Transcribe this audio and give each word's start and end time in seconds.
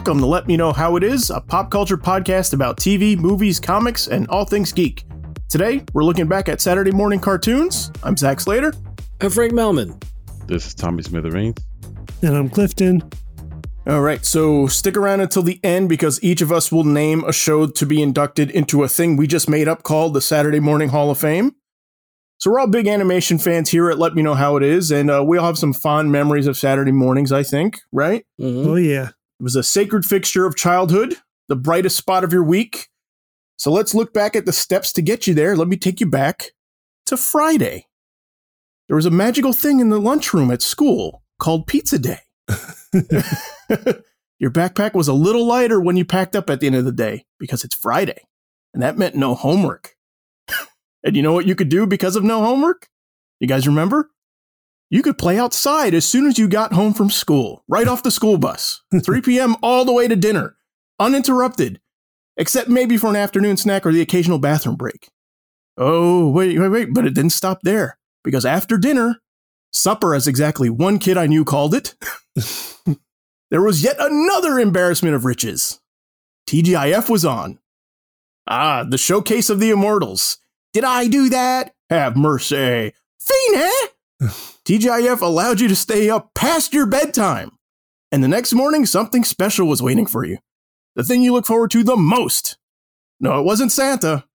Welcome 0.00 0.20
to 0.20 0.26
Let 0.26 0.46
Me 0.46 0.56
Know 0.56 0.72
How 0.72 0.96
It 0.96 1.04
Is, 1.04 1.28
a 1.28 1.42
pop 1.42 1.70
culture 1.70 1.98
podcast 1.98 2.54
about 2.54 2.78
TV, 2.78 3.18
movies, 3.18 3.60
comics, 3.60 4.06
and 4.08 4.26
all 4.28 4.46
things 4.46 4.72
geek. 4.72 5.04
Today, 5.50 5.84
we're 5.92 6.04
looking 6.04 6.26
back 6.26 6.48
at 6.48 6.62
Saturday 6.62 6.90
morning 6.90 7.20
cartoons. 7.20 7.92
I'm 8.02 8.16
Zach 8.16 8.40
Slater. 8.40 8.72
I'm 9.20 9.28
Frank 9.28 9.52
Melman. 9.52 10.02
This 10.46 10.66
is 10.66 10.74
Tommy 10.74 11.02
Smithereens. 11.02 11.58
And 12.22 12.34
I'm 12.34 12.48
Clifton. 12.48 13.02
All 13.86 14.00
right, 14.00 14.24
so 14.24 14.66
stick 14.68 14.96
around 14.96 15.20
until 15.20 15.42
the 15.42 15.60
end 15.62 15.90
because 15.90 16.18
each 16.24 16.40
of 16.40 16.50
us 16.50 16.72
will 16.72 16.84
name 16.84 17.22
a 17.24 17.32
show 17.34 17.66
to 17.66 17.84
be 17.84 18.00
inducted 18.00 18.50
into 18.50 18.82
a 18.82 18.88
thing 18.88 19.18
we 19.18 19.26
just 19.26 19.50
made 19.50 19.68
up 19.68 19.82
called 19.82 20.14
the 20.14 20.22
Saturday 20.22 20.60
Morning 20.60 20.88
Hall 20.88 21.10
of 21.10 21.18
Fame. 21.18 21.52
So 22.38 22.50
we're 22.50 22.60
all 22.60 22.68
big 22.68 22.86
animation 22.88 23.38
fans 23.38 23.68
here 23.68 23.90
at 23.90 23.98
Let 23.98 24.14
Me 24.14 24.22
Know 24.22 24.32
How 24.34 24.56
It 24.56 24.62
Is, 24.62 24.90
and 24.90 25.10
uh, 25.10 25.22
we 25.22 25.36
all 25.36 25.44
have 25.44 25.58
some 25.58 25.74
fond 25.74 26.10
memories 26.10 26.46
of 26.46 26.56
Saturday 26.56 26.90
mornings, 26.92 27.32
I 27.32 27.42
think, 27.42 27.78
right? 27.92 28.24
Mhm. 28.40 28.66
Oh 28.66 28.76
yeah. 28.76 29.10
It 29.40 29.42
was 29.42 29.56
a 29.56 29.62
sacred 29.62 30.04
fixture 30.04 30.44
of 30.44 30.54
childhood, 30.54 31.14
the 31.48 31.56
brightest 31.56 31.96
spot 31.96 32.24
of 32.24 32.32
your 32.32 32.44
week. 32.44 32.88
So 33.56 33.72
let's 33.72 33.94
look 33.94 34.12
back 34.12 34.36
at 34.36 34.44
the 34.44 34.52
steps 34.52 34.92
to 34.92 35.02
get 35.02 35.26
you 35.26 35.32
there. 35.32 35.56
Let 35.56 35.66
me 35.66 35.78
take 35.78 35.98
you 35.98 36.04
back 36.04 36.50
to 37.06 37.16
Friday. 37.16 37.86
There 38.86 38.96
was 38.96 39.06
a 39.06 39.10
magical 39.10 39.54
thing 39.54 39.80
in 39.80 39.88
the 39.88 39.98
lunchroom 39.98 40.50
at 40.50 40.60
school 40.60 41.22
called 41.38 41.66
Pizza 41.66 41.98
Day. 41.98 42.18
Your 44.38 44.50
backpack 44.50 44.92
was 44.92 45.08
a 45.08 45.14
little 45.14 45.46
lighter 45.46 45.80
when 45.80 45.96
you 45.96 46.04
packed 46.04 46.36
up 46.36 46.50
at 46.50 46.60
the 46.60 46.66
end 46.66 46.76
of 46.76 46.84
the 46.84 46.92
day 46.92 47.24
because 47.38 47.64
it's 47.64 47.74
Friday. 47.74 48.26
And 48.74 48.82
that 48.82 48.98
meant 48.98 49.14
no 49.14 49.34
homework. 49.34 49.96
and 51.02 51.16
you 51.16 51.22
know 51.22 51.32
what 51.32 51.46
you 51.46 51.54
could 51.54 51.70
do 51.70 51.86
because 51.86 52.14
of 52.14 52.24
no 52.24 52.44
homework? 52.44 52.90
You 53.38 53.48
guys 53.48 53.66
remember? 53.66 54.10
You 54.92 55.02
could 55.02 55.18
play 55.18 55.38
outside 55.38 55.94
as 55.94 56.04
soon 56.04 56.26
as 56.26 56.36
you 56.36 56.48
got 56.48 56.72
home 56.72 56.92
from 56.94 57.10
school, 57.10 57.62
right 57.68 57.86
off 57.86 58.02
the 58.02 58.10
school 58.10 58.38
bus, 58.38 58.82
3 59.04 59.20
p.m. 59.20 59.54
all 59.62 59.84
the 59.84 59.92
way 59.92 60.08
to 60.08 60.16
dinner, 60.16 60.56
uninterrupted, 60.98 61.80
except 62.36 62.68
maybe 62.68 62.96
for 62.96 63.06
an 63.06 63.16
afternoon 63.16 63.56
snack 63.56 63.86
or 63.86 63.92
the 63.92 64.00
occasional 64.00 64.40
bathroom 64.40 64.74
break. 64.74 65.08
Oh, 65.76 66.28
wait, 66.28 66.58
wait, 66.58 66.68
wait, 66.68 66.88
but 66.92 67.06
it 67.06 67.14
didn't 67.14 67.30
stop 67.30 67.60
there 67.62 67.98
because 68.24 68.44
after 68.44 68.76
dinner, 68.76 69.20
supper, 69.72 70.12
as 70.12 70.26
exactly 70.26 70.68
one 70.68 70.98
kid 70.98 71.16
I 71.16 71.28
knew 71.28 71.44
called 71.44 71.72
it, 71.72 71.94
there 73.50 73.62
was 73.62 73.84
yet 73.84 73.96
another 74.00 74.58
embarrassment 74.58 75.14
of 75.14 75.24
riches. 75.24 75.80
TGIF 76.48 77.08
was 77.08 77.24
on. 77.24 77.60
Ah, 78.48 78.82
the 78.82 78.98
showcase 78.98 79.48
of 79.50 79.60
the 79.60 79.70
immortals. 79.70 80.38
Did 80.72 80.82
I 80.82 81.06
do 81.06 81.28
that? 81.28 81.74
Have 81.88 82.16
mercy. 82.16 82.92
Fina! 83.20 83.70
TGIF 84.70 85.20
allowed 85.20 85.58
you 85.58 85.66
to 85.66 85.74
stay 85.74 86.08
up 86.08 86.32
past 86.32 86.72
your 86.72 86.86
bedtime. 86.86 87.50
And 88.12 88.22
the 88.22 88.28
next 88.28 88.52
morning, 88.52 88.86
something 88.86 89.24
special 89.24 89.66
was 89.66 89.82
waiting 89.82 90.06
for 90.06 90.24
you. 90.24 90.38
The 90.94 91.02
thing 91.02 91.22
you 91.22 91.32
look 91.32 91.44
forward 91.44 91.72
to 91.72 91.82
the 91.82 91.96
most. 91.96 92.56
No, 93.18 93.40
it 93.40 93.42
wasn't 93.42 93.72
Santa. 93.72 94.26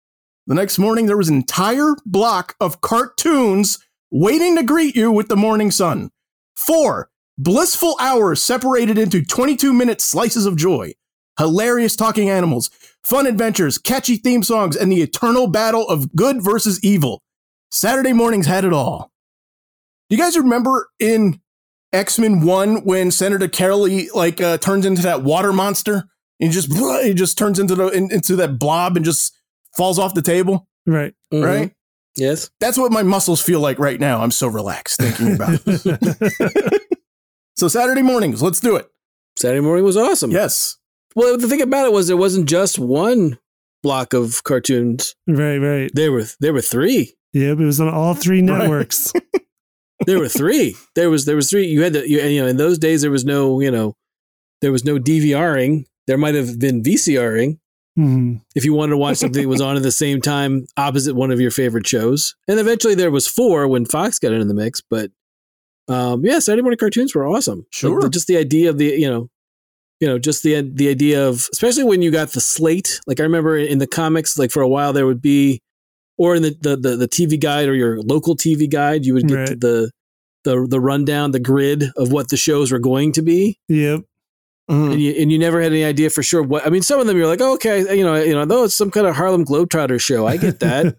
The 0.49 0.57
next 0.57 0.77
morning, 0.77 1.07
there 1.07 1.17
was 1.17 1.29
an 1.29 1.37
entire 1.37 1.95
block 2.05 2.57
of 2.59 2.81
cartoons 2.81 3.79
waiting 4.11 4.57
to 4.57 4.65
greet 4.65 4.97
you 4.97 5.13
with 5.13 5.29
the 5.29 5.37
morning 5.37 5.71
sun. 5.71 6.11
Four 6.57 7.11
blissful 7.39 7.97
hours 8.01 8.43
separated 8.43 8.99
into 8.99 9.25
22 9.25 9.73
minute 9.73 10.01
slices 10.01 10.47
of 10.47 10.57
joy. 10.57 10.95
Hilarious 11.39 11.95
talking 11.95 12.29
animals, 12.29 12.71
fun 13.05 13.29
adventures, 13.29 13.79
catchy 13.79 14.17
theme 14.17 14.43
songs, 14.43 14.75
and 14.75 14.91
the 14.91 15.01
eternal 15.01 15.47
battle 15.47 15.89
of 15.89 16.13
good 16.17 16.43
versus 16.43 16.83
evil. 16.83 17.23
Saturday 17.71 18.13
mornings 18.13 18.47
had 18.47 18.65
it 18.65 18.73
all. 18.73 19.13
Do 20.15 20.19
you 20.19 20.25
guys 20.25 20.39
remember 20.39 20.91
in 21.01 21.41
X 21.93 22.21
Men 22.21 22.45
One 22.47 22.85
when 22.85 23.11
Senator 23.11 23.49
Kelly 23.49 24.09
like 24.15 24.41
uh, 24.41 24.59
turns 24.59 24.87
into 24.87 25.03
that 25.03 25.25
water 25.25 25.53
monster 25.53 26.05
and 26.39 26.53
just 26.53 26.73
he 27.03 27.15
just 27.15 27.37
turns 27.37 27.59
into 27.59 27.75
the 27.75 27.89
in, 27.89 28.13
into 28.13 28.37
that 28.37 28.61
blob 28.61 28.95
and 28.95 29.05
just 29.05 29.37
falls 29.77 29.99
off 29.99 30.15
the 30.15 30.23
table? 30.23 30.69
Right. 30.87 31.15
Mhm. 31.33 31.45
Right. 31.45 31.73
Yes. 32.15 32.49
That's 32.61 32.79
what 32.79 32.93
my 32.93 33.03
muscles 33.03 33.43
feel 33.43 33.59
like 33.59 33.81
right 33.81 33.99
now. 33.99 34.23
I'm 34.23 34.31
so 34.31 34.47
relaxed 34.47 35.01
thinking 35.01 35.35
about 35.35 35.61
it. 35.67 36.83
so 37.57 37.67
Saturday 37.67 38.03
mornings, 38.03 38.41
let's 38.41 38.61
do 38.61 38.77
it. 38.77 38.87
Saturday 39.37 39.63
morning 39.63 39.85
was 39.85 39.97
awesome. 39.97 40.31
Yes. 40.31 40.77
Well, 41.17 41.37
the 41.39 41.49
thing 41.49 41.61
about 41.61 41.87
it 41.87 41.93
was 41.93 42.09
it 42.09 42.19
wasn't 42.19 42.49
just 42.49 42.79
one 42.79 43.37
block 43.83 44.15
of 44.15 44.45
cartoons. 44.45 45.17
right, 45.27 45.59
right. 45.59 45.91
There 45.93 46.13
were 46.13 46.27
there 46.39 46.53
were 46.53 46.63
three. 46.63 47.17
Yep, 47.33 47.59
it 47.59 47.65
was 47.65 47.81
on 47.81 47.93
all 47.93 48.15
three 48.15 48.43
Right. 48.43 49.13
There 50.07 50.19
were 50.19 50.29
three. 50.29 50.77
there 50.95 51.11
was 51.11 51.25
there 51.25 51.37
was 51.37 51.49
three. 51.51 51.67
You 51.67 51.83
had 51.83 51.93
to 51.95 52.09
you, 52.09 52.21
you 52.21 52.41
know 52.43 52.49
in 52.49 52.57
those 52.57 52.79
days 52.79 53.03
there 53.03 53.11
was 53.11 53.25
no 53.25 53.61
you 53.61 53.71
know 53.71 53.95
there 54.61 54.73
was 54.73 54.85
no 54.85 54.99
DVRing. 54.99 55.85
There 56.07 56.19
might 56.19 56.35
have 56.35 56.59
been 56.59 56.83
VCRing 56.83 57.59
Mhm. 57.99 58.41
if 58.57 58.65
you 58.65 58.75
wanted 58.75 58.91
to 58.91 58.97
watch 58.97 59.19
something 59.19 59.43
that 59.43 59.49
was 59.49 59.61
on 59.61 59.77
at 59.77 59.83
the 59.85 59.93
same 59.93 60.21
time 60.21 60.67
opposite 60.77 61.15
one 61.15 61.31
of 61.31 61.41
your 61.41 61.53
favorite 61.53 61.87
shows. 61.87 62.35
And 62.49 62.59
eventually 62.59 62.95
there 62.97 63.11
was 63.13 63.27
four 63.29 63.69
when 63.69 63.85
Fox 63.87 64.19
got 64.19 64.33
into 64.33 64.47
the 64.47 64.55
mix. 64.55 64.81
But 64.81 65.11
um, 65.89 66.25
yeah, 66.25 66.39
Saturday 66.41 66.63
morning 66.63 66.79
cartoons 66.79 67.15
were 67.15 67.27
awesome. 67.27 67.67
Sure. 67.71 68.01
the- 68.01 68.09
just 68.11 68.27
the 68.27 68.37
idea 68.37 68.69
of 68.71 68.79
the 68.79 68.87
you 68.87 69.09
know, 69.09 69.29
you 70.01 70.09
know, 70.09 70.19
just 70.19 70.43
the 70.43 70.61
the 70.63 70.89
idea 70.89 71.27
of 71.27 71.47
especially 71.53 71.85
when 71.85 72.03
you 72.03 72.11
got 72.11 72.31
the 72.33 72.41
slate. 72.41 73.01
Like 73.07 73.21
I 73.21 73.23
remember 73.23 73.57
in 73.57 73.79
the 73.79 73.87
comics, 73.87 74.37
like 74.39 74.51
for 74.51 74.61
a 74.63 74.69
while 74.69 74.93
there 74.93 75.07
would 75.07 75.23
be, 75.23 75.61
or 76.19 76.35
in 76.35 76.43
the 76.43 76.57
the 76.61 76.77
the, 76.77 76.97
the 76.97 77.09
TV 77.09 77.41
guide 77.41 77.69
or 77.69 77.75
your 77.75 78.01
local 78.03 78.37
TV 78.37 78.71
guide, 78.71 79.05
you 79.05 79.15
would 79.15 79.29
get 79.29 79.35
Right. 79.35 79.61
the 79.61 79.91
the 80.45 80.67
the 80.69 80.81
rundown, 80.81 81.31
the 81.33 81.41
grid 81.41 81.85
of 81.97 82.13
what 82.13 82.29
the 82.29 82.37
shows 82.37 82.71
were 82.71 82.79
going 82.79 83.13
to 83.13 83.23
be 83.23 83.59
Yep. 83.69 84.01
Mhm. 84.71 84.93
and 84.93 85.01
you 85.01 85.13
and 85.19 85.31
you 85.33 85.39
never 85.39 85.61
had 85.61 85.73
any 85.73 85.85
idea 85.85 86.09
for 86.11 86.23
sure 86.23 86.43
what 86.43 86.67
I 86.67 86.71
mean. 86.71 86.83
Some 86.83 87.01
of 87.01 87.07
them 87.07 87.17
you're 87.17 87.27
like, 87.27 87.41
oh, 87.43 87.55
okay, 87.55 87.97
you 87.97 88.05
know, 88.05 88.15
you 88.15 88.33
know, 88.35 88.45
though 88.45 88.65
it's 88.65 88.75
some 88.75 88.91
kind 88.91 89.07
of 89.07 89.15
Harlem 89.17 89.45
Globetrotter 89.45 90.01
show, 90.01 90.27
I 90.27 90.37
get 90.39 90.61
that, 90.61 90.97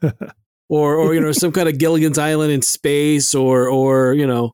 or 0.70 0.96
or 0.96 1.14
you 1.16 1.22
know, 1.22 1.32
some 1.32 1.52
kind 1.52 1.68
of 1.70 1.78
Gilligan's 1.80 2.18
Island 2.20 2.52
in 2.52 2.62
space, 2.62 3.34
or 3.34 3.68
or 3.70 4.14
you 4.14 4.28
know, 4.28 4.52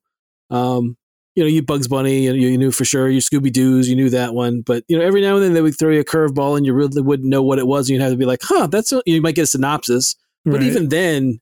um, 0.49 0.95
you 1.35 1.43
know, 1.43 1.49
you 1.49 1.61
Bugs 1.61 1.87
Bunny, 1.87 2.23
you, 2.25 2.33
you 2.33 2.57
knew 2.57 2.71
for 2.71 2.83
sure, 2.85 3.09
you 3.09 3.19
Scooby 3.21 3.51
Doo's, 3.51 3.89
you 3.89 3.95
knew 3.95 4.09
that 4.09 4.33
one, 4.33 4.61
but 4.61 4.83
you 4.89 4.97
know, 4.97 5.03
every 5.05 5.21
now 5.21 5.35
and 5.35 5.43
then 5.43 5.53
they 5.53 5.61
would 5.61 5.77
throw 5.77 5.89
you 5.91 6.01
a 6.01 6.05
curveball, 6.05 6.55
and 6.57 6.65
you 6.65 6.73
really 6.73 7.01
wouldn't 7.01 7.29
know 7.29 7.41
what 7.43 7.59
it 7.59 7.67
was, 7.67 7.89
and 7.89 7.95
you'd 7.95 8.01
have 8.03 8.11
to 8.11 8.17
be 8.17 8.25
like, 8.25 8.41
huh, 8.43 8.67
that's 8.67 8.91
a, 8.93 9.01
you 9.05 9.21
might 9.21 9.35
get 9.35 9.43
a 9.43 9.47
synopsis, 9.47 10.15
but 10.45 10.53
Right. 10.55 10.63
even 10.63 10.89
then, 10.89 11.39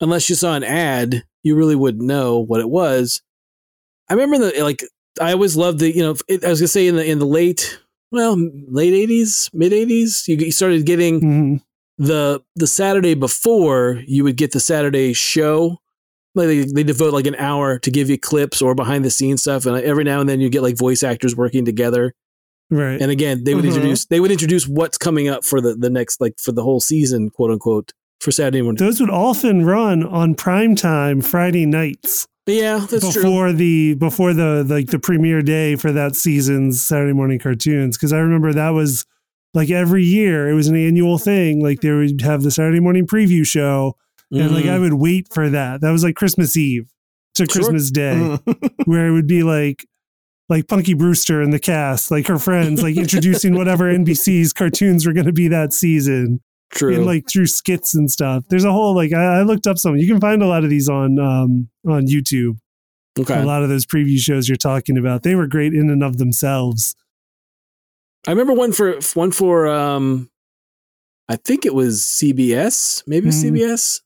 unless 0.00 0.28
you 0.28 0.34
saw 0.36 0.54
an 0.54 0.64
ad, 0.64 1.24
you 1.42 1.54
really 1.56 1.76
wouldn't 1.76 2.04
know 2.04 2.38
what 2.38 2.60
it 2.60 2.70
was. 2.70 3.22
I 4.08 4.14
remember 4.14 4.38
the 4.50 4.62
like 4.62 4.82
I 5.20 5.32
always 5.32 5.56
loved 5.56 5.78
the 5.78 5.94
you 5.94 6.02
know 6.02 6.14
it, 6.28 6.44
I 6.44 6.48
was 6.50 6.60
gonna 6.60 6.68
say 6.68 6.86
in 6.86 6.96
the 6.96 7.04
in 7.04 7.18
the 7.18 7.26
late 7.26 7.78
well 8.12 8.36
late 8.68 8.92
eighties 8.94 9.48
mid 9.52 9.72
eighties 9.72 10.24
you, 10.28 10.36
you 10.36 10.52
started 10.52 10.84
getting 10.86 11.20
Mhm. 11.20 11.60
the 11.98 12.42
the 12.56 12.66
Saturday 12.66 13.14
before 13.14 14.02
you 14.06 14.24
would 14.24 14.36
get 14.36 14.52
the 14.52 14.60
Saturday 14.60 15.12
show. 15.12 15.78
Like 16.36 16.48
they, 16.48 16.64
they 16.64 16.82
devote 16.82 17.12
like 17.14 17.26
an 17.28 17.36
hour 17.36 17.78
to 17.78 17.90
give 17.92 18.10
you 18.10 18.18
clips 18.18 18.60
or 18.60 18.74
behind 18.74 19.04
the 19.04 19.10
scenes 19.10 19.42
stuff, 19.42 19.66
and 19.66 19.76
every 19.76 20.02
now 20.02 20.18
and 20.20 20.28
then 20.28 20.40
you 20.40 20.48
get 20.50 20.62
like 20.62 20.76
voice 20.76 21.02
actors 21.04 21.36
working 21.36 21.64
together. 21.64 22.12
Right. 22.70 23.00
And 23.00 23.10
again, 23.12 23.44
they 23.44 23.54
would 23.54 23.64
Mhm. 23.64 23.68
introduce 23.68 24.06
they 24.06 24.18
would 24.20 24.32
introduce 24.32 24.66
what's 24.66 24.98
coming 24.98 25.28
up 25.28 25.44
for 25.44 25.60
the 25.60 25.74
the 25.76 25.90
next 25.90 26.20
like 26.20 26.34
for 26.40 26.50
the 26.50 26.62
whole 26.64 26.80
season, 26.80 27.30
quote 27.30 27.52
unquote, 27.52 27.92
for 28.24 28.30
Saturday 28.32 28.62
morning. 28.62 28.78
Those 28.84 29.00
would 29.00 29.10
often 29.10 29.64
run 29.64 30.02
on 30.02 30.34
prime 30.34 30.74
time 30.74 31.20
Friday 31.20 31.66
nights 31.66 32.26
Yeah, 32.46 32.78
that's 32.90 33.12
true. 33.12 33.22
before 33.22 33.52
the 33.52 33.94
before 33.94 34.32
the 34.34 34.64
like 34.68 34.86
the 34.88 34.98
premiere 34.98 35.42
day 35.42 35.76
for 35.76 35.92
that 35.92 36.16
season's 36.16 36.82
Saturday 36.82 37.12
morning 37.12 37.38
cartoons. 37.38 37.96
Because 37.96 38.12
I 38.12 38.18
remember 38.18 38.52
that 38.52 38.70
was 38.70 39.04
like 39.52 39.70
every 39.70 40.02
year 40.02 40.48
it 40.48 40.54
was 40.54 40.68
an 40.68 40.76
annual 40.76 41.18
thing. 41.18 41.62
Like 41.62 41.80
they 41.80 41.92
would 41.92 42.20
have 42.22 42.42
the 42.42 42.50
Saturday 42.50 42.80
morning 42.80 43.06
preview 43.06 43.46
show, 43.46 43.96
and 44.32 44.52
like. 44.54 44.66
I 44.66 44.78
would 44.78 44.94
wait 44.94 45.28
for 45.32 45.48
that. 45.50 45.80
That 45.82 45.90
was 45.90 46.02
like 46.02 46.16
Christmas 46.16 46.56
Eve 46.56 46.90
to 47.34 47.44
Sure. 47.44 47.46
Christmas 47.46 47.90
Day. 47.90 48.14
Mhm. 48.16 48.70
where 48.86 49.06
it 49.06 49.12
would 49.12 49.26
be 49.28 49.42
like 49.42 49.86
like 50.48 50.66
Punky 50.68 50.94
Brewster 50.94 51.40
and 51.40 51.52
the 51.52 51.58
cast, 51.58 52.10
like 52.10 52.26
her 52.26 52.38
friends, 52.38 52.82
like 52.82 52.96
introducing 52.96 53.54
whatever 53.54 53.84
NBC's 53.92 54.52
cartoons 54.52 55.06
were 55.06 55.12
going 55.14 55.24
to 55.26 55.32
be 55.32 55.48
that 55.48 55.72
season, 55.72 56.40
true. 56.74 56.94
and 56.94 57.06
like 57.06 57.24
through 57.28 57.46
skits 57.46 57.94
and 57.94 58.10
stuff. 58.10 58.44
There's 58.48 58.64
a 58.64 58.72
whole 58.72 58.94
like 58.94 59.12
I, 59.12 59.38
I 59.38 59.42
looked 59.42 59.66
up 59.66 59.78
some. 59.78 59.96
You 59.96 60.06
can 60.06 60.20
find 60.20 60.42
a 60.42 60.46
lot 60.46 60.64
of 60.64 60.70
these 60.70 60.88
on 60.88 61.18
um 61.18 61.68
on 61.88 62.06
YouTube. 62.06 62.58
okay. 63.18 63.40
A 63.40 63.44
lot 63.44 63.62
of 63.62 63.68
those 63.68 63.86
preview 63.86 64.18
shows 64.18 64.48
you're 64.48 64.56
talking 64.56 64.98
about, 64.98 65.22
they 65.22 65.34
were 65.34 65.46
great 65.46 65.72
in 65.74 65.88
and 65.90 66.02
of 66.02 66.18
themselves. 66.18 66.94
I 68.26 68.30
remember 68.30 68.52
one 68.54 68.72
for 68.72 68.98
one 69.14 69.30
for 69.32 69.66
um 69.68 70.30
I 71.28 71.36
think 71.36 71.64
it 71.64 71.74
was 71.74 72.00
CBS, 72.02 73.02
maybe 73.06 73.24
it 73.24 73.28
was 73.28 73.42
Mhm. 73.44 73.52
CBS. 73.58 74.00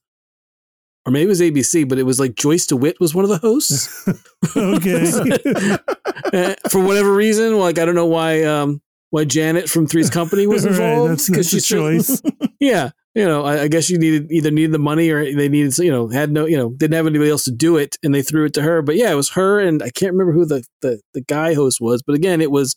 Or 1.05 1.11
maybe 1.11 1.25
it 1.25 1.29
was 1.29 1.41
ABC, 1.41 1.87
but 1.87 1.97
it 1.97 2.03
was 2.03 2.19
like 2.19 2.35
Joyce 2.35 2.67
DeWitt 2.67 2.99
was 2.99 3.15
one 3.15 3.23
of 3.25 3.29
the 3.29 3.37
hosts. 3.37 4.07
okay. 4.55 5.77
Eh, 6.31 6.53
for 6.69 6.79
whatever 6.85 7.11
reason, 7.15 7.57
like 7.57 7.79
I 7.79 7.85
don't 7.85 7.95
know 7.95 8.05
why 8.05 8.43
um 8.43 8.81
why 9.11 9.25
Janet 9.25 9.69
from 9.69 9.87
Three's 9.87 10.09
Company 10.09 10.45
was 10.47 10.63
Right, 10.65 10.71
involved 10.71 11.09
that's- 11.11 11.27
that's 11.27 11.47
a 11.47 11.49
she's 11.57 11.65
choice. 11.65 12.21
yeah, 12.59 12.91
you 13.15 13.25
know, 13.25 13.43
I, 13.43 13.61
I 13.63 13.67
guess 13.67 13.89
you 13.89 13.97
needed 13.97 14.31
either 14.31 14.51
needed 14.51 14.71
the 14.71 14.79
money 14.79 15.09
or 15.09 15.23
they 15.23 15.49
needed, 15.49 15.77
you 15.79 15.91
know, 15.91 16.07
had 16.09 16.31
no, 16.31 16.45
you 16.45 16.57
know, 16.57 16.69
didn't 16.71 16.93
have 16.95 17.07
anybody 17.07 17.31
else 17.31 17.43
to 17.45 17.51
do 17.51 17.77
it, 17.77 17.97
and 18.03 18.13
they 18.13 18.21
threw 18.21 18.45
it 18.45 18.53
to 18.55 18.61
her. 18.61 18.81
But 18.81 18.95
yeah, 18.95 19.11
it 19.11 19.15
was 19.15 19.31
her, 19.31 19.59
and 19.59 19.81
I 19.81 19.89
can't 19.89 20.11
remember 20.13 20.33
who 20.33 20.45
the 20.45 20.63
the, 20.81 21.01
the 21.13 21.21
guy 21.21 21.53
host 21.55 21.79
was. 21.81 22.01
But 22.03 22.15
again, 22.15 22.39
it 22.41 22.51
was 22.51 22.75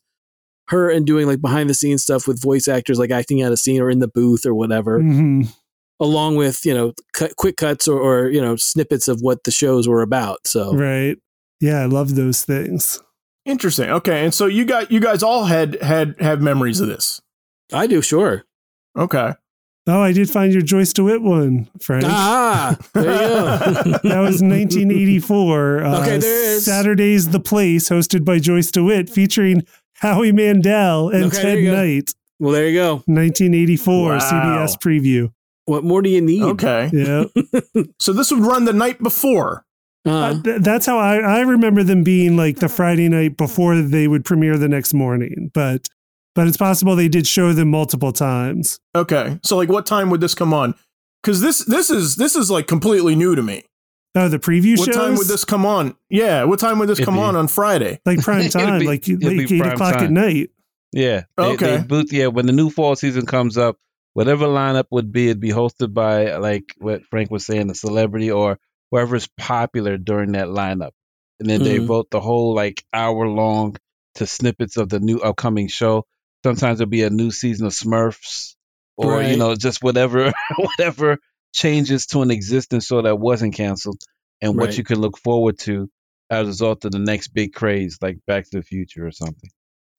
her 0.68 0.88
and 0.90 1.04
doing 1.04 1.26
like 1.26 1.40
behind 1.42 1.68
the 1.68 1.74
scenes 1.74 2.02
stuff 2.02 2.26
with 2.26 2.40
voice 2.40 2.66
actors, 2.68 2.98
like 2.98 3.10
acting 3.10 3.42
out 3.42 3.52
a 3.52 3.56
scene 3.56 3.80
or 3.82 3.90
in 3.90 3.98
the 3.98 4.08
booth 4.08 4.46
or 4.46 4.54
whatever, 4.54 5.00
hmm 5.00 5.42
along 6.00 6.34
with 6.34 6.64
you 6.66 6.74
know 6.74 6.92
cut, 7.12 7.36
quick 7.36 7.56
cuts 7.56 7.86
or, 7.86 7.96
or 8.00 8.28
you 8.28 8.40
know 8.40 8.56
snippets 8.56 9.06
of 9.06 9.20
what 9.20 9.44
the 9.44 9.50
shows 9.52 9.86
were 9.86 10.02
about. 10.02 10.38
So 10.46 10.74
Right. 10.74 11.16
Yeah, 11.60 11.80
I 11.80 11.84
love 11.84 12.16
those 12.16 12.42
things. 12.44 12.98
Interesting. 13.44 13.90
Okay, 13.90 14.24
and 14.24 14.32
so 14.32 14.46
you 14.46 14.64
got 14.64 14.90
you 14.92 15.00
guys 15.00 15.22
all 15.22 15.44
had 15.46 15.80
had 15.82 16.14
have 16.20 16.40
memories 16.40 16.80
of 16.80 16.88
this. 16.88 17.20
I 17.72 17.86
do, 17.86 18.00
sure. 18.02 18.44
Okay. 18.96 19.32
Oh, 19.88 20.00
I 20.00 20.12
did 20.12 20.30
find 20.30 20.52
your 20.52 20.62
Joyce 20.62 20.92
DeWitt 20.92 21.22
one, 21.22 21.68
Frank. 21.80 22.04
Ah, 22.06 22.76
there 22.94 23.02
you 23.02 23.18
go. 23.18 23.98
That 24.04 24.20
was 24.20 24.40
1984. 24.40 25.84
Uh, 25.84 26.00
Okay, 26.02 26.18
there 26.18 26.54
is. 26.54 26.64
Saturday's 26.64 27.30
The 27.30 27.40
Place, 27.40 27.88
hosted 27.88 28.24
by 28.24 28.38
Joyce 28.38 28.70
DeWitt, 28.70 29.10
featuring 29.10 29.66
Howie 29.94 30.30
Mandel 30.30 31.08
and 31.08 31.24
Okay, 31.24 31.42
Ted. 31.64 31.64
Knight. 31.74 32.14
well, 32.38 32.52
there 32.52 32.68
you 32.68 32.78
go. 32.78 32.94
1984 33.06 34.08
Wow. 34.12 34.18
CBS 34.18 34.76
preview. 34.78 35.32
What 35.64 35.82
more 35.82 36.00
do 36.02 36.10
you 36.10 36.20
need? 36.20 36.42
Okay. 36.42 36.90
Yeah. 36.92 37.24
So 37.98 38.12
this 38.12 38.30
would 38.30 38.40
run 38.44 38.64
the 38.66 38.72
night 38.72 39.02
before. 39.02 39.64
Uh, 40.04 40.10
Uh, 40.10 40.42
th- 40.42 40.60
that's 40.62 40.86
how 40.86 40.98
I, 40.98 41.16
I 41.18 41.40
remember 41.40 41.82
them 41.82 42.02
being 42.02 42.36
like 42.36 42.56
the 42.58 42.68
Friday 42.68 43.08
night 43.08 43.36
before 43.36 43.76
they 43.80 44.08
would 44.08 44.24
premiere 44.24 44.58
the 44.58 44.68
next 44.68 44.92
morning. 44.94 45.50
But 45.54 45.88
but 46.34 46.48
it's 46.48 46.56
possible 46.56 46.96
they 46.96 47.08
did 47.08 47.26
show 47.26 47.52
them 47.52 47.70
multiple 47.70 48.12
times. 48.12 48.80
Okay. 48.96 49.38
So 49.44 49.56
like 49.56 49.68
what 49.68 49.86
time 49.86 50.10
would 50.10 50.20
this 50.20 50.34
come 50.34 50.52
on? 50.54 50.74
Cuz 51.22 51.40
this 51.40 51.64
this 51.66 51.88
is 51.90 52.16
this 52.16 52.34
is 52.34 52.50
like 52.50 52.66
completely 52.66 53.14
new 53.14 53.34
to 53.36 53.42
me. 53.42 53.64
Oh, 54.14 54.28
the 54.28 54.38
preview 54.38 54.76
What 54.78 54.86
shows? 54.86 54.94
time 54.96 55.14
would 55.16 55.26
this 55.28 55.44
come 55.44 55.64
on? 55.64 55.94
Yeah, 56.10 56.44
what 56.44 56.58
time 56.58 56.78
would 56.78 56.88
this 56.88 56.98
It'd 56.98 57.06
come 57.06 57.14
be- 57.14 57.20
on 57.20 57.36
on 57.36 57.48
Friday? 57.48 58.00
like 58.04 58.20
prime 58.22 58.48
time, 58.50 58.80
be- 58.80 58.86
like, 58.86 59.06
like 59.08 59.50
8 59.52 59.58
prime 59.60 59.72
o'clock 59.72 59.94
at 59.96 60.10
night. 60.10 60.50
Yeah. 60.92 61.22
They, 61.38 61.42
Okay. 61.44 61.76
They 61.78 61.82
booth, 61.84 62.12
yeah. 62.12 62.26
When 62.26 62.44
the 62.46 62.52
new 62.52 62.68
fall 62.68 62.94
season 62.96 63.24
comes 63.24 63.56
up, 63.56 63.76
whatever 64.12 64.44
lineup 64.46 64.84
would 64.90 65.12
be, 65.12 65.26
it'd 65.28 65.40
be 65.40 65.48
hosted 65.50 65.94
by 65.94 66.36
like 66.36 66.74
what 66.78 67.04
Frank 67.06 67.30
was 67.30 67.46
saying, 67.46 67.70
a 67.70 67.74
celebrity 67.74 68.30
or 68.30 68.58
whoever's 68.92 69.26
popular 69.38 69.96
during 69.98 70.32
that 70.32 70.46
lineup, 70.48 70.92
and 71.40 71.48
then 71.50 71.62
they 71.62 71.78
Mhm. 71.78 71.86
vote 71.86 72.08
the 72.10 72.20
whole 72.20 72.54
like 72.54 72.84
hour 72.92 73.26
long 73.26 73.76
to 74.16 74.26
snippets 74.26 74.76
of 74.76 74.88
the 74.90 75.00
new 75.00 75.18
upcoming 75.18 75.66
show. 75.68 76.04
Sometimes 76.44 76.80
it'll 76.80 76.90
be 76.90 77.02
a 77.02 77.10
new 77.10 77.30
season 77.30 77.66
of 77.66 77.72
Smurfs, 77.72 78.54
or 78.96 79.14
Right. 79.14 79.30
you 79.30 79.36
know, 79.38 79.54
just 79.56 79.82
whatever, 79.82 80.32
whatever 80.56 81.18
changes 81.54 82.06
to 82.06 82.20
an 82.22 82.30
existing 82.30 82.80
show 82.80 83.02
that 83.02 83.18
wasn't 83.18 83.54
canceled, 83.54 84.00
and 84.42 84.56
what 84.56 84.68
Right. 84.68 84.78
you 84.78 84.84
can 84.84 85.00
look 85.00 85.18
forward 85.18 85.58
to 85.60 85.88
as 86.30 86.44
a 86.44 86.46
result 86.46 86.84
of 86.84 86.92
the 86.92 86.98
next 86.98 87.28
big 87.28 87.52
craze, 87.54 87.98
like 88.02 88.18
Back 88.26 88.44
to 88.50 88.58
the 88.58 88.62
Future 88.62 89.06
or 89.06 89.10
something. 89.10 89.50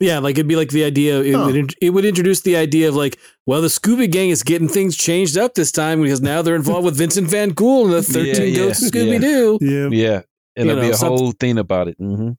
Yeah, 0.04 0.20
like 0.20 0.36
it'd 0.36 0.48
be 0.48 0.56
like 0.56 0.70
the 0.70 0.84
idea. 0.84 1.22
It, 1.22 1.34
Huh. 1.36 1.46
would, 1.46 1.74
it 1.82 1.90
would 1.92 2.06
introduce 2.06 2.42
the 2.42 2.56
idea 2.58 2.90
of 2.90 2.96
like, 2.96 3.18
well, 3.46 3.62
the 3.62 3.68
Scooby 3.70 4.10
Gang 4.12 4.30
is 4.30 4.44
getting 4.44 4.68
things 4.68 4.96
changed 4.98 5.38
up 5.38 5.54
this 5.56 5.72
time 5.72 6.02
because 6.02 6.22
now 6.22 6.42
they're 6.42 6.56
involved 6.56 6.86
with 6.86 6.98
Vincent 6.98 7.28
Van 7.30 7.50
Gogh 7.50 7.86
and 7.86 7.94
the 7.94 8.04
Thirteen 8.04 8.54
yeah, 8.54 8.60
Ghosts 8.66 8.84
of. 8.86 8.92
Scooby 8.92 9.22
Doo. 9.22 9.58
Yeah. 9.62 9.90
Yeah, 9.92 10.22
and 10.56 10.66
You 10.66 10.72
it'll 10.72 10.82
be 10.82 10.88
know, 10.88 10.94
a 10.94 10.98
some- 10.98 11.10
whole 11.10 11.32
thing 11.32 11.58
about 11.58 11.88
it. 11.88 11.96
hmm 11.98 12.32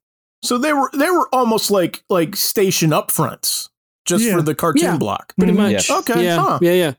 So 0.43 0.57
they 0.57 0.73
were 0.73 0.89
they 0.93 1.09
were 1.09 1.27
almost 1.33 1.71
like 1.71 2.03
like 2.09 2.35
station 2.35 2.91
upfronts 2.91 3.69
just 4.05 4.23
Yeah. 4.23 4.33
for 4.35 4.41
the 4.43 4.53
cartoon 4.55 4.83
Yeah. 4.83 4.97
block. 4.97 5.33
Pretty 5.37 5.53
Mhm. 5.53 5.73
much. 5.73 5.89
Okay, 5.89 6.23
Yeah. 6.23 6.37
huh. 6.39 6.59
Yeah. 6.61 6.73
Yeah. 6.73 6.93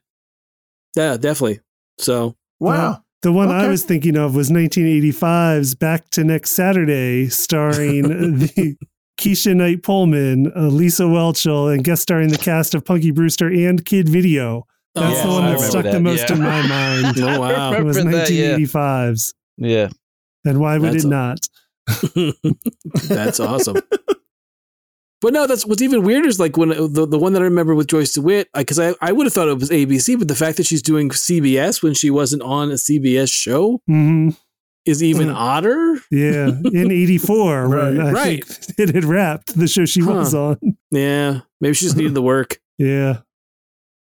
Yeah. 0.97 1.17
Definitely. 1.17 1.61
So 1.99 2.35
Wow. 2.59 3.03
The 3.23 3.33
one 3.33 3.51
I 3.51 3.67
was 3.67 3.83
thinking 3.85 4.17
of 4.17 4.35
was 4.37 4.51
1985's 4.51 5.75
Back 5.75 6.11
to 6.11 6.23
Next 6.25 6.53
Saturday, 6.53 7.29
starring 7.29 8.03
the 8.39 8.77
Keshia 9.19 9.55
Knight 9.57 9.83
Pulliam, 9.83 10.53
uh, 10.57 10.69
Lisa 10.69 11.05
Whelchel, 11.05 11.73
and 11.73 11.83
guest 11.85 12.03
starring 12.03 12.29
the 12.29 12.39
cast 12.39 12.75
of 12.75 12.85
Punky 12.85 13.11
Brewster 13.11 13.49
and 13.49 13.85
Kid 13.85 14.09
Video. 14.09 14.67
That's 14.95 15.23
the 15.23 15.29
Oh, 15.29 15.35
one 15.35 15.45
I 15.45 15.47
that 15.51 15.55
remember 15.55 15.71
stuck 15.71 15.85
the 15.93 16.01
most 16.01 16.29
yeah. 16.31 16.35
in 16.37 16.43
my 16.43 16.67
mind. 16.69 17.21
Oh 17.21 17.41
wow. 17.41 17.73
It 17.75 17.83
was 17.85 17.97
Remember 17.99 18.19
that, 18.19 18.31
yeah. 18.31 18.57
1985's. 18.57 19.35
Yeah. 19.59 19.89
And 20.45 20.61
why 20.61 20.79
would 20.79 20.93
That's 20.93 21.05
it 21.05 21.09
a- 21.09 21.11
not? 21.11 21.49
That's 23.09 23.41
awesome. 23.41 23.77
But 25.23 25.33
no, 25.33 25.47
that's 25.47 25.65
what's 25.65 25.81
even 25.81 26.03
weirder 26.05 26.29
is 26.29 26.39
like 26.39 26.57
when 26.59 26.69
the, 26.69 27.07
the 27.09 27.19
one 27.19 27.33
that 27.33 27.41
I 27.41 27.47
remember 27.47 27.75
with 27.75 27.87
Joyce 27.89 28.13
DeWitt, 28.13 28.49
because 28.55 28.79
I, 28.79 28.95
I 29.01 29.13
would 29.13 29.25
have 29.25 29.33
thought 29.33 29.49
it 29.49 29.59
was 29.59 29.71
ABC, 29.71 30.19
but 30.19 30.29
the 30.29 30.35
fact 30.35 30.59
that 30.59 30.67
she's 30.67 30.83
doing 30.83 31.09
CBS 31.09 31.83
when 31.83 31.95
she 31.95 32.11
wasn't 32.11 32.43
on 32.43 32.71
a 32.71 32.75
CBS 32.75 33.33
show 33.33 33.81
hmm 33.87 34.31
is 34.87 35.03
even 35.03 35.29
Mm. 35.29 35.35
odder. 35.35 36.01
Yeah, 36.11 36.49
in 36.73 36.91
84, 36.91 37.69
when 37.69 38.01
I 38.01 38.11
Right. 38.13 38.45
think 38.45 38.79
it 38.79 38.95
had 38.95 39.05
wrapped 39.05 39.59
the 39.59 39.67
show 39.67 39.85
she 39.85 40.01
Huh. 40.01 40.13
was 40.13 40.35
on. 40.35 40.59
Yeah, 40.91 41.41
maybe 41.61 41.75
she 41.75 41.85
just 41.87 41.97
needed 41.97 42.15
the 42.15 42.23
work. 42.23 42.59
Yeah. 42.79 43.19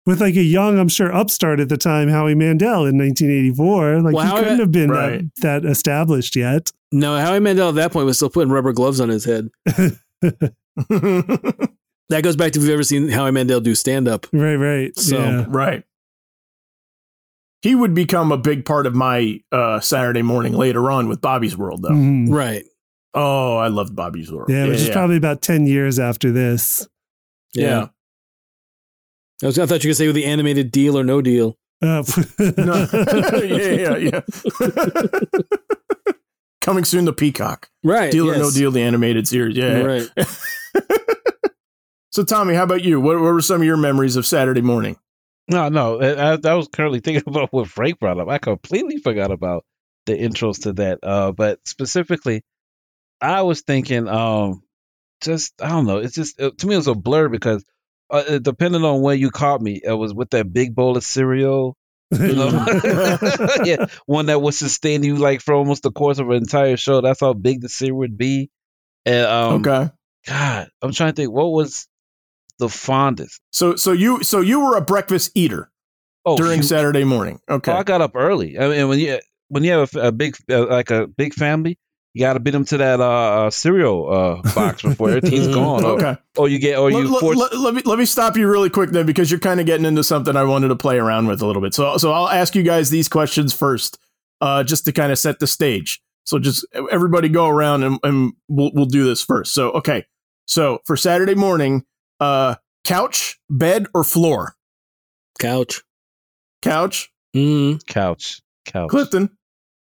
With 0.06 0.22
like 0.22 0.36
a 0.36 0.44
young, 0.44 0.80
I'm 0.80 0.88
sure, 0.90 1.14
upstart 1.14 1.60
at 1.60 1.70
the 1.70 1.78
time, 1.78 2.08
Howie 2.08 2.34
Mandel 2.36 2.86
in 2.86 2.98
1984. 2.98 4.02
Like 4.02 4.14
Well, 4.16 4.24
he 4.24 4.30
Howie- 4.30 4.44
couldn't 4.44 4.60
have 4.60 4.72
been 4.72 4.90
Right. 4.90 5.26
that, 5.42 5.64
that 5.64 5.70
established 5.70 6.36
yet. 6.36 6.72
No, 6.92 7.18
Howie 7.18 7.40
Mandel 7.40 7.70
at 7.70 7.76
that 7.76 7.92
point 7.92 8.06
was 8.08 8.18
still 8.18 8.30
putting 8.30 8.52
rubber 8.52 8.72
gloves 8.74 9.00
on 9.00 9.10
his 9.10 9.26
head. 9.26 9.50
That 12.10 12.24
goes 12.24 12.36
back 12.36 12.54
to 12.54 12.60
if 12.60 12.64
you've 12.64 12.74
ever 12.74 12.82
seen 12.84 13.08
Howie 13.10 13.30
Mandel 13.32 13.60
do 13.60 13.76
stand 13.76 14.08
up. 14.08 14.26
Right, 14.34 14.56
right. 14.56 14.98
So- 14.98 15.18
yeah. 15.20 15.46
right. 15.48 15.84
He 17.62 17.76
would 17.76 17.94
become 17.94 18.32
a 18.32 18.38
big 18.38 18.64
part 18.66 18.86
of 18.88 18.96
my 18.96 19.42
uh, 19.52 19.80
Saturday 19.82 20.22
morning 20.22 20.54
later 20.54 20.90
on 20.92 21.10
with 21.10 21.20
Bobby's 21.22 21.58
World, 21.58 21.82
though. 21.84 21.90
Mhm. 21.90 22.30
Right. 22.30 22.66
Oh, 23.14 23.58
I 23.58 23.68
loved 23.68 23.96
Bobby's 23.96 24.32
World. 24.32 24.50
Yeah, 24.50 24.68
which 24.68 24.80
is 24.80 24.90
probably 24.90 25.18
about 25.18 25.42
10 25.42 25.66
years 25.66 26.00
after 26.00 26.32
this. 26.32 26.88
yeah. 27.54 27.88
I, 29.42 29.46
was, 29.46 29.58
I 29.58 29.66
thought 29.66 29.84
you 29.84 29.90
could 29.90 29.98
say 29.98 30.08
with 30.08 30.16
the 30.16 30.26
animated 30.26 30.72
deal 30.72 30.98
or 30.98 31.04
no 31.04 31.22
deal. 31.22 31.58
Uh, 31.82 32.04
No. 32.58 32.88
yeah, 33.44 33.72
yeah, 33.72 33.98
yeah. 33.98 34.22
Coming 36.62 36.84
soon 36.84 37.06
the 37.06 37.14
Peacock. 37.14 37.70
Right. 37.84 38.12
Deal 38.12 38.30
or 38.30 38.38
no 38.38 38.52
deal, 38.52 38.70
the 38.72 38.82
animated 38.82 39.28
series. 39.28 39.56
Yeah. 39.56 39.80
Right. 39.82 40.10
so, 42.12 42.24
Tommy, 42.24 42.54
how 42.54 42.64
about 42.64 42.84
you? 42.84 43.00
What, 43.00 43.16
what 43.16 43.34
were 43.34 43.42
some 43.42 43.62
of 43.62 43.66
your 43.66 43.78
memories 43.78 44.18
of 44.18 44.26
Saturday 44.26 44.62
morning? 44.62 44.98
No, 45.50 45.70
no. 45.70 46.00
I, 46.00 46.38
I, 46.44 46.54
was 46.54 46.68
currently 46.68 47.00
thinking 47.04 47.24
about 47.26 47.52
what 47.52 47.68
Frank 47.68 48.00
brought 48.00 48.20
up. 48.20 48.30
I 48.30 48.38
completely 48.38 48.98
forgot 48.98 49.32
about 49.32 49.66
the 50.06 50.14
intros 50.14 50.64
to 50.64 50.74
that. 50.74 51.00
Uh, 51.04 51.32
but 51.32 51.60
specifically, 51.68 52.44
I 53.20 53.42
was 53.42 53.62
thinking, 53.62 54.08
um, 54.08 54.64
just 55.22 55.62
I 55.62 55.70
don't 55.70 55.86
know. 55.86 55.98
It's 55.98 56.16
just 56.16 56.40
uh, 56.40 56.52
to 56.58 56.68
me 56.68 56.76
it 56.76 56.78
was 56.78 56.88
a 56.88 56.96
blur 56.96 57.28
because 57.28 57.66
uh, 58.10 58.24
it- 58.28 58.44
depending 58.44 58.84
on 58.84 59.02
where 59.02 59.16
you 59.16 59.32
caught 59.32 59.62
me, 59.62 59.82
it 59.84 59.92
was 59.94 60.14
with 60.14 60.30
that 60.32 60.54
big 60.54 60.76
bowl 60.76 60.96
of 60.96 61.04
cereal. 61.04 61.76
You 62.12 62.36
know? 62.36 62.66
yeah, 63.66 63.88
one 64.06 64.28
that 64.28 64.42
would 64.42 64.54
sustain 64.54 65.04
you 65.04 65.18
like 65.18 65.42
for 65.42 65.54
almost 65.54 65.84
the 65.84 65.92
course 65.92 66.20
of 66.20 66.30
an 66.30 66.38
entire 66.38 66.78
show. 66.78 67.02
That's 67.02 67.20
how 67.20 67.34
big 67.34 67.62
the 67.62 67.70
cereal 67.70 67.98
would 67.98 68.18
be. 68.18 68.50
And 69.06 69.26
um, 69.26 69.54
okay. 69.68 69.92
God, 70.26 70.70
I'm 70.82 70.92
trying 70.94 71.12
to 71.12 71.16
think 71.16 71.32
what 71.32 71.52
was 71.52 71.88
the 72.60 72.70
fondest. 72.70 73.42
So, 73.52 73.76
so 73.76 73.92
you, 73.92 74.24
so 74.24 74.42
you 74.42 74.60
were 74.60 74.76
a 74.78 74.82
breakfast 74.82 75.32
eater 75.36 75.72
Oh, 76.26 76.38
during 76.38 76.62
shoot. 76.62 76.68
Saturday 76.68 77.04
morning. 77.06 77.40
Okay. 77.50 77.72
Oh, 77.72 77.78
I 77.78 77.84
got 77.84 78.02
up 78.02 78.12
early. 78.16 78.60
I 78.60 78.68
mean, 78.68 78.88
when 78.90 79.00
you 79.00 79.20
when 79.48 79.64
you 79.64 79.72
have 79.72 79.96
a, 79.96 80.00
a 80.08 80.12
big 80.12 80.36
uh, 80.50 80.68
like 80.68 80.92
a 80.92 81.08
big 81.08 81.34
family, 81.34 81.80
you 82.14 82.20
got 82.22 82.34
to 82.34 82.40
beat 82.42 82.52
them 82.52 82.66
to 82.66 82.78
that 82.78 83.00
uh, 83.00 83.46
uh 83.46 83.50
cereal 83.50 84.12
uh 84.12 84.54
box 84.54 84.82
before 84.82 85.10
everything's 85.12 85.48
gone. 85.56 85.84
Okay. 85.86 86.18
or 86.38 86.50
you 86.50 86.60
get 86.60 86.78
or 86.78 86.92
Let, 86.92 87.00
you 87.04 87.10
let- 87.12 87.20
force. 87.22 87.38
let- 87.38 87.58
let 87.58 87.74
me 87.74 87.82
let 87.86 87.98
me 87.98 88.06
stop 88.06 88.36
you 88.36 88.48
really 88.50 88.70
quick 88.70 88.90
then 88.92 89.06
because 89.06 89.32
you're 89.32 89.40
kind 89.40 89.60
of 89.62 89.66
getting 89.66 89.86
into 89.86 90.04
something 90.04 90.36
I 90.36 90.44
wanted 90.44 90.68
to 90.68 90.76
play 90.76 90.98
around 91.00 91.28
with 91.28 91.42
a 91.42 91.48
little 91.48 91.62
bit. 91.62 91.74
So 91.74 91.98
so 91.98 92.12
I'll 92.12 92.28
ask 92.30 92.54
you 92.54 92.64
guys 92.64 92.90
these 92.90 93.08
questions 93.08 93.54
first, 93.54 93.98
uh, 94.42 94.64
just 94.66 94.84
to 94.86 94.92
kind 94.92 95.12
of 95.14 95.18
set 95.18 95.40
the 95.40 95.48
stage. 95.48 96.02
So 96.26 96.38
just 96.38 96.66
everybody 96.92 97.30
go 97.30 97.48
around 97.48 97.84
and, 97.84 97.98
and 98.04 98.34
we'll 98.50 98.72
we'll 98.74 98.86
do 98.86 99.06
this 99.06 99.24
first. 99.24 99.54
So 99.54 99.72
okay. 99.72 100.06
So 100.48 100.80
for 100.86 100.98
Saturday 100.98 101.36
morning, 101.36 101.86
uh, 102.20 102.56
couch, 102.84 103.40
bed, 103.50 103.88
or 103.94 104.04
floor? 104.04 104.56
Couch. 105.40 105.82
Couch. 106.62 107.12
Mm. 107.36 107.86
couch, 107.86 108.42
couch. 108.66 108.90
Clifton. 108.90 109.30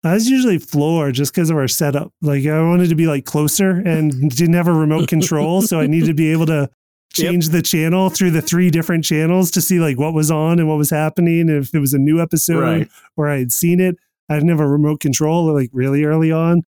I 0.03 0.14
was 0.14 0.29
usually 0.29 0.59
floor 0.59 1.12
just 1.12 1.33
because 1.35 1.50
of 1.50 1.57
our 1.57 1.69
setup. 1.69 2.12
Like 2.21 2.45
I 2.47 2.61
wanted 2.61 2.88
to 2.88 2.95
be 2.95 3.07
like 3.07 3.25
closer 3.25 3.71
and 3.71 4.31
didn't 4.31 4.55
have 4.55 4.69
a 4.69 4.73
remote 4.73 5.09
control, 5.09 5.62
so 5.62 5.81
I 5.81 5.87
needed 5.87 6.07
to 6.09 6.14
be 6.14 6.33
able 6.33 6.47
to 6.47 6.69
change 7.12 7.50
the 7.50 7.62
channel 7.62 8.11
through 8.11 8.33
the 8.33 8.43
three 8.43 8.71
different 8.71 9.05
channels 9.05 9.50
to 9.53 9.61
see 9.61 9.79
like 9.79 9.99
what 9.99 10.14
was 10.14 10.31
on 10.31 10.59
and 10.59 10.69
what 10.69 10.79
was 10.79 10.91
happening, 10.91 11.43
and 11.49 11.64
if 11.64 11.75
it 11.75 11.79
was 11.79 11.95
a 11.95 11.99
new 11.99 12.21
episode 12.21 12.61
Right. 12.61 12.88
or 13.17 13.29
I 13.29 13.38
had 13.38 13.53
seen 13.53 13.81
it. 13.81 13.97
I 14.29 14.35
didn't 14.35 14.49
have 14.49 14.61
a 14.61 14.67
remote 14.67 15.00
control 15.00 15.53
like 15.53 15.69
really 15.75 16.05
early 16.05 16.33
on, 16.33 16.62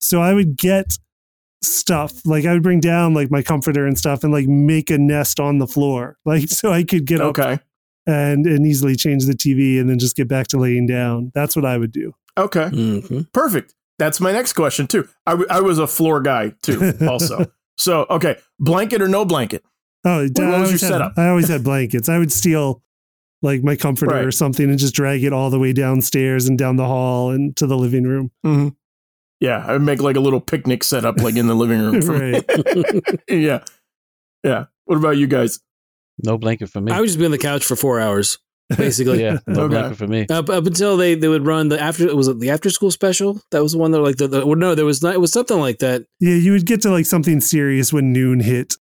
so 0.00 0.20
I 0.22 0.32
would 0.32 0.56
get 0.56 0.98
stuff 1.62 2.12
like 2.24 2.44
I 2.44 2.52
would 2.52 2.62
bring 2.62 2.80
down 2.80 3.14
like 3.14 3.30
my 3.30 3.42
comforter 3.42 3.86
and 3.86 3.96
stuff 3.98 4.24
and 4.24 4.32
like 4.32 4.46
make 4.48 4.90
a 4.90 4.98
nest 4.98 5.38
on 5.40 5.58
the 5.58 5.66
floor, 5.66 6.16
like 6.24 6.48
so 6.48 6.72
I 6.72 6.82
could 6.84 7.06
get 7.06 7.20
up 7.20 7.38
Okay. 7.38 7.58
and 8.06 8.46
and 8.46 8.66
easily 8.66 8.96
change 8.96 9.26
the 9.26 9.34
TV 9.34 9.80
and 9.80 9.88
then 9.88 9.98
just 9.98 10.16
get 10.16 10.28
back 10.28 10.48
to 10.48 10.58
laying 10.58 10.86
down. 10.86 11.30
That's 11.34 11.54
what 11.56 11.64
I 11.64 11.78
would 11.78 11.92
do. 11.92 12.12
Okay. 12.38 12.68
hmm 12.68 13.20
Perfect. 13.32 13.74
That's 13.98 14.20
my 14.20 14.32
next 14.32 14.54
question 14.54 14.86
too. 14.86 15.06
I, 15.26 15.32
w- 15.32 15.46
I 15.50 15.60
was 15.60 15.78
a 15.78 15.86
floor 15.86 16.20
guy 16.20 16.54
too, 16.62 16.92
also. 17.08 17.46
so 17.76 18.06
okay, 18.10 18.36
blanket 18.58 19.00
or 19.02 19.08
no 19.08 19.24
blanket? 19.24 19.62
Oh, 20.04 20.26
What 20.26 20.38
I 20.40 20.44
was 20.44 20.48
your 20.48 20.54
always, 20.66 20.80
had, 20.80 20.88
setup? 20.88 21.12
I 21.16 21.28
always 21.28 21.48
had 21.48 21.62
blankets. 21.62 22.08
I 22.08 22.18
would 22.18 22.32
steal 22.32 22.82
like 23.42 23.62
my 23.62 23.76
comforter 23.76 24.26
or 24.26 24.32
something 24.32 24.68
and 24.68 24.78
just 24.78 24.94
drag 24.94 25.22
it 25.22 25.32
all 25.32 25.50
the 25.50 25.58
way 25.58 25.72
downstairs 25.72 26.48
and 26.48 26.58
down 26.58 26.76
the 26.76 26.86
hall 26.86 27.30
and 27.30 27.56
to 27.56 27.66
the 27.68 27.76
living 27.76 28.02
room. 28.04 28.30
hmm 28.42 28.68
Yeah, 29.42 29.64
I 29.66 29.72
would 29.72 29.82
make 29.82 30.00
like 30.00 30.16
a 30.16 30.20
little 30.20 30.40
picnic 30.40 30.84
setup 30.84 31.18
like 31.18 31.34
in 31.36 31.48
the 31.48 31.54
living 31.54 31.80
room. 31.80 32.00
for- 32.00 32.12
right. 32.18 32.44
yeah, 33.28 33.64
yeah. 34.44 34.66
What 34.84 34.96
about 34.98 35.16
you 35.16 35.26
guys? 35.26 35.58
No 36.22 36.38
blanket 36.38 36.68
for 36.70 36.80
me. 36.80 36.92
I 36.92 37.00
would 37.00 37.06
just 37.06 37.18
be 37.18 37.24
on 37.24 37.32
the 37.32 37.38
couch 37.38 37.64
for 37.64 37.74
four 37.74 37.98
hours, 37.98 38.38
basically. 38.76 39.20
yeah, 39.20 39.38
no 39.48 39.62
Okay. 39.62 39.74
blanket 39.74 39.96
for 39.96 40.06
me. 40.06 40.26
Up, 40.30 40.48
up 40.48 40.64
until 40.66 40.96
they, 40.96 41.14
they 41.16 41.26
would 41.26 41.44
run 41.44 41.68
the 41.70 41.80
after 41.80 42.14
was 42.14 42.28
it 42.28 42.38
the 42.38 42.50
after 42.50 42.70
school 42.70 42.90
special 42.92 43.40
that 43.50 43.62
was 43.62 43.72
the 43.72 43.78
one 43.78 43.90
that 43.90 44.00
like 44.00 44.16
the, 44.16 44.28
the 44.28 44.42
or 44.42 44.54
no 44.54 44.74
there 44.76 44.84
was 44.84 45.02
not 45.02 45.14
it 45.14 45.20
was 45.20 45.32
something 45.32 45.58
like 45.58 45.78
that 45.78 46.04
Yeah, 46.20 46.34
you 46.34 46.52
would 46.52 46.66
get 46.66 46.80
to 46.82 46.90
like 46.90 47.06
something 47.06 47.40
serious 47.40 47.92
when 47.92 48.12
noon 48.12 48.40
hit. 48.40 48.74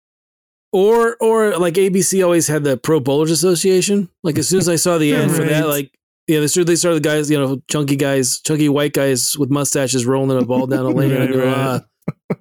or 0.71 1.17
or 1.19 1.57
like 1.57 1.73
ABC 1.75 2.23
always 2.23 2.47
had 2.47 2.63
the 2.63 2.77
Pro 2.77 2.99
Bowlers 2.99 3.31
Association 3.31 4.09
like 4.23 4.37
as 4.37 4.47
soon 4.47 4.59
as 4.59 4.69
I 4.69 4.75
saw 4.75 4.97
the 4.99 5.15
ad 5.15 5.31
for 5.31 5.43
that 5.43 5.67
like 5.67 5.91
yeah 6.31 6.39
they 6.39 6.47
started 6.47 6.67
they 6.67 6.75
started 6.75 7.03
the 7.03 7.07
guys 7.09 7.29
you 7.29 7.37
know 7.37 7.61
chunky 7.69 7.95
guys 7.95 8.39
chunky 8.41 8.69
white 8.69 8.93
guys 8.93 9.37
with 9.37 9.49
mustaches 9.49 10.05
rolling 10.05 10.41
a 10.41 10.45
ball 10.45 10.65
down 10.67 10.85
a 10.85 10.89
lane 10.89 11.11
and 11.11 11.19
Right, 11.21 11.33
go 11.33 11.45
right. 11.45 11.81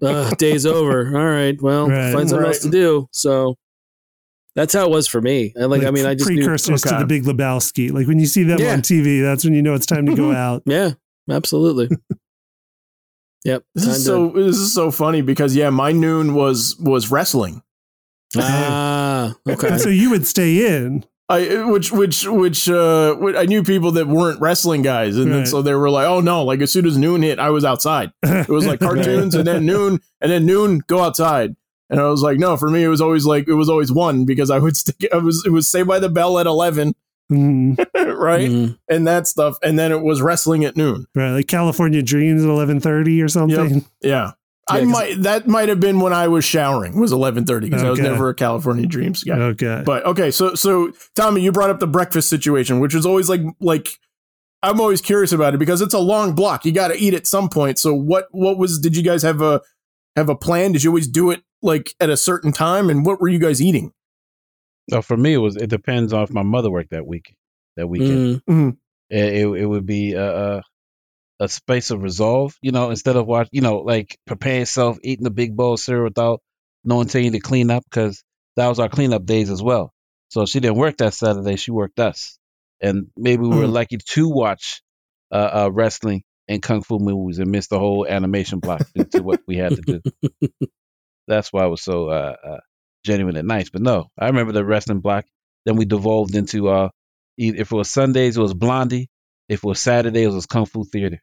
ah 0.04 0.06
uh, 0.06 0.30
day's 0.36 0.64
over 0.66 1.08
all 1.18 1.26
right 1.26 1.60
well 1.60 1.88
Right. 1.88 2.12
find 2.12 2.28
something 2.28 2.46
else 2.46 2.60
to 2.60 2.70
do 2.70 3.08
so 3.12 3.56
that's 4.56 4.72
how 4.74 4.84
it 4.84 4.90
was 4.90 5.06
for 5.08 5.20
me 5.20 5.52
I 5.60 5.64
like, 5.64 5.84
I 5.84 5.90
mean 5.90 6.06
I 6.06 6.14
just 6.14 6.28
knew, 6.30 6.36
precursors 6.38 6.82
to 6.82 6.96
the 6.98 7.06
Big 7.06 7.24
Lebowski. 7.24 7.92
Like 7.92 8.06
when 8.06 8.18
you 8.18 8.26
see 8.26 8.42
them 8.42 8.58
Yeah. 8.58 8.72
on 8.72 8.82
TV, 8.82 9.22
that's 9.22 9.44
when 9.44 9.54
you 9.54 9.62
know 9.62 9.74
it's 9.74 9.86
time 9.86 10.06
to 10.06 10.14
go 10.14 10.32
out. 10.32 10.62
yeah 10.66 10.92
absolutely 11.30 11.88
yep 13.44 13.62
This 13.74 13.84
time 13.84 13.92
is 13.94 13.98
to- 13.98 14.04
so 14.04 14.28
this 14.30 14.56
is 14.56 14.72
so 14.74 14.90
funny 14.90 15.22
because 15.22 15.54
yeah, 15.56 15.70
my 15.70 15.92
noon 15.92 16.34
was 16.34 16.76
was 16.80 17.10
wrestling. 17.10 17.62
ah 18.36 19.34
okay 19.48 19.78
so 19.78 19.88
you 19.88 20.10
would 20.10 20.26
stay 20.26 20.66
in. 20.76 21.04
I 21.30 21.64
which 21.64 21.92
which 21.92 22.26
which 22.26 22.68
uh 22.68 23.16
I 23.36 23.46
knew 23.46 23.62
people 23.62 23.92
that 23.92 24.08
weren't 24.08 24.40
wrestling 24.40 24.82
guys, 24.82 25.16
and 25.16 25.30
then 25.32 25.46
so 25.46 25.62
they 25.62 25.74
were 25.74 25.88
like, 25.88 26.06
oh 26.08 26.20
no, 26.20 26.44
like 26.44 26.60
as 26.60 26.72
soon 26.72 26.86
as 26.86 26.96
noon 26.98 27.22
hit, 27.22 27.38
I 27.38 27.50
was 27.50 27.64
outside. 27.64 28.10
It 28.24 28.48
was 28.48 28.66
like 28.66 28.80
cartoons, 28.88 29.34
and 29.36 29.46
then 29.46 29.64
noon, 29.64 30.00
and 30.20 30.32
then 30.32 30.44
noon, 30.44 30.82
go 30.88 31.00
outside. 31.02 31.54
And 31.88 31.98
I 32.00 32.08
was 32.08 32.22
like, 32.22 32.38
no, 32.38 32.56
for 32.56 32.68
me, 32.68 32.82
it 32.82 32.88
was 32.88 33.00
always 33.00 33.24
like 33.26 33.46
it 33.48 33.54
was 33.54 33.68
always 33.68 33.92
one 33.92 34.24
because 34.24 34.50
I 34.50 34.58
would 34.58 34.76
stick. 34.76 34.96
I 35.12 35.18
was 35.18 35.44
it 35.46 35.50
was 35.50 35.68
Saved 35.68 35.88
by 35.88 36.00
the 36.00 36.08
Bell 36.08 36.38
at 36.40 36.46
eleven, 36.46 36.94
Mhm. 37.32 37.78
right, 38.18 38.50
Mhm. 38.50 38.78
and 38.88 39.06
that 39.06 39.28
stuff, 39.28 39.56
and 39.62 39.78
then 39.78 39.92
it 39.92 40.02
was 40.02 40.20
wrestling 40.20 40.64
at 40.64 40.76
noon. 40.76 41.06
Right, 41.14 41.30
like 41.30 41.46
California 41.46 42.02
Dreams 42.02 42.42
at 42.42 42.50
eleven 42.50 42.80
thirty 42.80 43.22
or 43.22 43.28
something. 43.28 43.84
Yeah. 44.02 44.32
I 44.70 44.84
might 44.84 45.22
that 45.22 45.46
might 45.46 45.68
have 45.68 45.80
been 45.80 46.00
when 46.00 46.12
I 46.12 46.28
was 46.28 46.44
showering 46.44 46.98
was 47.00 47.12
eleven 47.12 47.44
thirty 47.44 47.68
because 47.68 47.82
I 47.82 47.90
was 47.90 47.98
never 48.00 48.28
a 48.28 48.34
California 48.34 48.86
Dreams 48.86 49.24
guy. 49.24 49.38
Okay, 49.38 49.82
But 49.84 50.04
okay, 50.06 50.30
so 50.30 50.54
so 50.54 50.92
Tommy, 51.14 51.42
you 51.42 51.52
brought 51.52 51.70
up 51.70 51.80
the 51.80 51.86
breakfast 51.86 52.28
situation, 52.28 52.80
which 52.80 52.94
is 52.94 53.04
always 53.06 53.28
like 53.28 53.40
like 53.60 53.88
I'm 54.62 54.80
always 54.80 55.00
curious 55.00 55.32
about 55.32 55.54
it 55.54 55.58
because 55.58 55.80
it's 55.80 55.94
a 55.94 55.98
long 55.98 56.34
block. 56.34 56.64
You 56.64 56.72
got 56.72 56.88
to 56.88 56.96
eat 56.98 57.14
at 57.14 57.26
some 57.26 57.48
point. 57.48 57.78
So 57.78 57.94
what 57.94 58.26
what 58.30 58.58
was 58.58 58.78
did 58.78 58.96
you 58.96 59.02
guys 59.02 59.22
have 59.22 59.40
a 59.40 59.60
have 60.16 60.28
a 60.28 60.36
plan? 60.36 60.72
Did 60.72 60.84
you 60.84 60.90
always 60.90 61.08
do 61.08 61.30
it 61.30 61.42
like 61.62 61.94
at 62.00 62.10
a 62.10 62.16
certain 62.16 62.52
time? 62.52 62.90
And 62.90 63.04
what 63.06 63.20
were 63.20 63.28
you 63.28 63.38
guys 63.38 63.62
eating? 63.62 63.92
No, 64.90 65.02
for 65.02 65.16
me, 65.16 65.34
it 65.34 65.38
was. 65.38 65.56
It 65.56 65.68
depends 65.70 66.12
on 66.12 66.22
if 66.24 66.30
my 66.32 66.42
mother 66.42 66.70
worked 66.70 66.90
that 66.90 67.06
week, 67.06 67.34
that 67.76 67.86
weekend. 67.86 68.42
Mhm. 68.48 68.76
It, 69.08 69.34
it 69.34 69.46
it 69.46 69.66
would 69.66 69.86
be 69.86 70.12
a, 70.14 70.62
a 71.40 71.48
space 71.48 71.90
of 71.90 72.02
resolve. 72.02 72.56
You 72.62 72.72
know, 72.72 72.90
instead 72.90 73.16
of 73.16 73.26
watch, 73.26 73.48
you 73.52 73.62
know, 73.62 73.78
like 73.78 74.18
preparing 74.26 74.60
yourself, 74.60 74.98
eating 75.04 75.26
a 75.26 75.30
big 75.30 75.56
bowl 75.56 75.74
of 75.74 75.80
cereal 75.80 76.04
without 76.04 76.42
no 76.84 77.00
intending 77.02 77.32
to 77.32 77.40
clean 77.40 77.70
up, 77.70 77.84
because 77.90 78.24
that 78.56 78.68
was 78.68 78.80
our 78.80 78.90
cleanup 78.90 79.26
days 79.26 79.50
as 79.50 79.62
well. 79.62 79.92
So 80.30 80.46
she 80.46 80.60
didn't 80.60 80.78
work 80.78 80.98
that 80.98 81.14
Saturday; 81.14 81.56
she 81.56 81.72
worked 81.72 82.00
us, 82.00 82.38
and 82.80 83.08
maybe 83.16 83.42
we 83.42 83.50
were 83.50 83.66
Mm. 83.66 83.72
lucky 83.72 83.98
to 83.98 84.28
watch 84.28 84.82
uh, 85.32 85.64
uh, 85.64 85.70
wrestling 85.72 86.22
and 86.48 86.62
kung 86.62 86.82
fu 86.82 86.98
movies 86.98 87.38
and 87.38 87.50
miss 87.50 87.68
the 87.68 87.78
whole 87.78 88.06
animation 88.06 88.60
block 88.60 88.84
due 88.94 89.06
to 89.12 89.22
what 89.22 89.40
we 89.46 89.56
had 89.56 89.76
to 89.76 89.82
do. 89.82 90.00
That's 91.28 91.52
why 91.52 91.64
it 91.66 91.68
was 91.70 91.82
so 91.82 92.08
uh, 92.10 92.36
uh, 92.44 92.60
genuine 93.04 93.36
and 93.36 93.48
nice. 93.48 93.70
But 93.70 93.82
no, 93.82 94.08
I 94.18 94.26
remember 94.26 94.52
the 94.52 94.64
wrestling 94.64 95.00
block. 95.00 95.26
Then 95.66 95.76
we 95.76 95.84
devolved 95.84 96.34
into 96.34 96.68
uh, 96.68 96.90
if 97.38 97.72
it 97.72 97.74
was 97.74 97.90
Sundays, 97.90 98.36
it 98.36 98.40
was 98.40 98.54
Blondie. 98.54 99.08
If 99.48 99.60
it 99.60 99.66
was 99.66 99.80
Saturdays, 99.80 100.26
it 100.28 100.34
was 100.34 100.46
Kung 100.46 100.66
Fu 100.66 100.84
Theater. 100.84 101.20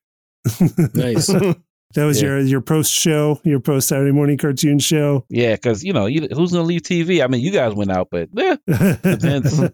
Nice 0.94 1.28
that 1.96 2.04
was 2.06 2.22
Yeah. 2.22 2.28
your 2.30 2.40
your 2.40 2.62
post 2.62 2.92
show, 2.94 3.40
your 3.44 3.60
post 3.60 3.88
Saturday 3.88 4.12
morning 4.12 4.38
cartoon 4.38 4.80
show. 4.80 5.26
Yeah, 5.30 5.56
because 5.56 5.84
you 5.84 5.94
know 5.94 6.06
you, 6.06 6.28
who's 6.34 6.52
gonna 6.52 6.64
leave 6.64 6.82
TV? 6.82 7.24
I 7.24 7.28
mean, 7.28 7.42
you 7.42 7.52
guys 7.52 7.74
went 7.74 7.92
out, 7.92 8.10
but 8.12 8.30
yeah, 8.34 8.56
Depends. 8.68 9.62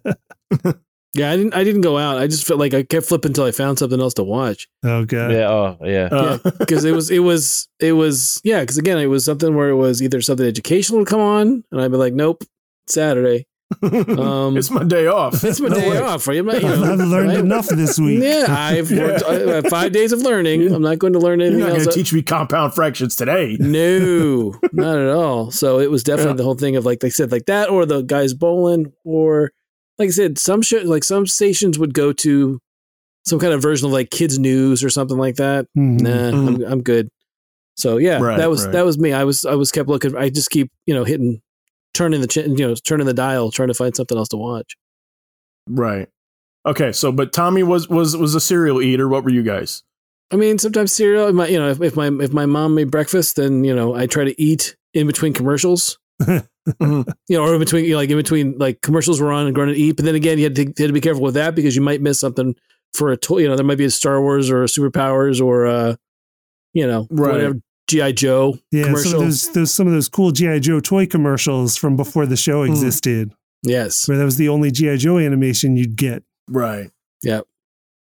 Yeah, 1.16 1.30
I 1.30 1.36
didn't. 1.36 1.54
I 1.54 1.62
didn't 1.62 1.82
go 1.82 1.96
out. 1.96 2.18
I 2.18 2.26
just 2.26 2.44
felt 2.44 2.58
like 2.58 2.74
I 2.74 2.82
kept 2.82 3.06
flipping 3.06 3.28
until 3.30 3.44
I 3.44 3.52
found 3.52 3.78
something 3.78 4.00
else 4.00 4.14
to 4.14 4.24
watch. 4.24 4.66
okay. 4.84 5.36
yeah, 5.36 5.48
oh 5.48 5.78
yeah. 5.84 6.08
Uh, 6.10 6.38
Because 6.58 6.84
it 6.84 6.90
was, 6.90 7.08
it 7.08 7.20
was, 7.20 7.68
it 7.78 7.92
was. 7.92 8.40
Yeah, 8.42 8.58
because 8.62 8.78
again, 8.78 8.98
it 8.98 9.06
was 9.06 9.24
something 9.24 9.54
where 9.54 9.68
it 9.68 9.76
was 9.76 10.02
either 10.02 10.20
something 10.20 10.44
educational 10.44 10.98
would 10.98 11.06
come 11.06 11.20
on, 11.20 11.62
and 11.70 11.80
I'd 11.80 11.92
be 11.92 11.98
like, 11.98 12.14
"Nope, 12.14 12.42
Saturday. 12.88 13.46
Um, 13.82 14.56
it's 14.56 14.70
my 14.70 14.84
day 14.84 15.06
off. 15.06 15.42
It's 15.42 15.60
my 15.60 15.68
No 15.70 15.74
day 15.76 15.90
way. 15.90 15.98
off. 15.98 16.26
Right? 16.28 16.36
You 16.36 16.42
know, 16.42 16.52
I've 16.52 16.98
learned 16.98 17.28
right? 17.28 17.38
enough 17.38 17.68
this 17.68 17.98
week. 17.98 18.22
Yeah, 18.22 18.46
I've 18.48 18.90
worked 18.92 19.24
I 19.24 19.34
have 19.54 19.66
five 19.66 19.92
days 19.92 20.12
of 20.12 20.20
learning. 20.20 20.72
I'm 20.72 20.82
not 20.82 20.98
going 20.98 21.12
to 21.14 21.18
learn 21.18 21.40
anything. 21.40 21.58
You're 21.58 21.68
not 21.68 21.74
going 21.76 21.88
to 21.88 21.92
teach 21.94 22.12
me 22.12 22.22
compound 22.22 22.74
fractions 22.74 23.16
today. 23.16 23.56
no, 23.60 24.54
not 24.72 24.98
at 24.98 25.08
all. 25.08 25.50
So 25.50 25.80
it 25.80 25.90
was 25.90 26.02
definitely 26.04 26.32
Yeah. 26.32 26.36
the 26.36 26.44
whole 26.44 26.54
thing 26.54 26.76
of 26.76 26.84
like 26.84 27.00
they 27.00 27.10
said 27.10 27.32
like 27.32 27.46
that, 27.46 27.68
or 27.70 27.84
the 27.86 28.02
guys 28.02 28.32
bowling, 28.34 28.92
or 29.04 29.50
like 29.98 30.08
I 30.08 30.12
said, 30.12 30.38
some 30.38 30.62
show 30.62 30.78
like 30.78 31.04
some 31.04 31.26
stations 31.26 31.78
would 31.78 31.94
go 31.94 32.12
to 32.12 32.60
some 33.26 33.38
kind 33.38 33.52
of 33.54 33.62
version 33.62 33.86
of 33.86 33.92
like 33.92 34.10
kids 34.10 34.38
news 34.38 34.84
or 34.84 34.90
something 34.90 35.16
like 35.18 35.36
that. 35.36 35.66
Mhm. 35.76 36.00
Nah, 36.00 36.28
I'm 36.28 36.64
I'm 36.72 36.82
good. 36.82 37.08
So 37.76 37.96
yeah, 37.96 38.20
Right, 38.20 38.36
that 38.38 38.50
was 38.50 38.64
right. 38.66 38.72
that 38.72 38.84
was 38.84 38.98
me. 38.98 39.12
I 39.12 39.24
was 39.24 39.44
I 39.44 39.54
was 39.54 39.72
kept 39.72 39.88
looking. 39.88 40.16
I 40.16 40.28
just 40.30 40.50
keep 40.50 40.70
you 40.86 40.94
know 40.94 41.02
hitting, 41.04 41.40
turning 41.94 42.20
the 42.20 42.26
ch- 42.26 42.36
you 42.38 42.56
know 42.56 42.74
turning 42.74 43.06
the 43.06 43.14
dial, 43.14 43.50
trying 43.50 43.68
to 43.68 43.74
find 43.74 43.96
something 43.96 44.18
else 44.18 44.28
to 44.28 44.36
watch. 44.36 44.76
Right. 45.68 46.08
Okay. 46.66 46.92
So, 46.92 47.10
but 47.12 47.32
Tommy 47.32 47.62
was 47.62 47.88
was 47.88 48.16
was 48.16 48.34
a 48.34 48.40
cereal 48.40 48.82
eater. 48.82 49.08
What 49.08 49.24
were 49.24 49.30
you 49.30 49.42
guys? 49.42 49.82
I 50.30 50.36
mean, 50.36 50.58
sometimes 50.58 50.92
cereal. 50.92 51.32
My, 51.32 51.46
you 51.46 51.58
know, 51.58 51.68
if, 51.70 51.80
if 51.80 51.96
my 51.96 52.08
if 52.20 52.32
my 52.32 52.46
mom 52.46 52.74
made 52.74 52.90
breakfast, 52.90 53.36
then 53.36 53.64
you 53.64 53.74
know 53.74 53.94
I 53.94 54.06
try 54.06 54.24
to 54.24 54.40
eat 54.42 54.76
in 54.92 55.06
between 55.06 55.32
commercials. 55.32 55.98
Mhm. 56.80 57.06
You 57.28 57.36
know, 57.36 57.44
or 57.44 57.52
in 57.52 57.60
between, 57.60 57.84
you 57.84 57.90
know, 57.90 57.98
like 57.98 58.08
in 58.08 58.16
between, 58.16 58.56
like 58.56 58.80
commercials 58.80 59.20
were 59.20 59.30
on 59.30 59.44
and 59.44 59.54
going 59.54 59.68
to 59.68 59.74
eat. 59.74 59.96
But 59.96 60.06
then 60.06 60.14
again, 60.14 60.38
you 60.38 60.44
had, 60.44 60.54
to, 60.54 60.62
you 60.62 60.68
had 60.78 60.86
to 60.86 60.92
be 60.94 61.00
careful 61.02 61.22
with 61.22 61.34
that 61.34 61.54
because 61.54 61.76
you 61.76 61.82
might 61.82 62.00
miss 62.00 62.18
something 62.18 62.56
for 62.94 63.12
a 63.12 63.18
toy. 63.18 63.40
You 63.40 63.48
know, 63.48 63.56
there 63.56 63.66
might 63.66 63.76
be 63.76 63.84
a 63.84 63.90
Star 63.90 64.22
Wars 64.22 64.48
or 64.48 64.62
a 64.62 64.66
Superpowers 64.66 65.42
or 65.44 65.66
uh, 65.66 65.96
you 66.72 66.86
know, 66.86 67.06
Right. 67.10 67.32
whatever 67.32 67.54
GI 67.88 68.12
Joe 68.14 68.56
Yeah, 68.72 68.84
commercial. 68.84 69.10
so 69.12 69.18
there's 69.20 69.48
there's 69.50 69.70
some 69.70 69.86
of 69.86 69.92
those 69.92 70.08
cool 70.08 70.30
GI 70.32 70.60
Joe 70.60 70.80
toy 70.80 71.06
commercials 71.06 71.76
from 71.76 71.96
before 71.96 72.26
the 72.26 72.36
show 72.36 72.64
Hmm. 72.64 72.70
existed, 72.72 73.32
yes, 73.62 74.08
where 74.08 74.16
that 74.18 74.24
was 74.24 74.36
the 74.36 74.48
only 74.48 74.70
GI 74.70 74.96
Joe 74.98 75.18
animation 75.18 75.76
you'd 75.76 75.96
get. 75.96 76.22
Right. 76.48 76.90
Yeah. 77.22 77.40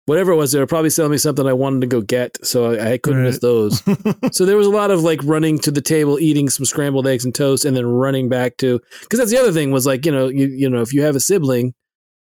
Whatever 0.05 0.33
it 0.33 0.35
was, 0.35 0.51
they 0.51 0.59
were 0.59 0.67
probably 0.67 0.89
selling 0.89 1.13
me 1.13 1.17
something 1.17 1.47
I 1.47 1.53
wanted 1.53 1.79
to 1.81 1.87
go 1.87 2.01
get, 2.01 2.37
so 2.45 2.73
I, 2.73 2.93
I 2.93 2.97
couldn't 2.97 3.19
Right. 3.21 3.27
miss 3.27 3.39
those. 3.39 3.81
so 4.33 4.45
there 4.45 4.57
was 4.57 4.67
a 4.67 4.69
lot 4.69 4.91
of 4.91 5.01
like 5.01 5.21
running 5.23 5.57
to 5.59 5.71
the 5.71 5.79
table, 5.81 6.19
eating 6.19 6.49
some 6.49 6.65
scrambled 6.65 7.07
eggs 7.07 7.23
and 7.23 7.33
toast, 7.33 7.63
and 7.63 7.75
then 7.77 7.85
running 7.85 8.27
back 8.27 8.57
to 8.57 8.81
because 9.01 9.17
that's 9.19 9.31
the 9.31 9.37
other 9.39 9.53
thing 9.53 9.71
was 9.71 9.85
like 9.85 10.05
you 10.05 10.11
know 10.11 10.27
you 10.27 10.47
you 10.47 10.69
know 10.69 10.81
if 10.81 10.91
you 10.93 11.03
have 11.03 11.15
a 11.15 11.21
sibling, 11.21 11.73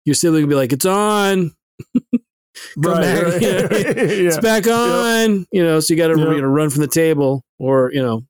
your 0.04 0.14
sibling 0.14 0.44
would 0.44 0.50
be 0.50 0.56
like 0.56 0.74
it's 0.74 0.86
on, 0.86 1.52
right. 2.78 3.02
back. 3.02 3.24
right. 3.24 3.42
Yeah. 3.42 3.50
yeah. 3.72 4.28
it's 4.28 4.38
back 4.40 4.68
on, 4.68 5.46
you 5.52 5.64
know, 5.64 5.80
so 5.80 5.94
you 5.94 5.98
got 5.98 6.08
to 6.08 6.18
Yep. 6.20 6.30
you 6.36 6.42
know 6.42 6.48
run 6.48 6.70
from 6.70 6.82
the 6.82 6.88
table, 6.88 7.44
or 7.58 7.92
you 7.94 8.02
know, 8.02 8.24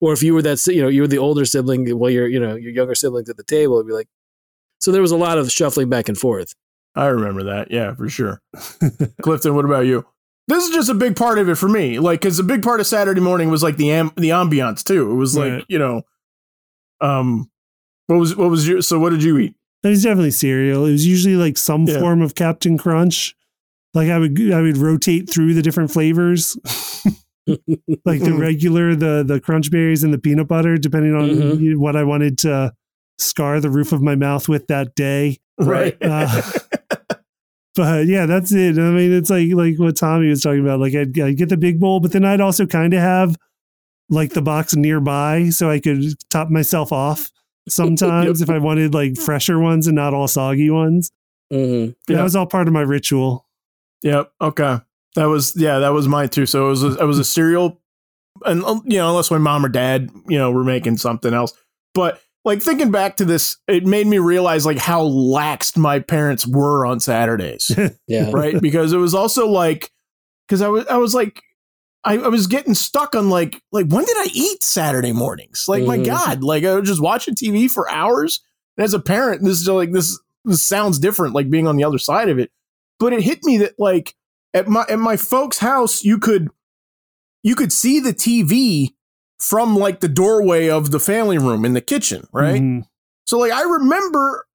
or 0.00 0.12
if 0.12 0.22
you 0.22 0.34
were 0.34 0.42
that 0.42 0.64
you 0.66 0.82
know 0.82 0.88
you 0.88 1.02
were 1.02 1.08
the 1.08 1.18
older 1.18 1.44
sibling, 1.44 1.88
while 1.98 2.10
you're 2.10 2.26
you 2.28 2.40
know 2.40 2.54
your 2.56 2.72
younger 2.72 2.94
siblings 2.94 3.28
at 3.30 3.36
the 3.36 3.44
table, 3.44 3.76
it'd 3.76 3.86
be 3.86 3.92
like. 3.94 4.08
So 4.80 4.90
there 4.90 5.02
was 5.02 5.12
a 5.12 5.16
lot 5.16 5.38
of 5.38 5.50
shuffling 5.52 5.88
back 5.88 6.08
and 6.08 6.18
forth. 6.18 6.54
I 6.96 7.06
remember 7.06 7.44
that. 7.44 7.70
Yeah, 7.70 7.94
for 7.94 8.08
sure. 8.08 8.42
Clifton, 9.22 9.54
what 9.54 9.64
about 9.64 9.86
you? 9.86 10.04
This 10.48 10.64
is 10.68 10.74
just 10.74 10.88
a 10.88 10.94
big 10.94 11.14
part 11.14 11.38
of 11.38 11.48
it 11.48 11.54
for 11.54 11.68
me. 11.68 12.00
Like, 12.00 12.20
because 12.20 12.40
a 12.40 12.42
big 12.42 12.62
part 12.64 12.80
of 12.80 12.86
Saturday 12.88 13.20
morning 13.20 13.48
was 13.48 13.62
like 13.62 13.76
the 13.76 13.92
am- 13.92 14.10
the 14.16 14.30
ambiance 14.30 14.82
too. 14.82 15.10
It 15.10 15.14
was 15.14 15.36
like 15.36 15.52
Right. 15.52 15.64
you 15.68 15.78
know, 15.78 16.02
um, 17.00 17.48
what 18.08 18.16
was 18.18 18.36
what 18.36 18.50
was 18.50 18.66
your? 18.66 18.82
So 18.82 18.98
what 18.98 19.10
did 19.10 19.22
you 19.22 19.38
eat? 19.38 19.54
It 19.84 19.88
was 19.88 20.02
definitely 20.02 20.30
cereal. 20.32 20.84
It 20.84 20.92
was 20.92 21.06
usually 21.06 21.36
like 21.36 21.56
some 21.56 21.86
Yeah. 21.86 22.00
form 22.00 22.20
of 22.22 22.34
Captain 22.34 22.76
Crunch. 22.78 23.34
Like 23.94 24.08
I 24.10 24.18
would 24.18 24.40
I 24.52 24.60
would 24.62 24.76
rotate 24.78 25.28
through 25.30 25.54
the 25.54 25.62
different 25.62 25.90
flavors. 25.90 26.56
like 27.46 28.20
the 28.20 28.30
Mhm. 28.30 28.38
regular, 28.40 28.94
the 28.94 29.24
the 29.26 29.40
crunch 29.40 29.70
berries 29.70 30.04
and 30.04 30.12
the 30.14 30.18
peanut 30.18 30.48
butter, 30.48 30.76
depending 30.78 31.14
on 31.14 31.28
Mhm. 31.30 31.76
what 31.76 31.96
I 31.96 32.04
wanted 32.04 32.38
to 32.38 32.72
scar 33.18 33.60
the 33.60 33.70
roof 33.70 33.92
of 33.92 34.00
my 34.02 34.14
mouth 34.14 34.48
with 34.48 34.66
that 34.68 34.94
day. 34.94 35.38
Right. 35.58 35.96
Uh, 36.00 36.42
But 37.74 38.06
yeah, 38.06 38.26
that's 38.26 38.52
it. 38.52 38.76
I 38.78 38.90
mean, 38.90 39.12
it's 39.14 39.30
like 39.30 39.50
like 39.54 39.78
what 39.78 39.96
Tommy 39.96 40.28
was 40.28 40.42
talking 40.42 40.60
about. 40.60 40.78
Like 40.78 40.94
I'd, 40.94 41.18
I'd 41.18 41.38
get 41.38 41.48
the 41.48 41.56
big 41.56 41.80
bowl, 41.80 42.00
but 42.00 42.12
then 42.12 42.22
I'd 42.22 42.40
also 42.42 42.66
kind 42.66 42.92
of 42.92 43.00
have 43.00 43.34
like 44.10 44.34
the 44.34 44.42
box 44.42 44.76
nearby 44.76 45.48
so 45.48 45.70
I 45.70 45.80
could 45.80 46.02
top 46.28 46.50
myself 46.50 46.92
off. 46.92 47.30
sometimes 47.68 48.42
if 48.42 48.50
I 48.50 48.58
wanted 48.58 48.92
like 48.92 49.16
fresher 49.16 49.58
ones 49.58 49.86
and 49.86 49.96
not 49.96 50.12
all 50.12 50.28
soggy 50.28 50.68
ones. 50.68 51.12
hmm 51.50 51.86
That 52.08 52.22
was 52.22 52.36
all 52.36 52.44
part 52.46 52.66
of 52.68 52.74
my 52.74 52.82
ritual. 52.82 53.46
Yep. 54.02 54.32
Okay. 54.40 54.78
That 55.16 55.26
was 55.26 55.54
yeah. 55.56 55.78
That 55.80 55.92
was 55.92 56.08
mine 56.08 56.28
too. 56.30 56.46
So 56.46 56.66
it 56.66 56.70
was 56.70 56.82
a, 56.84 56.98
it 56.98 57.04
was 57.04 57.18
a 57.18 57.24
cereal, 57.24 57.80
and 58.46 58.64
um, 58.64 58.82
you 58.86 58.96
know, 58.98 59.10
unless 59.10 59.30
my 59.30 59.38
mom 59.38 59.64
or 59.64 59.68
dad, 59.68 60.10
you 60.28 60.38
know, 60.38 60.50
were 60.50 60.64
making 60.64 60.96
something 60.98 61.34
else. 61.34 61.52
But 61.94 62.20
like 62.44 62.62
thinking 62.62 62.90
back 62.90 63.16
to 63.18 63.24
this, 63.24 63.58
it 63.68 63.84
made 63.84 64.06
me 64.06 64.18
realize 64.18 64.64
like 64.66 64.78
how 64.78 65.04
laxed 65.04 65.76
my 65.76 65.98
parents 66.00 66.46
were 66.46 66.86
on 66.86 66.98
Saturdays, 66.98 67.70
Yeah. 68.08 68.30
right? 68.32 68.60
because 68.60 68.92
it 68.92 68.96
was 68.96 69.14
also 69.14 69.46
like 69.48 69.90
because 70.48 70.62
I 70.62 70.68
was 70.68 70.86
I 70.86 70.96
was 70.96 71.14
like. 71.14 71.42
I, 72.04 72.14
I 72.14 72.26
was 72.30 72.48
getting 72.48 72.74
stuck 72.74 73.14
on 73.14 73.30
like 73.30 73.62
like 73.70 73.86
when 73.86 74.04
did 74.04 74.16
I 74.16 74.26
eat 74.34 74.64
Saturday 74.64 75.12
mornings? 75.12 75.66
Like 75.68 75.84
my 75.84 75.98
Mhm. 75.98 76.06
God, 76.06 76.42
like 76.42 76.64
I 76.64 76.74
was 76.74 76.88
just 76.88 77.00
watching 77.00 77.36
TV 77.36 77.70
for 77.70 77.88
hours. 77.88 78.40
And 78.76 78.82
as 78.84 78.92
a 78.92 78.98
parent, 78.98 79.44
this 79.44 79.60
is 79.60 79.68
like 79.68 79.92
this 79.92 80.18
this 80.44 80.64
sounds 80.64 80.98
different, 80.98 81.32
like 81.32 81.48
being 81.48 81.68
on 81.68 81.76
the 81.76 81.84
other 81.84 81.98
side 81.98 82.28
of 82.28 82.40
it. 82.40 82.50
But 83.02 83.12
it 83.14 83.22
hit 83.22 83.42
me 83.42 83.58
that 83.58 83.74
like 83.80 84.14
at 84.54 84.68
my 84.68 84.84
at 84.88 85.00
my 85.00 85.16
folks' 85.16 85.58
house, 85.58 86.04
you 86.04 86.18
could 86.18 86.50
you 87.42 87.56
could 87.56 87.72
see 87.72 87.98
the 87.98 88.14
TV 88.14 88.94
from 89.40 89.74
like 89.76 89.98
the 89.98 90.08
doorway 90.08 90.68
of 90.68 90.92
the 90.92 91.00
family 91.00 91.36
room 91.36 91.64
in 91.64 91.72
the 91.72 91.80
kitchen, 91.80 92.28
right? 92.32 92.62
Mhm. 92.62 92.86
So 93.26 93.38
like 93.38 93.50
I 93.50 93.62
remember 93.62 94.46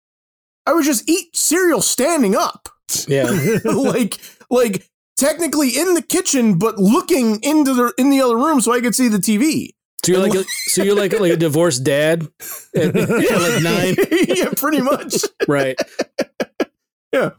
I 0.66 0.72
would 0.72 0.86
just 0.86 1.10
eat 1.10 1.36
cereal 1.36 1.82
standing 1.82 2.38
up. 2.38 2.70
Yeah. 3.06 3.26
like 3.66 4.18
like 4.50 4.88
technically 5.18 5.72
in 5.78 5.94
the 5.94 6.02
kitchen, 6.02 6.58
but 6.58 6.78
looking 6.78 7.44
into 7.44 7.74
the 7.74 7.94
in 7.98 8.10
the 8.12 8.22
other 8.22 8.38
room 8.38 8.62
so 8.62 8.72
I 8.72 8.80
could 8.80 8.96
see 8.96 9.10
the 9.10 9.18
TV. 9.18 9.72
So 10.06 10.14
you're 10.14 10.22
like 10.22 10.36
a, 10.36 10.46
so 10.68 10.84
you're 10.84 10.96
like 10.96 11.12
like 11.20 11.34
a 11.34 11.36
divorced 11.36 11.84
dad 11.84 12.26
at, 12.74 12.96
at 12.96 13.10
like 13.10 13.62
nine, 13.62 13.96
yeah, 14.30 14.54
pretty 14.56 14.80
much. 14.80 15.18
right? 15.50 15.78
Yeah. 17.12 17.32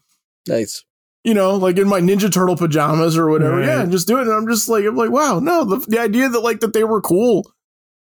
Nice. 0.46 0.84
You 1.28 1.34
know, 1.34 1.56
like 1.56 1.76
in 1.76 1.86
my 1.86 2.00
Ninja 2.00 2.32
Turtle 2.32 2.56
pajamas 2.56 3.18
or 3.18 3.28
whatever. 3.28 3.58
Right. 3.58 3.66
Yeah, 3.66 3.82
and 3.82 3.92
just 3.92 4.06
doing 4.08 4.22
it. 4.22 4.28
And 4.28 4.32
I'm 4.36 4.48
just 4.48 4.66
like, 4.66 4.82
I'm 4.86 4.96
like, 4.96 5.10
wow, 5.10 5.40
no, 5.40 5.62
the, 5.62 5.76
the 5.86 5.98
idea 6.00 6.30
that 6.30 6.40
like 6.40 6.60
that 6.60 6.72
they 6.72 6.84
were 6.84 7.02
cool 7.02 7.52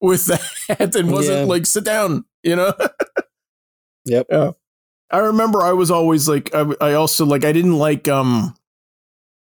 with 0.00 0.26
that 0.68 0.96
and 0.96 1.08
wasn't 1.12 1.38
Yeah. 1.38 1.44
like 1.44 1.64
sit 1.66 1.84
down, 1.84 2.24
you 2.42 2.56
know. 2.56 2.72
Yep. 4.04 4.26
Yeah. 4.30 4.50
I 5.12 5.18
remember 5.18 5.62
I 5.62 5.72
was 5.74 5.88
always 5.92 6.28
like, 6.28 6.52
I, 6.52 6.74
I 6.80 6.94
also 6.94 7.24
like, 7.24 7.44
I 7.44 7.52
didn't 7.52 7.78
like, 7.78 8.08
um, 8.08 8.56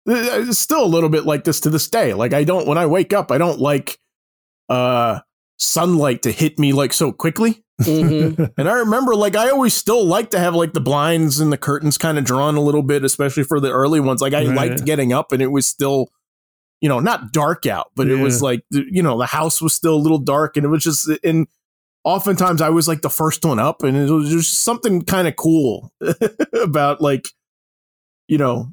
it's 0.05 0.59
still 0.59 0.85
a 0.85 0.87
little 0.87 1.09
bit 1.09 1.25
like 1.25 1.45
this 1.45 1.61
to 1.61 1.71
this 1.71 1.89
day. 1.89 2.13
Like, 2.13 2.35
I 2.35 2.45
don't, 2.45 2.67
when 2.67 2.77
I 2.77 2.85
wake 2.85 3.15
up, 3.15 3.33
I 3.33 3.39
don't 3.39 3.59
like, 3.59 3.99
uh, 4.69 5.21
sunlight 5.61 6.23
to 6.23 6.33
hit 6.33 6.59
me 6.59 6.73
like 6.73 6.93
so 6.93 7.13
quickly. 7.13 7.63
hmm 7.85 8.31
And 8.59 8.69
I 8.69 8.75
remember, 8.79 9.15
like, 9.15 9.37
I 9.37 9.51
always 9.51 9.75
still 9.75 10.05
like 10.05 10.31
to 10.31 10.39
have 10.39 10.55
like 10.55 10.73
the 10.73 10.81
blinds 10.81 11.39
and 11.41 11.53
the 11.53 11.59
curtains 11.59 11.97
kind 11.99 12.19
of 12.19 12.25
drawn 12.25 12.57
a 12.57 12.61
little 12.61 12.83
bit, 12.83 13.05
especially 13.05 13.45
for 13.45 13.61
the 13.61 13.71
early 13.71 14.01
ones. 14.01 14.21
Like, 14.21 14.35
I 14.35 14.45
Right. 14.45 14.55
liked 14.57 14.85
getting 14.85 15.13
up 15.13 15.33
and 15.33 15.41
it 15.43 15.49
was 15.53 15.67
still, 15.67 16.09
you 16.81 16.89
know, 16.89 16.99
not 17.01 17.33
dark 17.33 17.67
out, 17.67 17.91
but 17.95 18.09
it 18.09 18.17
was 18.17 18.43
like, 18.43 18.65
you 18.71 19.03
know, 19.03 19.19
the 19.19 19.27
house 19.27 19.63
was 19.63 19.73
still 19.75 19.95
a 19.95 20.01
little 20.05 20.19
dark 20.19 20.57
and 20.57 20.65
it 20.65 20.69
was 20.69 20.83
just, 20.83 21.09
and 21.23 21.47
oftentimes 22.05 22.61
I 22.63 22.71
was 22.71 22.89
like 22.89 23.03
the 23.03 23.11
first 23.11 23.45
one 23.45 23.59
up 23.59 23.83
and 23.83 23.97
it 23.97 24.11
was 24.11 24.31
just 24.31 24.61
something 24.61 25.03
kind 25.03 25.29
of 25.29 25.37
cool 25.37 25.93
about 26.55 27.01
like, 27.01 27.29
you 28.29 28.39
know, 28.39 28.71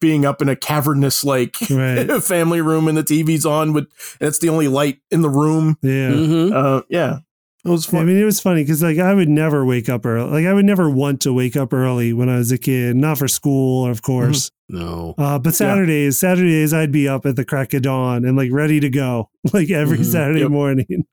being 0.00 0.24
up 0.24 0.40
in 0.42 0.48
a 0.48 0.56
cavernous, 0.56 1.24
like, 1.24 1.56
Right. 1.70 2.08
family 2.22 2.60
room 2.60 2.88
and 2.88 2.96
the 2.96 3.02
TV's 3.04 3.46
on 3.46 3.72
with, 3.72 3.86
and 4.20 4.28
it's 4.28 4.38
the 4.38 4.48
only 4.48 4.68
light 4.68 5.00
in 5.10 5.22
the 5.22 5.30
room. 5.30 5.76
Yeah. 5.82 6.12
hmm 6.12 6.50
Uh, 6.52 6.82
yeah. 6.88 7.18
It 7.64 7.68
was 7.68 7.92
Yeah, 7.92 8.00
I 8.00 8.04
mean, 8.04 8.16
it 8.16 8.24
was 8.24 8.40
funny 8.40 8.64
because 8.64 8.82
like 8.82 8.98
I 8.98 9.14
would 9.14 9.28
never 9.28 9.64
wake 9.64 9.88
up 9.88 10.04
early. 10.04 10.28
Like 10.32 10.46
I 10.46 10.52
would 10.52 10.64
never 10.64 10.90
want 10.90 11.20
to 11.20 11.32
wake 11.32 11.54
up 11.54 11.72
early 11.72 12.12
when 12.12 12.28
I 12.28 12.38
was 12.38 12.50
a 12.50 12.58
kid, 12.58 12.96
not 12.96 13.18
for 13.18 13.28
school, 13.28 13.86
of 13.86 14.02
course. 14.02 14.50
No. 14.68 15.14
Uh, 15.16 15.38
but 15.38 15.54
Saturdays, 15.54 16.18
Saturdays, 16.18 16.74
I'd 16.74 16.90
be 16.90 17.06
up 17.06 17.24
at 17.24 17.36
the 17.36 17.44
crack 17.44 17.72
of 17.72 17.82
dawn 17.82 18.24
and 18.24 18.36
like 18.36 18.50
ready 18.50 18.80
to 18.80 18.90
go, 18.90 19.30
like 19.52 19.70
every 19.70 19.98
Mhm. 19.98 20.04
Saturday 20.06 20.40
Yep. 20.40 20.50
morning. 20.50 21.04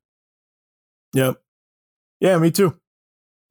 Yep. 1.13 1.39
Yeah, 2.20 2.38
me 2.39 2.52
too. 2.52 2.76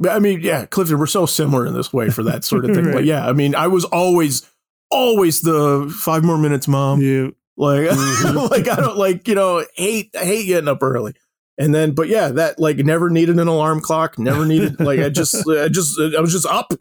I 0.09 0.19
mean, 0.19 0.41
yeah, 0.41 0.67
Clifton, 0.67 0.99
we're 0.99 1.07
so 1.07 1.27
similar 1.27 1.67
in 1.67 1.75
this 1.75 1.93
way 1.93 2.11
for 2.11 2.23
that 2.25 2.45
sort 2.45 2.65
of 2.65 2.75
thing. 2.75 2.85
Right. 2.87 2.95
Like, 2.97 3.05
yeah, 3.05 3.29
I 3.29 3.33
mean, 3.33 3.55
I 3.55 3.67
was 3.69 3.85
always, 3.85 4.49
always 4.91 5.41
the 5.41 5.93
five 5.99 6.25
more 6.25 6.39
minutes, 6.39 6.67
mom. 6.69 7.01
You, 7.01 7.35
Like, 7.57 7.83
Mhm. 7.91 8.51
like 8.51 8.69
I 8.69 8.77
don't 8.77 8.97
like, 8.97 9.27
you 9.29 9.35
know, 9.35 9.65
hate, 9.75 10.11
I 10.15 10.25
hate 10.25 10.47
getting 10.47 10.69
up 10.69 10.83
early. 10.83 11.15
And 11.59 11.75
then, 11.75 11.93
but 11.93 12.09
yeah, 12.09 12.29
that 12.29 12.59
like 12.61 12.77
never 12.79 13.11
needed 13.11 13.39
an 13.39 13.49
alarm 13.49 13.81
clock. 13.81 14.19
Never 14.19 14.47
needed 14.47 14.79
like 14.81 15.01
I 15.01 15.09
just, 15.09 15.35
I 15.49 15.69
just, 15.69 15.99
I 16.01 16.21
was 16.21 16.33
just 16.33 16.47
up. 16.47 16.73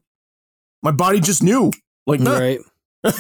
My 0.84 0.92
body 0.92 1.20
just 1.20 1.42
knew, 1.42 1.72
like, 2.06 2.20
nah, 2.20 2.38
Right. 2.38 2.60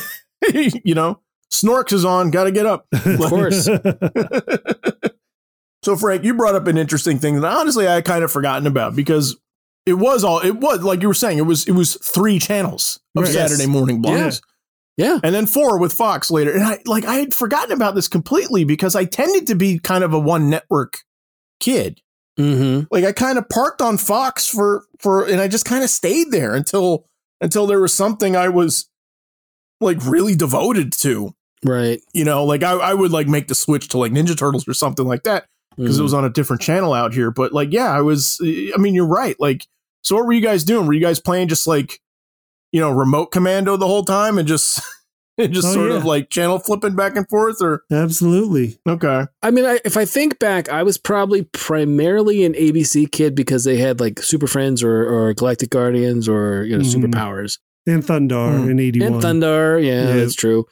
you 0.83 0.93
know, 0.93 1.19
Snorks 1.51 1.91
is 1.93 2.05
on, 2.05 2.29
got 2.29 2.43
to 2.43 2.51
get 2.51 2.65
up. 2.67 2.85
Of 2.93 3.19
course. 3.29 3.67
so 5.83 5.95
Frank, 5.95 6.23
you 6.23 6.33
brought 6.33 6.55
up 6.55 6.67
an 6.67 6.77
interesting 6.77 7.19
thing 7.19 7.39
that 7.41 7.47
honestly 7.57 7.87
I 7.87 7.95
had 7.95 8.05
kind 8.05 8.23
of 8.23 8.31
forgotten 8.31 8.67
about 8.67 8.95
because 8.95 9.35
it 9.85 9.93
was 9.93 10.23
all 10.23 10.39
it 10.39 10.51
was 10.57 10.81
like 10.83 11.01
you 11.01 11.07
were 11.07 11.13
saying 11.13 11.37
it 11.37 11.43
was 11.43 11.67
it 11.67 11.71
was 11.71 11.95
three 12.03 12.39
channels 12.39 12.99
of 13.15 13.23
Right. 13.23 13.31
Saturday 13.33 13.65
morning 13.67 14.01
blocks. 14.01 14.17
Yeah. 14.19 14.31
And 15.23 15.33
then 15.35 15.45
four 15.45 15.77
with 15.79 15.93
Fox 15.93 16.31
later. 16.31 16.51
And 16.51 16.63
I 16.63 16.79
like 16.85 17.05
I 17.05 17.15
had 17.15 17.33
forgotten 17.33 17.71
about 17.71 17.95
this 17.95 18.07
completely 18.07 18.63
because 18.63 18.95
I 18.95 19.05
tended 19.05 19.47
to 19.47 19.55
be 19.55 19.79
kind 19.79 20.03
of 20.03 20.13
a 20.13 20.19
one 20.19 20.49
network 20.49 20.99
kid. 21.59 22.01
hmm 22.37 22.81
Like 22.91 23.03
I 23.05 23.11
kind 23.11 23.37
of 23.37 23.47
parked 23.49 23.81
on 23.81 23.97
Fox 23.97 24.47
for 24.47 24.85
for 24.99 25.25
and 25.25 25.39
I 25.41 25.47
just 25.47 25.65
kind 25.65 25.83
of 25.83 25.89
stayed 25.89 26.31
there 26.31 26.53
until 26.55 27.05
until 27.41 27.67
there 27.67 27.79
was 27.79 27.93
something 27.93 28.35
I 28.35 28.49
was 28.49 28.89
like 29.79 30.03
really 30.05 30.35
devoted 30.35 30.91
to 30.93 31.33
Right. 31.65 32.01
you 32.13 32.23
know 32.23 32.43
like 32.45 32.63
I, 32.63 32.71
I 32.73 32.93
would 32.93 33.11
like 33.11 33.27
make 33.27 33.47
the 33.47 33.55
switch 33.55 33.87
to 33.89 33.97
like 33.97 34.11
ninja 34.11 34.37
turtles 34.37 34.67
or 34.67 34.73
something 34.73 35.05
like 35.07 35.23
that 35.23 35.45
because 35.75 35.97
it 35.97 36.01
Mhm. 36.01 36.03
was 36.03 36.13
on 36.13 36.25
a 36.25 36.29
different 36.29 36.61
channel 36.61 36.93
out 36.93 37.13
here 37.13 37.29
but 37.31 37.51
like 37.53 37.71
yeah 37.71 37.91
i 37.91 37.99
was 38.01 38.39
i 38.43 38.77
mean 38.77 38.93
you're 38.95 39.07
right 39.07 39.35
like 39.39 39.65
so 40.03 40.15
what 40.15 40.25
were 40.25 40.33
you 40.33 40.41
guys 40.41 40.63
doing 40.63 40.85
were 40.87 40.93
you 40.93 40.99
guys 41.01 41.19
playing 41.19 41.47
just 41.47 41.65
like 41.67 41.99
you 42.77 42.83
know 42.83 42.91
remote 42.91 43.31
commando 43.31 43.75
the 43.75 43.87
whole 43.87 44.03
time 44.05 44.37
and 44.37 44.47
just 44.47 44.79
and 45.39 45.51
just 45.53 45.67
Oh, 45.67 45.73
sort 45.73 45.91
of 45.91 46.05
like 46.05 46.29
channel 46.29 46.59
flipping 46.59 46.95
back 46.95 47.15
and 47.15 47.27
forth 47.27 47.57
or 47.61 47.81
Absolutely. 47.91 48.77
okay 48.87 49.25
I 49.43 49.51
mean, 49.51 49.65
I, 49.65 49.79
if 49.85 49.97
I 49.97 50.05
think 50.05 50.37
back, 50.39 50.69
I 50.69 50.83
was 50.83 50.97
probably 50.97 51.43
primarily 51.53 52.43
an 52.45 52.53
ABC 52.53 53.11
kid 53.11 53.33
because 53.35 53.63
they 53.63 53.77
had 53.77 53.99
like 53.99 54.21
Super 54.21 54.47
Friends 54.47 54.83
or, 54.83 55.03
or 55.07 55.33
Galactic 55.33 55.69
Guardians 55.71 56.27
or 56.29 56.63
you 56.65 56.77
know 56.77 56.83
Mhm. 56.83 56.93
superpowers 56.95 57.57
And 57.87 58.03
Thundarr 58.03 58.59
Mm. 58.65 58.69
in 58.71 58.79
81. 58.79 59.13
and 59.13 59.23
Thundarr. 59.23 59.83
Yeah, 59.83 60.07
Yeah. 60.09 60.15
that's 60.17 60.35
true. 60.35 60.65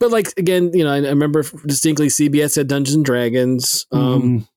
But 0.00 0.10
like 0.10 0.28
again, 0.36 0.70
you 0.74 0.84
know, 0.84 0.90
I, 0.92 0.96
I 0.96 1.08
remember 1.08 1.42
distinctly 1.66 2.08
CBS 2.08 2.56
had 2.56 2.68
Dungeons 2.68 2.94
and 2.96 3.04
Dragons. 3.04 3.86
Um, 3.92 4.22
Mhm. 4.22 4.48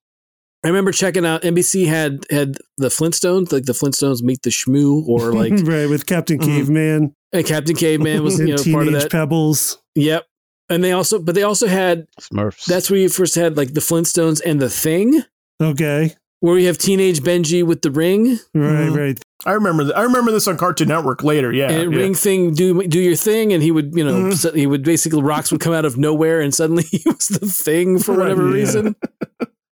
I 0.64 0.68
remember 0.68 0.92
checking 0.92 1.26
out 1.26 1.44
NBC 1.44 1.88
had 1.88 2.26
had 2.30 2.58
the 2.78 2.88
Flintstones, 2.90 3.52
like 3.54 3.64
the 3.66 3.74
Flintstones 3.74 4.22
Meet 4.22 4.42
the 4.44 4.50
Shmoo, 4.50 5.08
or 5.08 5.32
like 5.34 5.54
right, 5.64 5.90
with 5.90 6.06
Captain 6.06 6.38
Mhm. 6.40 6.46
Caveman 6.46 7.16
and 7.32 7.46
Captain 7.46 7.76
Caveman 7.76 8.24
was 8.24 8.40
and 8.40 8.50
you 8.50 8.56
know 8.56 8.62
Teenage 8.64 8.74
part 8.76 8.88
of 8.88 8.94
that. 8.94 9.12
Pebbles. 9.12 9.78
Yep. 9.96 10.26
And 10.72 10.84
they 10.84 10.92
also, 10.92 11.18
but 11.20 11.34
they 11.34 11.44
also 11.44 11.66
had 11.68 12.06
Smurfs. 12.22 12.66
that's 12.66 12.90
where 12.92 13.00
you 13.00 13.10
first 13.10 13.36
had 13.36 13.58
like 13.58 13.74
the 13.74 13.80
Flintstones 13.82 14.42
and 14.46 14.60
the 14.62 14.70
Thing, 14.70 15.24
Okay. 15.62 16.14
where 16.42 16.54
we 16.54 16.66
have 16.66 16.78
teenage 16.78 17.22
Benji 17.22 17.64
with 17.66 17.82
the 17.82 17.90
ring 17.92 18.38
Right, 18.54 18.90
Mhm. 18.90 18.96
right. 18.98 19.20
i 19.46 19.54
remember 19.54 19.84
th- 19.84 19.96
i 19.96 20.04
remember 20.04 20.32
this 20.32 20.48
on 20.48 20.58
cartoon 20.58 20.90
network 20.90 21.24
later 21.24 21.52
yeah, 21.54 21.72
and 21.72 21.92
yeah. 21.94 22.00
ring 22.00 22.14
thing 22.14 22.54
do 22.54 22.86
do 22.88 23.00
your 23.00 23.16
thing, 23.16 23.52
and 23.54 23.64
he 23.64 23.72
would 23.72 23.94
you 23.96 24.04
know 24.04 24.14
Mhm. 24.30 24.34
so 24.36 24.52
he 24.52 24.68
would 24.68 24.84
basically 24.84 25.22
rocks 25.24 25.52
would 25.52 25.62
come 25.62 25.74
out 25.74 25.86
of 25.86 25.98
nowhere, 25.98 26.40
and 26.42 26.54
suddenly 26.54 26.84
he 26.92 27.02
was 27.06 27.30
the 27.30 27.48
thing 27.48 27.98
for 27.98 28.12
Right, 28.12 28.20
whatever 28.26 28.48
yeah. 28.50 28.54
reason. 28.54 28.96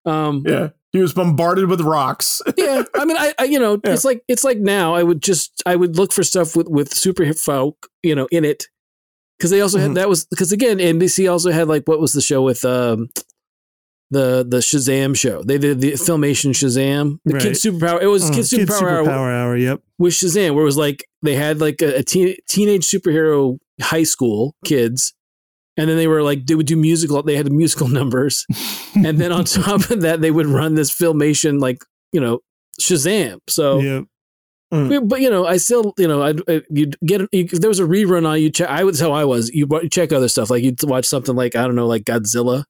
Um, 0.06 0.44
yeah 0.48 0.70
he 0.94 1.00
was 1.00 1.14
bombarded 1.14 1.70
with 1.70 1.82
rocks 1.82 2.42
yeah 2.58 2.84
i 2.96 3.06
mean 3.06 3.18
i, 3.18 3.34
I 3.40 3.44
you 3.46 3.60
know 3.60 3.80
Yeah. 3.84 3.94
it's 3.94 4.06
like 4.06 4.24
it's 4.28 4.44
like 4.44 4.58
now 4.58 4.96
i 4.96 5.04
would 5.04 5.22
just 5.22 5.62
i 5.66 5.76
would 5.76 5.98
look 5.98 6.12
for 6.14 6.24
stuff 6.24 6.56
with 6.56 6.68
with 6.70 6.94
super 6.94 7.32
folk 7.34 7.88
you 8.04 8.16
know 8.16 8.28
in 8.32 8.46
it 8.46 8.66
because 9.38 9.52
they 9.52 9.62
also 9.62 9.78
had 9.80 9.96
that 9.96 10.10
was 10.10 10.26
because 10.26 10.52
again 10.52 10.78
nbc 10.80 11.30
also 11.32 11.52
had 11.52 11.68
like 11.68 11.84
what 11.88 12.00
was 12.00 12.14
the 12.14 12.22
show 12.22 12.42
with 12.42 12.64
um 12.66 13.10
the 14.10 14.46
the 14.48 14.58
shazam 14.60 15.16
show 15.18 15.44
they 15.44 15.58
did 15.58 15.82
the 15.82 15.92
filmation 15.94 16.52
shazam 16.52 17.20
the 17.26 17.34
Right. 17.34 17.42
kid 17.44 17.52
superpower 17.54 18.02
it 18.02 18.08
was 18.08 18.24
Mm, 18.24 18.30
kid 18.30 18.36
Kids 18.36 18.52
superpower, 18.54 19.04
Superpower 19.04 19.08
hour 19.10 19.32
Hour. 19.32 19.58
Yep. 19.58 19.82
with 20.00 20.14
shazam 20.14 20.54
where 20.54 20.62
it 20.64 20.66
was 20.66 20.78
like 20.78 21.06
they 21.22 21.36
had 21.36 21.60
like 21.60 21.82
a, 21.82 21.98
a 21.98 22.04
teen, 22.04 22.36
teenage 22.48 22.86
superhero 22.86 23.58
high 23.82 24.04
school 24.04 24.56
kids 24.64 25.14
and 25.78 25.90
then 25.90 25.96
they 25.98 26.08
were 26.08 26.24
like 26.24 26.46
they 26.46 26.56
would 26.56 26.66
do 26.66 26.76
musical 26.76 27.22
they 27.24 27.36
had 27.38 27.52
musical 27.52 27.88
numbers 28.00 28.46
and 28.96 29.18
then 29.20 29.32
on 29.32 29.44
top 29.46 29.90
of 29.90 30.02
that 30.02 30.22
they 30.22 30.32
would 30.32 30.48
run 30.48 30.76
this 30.76 30.92
filmation 30.94 31.60
like 31.62 31.84
you 32.12 32.20
know 32.20 32.40
shazam 32.82 33.40
so 33.48 33.80
Yep. 33.80 34.04
yeah, 34.92 35.00
But 35.00 35.22
you 35.22 35.30
know, 35.30 35.46
I 35.48 35.58
still, 35.58 35.94
you 35.98 36.08
know, 36.10 36.22
I'd, 36.24 36.42
uh, 36.50 36.60
you'd 36.70 36.98
get 37.06 37.22
you, 37.22 37.30
if 37.32 37.52
there 37.62 37.70
was 37.70 37.80
a 37.80 37.84
rerun 37.86 38.28
on 38.28 38.42
you. 38.42 38.50
Check. 38.52 38.70
I 38.70 38.84
was 38.84 39.00
how 39.00 39.14
I 39.14 39.24
was. 39.24 39.50
You 39.50 39.66
check 39.90 40.12
other 40.12 40.28
stuff, 40.28 40.50
like 40.50 40.62
you'd 40.62 40.84
watch 40.84 41.06
something 41.06 41.36
like 41.38 41.56
I 41.56 41.64
don't 41.64 41.76
know, 41.76 41.88
like 41.88 42.04
Godzilla 42.04 42.66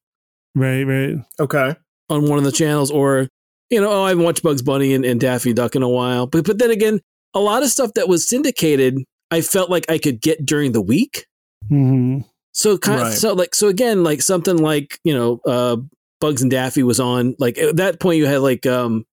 Right, 0.56 0.84
right. 0.84 1.16
okay 1.40 1.76
on 2.10 2.28
one 2.30 2.38
of 2.38 2.44
the 2.46 2.52
channels, 2.52 2.92
or 2.92 3.28
you 3.72 3.82
know, 3.82 3.90
oh, 3.92 4.04
I 4.04 4.10
haven't 4.10 4.24
watched 4.24 4.44
Bugs 4.44 4.62
Bunny 4.62 4.94
and, 4.94 5.04
and 5.06 5.20
Daffy 5.20 5.54
Duck 5.54 5.76
in 5.76 5.82
a 5.84 5.90
while. 5.90 6.28
But 6.28 6.46
but 6.46 6.60
then 6.60 6.70
again, 6.72 7.00
a 7.34 7.40
lot 7.40 7.64
of 7.64 7.70
stuff 7.70 7.94
that 7.96 8.08
was 8.08 8.28
syndicated, 8.30 9.00
I 9.32 9.42
felt 9.42 9.70
like 9.72 9.86
I 9.90 9.98
could 9.98 10.22
get 10.22 10.46
during 10.46 10.72
the 10.74 10.82
week. 10.82 11.26
hmm 11.68 12.20
So 12.58 12.76
kind 12.76 13.00
of, 13.02 13.14
so 13.14 13.34
like 13.34 13.54
so 13.54 13.68
again, 13.68 14.04
like 14.04 14.20
something 14.24 14.58
like 14.58 15.00
you 15.04 15.14
know, 15.14 15.40
uh, 15.46 15.78
Bugs 16.20 16.42
and 16.42 16.50
Daffy 16.50 16.82
was 16.82 17.00
on. 17.00 17.36
Like 17.38 17.60
at 17.60 17.76
that 17.78 18.00
point, 18.00 18.18
you 18.18 18.26
had 18.26 18.42
like 18.42 18.66
um, 18.66 19.06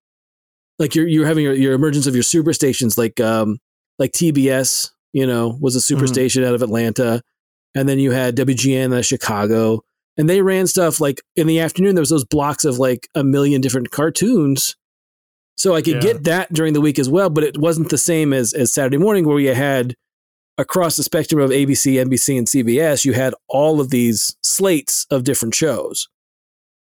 like 0.78 0.94
you're 0.94 1.06
you're 1.06 1.26
having 1.26 1.44
your, 1.44 1.52
your 1.52 1.74
emergence 1.74 2.06
of 2.06 2.14
your 2.14 2.22
super 2.22 2.54
stations, 2.54 2.96
like 2.96 3.20
um, 3.20 3.58
like 3.98 4.12
TBS, 4.12 4.92
you 5.12 5.26
know, 5.26 5.58
was 5.60 5.76
a 5.76 5.80
super 5.82 6.04
Mhm. 6.06 6.08
station 6.08 6.42
out 6.42 6.54
of 6.54 6.62
Atlanta, 6.62 7.20
and 7.74 7.86
then 7.86 7.98
you 7.98 8.12
had 8.12 8.34
WGN 8.34 8.94
out 8.94 9.00
of 9.00 9.04
Chicago, 9.06 9.82
and 10.16 10.26
they 10.26 10.40
ran 10.40 10.66
stuff 10.66 10.98
like 10.98 11.20
in 11.36 11.46
the 11.46 11.60
afternoon. 11.60 11.94
There 11.94 12.00
was 12.02 12.08
those 12.08 12.24
blocks 12.24 12.64
of 12.64 12.78
like 12.78 13.08
a 13.14 13.22
million 13.22 13.60
different 13.60 13.90
cartoons. 13.90 14.74
So 15.58 15.74
I 15.74 15.82
could 15.82 15.96
Yeah. 15.96 16.00
get 16.12 16.24
that 16.24 16.50
during 16.52 16.72
the 16.72 16.80
week 16.80 16.98
as 16.98 17.10
well, 17.10 17.28
but 17.28 17.44
it 17.44 17.58
wasn't 17.58 17.90
the 17.90 17.98
same 17.98 18.32
as 18.32 18.54
as 18.54 18.72
Saturday 18.72 18.96
morning 18.96 19.26
where 19.28 19.38
you 19.38 19.52
had 19.54 19.94
across 20.58 20.96
the 20.96 21.02
spectrum 21.02 21.40
of 21.40 21.50
ABC, 21.50 21.94
NBC, 21.94 22.38
and 22.38 22.46
CBS, 22.46 23.04
you 23.04 23.12
had 23.12 23.34
all 23.48 23.80
of 23.80 23.90
these 23.90 24.36
slates 24.42 25.06
of 25.10 25.24
different 25.24 25.54
shows. 25.54 26.08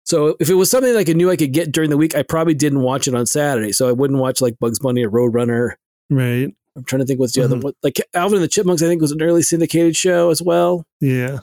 So 0.04 0.36
if 0.38 0.50
it 0.50 0.54
was 0.54 0.70
something 0.70 0.92
like 0.94 1.08
I 1.08 1.12
knew 1.14 1.30
I 1.30 1.36
could 1.36 1.52
get 1.52 1.72
during 1.72 1.88
the 1.90 1.96
week, 1.96 2.14
I 2.14 2.22
probably 2.22 2.54
didn't 2.54 2.80
watch 2.82 3.08
it 3.08 3.14
on 3.14 3.24
Saturday. 3.26 3.72
So 3.72 3.88
I 3.88 3.92
wouldn't 3.92 4.20
watch 4.20 4.40
like 4.40 4.58
Bugs 4.58 4.78
Bunny 4.78 5.02
or 5.04 5.10
Roadrunner. 5.10 5.72
Right. 6.10 6.54
I'm 6.76 6.84
trying 6.84 7.00
to 7.00 7.06
think 7.06 7.20
what's 7.20 7.32
the 7.34 7.42
other 7.44 7.56
Mhm. 7.56 7.62
one. 7.62 7.72
Like 7.82 8.00
Alvin 8.12 8.36
and 8.36 8.44
the 8.44 8.48
Chipmunks, 8.48 8.82
I 8.82 8.86
think 8.86 9.00
was 9.00 9.12
an 9.12 9.22
early 9.22 9.42
syndicated 9.42 9.96
show 9.96 10.30
as 10.30 10.42
well. 10.42 10.84
Yeah. 11.00 11.38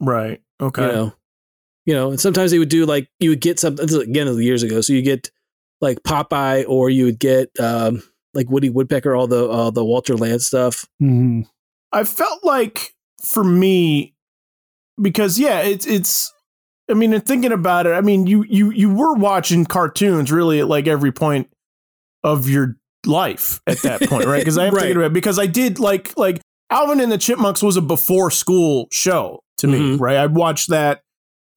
Right. 0.00 0.40
Okay. 0.60 0.82
You 0.86 0.92
know, 0.92 1.12
you 1.86 1.94
know, 1.94 2.10
and 2.10 2.20
sometimes 2.20 2.50
they 2.50 2.58
would 2.58 2.68
do 2.68 2.84
like 2.86 3.08
you 3.18 3.30
would 3.30 3.40
get 3.40 3.58
something 3.58 3.84
this 3.86 3.94
is, 3.96 4.02
again 4.02 4.28
years 4.38 4.62
ago. 4.62 4.80
So 4.82 4.92
you 4.92 5.02
get 5.02 5.30
like 5.80 6.02
Popeye, 6.02 6.64
or 6.68 6.90
you 6.90 7.04
would 7.06 7.18
get 7.18 7.48
um, 7.58 8.02
like 8.34 8.48
Woody 8.50 8.70
Woodpecker, 8.70 9.14
all 9.14 9.26
the 9.26 9.48
all 9.48 9.70
the 9.72 9.84
Walter 9.84 10.14
Lantz 10.14 10.42
stuff. 10.42 10.86
hmm 10.98 11.42
I 11.92 12.04
felt 12.04 12.44
like 12.44 12.94
for 13.24 13.42
me, 13.42 14.14
because 15.00 15.38
yeah, 15.38 15.60
it's 15.60 15.86
it's. 15.86 16.32
I 16.90 16.94
mean, 16.94 17.12
and 17.12 17.24
thinking 17.24 17.52
about 17.52 17.86
it, 17.86 17.90
I 17.92 18.00
mean, 18.00 18.26
you 18.26 18.44
you 18.48 18.70
you 18.70 18.92
were 18.94 19.14
watching 19.14 19.64
cartoons 19.66 20.32
really 20.32 20.60
at 20.60 20.68
like 20.68 20.86
every 20.86 21.12
point 21.12 21.50
of 22.24 22.48
your 22.48 22.76
life 23.06 23.60
at 23.66 23.78
that 23.82 24.02
point, 24.02 24.26
right? 24.26 24.38
Because 24.38 24.58
I 24.58 24.66
am 24.66 24.74
Right. 24.74 24.80
thinking 24.82 24.96
about 24.98 25.06
it, 25.06 25.12
because 25.12 25.38
I 25.38 25.46
did 25.46 25.78
like 25.78 26.16
like 26.16 26.40
Alvin 26.70 27.00
and 27.00 27.12
the 27.12 27.18
Chipmunks 27.18 27.62
was 27.62 27.76
a 27.76 27.82
before 27.82 28.30
school 28.30 28.88
show 28.90 29.40
to 29.58 29.66
me, 29.66 29.78
Mhm. 29.78 30.00
right? 30.00 30.16
I 30.16 30.26
watched 30.26 30.70
that 30.70 31.00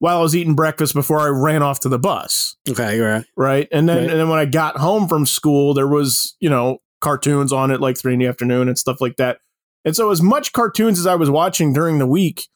while 0.02 0.18
I 0.18 0.20
was 0.20 0.34
eating 0.34 0.54
breakfast 0.56 0.94
before 0.94 1.20
I 1.20 1.28
ran 1.28 1.62
off 1.62 1.78
to 1.80 1.88
the 1.88 1.98
bus 1.98 2.56
Okay, 2.68 2.96
you're 2.96 3.08
right. 3.08 3.24
right? 3.36 3.68
And 3.70 3.88
then 3.88 3.98
Right. 3.98 4.10
and 4.10 4.18
then 4.18 4.28
when 4.28 4.40
I 4.40 4.46
got 4.46 4.76
home 4.78 5.06
from 5.06 5.26
school, 5.26 5.74
there 5.74 5.86
was 5.86 6.36
you 6.40 6.50
know 6.50 6.78
cartoons 7.00 7.52
on 7.52 7.70
at 7.70 7.80
like 7.80 7.96
three 7.96 8.12
in 8.14 8.18
the 8.18 8.26
afternoon 8.26 8.68
and 8.68 8.76
stuff 8.78 9.00
like 9.00 9.16
that. 9.16 9.38
And 9.84 9.94
so 9.94 10.10
as 10.10 10.20
much 10.22 10.52
cartoons 10.52 10.98
as 10.98 11.06
I 11.06 11.14
was 11.14 11.30
watching 11.30 11.72
during 11.72 11.98
the 11.98 12.06
week, 12.06 12.48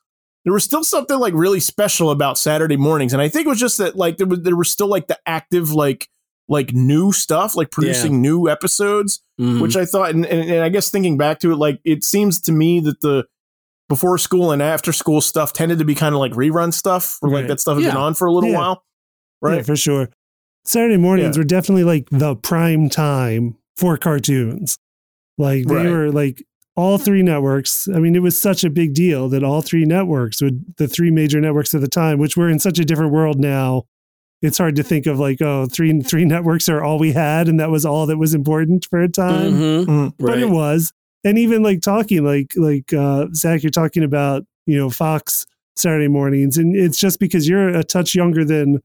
there 0.44 0.52
was 0.52 0.64
still 0.64 0.82
something 0.84 1.18
like 1.18 1.34
really 1.34 1.60
special 1.60 2.10
about 2.10 2.36
Saturday 2.38 2.76
mornings. 2.76 3.12
And 3.12 3.20
I 3.22 3.28
think 3.28 3.46
it 3.46 3.48
was 3.48 3.58
just 3.60 3.78
that 3.78 3.96
like 3.96 4.16
there 4.16 4.26
was 4.26 4.40
there 4.42 4.56
was 4.56 4.70
still 4.70 4.88
like 4.88 5.06
the 5.06 5.18
active 5.26 5.72
like 5.72 6.08
like 6.48 6.72
new 6.72 7.10
stuff, 7.12 7.54
like 7.56 7.70
producing 7.72 8.20
new 8.22 8.48
episodes, 8.48 9.20
Mhm. 9.40 9.60
which 9.60 9.76
I 9.76 9.84
thought 9.84 10.10
and, 10.10 10.24
and, 10.26 10.50
and 10.50 10.64
I 10.64 10.68
guess 10.68 10.90
thinking 10.90 11.16
back 11.16 11.38
to 11.40 11.52
it, 11.52 11.56
like 11.56 11.80
it 11.84 12.02
seems 12.04 12.40
to 12.42 12.52
me 12.52 12.80
that 12.80 13.00
the 13.02 13.24
before 13.88 14.18
school 14.18 14.50
and 14.52 14.60
after 14.62 14.92
school 14.92 15.20
stuff 15.20 15.52
tended 15.52 15.78
to 15.78 15.84
be 15.84 15.94
kind 15.94 16.14
of 16.14 16.20
like 16.20 16.32
rerun 16.32 16.72
stuff, 16.72 17.18
or 17.22 17.28
like 17.30 17.46
that 17.46 17.60
stuff 17.60 17.76
had 17.78 17.84
been 17.86 17.96
on 17.96 18.14
for 18.14 18.26
a 18.26 18.32
little 18.32 18.50
Yeah. 18.50 18.58
while. 18.58 18.82
Yeah, 19.42 19.48
Right. 19.50 19.66
for 19.66 19.76
sure. 19.76 20.08
Saturday 20.64 20.96
mornings 20.96 21.36
Yeah. 21.36 21.40
were 21.40 21.44
definitely 21.44 21.84
like 21.84 22.08
the 22.10 22.34
prime 22.36 22.88
time 22.88 23.56
for 23.76 23.96
cartoons. 23.96 24.78
Like 25.38 25.66
they 25.66 25.74
Right. 25.74 25.90
were 25.90 26.10
like 26.10 26.42
all 26.74 26.98
three 26.98 27.22
networks. 27.22 27.88
I 27.88 27.98
mean, 28.00 28.16
it 28.16 28.22
was 28.22 28.36
such 28.36 28.64
a 28.64 28.70
big 28.70 28.92
deal 28.92 29.28
that 29.28 29.44
all 29.44 29.62
three 29.62 29.84
networks 29.84 30.42
would 30.42 30.64
the 30.78 30.88
three 30.88 31.10
major 31.10 31.40
networks 31.40 31.74
at 31.74 31.80
the 31.80 31.88
time, 31.88 32.18
which 32.18 32.36
we're 32.36 32.50
in 32.50 32.58
such 32.58 32.78
a 32.78 32.84
different 32.84 33.12
world 33.12 33.38
now. 33.38 33.84
It's 34.42 34.58
hard 34.58 34.76
to 34.76 34.82
think 34.82 35.06
of 35.06 35.18
like, 35.18 35.40
oh, 35.40 35.66
three 35.66 36.00
three 36.02 36.24
networks 36.34 36.68
are 36.68 36.82
all 36.82 36.98
we 36.98 37.12
had, 37.12 37.48
and 37.48 37.60
that 37.60 37.70
was 37.70 37.86
all 37.86 38.06
that 38.06 38.18
was 38.18 38.34
important 38.34 38.86
for 38.90 39.00
a 39.00 39.08
time. 39.08 39.52
Mhm. 39.52 39.86
Mhm. 39.86 40.12
But 40.18 40.26
Right. 40.26 40.38
it 40.40 40.50
was. 40.50 40.92
And 41.26 41.38
even 41.38 41.62
like 41.62 41.82
talking, 41.82 42.24
like 42.24 42.52
like 42.56 42.92
uh 42.94 43.26
Zach, 43.34 43.62
you're 43.62 43.70
talking 43.70 44.02
about, 44.04 44.44
you 44.64 44.78
know, 44.78 44.88
Fox 44.90 45.44
Saturday 45.74 46.08
mornings. 46.08 46.56
And 46.56 46.74
it's 46.76 46.98
just 46.98 47.18
because 47.20 47.48
you're 47.48 47.68
a 47.68 47.84
touch 47.84 48.14
younger 48.14 48.44
than 48.44 48.80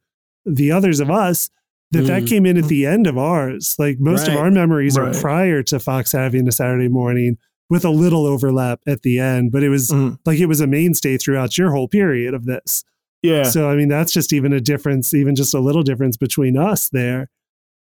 the 0.45 0.71
others 0.71 0.99
of 0.99 1.09
us 1.11 1.49
that 1.91 2.03
that 2.07 2.23
Mhm. 2.23 2.27
came 2.27 2.45
in 2.47 2.57
at 2.57 2.67
the 2.67 2.85
end 2.85 3.05
of 3.05 3.17
ours. 3.17 3.75
Like 3.77 3.99
most 3.99 4.27
of 4.27 4.35
our 4.35 4.49
memories 4.49 4.97
Right. 4.97 5.15
are 5.15 5.19
prior 5.21 5.61
to 5.63 5.79
Fox 5.79 6.11
having 6.13 6.47
a 6.47 6.51
Saturday 6.51 6.87
morning 6.87 7.37
with 7.69 7.85
a 7.85 7.89
little 7.89 8.25
overlap 8.25 8.79
at 8.87 9.03
the 9.03 9.19
end. 9.19 9.51
But 9.51 9.63
it 9.63 9.69
was 9.69 9.89
Mhm. 9.91 10.17
like 10.25 10.39
it 10.39 10.47
was 10.47 10.59
a 10.61 10.67
mainstay 10.67 11.17
throughout 11.17 11.57
your 11.57 11.71
whole 11.71 11.87
period 11.87 12.33
of 12.33 12.45
this. 12.45 12.83
Yeah. 13.21 13.43
So 13.43 13.69
I 13.69 13.75
mean 13.75 13.87
that's 13.87 14.11
just 14.11 14.33
even 14.33 14.51
a 14.51 14.59
difference, 14.59 15.13
even 15.13 15.35
just 15.35 15.53
a 15.53 15.59
little 15.59 15.83
difference 15.83 16.17
between 16.17 16.57
us 16.57 16.89
there. 16.89 17.29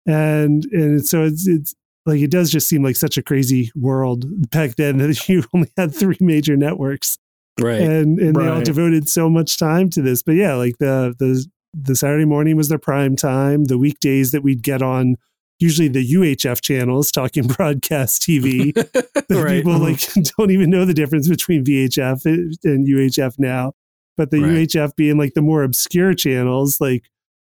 And 0.05 0.65
and 0.73 1.05
so 1.05 1.23
it's 1.23 1.47
it's 1.47 1.75
like 2.05 2.21
it 2.21 2.31
does 2.31 2.51
just 2.51 2.67
seem 2.67 2.83
like 2.83 2.95
such 2.95 3.17
a 3.17 3.23
crazy 3.23 3.71
world 3.75 4.25
back 4.51 4.75
then 4.75 4.97
that 4.97 5.29
you 5.29 5.43
only 5.53 5.71
had 5.77 5.93
three 5.93 6.17
major 6.19 6.55
networks 6.57 7.17
Right. 7.61 7.81
and 7.81 8.19
and 8.19 8.35
they 8.35 8.47
all 8.47 8.61
devoted 8.61 9.09
so 9.09 9.29
much 9.29 9.57
time 9.57 9.89
to 9.91 10.01
this. 10.01 10.23
But 10.23 10.33
yeah, 10.33 10.55
like 10.55 10.77
the 10.77 11.15
the 11.19 11.45
the 11.73 11.95
Saturday 11.95 12.25
morning 12.25 12.55
was 12.55 12.69
their 12.69 12.79
prime 12.79 13.15
time. 13.15 13.65
The 13.65 13.77
weekdays 13.77 14.31
that 14.31 14.43
we'd 14.43 14.63
get 14.63 14.81
on 14.81 15.15
usually 15.59 15.89
the 15.89 16.13
UHF 16.13 16.61
channels 16.61 17.11
talking 17.11 17.47
broadcast 17.47 18.21
TV. 18.21 18.73
that 18.73 19.25
right. 19.29 19.57
People 19.57 19.73
mm-hmm. 19.73 19.83
like 19.83 20.33
don't 20.37 20.51
even 20.51 20.69
know 20.69 20.85
the 20.85 20.93
difference 20.93 21.27
between 21.27 21.63
VHF 21.65 22.25
and 22.63 22.87
UHF 22.87 23.37
now. 23.37 23.73
But 24.17 24.31
the 24.31 24.41
Right. 24.41 24.67
UHF 24.67 24.95
being 24.95 25.17
like 25.17 25.33
the 25.33 25.41
more 25.41 25.63
obscure 25.63 26.13
channels, 26.13 26.81
like 26.81 27.03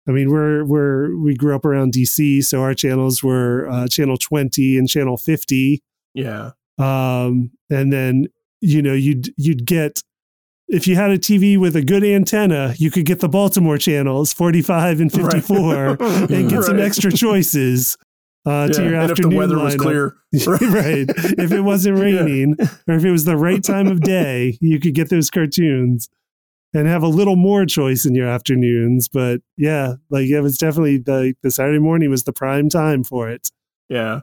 I 0.08 0.12
mean, 0.12 0.30
we're 0.32 0.64
we're 0.66 1.16
we 1.18 1.34
grew 1.36 1.56
up 1.56 1.66
around 1.66 1.94
DC, 1.94 2.44
so 2.44 2.62
our 2.62 2.74
channels 2.74 3.24
were 3.24 3.68
uh, 3.70 3.88
channel 3.88 4.18
twenty 4.18 4.78
and 4.78 4.88
channel 4.90 5.18
fifty, 5.18 5.82
Yeah. 6.14 6.52
um, 6.78 7.52
and 7.70 7.92
then 7.94 8.28
you 8.62 8.82
know 8.82 8.94
you'd 8.94 9.34
you'd 9.38 9.66
get 9.66 10.04
if 10.68 10.88
you 10.88 10.96
had 10.96 11.12
a 11.12 11.18
TV 11.18 11.58
with 11.58 11.76
a 11.76 11.82
good 11.82 12.04
antenna, 12.04 12.74
you 12.78 12.90
could 12.92 13.06
get 13.06 13.20
the 13.20 13.30
Baltimore 13.30 13.78
channels 13.78 14.34
forty 14.34 14.62
five 14.62 15.00
and 15.00 15.12
fifty 15.12 15.40
four, 15.40 15.98
and 16.02 16.50
get 16.50 16.64
some 16.64 16.80
extra 16.80 17.12
choices 17.12 17.96
uh, 18.46 18.68
to 18.68 18.82
Yeah, 18.84 18.90
your 18.90 18.96
and 19.00 19.04
if 19.06 19.12
afternoon 19.12 19.32
the 19.32 19.38
weather 19.38 19.58
was 19.60 19.76
clear. 19.76 20.16
right. 20.48 21.06
If 21.40 21.52
it 21.52 21.62
wasn't 21.62 21.98
raining 22.00 22.56
or 22.88 22.96
if 22.96 23.06
it 23.06 23.12
was 23.12 23.24
the 23.26 23.38
right 23.38 23.64
time 23.64 23.88
of 23.88 24.02
day, 24.02 24.58
you 24.60 24.80
could 24.80 24.96
get 24.96 25.10
those 25.10 25.30
cartoons 25.30 26.10
and 26.74 26.88
have 26.88 27.04
a 27.04 27.08
little 27.08 27.36
more 27.36 27.66
choice 27.66 28.06
in 28.06 28.16
your 28.16 28.28
afternoons. 28.28 29.08
But 29.08 29.42
yeah, 29.58 29.96
like 30.10 30.28
it 30.28 30.42
was 30.42 30.58
definitely 30.58 30.98
the 30.98 31.36
the 31.44 31.52
Saturday 31.52 31.80
morning 31.80 32.10
was 32.10 32.24
the 32.24 32.34
prime 32.34 32.70
time 32.70 33.04
for 33.04 33.30
it. 33.30 33.50
Yeah. 33.90 34.22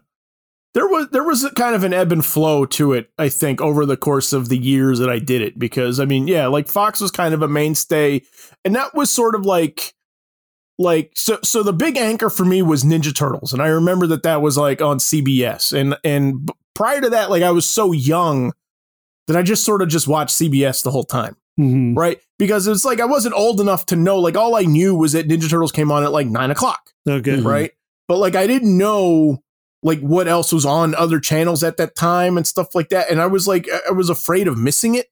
There 0.72 0.86
was 0.86 1.08
there 1.10 1.24
was 1.24 1.48
kind 1.56 1.74
of 1.74 1.82
an 1.82 1.92
ebb 1.92 2.12
and 2.12 2.24
flow 2.24 2.64
to 2.66 2.92
it, 2.92 3.10
I 3.18 3.28
think, 3.28 3.60
over 3.60 3.84
the 3.84 3.96
course 3.96 4.32
of 4.32 4.48
the 4.48 4.58
years 4.58 5.00
that 5.00 5.10
I 5.10 5.18
did 5.18 5.42
it. 5.42 5.58
Because 5.58 5.98
I 5.98 6.04
mean, 6.04 6.28
yeah, 6.28 6.46
like 6.46 6.68
Fox 6.68 7.00
was 7.00 7.10
kind 7.10 7.34
of 7.34 7.42
a 7.42 7.48
mainstay, 7.48 8.22
and 8.64 8.74
that 8.76 8.94
was 8.94 9.10
sort 9.10 9.34
of 9.34 9.44
like 9.44 9.94
like 10.78 11.12
so 11.16 11.38
so 11.42 11.64
the 11.64 11.72
big 11.72 11.96
anchor 11.96 12.30
for 12.30 12.44
me 12.44 12.62
was 12.62 12.84
Ninja 12.84 13.14
Turtles, 13.14 13.52
and 13.52 13.60
I 13.60 13.66
remember 13.66 14.06
that 14.08 14.22
that 14.22 14.42
was 14.42 14.56
like 14.56 14.80
on 14.80 14.98
CBS, 14.98 15.76
and 15.76 15.96
and 16.04 16.48
prior 16.74 17.00
to 17.00 17.10
that, 17.10 17.30
like 17.30 17.42
I 17.42 17.50
was 17.50 17.68
so 17.68 17.90
young 17.90 18.52
that 19.26 19.36
I 19.36 19.42
just 19.42 19.64
sort 19.64 19.82
of 19.82 19.88
just 19.88 20.08
watched 20.08 20.36
CBS 20.36 20.82
the 20.82 20.90
whole 20.90 21.04
time. 21.04 21.36
Mhm. 21.60 21.96
right? 21.96 22.18
Because 22.38 22.66
it's 22.66 22.84
like 22.84 23.00
I 23.00 23.04
wasn't 23.04 23.34
old 23.34 23.60
enough 23.60 23.86
to 23.86 23.96
know. 23.96 24.18
Like 24.18 24.36
all 24.36 24.56
I 24.56 24.62
knew 24.62 24.94
was 24.94 25.12
that 25.12 25.28
Ninja 25.28 25.48
Turtles 25.50 25.72
came 25.72 25.92
on 25.92 26.02
at 26.04 26.12
like 26.12 26.26
nine 26.26 26.50
o'clock, 26.50 26.90
Okay. 27.08 27.36
Mhm. 27.36 27.44
right? 27.44 27.72
But 28.08 28.18
like 28.18 28.34
I 28.34 28.46
didn't 28.46 28.76
know 28.76 29.42
like 29.82 30.00
what 30.00 30.28
else 30.28 30.52
was 30.52 30.64
on 30.66 30.94
other 30.94 31.20
channels 31.20 31.62
at 31.62 31.76
that 31.78 31.94
time 31.94 32.36
and 32.36 32.46
stuff 32.46 32.74
like 32.74 32.88
that. 32.90 33.10
And 33.10 33.20
I 33.20 33.26
was 33.26 33.46
like 33.46 33.68
I- 33.72 33.90
I 33.90 33.92
was 33.92 34.08
afraid 34.10 34.48
of 34.48 34.56
missing 34.58 34.94
it, 34.94 35.06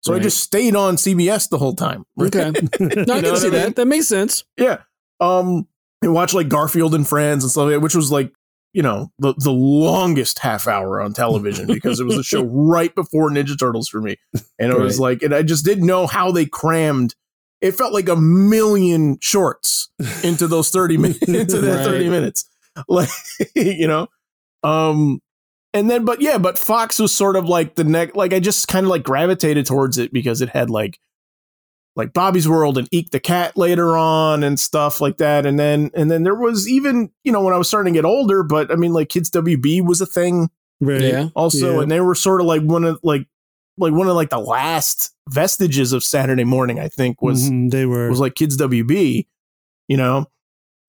so 0.00 0.14
I 0.14 0.18
just 0.18 0.38
stayed 0.40 0.74
on 0.76 0.96
CBS 0.96 1.48
the 1.48 1.58
whole 1.58 1.74
time. 1.74 2.04
Okay. 2.20 2.50
No, 2.80 3.14
I 3.14 3.20
can 3.22 3.36
see 3.36 3.46
I 3.48 3.50
mean? 3.50 3.52
that. 3.52 3.76
That 3.76 3.86
makes 3.86 4.08
sense. 4.08 4.44
Yeah. 4.56 4.78
Um, 5.20 5.66
and 6.02 6.12
watch 6.12 6.34
like 6.34 6.48
Garfield 6.48 6.94
and 6.96 7.06
Friends 7.08 7.44
and 7.44 7.50
stuff, 7.50 7.64
like 7.66 7.74
that, 7.74 7.80
which 7.80 7.94
was 7.94 8.10
like 8.10 8.32
you 8.72 8.82
know 8.82 9.12
the 9.18 9.34
the 9.38 9.52
longest 9.52 10.38
half 10.40 10.66
hour 10.66 11.00
on 11.00 11.12
television 11.12 11.66
because 11.66 12.00
it 12.00 12.04
was 12.04 12.16
a 12.16 12.22
show 12.22 12.42
right 12.50 12.94
before 12.94 13.30
Ninja 13.30 13.58
Turtles 13.58 13.88
for 13.88 14.00
me, 14.00 14.16
and 14.58 14.72
it 14.72 14.78
was 14.78 14.98
like, 15.00 15.22
and 15.22 15.34
I 15.34 15.42
just 15.42 15.64
didn't 15.64 15.86
know 15.86 16.06
how 16.06 16.30
they 16.32 16.46
crammed. 16.46 17.14
It 17.60 17.72
felt 17.72 17.92
like 17.92 18.08
a 18.08 18.16
million 18.16 19.18
shorts 19.20 19.90
into 20.24 20.46
those 20.46 20.70
thirty 20.70 20.96
minutes 20.96 21.22
into 21.28 21.60
that 21.60 21.76
Right. 21.76 21.84
thirty 21.84 22.08
minutes, 22.08 22.48
like 22.88 23.08
you 23.54 23.86
know. 23.86 24.08
Um, 24.62 25.20
and 25.74 25.88
then, 25.90 26.04
but 26.04 26.20
yeah, 26.20 26.38
but 26.38 26.58
Fox 26.58 26.98
was 26.98 27.14
sort 27.14 27.36
of 27.36 27.46
like 27.46 27.74
the 27.76 27.84
next. 27.84 28.16
Like 28.16 28.32
I 28.32 28.40
just 28.40 28.68
kind 28.68 28.84
of 28.86 28.90
like 28.90 29.02
gravitated 29.04 29.66
towards 29.66 29.98
it 29.98 30.12
because 30.12 30.40
it 30.40 30.48
had 30.50 30.70
like 30.70 30.98
like 31.96 32.12
Bobby's 32.12 32.48
World 32.48 32.78
and 32.78 32.88
Eek 32.90 33.10
the 33.10 33.20
Cat 33.20 33.56
later 33.56 33.96
on 33.96 34.42
and 34.42 34.58
stuff 34.58 35.00
like 35.00 35.18
that. 35.18 35.44
And 35.46 35.58
then 35.58 35.90
and 35.94 36.10
then 36.10 36.22
there 36.22 36.34
was 36.34 36.68
even 36.68 37.10
you 37.24 37.32
know 37.32 37.42
when 37.42 37.54
I 37.54 37.58
was 37.58 37.68
starting 37.68 37.92
to 37.94 37.98
get 37.98 38.04
older, 38.06 38.42
but 38.42 38.70
I 38.72 38.76
mean 38.76 38.92
like 38.92 39.08
Kids 39.08 39.30
WB 39.30 39.84
was 39.86 40.00
a 40.00 40.06
thing 40.06 40.48
Right. 40.80 41.00
Yeah. 41.00 41.28
also, 41.36 41.76
Yeah. 41.76 41.82
and 41.82 41.90
they 41.90 42.00
were 42.00 42.14
sort 42.14 42.40
of 42.40 42.46
like 42.46 42.62
one 42.62 42.84
of 42.84 42.98
like 43.02 43.26
like 43.78 43.92
one 43.92 44.08
of 44.08 44.14
like 44.16 44.30
the 44.30 44.38
last 44.38 45.14
vestiges 45.30 45.92
of 45.92 46.02
Saturday 46.04 46.44
morning. 46.44 46.78
I 46.80 46.88
think 46.88 47.22
was 47.22 47.48
Mhm, 47.50 47.70
they 47.70 47.86
were. 47.86 48.08
was 48.10 48.20
like 48.20 48.34
Kids 48.34 48.56
WB, 48.56 49.26
you 49.88 49.96
know. 49.96 50.26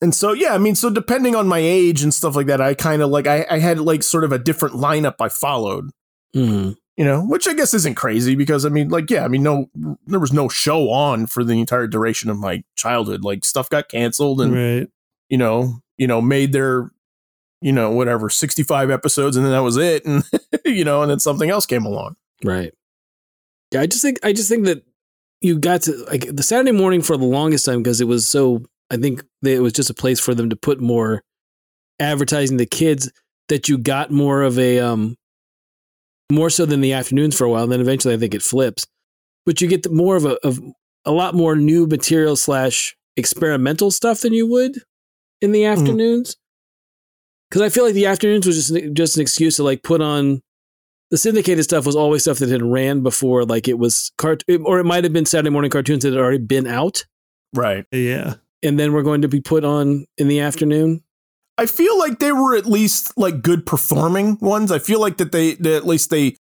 And 0.01 0.13
so 0.13 0.33
yeah, 0.33 0.53
I 0.53 0.57
mean, 0.57 0.75
so 0.75 0.89
depending 0.89 1.33
on 1.35 1.47
my 1.47 1.59
age 1.59 2.01
and 2.03 2.13
stuff 2.13 2.35
like 2.35 2.47
that, 2.47 2.59
I 2.59 2.73
kind 2.73 3.01
of 3.01 3.09
like 3.09 3.25
I, 3.27 3.45
I 3.49 3.59
had 3.59 3.79
like 3.79 4.03
sort 4.03 4.23
of 4.25 4.31
a 4.33 4.39
different 4.39 4.75
lineup 4.75 5.15
I 5.19 5.29
followed 5.29 5.91
hmm 6.33 6.71
you 6.97 7.03
know, 7.03 7.23
which 7.23 7.47
I 7.47 7.53
guess 7.53 7.73
isn't 7.73 7.95
crazy 7.95 8.35
because 8.35 8.65
I 8.65 8.69
mean, 8.69 8.89
like, 8.89 9.09
yeah, 9.09 9.25
I 9.25 9.27
mean, 9.27 9.43
no, 9.43 9.69
there 10.05 10.19
was 10.19 10.33
no 10.33 10.47
show 10.47 10.91
on 10.91 11.25
for 11.25 11.43
the 11.43 11.59
entire 11.59 11.87
duration 11.87 12.29
of 12.29 12.37
my 12.37 12.63
childhood. 12.75 13.23
Like, 13.23 13.45
stuff 13.45 13.69
got 13.69 13.89
canceled, 13.89 14.41
and 14.41 14.53
right. 14.53 14.87
you 15.29 15.37
know, 15.37 15.79
you 15.97 16.05
know, 16.05 16.21
made 16.21 16.53
their, 16.53 16.91
you 17.61 17.71
know, 17.71 17.91
whatever, 17.91 18.29
sixty-five 18.29 18.91
episodes, 18.91 19.35
and 19.35 19.45
then 19.45 19.53
that 19.53 19.63
was 19.63 19.77
it, 19.77 20.05
and 20.05 20.23
you 20.65 20.85
know, 20.85 21.01
and 21.01 21.09
then 21.09 21.19
something 21.19 21.49
else 21.49 21.65
came 21.65 21.85
along. 21.85 22.15
Right. 22.43 22.73
Yeah, 23.71 23.81
I 23.81 23.87
just 23.87 24.03
think 24.03 24.19
I 24.23 24.33
just 24.33 24.49
think 24.49 24.65
that 24.65 24.83
you 25.41 25.57
got 25.57 25.81
to 25.83 25.95
like 26.05 26.27
the 26.33 26.43
Saturday 26.43 26.71
morning 26.71 27.01
for 27.01 27.17
the 27.17 27.25
longest 27.25 27.65
time 27.65 27.81
because 27.81 28.01
it 28.01 28.07
was 28.07 28.27
so. 28.27 28.63
I 28.91 28.97
think 28.97 29.23
that 29.41 29.51
it 29.51 29.61
was 29.61 29.73
just 29.73 29.89
a 29.89 29.95
place 29.95 30.19
for 30.19 30.35
them 30.35 30.51
to 30.51 30.55
put 30.55 30.79
more 30.79 31.23
advertising 31.99 32.59
to 32.59 32.67
kids 32.67 33.11
that 33.49 33.67
you 33.67 33.79
got 33.79 34.11
more 34.11 34.43
of 34.43 34.59
a 34.59 34.79
um 34.79 35.15
more 36.31 36.49
so 36.49 36.65
than 36.65 36.81
the 36.81 36.93
afternoons 36.93 37.37
for 37.37 37.45
a 37.45 37.49
while. 37.49 37.63
And 37.63 37.71
then 37.71 37.81
eventually, 37.81 38.13
I 38.13 38.17
think 38.17 38.33
it 38.33 38.41
flips, 38.41 38.85
but 39.45 39.61
you 39.61 39.67
get 39.67 39.83
the, 39.83 39.89
more 39.89 40.15
of 40.15 40.25
a 40.25 40.35
of 40.45 40.59
a 41.05 41.11
lot 41.11 41.35
more 41.35 41.55
new 41.55 41.85
material 41.85 42.35
slash 42.35 42.95
experimental 43.17 43.91
stuff 43.91 44.21
than 44.21 44.33
you 44.33 44.47
would 44.47 44.79
in 45.41 45.51
the 45.51 45.63
mm-hmm. 45.63 45.79
afternoons. 45.79 46.37
Because 47.49 47.61
I 47.61 47.69
feel 47.69 47.85
like 47.85 47.93
the 47.93 48.07
afternoons 48.07 48.47
was 48.47 48.55
just 48.55 48.71
an, 48.71 48.95
just 48.95 49.15
an 49.15 49.21
excuse 49.21 49.57
to 49.57 49.63
like 49.63 49.83
put 49.83 50.01
on 50.01 50.41
the 51.11 51.17
syndicated 51.17 51.63
stuff 51.63 51.85
was 51.85 51.95
always 51.95 52.23
stuff 52.23 52.39
that 52.39 52.49
had 52.49 52.63
ran 52.63 53.03
before, 53.03 53.45
like 53.45 53.67
it 53.67 53.77
was 53.77 54.11
cart, 54.17 54.43
or 54.65 54.79
it 54.79 54.83
might 54.83 55.03
have 55.03 55.13
been 55.13 55.27
Saturday 55.27 55.51
morning 55.51 55.69
cartoons 55.69 56.01
that 56.01 56.13
had 56.13 56.19
already 56.19 56.39
been 56.39 56.65
out, 56.65 57.05
Right. 57.53 57.85
Yeah. 57.91 58.35
and 58.63 58.79
then 58.79 58.93
we're 58.93 59.03
going 59.03 59.21
to 59.21 59.27
be 59.27 59.39
put 59.39 59.63
on 59.63 60.07
in 60.17 60.27
the 60.27 60.39
afternoon. 60.39 61.02
I 61.57 61.65
feel 61.67 61.97
like 61.99 62.19
they 62.19 62.31
were 62.31 62.55
at 62.55 62.65
least 62.65 63.15
like 63.17 63.41
good 63.41 63.65
performing 63.65 64.37
ones. 64.41 64.71
I 64.71 64.79
feel 64.79 64.99
like 64.99 65.17
that 65.17 65.31
they 65.31 65.53
that 65.55 65.73
at 65.73 65.85
least 65.85 66.09
they 66.09 66.37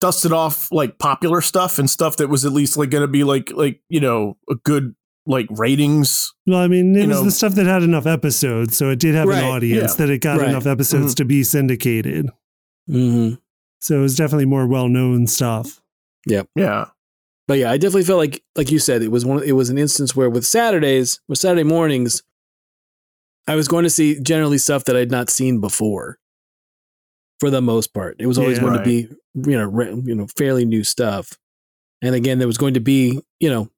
dusted 0.00 0.32
off 0.32 0.70
like 0.72 0.98
popular 0.98 1.40
stuff 1.40 1.78
and 1.78 1.88
stuff 1.88 2.16
that 2.16 2.28
was 2.28 2.44
at 2.44 2.52
least 2.52 2.76
like 2.76 2.90
going 2.90 3.02
to 3.02 3.08
be 3.08 3.22
like 3.24 3.52
like 3.52 3.80
you 3.88 4.00
know 4.00 4.36
a 4.50 4.54
good 4.56 4.94
like 5.26 5.46
ratings. 5.50 6.34
Well, 6.46 6.58
I 6.58 6.66
mean, 6.66 6.96
it 6.96 7.02
You 7.02 7.08
was 7.08 7.18
know- 7.18 7.24
the 7.26 7.30
stuff 7.30 7.54
that 7.54 7.66
had 7.66 7.84
enough 7.84 8.06
episodes, 8.06 8.76
so 8.76 8.90
it 8.90 8.98
did 8.98 9.14
have 9.14 9.28
Right, 9.28 9.38
an 9.38 9.44
audience 9.44 9.92
yeah. 9.92 10.06
that 10.06 10.10
it 10.12 10.18
got 10.18 10.40
Right. 10.40 10.48
enough 10.48 10.66
episodes 10.66 11.14
to 11.16 11.24
be 11.24 11.44
syndicated. 11.44 12.26
Mm-hmm. 12.90 13.34
So 13.80 13.98
it 13.98 14.00
was 14.00 14.16
definitely 14.16 14.46
more 14.46 14.66
well 14.66 14.88
known 14.88 15.26
stuff. 15.28 15.80
Yeah, 16.26 16.42
yeah. 16.56 16.86
But 17.48 17.58
yeah, 17.58 17.70
I 17.70 17.76
definitely 17.76 18.04
felt 18.04 18.18
like, 18.18 18.42
like 18.56 18.70
you 18.70 18.78
said, 18.78 19.02
it 19.02 19.10
was 19.10 19.24
one. 19.24 19.42
It 19.44 19.52
was 19.52 19.70
an 19.70 19.78
instance 19.78 20.14
where 20.16 20.30
with 20.30 20.46
Saturdays, 20.46 21.20
with 21.28 21.38
Saturday 21.38 21.64
mornings, 21.64 22.22
I 23.46 23.56
was 23.56 23.68
going 23.68 23.84
to 23.84 23.90
see 23.90 24.20
generally 24.20 24.58
stuff 24.58 24.84
that 24.84 24.96
I'd 24.96 25.10
not 25.10 25.30
seen 25.30 25.60
before. 25.60 26.18
For 27.40 27.50
the 27.50 27.60
most 27.60 27.92
part, 27.92 28.16
it 28.20 28.26
was 28.26 28.38
always 28.38 28.58
Yeah. 28.58 28.62
going 28.62 28.74
Right. 28.74 28.84
to 28.84 29.08
be 29.08 29.08
you 29.50 29.58
know 29.58 29.64
re- 29.66 30.02
you 30.04 30.14
know 30.14 30.26
fairly 30.36 30.64
new 30.64 30.84
stuff, 30.84 31.36
and 32.00 32.14
again, 32.14 32.38
there 32.38 32.46
was 32.46 32.58
going 32.58 32.74
to 32.74 32.80
be 32.80 33.20
you 33.40 33.50
know, 33.50 33.68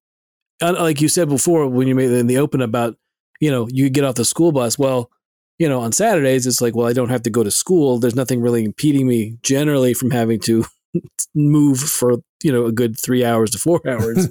uh, 0.60 0.74
like 0.74 1.00
you 1.00 1.08
said 1.08 1.28
before 1.30 1.66
when 1.66 1.88
you 1.88 1.94
made 1.94 2.10
in 2.10 2.26
the 2.26 2.36
open 2.38 2.60
about 2.60 2.96
you 3.40 3.50
know 3.50 3.66
you 3.70 3.88
get 3.88 4.04
off 4.04 4.16
the 4.16 4.24
school 4.24 4.52
bus. 4.52 4.78
Well, 4.78 5.10
you 5.58 5.66
know 5.68 5.80
on 5.80 5.92
Saturdays 5.92 6.46
it's 6.46 6.60
like 6.60 6.74
well 6.76 6.86
I 6.86 6.92
don't 6.92 7.08
have 7.08 7.22
to 7.22 7.30
go 7.30 7.42
to 7.42 7.50
school. 7.50 7.98
There's 7.98 8.14
nothing 8.16 8.42
really 8.42 8.64
impeding 8.64 9.06
me 9.06 9.38
generally 9.42 9.94
from 9.94 10.10
having 10.10 10.40
to 10.40 10.66
move 11.34 11.80
for 11.80 12.16
you 12.42 12.52
know 12.52 12.66
a 12.66 12.72
good 12.72 12.98
three 12.98 13.24
hours 13.24 13.50
to 13.52 13.58
four 13.58 13.80
hours 13.88 14.28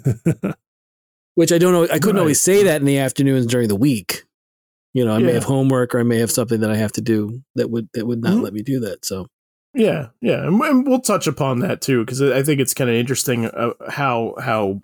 which 1.36 1.52
I 1.52 1.58
don't 1.58 1.74
know. 1.74 1.84
I 1.86 1.98
couldn't 1.98 2.16
Right. 2.18 2.20
always 2.22 2.40
say 2.40 2.62
that 2.64 2.82
in 2.82 2.86
the 2.86 3.00
afternoons 3.00 3.48
during 3.48 3.68
the 3.68 3.76
week. 3.76 4.26
You 4.94 5.04
know, 5.06 5.14
I 5.16 5.20
may 5.20 5.34
have 5.34 5.44
homework 5.44 5.96
or 5.96 6.00
I 6.00 6.04
may 6.04 6.20
have 6.20 6.32
something 6.32 6.60
that 6.62 6.70
I 6.72 6.76
have 6.76 6.92
to 6.94 7.02
do 7.02 7.42
that 7.56 7.70
would 7.72 7.90
that 7.94 8.06
would 8.06 8.22
not 8.22 8.34
Mhm. 8.34 8.44
let 8.44 8.54
me 8.54 8.62
do 8.62 8.80
that. 8.82 9.04
So 9.06 9.28
Yeah, 9.74 10.10
yeah, 10.22 10.46
and, 10.46 10.62
and 10.62 10.88
we'll 10.88 11.00
touch 11.02 11.26
upon 11.26 11.60
that 11.62 11.82
too 11.82 12.06
because 12.06 12.22
I 12.22 12.44
think 12.44 12.60
it's 12.62 12.76
kind 12.76 12.90
of 12.92 12.96
interesting 12.96 13.46
uh, 13.48 13.74
how 13.90 14.36
how 14.40 14.82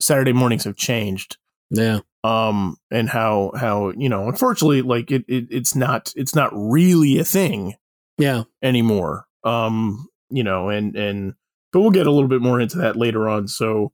Saturday 0.00 0.32
mornings 0.32 0.64
have 0.64 0.74
changed, 0.74 1.36
yeah, 1.70 2.00
um, 2.24 2.76
and 2.90 3.08
how 3.08 3.52
how 3.54 3.92
you 3.96 4.08
know, 4.08 4.28
unfortunately, 4.28 4.82
like 4.82 5.12
it, 5.12 5.24
it 5.28 5.46
it's 5.50 5.76
not 5.76 6.12
it's 6.16 6.34
not 6.34 6.50
really 6.54 7.18
a 7.20 7.24
thing 7.24 7.74
yeah, 8.18 8.42
anymore, 8.64 9.26
um, 9.44 10.08
you 10.28 10.42
know, 10.42 10.70
and 10.70 10.96
and 10.96 11.34
but 11.72 11.80
we'll 11.80 11.90
get 11.92 12.08
a 12.08 12.10
little 12.10 12.28
bit 12.28 12.42
more 12.42 12.60
into 12.60 12.78
that 12.78 12.96
later 12.96 13.28
on. 13.28 13.46
So, 13.46 13.92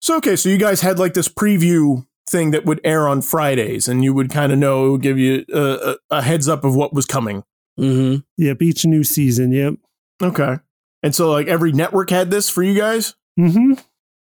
so 0.00 0.16
okay, 0.16 0.34
so 0.36 0.48
you 0.48 0.56
guys 0.58 0.80
had 0.80 0.98
like 0.98 1.12
this 1.12 1.28
preview 1.28 2.06
thing 2.28 2.50
that 2.50 2.64
would 2.64 2.80
air 2.84 3.08
on 3.08 3.22
Fridays, 3.22 3.86
and 3.88 4.02
you 4.02 4.12
would 4.14 4.30
kind 4.30 4.52
of 4.52 4.58
know, 4.58 4.86
it 4.86 4.90
would 4.90 5.02
give 5.02 5.18
you 5.18 5.44
a, 5.52 5.60
a, 5.60 5.96
a 6.18 6.22
heads 6.22 6.48
up 6.48 6.64
of 6.64 6.74
what 6.74 6.92
was 6.92 7.06
coming. 7.06 7.44
hmm 7.76 8.16
yep. 8.36 8.60
Each 8.62 8.84
new 8.84 9.04
season. 9.04 9.52
Yep. 9.52 9.74
Okay. 10.22 10.56
And 11.02 11.14
so 11.14 11.30
like 11.30 11.46
every 11.46 11.72
network 11.72 12.10
had 12.10 12.30
this 12.30 12.48
for 12.50 12.62
you 12.62 12.74
guys? 12.74 13.14
hmm 13.36 13.74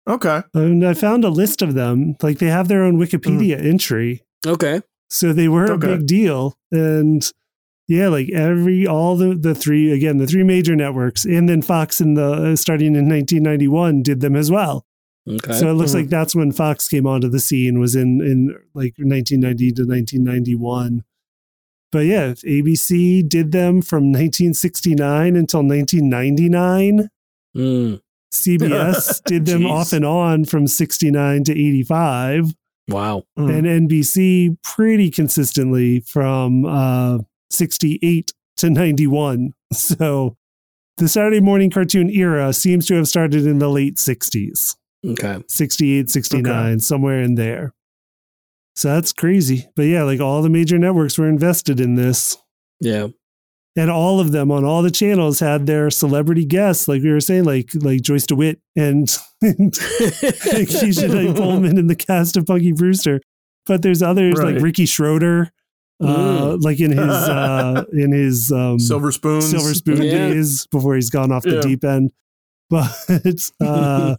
Okay. 0.08 0.42
And 0.54 0.86
I 0.88 0.94
found 0.94 1.26
a 1.26 1.30
list 1.30 1.62
of 1.62 1.74
them. 1.74 2.16
Like 2.22 2.38
they 2.40 2.48
have 2.48 2.68
their 2.70 2.84
own 2.84 2.98
Wikipedia 2.98 3.62
entry. 3.64 4.24
okay, 4.46 4.82
So 5.10 5.34
they 5.34 5.48
were 5.50 5.72
Okay. 5.74 5.94
a 5.94 5.98
big 5.98 6.08
deal. 6.08 6.58
And 6.72 7.30
yeah, 7.90 8.08
like 8.10 8.30
every, 8.34 8.86
all 8.88 9.18
the, 9.18 9.34
the 9.36 9.54
three, 9.56 9.92
again, 9.92 10.18
the 10.18 10.28
three 10.28 10.44
major 10.44 10.76
networks, 10.78 11.26
and 11.26 11.50
then 11.50 11.62
Fox 11.62 12.00
in 12.00 12.14
the, 12.14 12.24
uh, 12.52 12.56
starting 12.56 12.96
in 12.96 13.10
1991 13.10 14.02
did 14.04 14.22
them 14.22 14.36
as 14.38 14.50
well. 14.52 14.86
Okay, 15.28 15.54
So 15.54 15.70
it 15.70 15.74
looks 15.74 15.92
Mhm. 15.92 15.96
like 15.96 16.10
that's 16.10 16.36
when 16.36 16.52
Fox 16.52 16.88
came 16.88 17.06
onto 17.08 17.28
the 17.30 17.40
scene 17.40 17.80
was 17.80 17.96
in, 17.96 18.22
in 18.22 18.56
like 18.74 18.94
1990 18.98 19.72
to 19.74 19.86
1991. 19.86 21.04
But 21.92 22.06
yeah, 22.06 22.34
ABC 22.46 23.28
did 23.28 23.52
them 23.52 23.82
from 23.82 24.12
1969 24.12 25.36
until 25.36 25.64
1999. 25.64 27.10
Mm. 27.56 28.02
CBS 28.34 29.22
did 29.26 29.46
them 29.46 29.66
off 29.66 29.94
and 29.94 30.06
on 30.06 30.46
from 30.46 30.68
69 30.68 31.44
to 31.46 31.52
85 31.54 32.54
wow, 32.90 33.24
Mm. 33.38 33.58
and 33.58 33.90
NBC 33.90 34.58
pretty 34.64 35.10
consistently 35.10 36.02
from 36.02 36.66
uh, 36.66 37.20
68 37.50 38.34
to 38.58 38.70
91. 38.70 39.54
So 39.74 40.36
the 40.98 41.08
Saturday 41.08 41.40
morning 41.42 41.70
cartoon 41.70 42.10
era 42.10 42.52
seems 42.54 42.86
to 42.88 42.96
have 42.96 43.08
started 43.08 43.46
in 43.48 43.60
the 43.60 43.70
late 43.70 43.96
60s, 43.96 44.76
okay, 45.08 45.44
68, 45.48 46.10
69, 46.10 46.80
somewhere 46.80 47.22
in 47.22 47.36
there. 47.36 47.74
So 48.76 48.90
that's 48.90 49.12
crazy. 49.14 49.68
But 49.76 49.84
yeah, 49.84 50.04
like 50.04 50.20
all 50.20 50.42
the 50.42 50.50
major 50.50 50.78
networks 50.78 51.18
were 51.18 51.28
invested 51.28 51.80
in 51.80 51.96
this. 51.96 52.38
yeah, 52.80 53.08
And 53.76 53.90
all 53.90 54.20
of 54.20 54.32
them 54.32 54.52
on 54.52 54.64
all 54.64 54.84
the 54.84 54.92
channels 54.92 55.40
had 55.40 55.66
their 55.66 55.90
celebrity 55.90 56.46
guests, 56.46 56.88
like 56.88 57.02
we 57.02 57.10
were 57.12 57.20
saying, 57.20 57.46
like 57.46 57.72
like 57.74 58.02
Joyce 58.02 58.28
DeWitt 58.28 58.60
and, 58.76 59.10
and 59.42 59.74
Keshia 60.22 61.10
Knight 61.10 61.36
Pulliam 61.36 61.66
in 61.66 61.88
the 61.88 61.96
cast 61.96 62.38
of 62.38 62.46
Punky 62.46 62.72
Brewster. 62.72 63.20
But 63.66 63.82
there's 63.82 64.02
others 64.04 64.36
Right. 64.38 64.54
like 64.54 64.64
Ricky 64.64 64.86
Schroder, 64.86 65.52
uh, 66.04 66.58
like 66.62 66.80
in 66.80 66.92
his 66.92 67.00
uh, 67.00 67.84
in 67.92 68.12
his 68.12 68.52
um, 68.52 68.78
Silver 68.80 69.12
Spoon 69.12 69.42
silver 69.42 69.74
spoon 69.74 70.02
Yeah. 70.04 70.12
days 70.30 70.68
before 70.68 70.94
he's 70.96 71.10
gone 71.10 71.32
off 71.32 71.44
the 71.44 71.60
deep 71.62 71.84
end. 71.84 72.12
But 72.70 73.50
uh, 73.60 74.16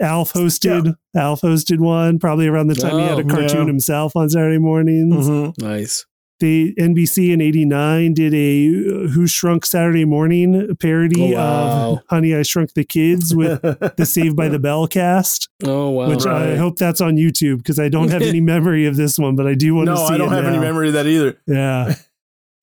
Alf 0.00 0.32
hosted 0.32 0.94
Alf 1.16 1.42
hosted 1.42 1.78
one 1.78 2.18
probably 2.18 2.46
around 2.48 2.68
the 2.68 2.74
time 2.74 2.98
he 2.98 3.04
had 3.06 3.18
a 3.18 3.22
Oh, 3.22 3.28
cartoon 3.28 3.60
yeah. 3.62 3.66
himself 3.66 4.16
on 4.16 4.28
Saturday 4.30 4.58
mornings. 4.58 5.28
Mhm. 5.28 5.58
nice, 5.60 6.06
The 6.40 6.74
NBC 6.76 7.30
in 7.32 7.40
'89 7.40 8.14
did 8.14 8.34
a 8.34 8.66
uh, 8.68 9.08
Who 9.10 9.26
Shrunk 9.28 9.64
Saturday 9.64 10.04
Morning 10.04 10.74
parody 10.80 11.34
Oh, 11.34 11.36
wow. 11.36 11.92
of 11.92 11.98
Honey 12.08 12.34
I 12.34 12.42
Shrunk 12.42 12.74
the 12.74 12.84
Kids 12.84 13.34
with 13.36 13.60
the 13.96 14.06
Saved 14.06 14.34
by 14.36 14.48
the 14.48 14.58
Bell 14.58 14.88
cast, 14.88 15.48
oh 15.62 15.90
wow, 15.90 16.08
which 16.08 16.26
I 16.26 16.56
hope 16.56 16.78
that's 16.78 17.00
on 17.00 17.16
YouTube 17.16 17.58
because 17.58 17.78
I 17.78 17.88
don't 17.88 18.08
have 18.10 18.22
any 18.22 18.40
memory 18.54 18.86
of 18.86 18.96
this 18.96 19.18
one, 19.18 19.36
but 19.36 19.46
I 19.46 19.54
do 19.54 19.74
want 19.76 19.86
no, 19.86 19.94
to 19.94 20.06
see 20.08 20.14
I 20.14 20.18
don't 20.18 20.32
have 20.32 20.46
any 20.46 20.58
memory 20.58 20.88
of 20.88 20.94
that 20.94 21.06
either. 21.06 21.38
Yeah, 21.46 21.94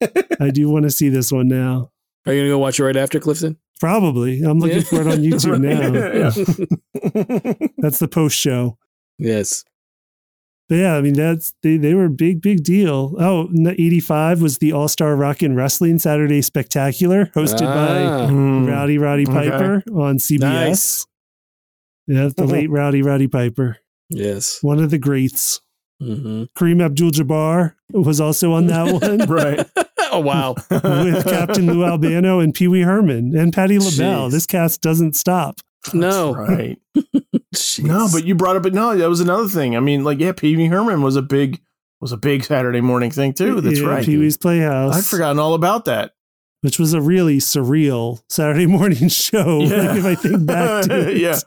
I 0.42 0.50
do 0.50 0.70
want 0.70 0.84
to 0.84 0.92
see 0.92 1.08
this 1.10 1.32
one 1.32 1.48
now. 1.48 1.92
are 2.26 2.34
you 2.34 2.42
gonna 2.42 2.50
go 2.50 2.58
watch 2.58 2.80
it 2.80 2.84
right 2.84 2.98
after 2.98 3.20
Clifton? 3.22 3.58
Probably. 3.80 4.42
I'm 4.42 4.60
looking 4.60 4.78
Yeah. 4.78 4.84
for 4.84 5.02
it 5.02 5.08
on 5.08 5.20
YouTube 5.24 5.60
now. 5.62 5.92
Yeah. 7.62 7.68
That's 7.78 8.00
the 8.00 8.08
post 8.08 8.38
show. 8.38 8.78
yes, 9.18 9.64
But 10.68 10.76
yeah, 10.76 10.96
I 10.96 11.02
mean 11.02 11.14
that's 11.14 11.54
they 11.64 11.78
they 11.78 11.94
were 11.96 12.06
a 12.06 12.10
big 12.10 12.42
big 12.42 12.64
deal. 12.64 13.16
Oh, 13.20 13.50
85 13.68 14.42
was 14.42 14.58
the 14.60 14.72
All 14.74 14.88
Star 14.88 15.16
Rock 15.16 15.42
and 15.42 15.56
Wrestling 15.56 15.98
Saturday 16.00 16.42
Spectacular 16.42 17.26
hosted 17.36 17.62
by 17.62 18.04
Ah, 18.04 18.28
Mm. 18.30 18.68
Rowdy 18.68 18.98
Roddy 18.98 19.24
Okay. 19.24 19.50
Piper 19.50 19.84
on 19.94 20.18
CBS. 20.20 20.40
Nice. 20.42 21.06
Yeah, 22.08 22.30
the 22.36 22.46
late 22.46 22.70
Rowdy 22.70 23.02
Roddy 23.02 23.28
Piper, 23.28 23.78
Yes. 24.10 24.60
one 24.62 24.80
of 24.80 24.90
the 24.92 24.98
greats. 24.98 25.62
Hmm 26.00 26.44
Kareem 26.58 26.82
Abdul-Jabbar 26.84 27.74
was 27.92 28.22
also 28.22 28.54
on 28.54 28.68
that 28.68 29.02
one 29.02 29.28
right. 29.30 29.70
oh 30.12 30.20
wow. 30.20 30.56
with 30.70 31.24
Captain 31.26 31.68
Lou 31.68 31.84
Albano 31.86 32.40
and 32.40 32.54
Pee 32.54 32.68
Wee 32.68 32.82
Herman 32.82 33.36
and 33.38 33.52
Patty 33.54 33.78
LaBelle. 33.80 34.30
Jeez. 34.30 34.32
This 34.32 34.46
cast 34.46 34.82
doesn't 34.82 35.16
stop. 35.16 35.60
No. 35.94 36.34
Right. 36.34 36.78
No, 37.80 38.08
but 38.12 38.26
you 38.26 38.36
brought 38.36 38.56
up 38.58 38.64
but 38.64 38.74
no, 38.74 38.96
that 38.96 39.10
was 39.10 39.22
another 39.22 39.48
thing. 39.48 39.76
I 39.76 39.80
mean, 39.80 40.04
like, 40.04 40.20
yeah, 40.20 40.34
Pee 40.34 40.56
Wee 40.56 40.68
Herman 40.68 41.02
was 41.02 41.16
a 41.16 41.22
big 41.22 41.62
was 42.00 42.12
a 42.12 42.18
big 42.18 42.44
Saturday 42.44 42.80
morning 42.82 43.10
thing 43.12 43.34
too. 43.34 43.60
That's 43.60 43.80
Yeah, 43.80 43.88
right. 43.88 44.06
Pee 44.06 44.18
Wee's 44.18 44.38
Playhouse. 44.38 44.96
I'd 44.96 45.04
forgotten 45.06 45.40
all 45.40 45.54
about 45.56 45.86
that. 45.86 46.14
which 46.62 46.78
was 46.78 46.94
a 46.94 47.02
really 47.02 47.38
surreal 47.40 48.22
Saturday 48.30 48.66
morning 48.68 49.08
show. 49.10 49.62
Yeah. 49.62 49.78
Like 49.78 49.98
if 49.98 50.06
I 50.06 50.16
think 50.16 50.46
back 50.46 50.86
to 50.86 51.10
it. 51.10 51.18
yeah. 51.18 51.40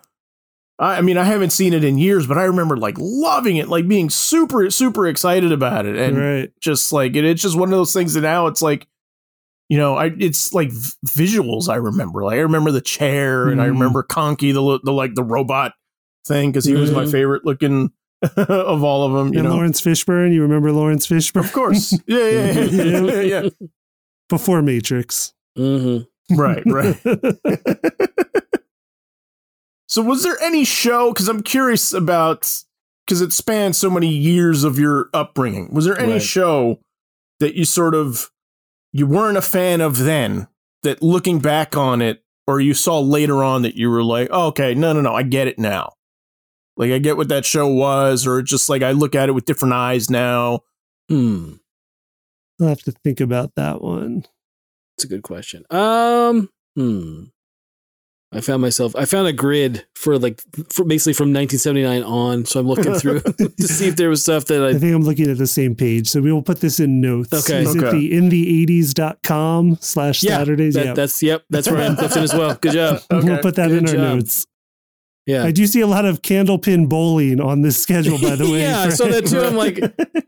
I, 0.83 0.99
I 0.99 1.01
mean, 1.01 1.17
I 1.17 1.25
haven't 1.25 1.51
seen 1.51 1.73
it 1.73 1.85
in 1.85 1.97
years, 1.97 2.27
but 2.27 2.37
I 2.37 2.43
remember 2.45 2.77
like 2.77 2.97
loving 2.99 3.57
it, 3.57 3.69
like 3.69 3.89
being 3.89 4.11
super, 4.11 4.69
super 4.71 5.07
excited 5.07 5.53
about 5.53 5.87
it. 5.87 5.97
And 5.97 6.19
right. 6.19 6.53
just 6.61 6.93
like 6.93 7.15
it, 7.17 7.25
it's 7.25 7.41
just 7.41 7.57
one 7.57 7.69
of 7.69 7.79
those 7.79 7.93
things 7.95 8.15
that 8.15 8.23
now 8.23 8.49
it's 8.49 8.61
like, 8.61 8.87
you 9.69 9.79
know, 9.79 9.97
I 9.97 10.11
it's 10.19 10.53
like 10.53 10.71
v- 10.71 10.91
visuals. 11.07 11.69
I 11.71 11.77
remember, 11.77 12.23
like 12.25 12.37
I 12.37 12.41
remember 12.43 12.71
the 12.73 12.81
chair, 12.83 13.49
and 13.49 13.63
I 13.63 13.67
Mhm. 13.67 13.71
remember 13.73 14.03
Conky, 14.03 14.53
the 14.53 14.81
the 14.83 14.93
like 14.93 15.15
the 15.15 15.23
robot 15.25 15.73
thing, 16.27 16.51
because 16.51 16.67
he 16.67 16.75
was 16.75 16.91
my 16.91 17.05
Mhm. 17.05 17.11
favorite 17.11 17.45
looking 17.47 17.91
of 18.37 18.83
all 18.85 19.07
of 19.07 19.13
them. 19.15 19.33
You 19.33 19.41
and 19.41 19.49
know, 19.49 19.55
Laurence 19.55 19.81
Fishburne, 19.81 20.35
you 20.35 20.43
remember 20.43 20.73
Laurence 20.73 21.07
Fishburne? 21.07 21.45
of 21.45 21.53
course, 21.53 21.93
yeah, 22.07 22.29
yeah, 22.29 22.53
yeah, 22.53 23.01
yeah, 23.01 23.21
yeah. 23.43 23.49
Before 24.29 24.61
Matrix. 24.63 25.33
hmm 25.57 25.99
right, 26.37 26.65
right. 26.67 26.97
So, 29.93 30.01
was 30.01 30.23
there 30.23 30.41
any 30.41 30.65
show? 30.65 31.13
Because 31.13 31.29
I'm 31.29 31.43
curious 31.43 31.93
about 31.93 32.51
because 33.05 33.21
it 33.21 33.31
spans 33.31 33.77
so 33.77 33.91
many 33.91 34.09
years 34.09 34.65
of 34.65 34.79
your 34.79 35.11
upbringing. 35.13 35.69
Was 35.71 35.85
there 35.85 35.99
any 36.01 36.13
Right. 36.15 36.23
show 36.23 36.81
that 37.41 37.57
you 37.57 37.67
sort 37.67 37.95
of 37.95 38.31
you 38.95 39.07
weren't 39.07 39.37
a 39.37 39.43
fan 39.43 39.83
of 39.83 39.99
then 39.99 40.49
that 40.83 41.03
looking 41.03 41.41
back 41.41 41.77
on 41.77 42.01
it, 42.01 42.25
or 42.47 42.59
you 42.59 42.73
saw 42.73 43.01
later 43.01 43.45
on 43.45 43.61
that 43.63 43.75
you 43.75 43.91
were 43.91 44.03
like, 44.03 44.29
oh, 44.31 44.47
okay, 44.47 44.75
no, 44.75 44.95
no, 44.95 45.03
no, 45.03 45.15
I 45.15 45.25
get 45.25 45.47
it 45.47 45.59
now. 45.59 45.93
Like 46.79 46.91
I 46.91 46.97
get 46.97 47.19
what 47.19 47.29
that 47.29 47.45
show 47.45 47.69
was, 47.69 48.27
or 48.27 48.41
just 48.41 48.71
like 48.71 48.81
I 48.81 48.93
look 48.93 49.15
at 49.15 49.29
it 49.29 49.33
with 49.33 49.45
different 49.45 49.75
eyes 49.75 50.09
now. 50.09 50.61
Hmm. 51.11 51.57
I'll 52.59 52.69
have 52.69 52.83
to 52.85 52.93
think 53.05 53.21
about 53.21 53.57
that 53.57 53.83
one. 53.83 54.25
It's 54.97 55.05
a 55.05 55.09
good 55.09 55.23
question. 55.23 55.67
Um. 55.69 56.49
Hmm. 56.77 57.25
I 58.35 58.41
found 58.41 58.63
myself. 58.63 58.97
I 58.97 59.05
found 59.05 59.27
a 59.29 59.33
grid 59.33 59.85
for 59.95 60.19
like 60.19 60.41
for 60.71 60.85
basically 60.85 61.13
from 61.13 61.35
1979 61.35 62.03
on. 62.03 62.45
So 62.47 62.61
I'm 62.61 62.67
looking 62.67 62.95
through 62.95 63.21
to 63.39 63.63
see 63.69 63.89
if 63.89 63.97
there 63.97 64.09
was 64.09 64.23
stuff 64.23 64.47
that 64.47 64.63
I 64.63 64.69
I. 64.69 64.73
think 64.75 64.95
I'm 64.95 65.03
looking 65.03 65.31
at 65.31 65.37
the 65.39 65.47
same 65.47 65.75
page. 65.75 66.09
So 66.09 66.21
we 66.23 66.33
will 66.33 66.43
put 66.43 66.61
this 66.61 66.81
in 66.81 67.01
notes. 67.03 67.33
Okay. 67.33 67.63
Is 67.63 67.75
it 67.75 67.83
Okay. 67.85 67.99
the 67.99 68.13
in 68.17 68.31
the 68.31 68.67
80s.com 68.67 69.79
slash 69.81 70.23
Yeah, 70.23 70.39
Saturdays? 70.39 70.75
That, 70.75 70.87
yeah. 70.87 70.95
That's 70.95 71.23
yep. 71.23 71.45
That's 71.51 71.71
where 71.71 71.83
I'm 71.83 71.95
lifting 71.97 72.23
as 72.23 72.33
well. 72.35 72.55
Good 72.55 72.73
job. 72.73 73.01
Okay. 73.13 73.29
We'll 73.29 73.39
put 73.43 73.57
that 73.57 73.69
Good 73.69 73.79
in 73.79 73.89
our 73.89 73.95
job. 73.95 74.17
notes. 74.17 74.47
Yeah. 75.27 75.45
I 75.45 75.51
do 75.53 75.67
see 75.67 75.81
a 75.81 75.87
lot 75.87 76.05
of 76.05 76.23
candlepin 76.23 76.89
bowling 76.89 77.41
on 77.41 77.63
this 77.63 77.81
schedule, 77.81 78.19
by 78.19 78.35
the 78.35 78.51
way. 78.51 78.63
yeah, 78.63 78.81
I 78.81 78.89
saw 78.89 79.07
that 79.07 79.27
too. 79.27 79.41
I'm 79.41 79.55
like, 79.55 79.79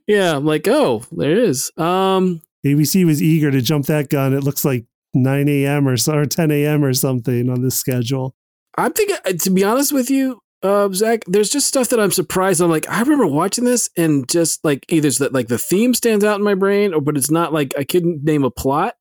yeah, 0.06 0.36
I'm 0.36 0.44
like, 0.44 0.68
oh, 0.68 1.02
there 1.10 1.32
it 1.32 1.38
is. 1.38 1.72
Um, 1.76 2.42
ABC 2.64 3.04
was 3.04 3.20
eager 3.22 3.50
to 3.50 3.60
jump 3.60 3.86
that 3.86 4.08
gun. 4.08 4.34
It 4.34 4.44
looks 4.44 4.64
like 4.64 4.84
9 5.14 5.48
a.m. 5.48 5.88
or, 5.88 5.96
or 6.08 6.26
10 6.26 6.50
a.m. 6.50 6.84
or 6.84 6.92
something 6.92 7.48
on 7.50 7.62
the 7.62 7.70
schedule. 7.70 8.34
I'm 8.76 8.92
thinking, 8.92 9.16
uh, 9.24 9.32
to 9.32 9.50
be 9.50 9.62
honest 9.64 9.92
with 9.92 10.10
you, 10.10 10.40
uh, 10.62 10.88
Zach, 10.92 11.22
there's 11.26 11.50
just 11.50 11.68
stuff 11.68 11.90
that 11.90 12.00
I'm 12.00 12.10
surprised. 12.10 12.60
I'm 12.60 12.70
like, 12.70 12.88
I 12.88 13.00
remember 13.00 13.26
watching 13.26 13.64
this 13.64 13.90
and 13.96 14.28
just 14.28 14.64
like 14.64 14.84
either 14.88 15.10
that 15.10 15.32
like 15.32 15.48
the 15.48 15.58
theme 15.58 15.94
stands 15.94 16.24
out 16.24 16.38
in 16.38 16.42
my 16.44 16.54
brain, 16.54 16.92
or 16.94 17.00
but 17.00 17.16
it's 17.16 17.30
not 17.30 17.52
like 17.52 17.74
I 17.78 17.84
couldn't 17.84 18.24
name 18.24 18.44
a 18.44 18.50
plot 18.50 18.94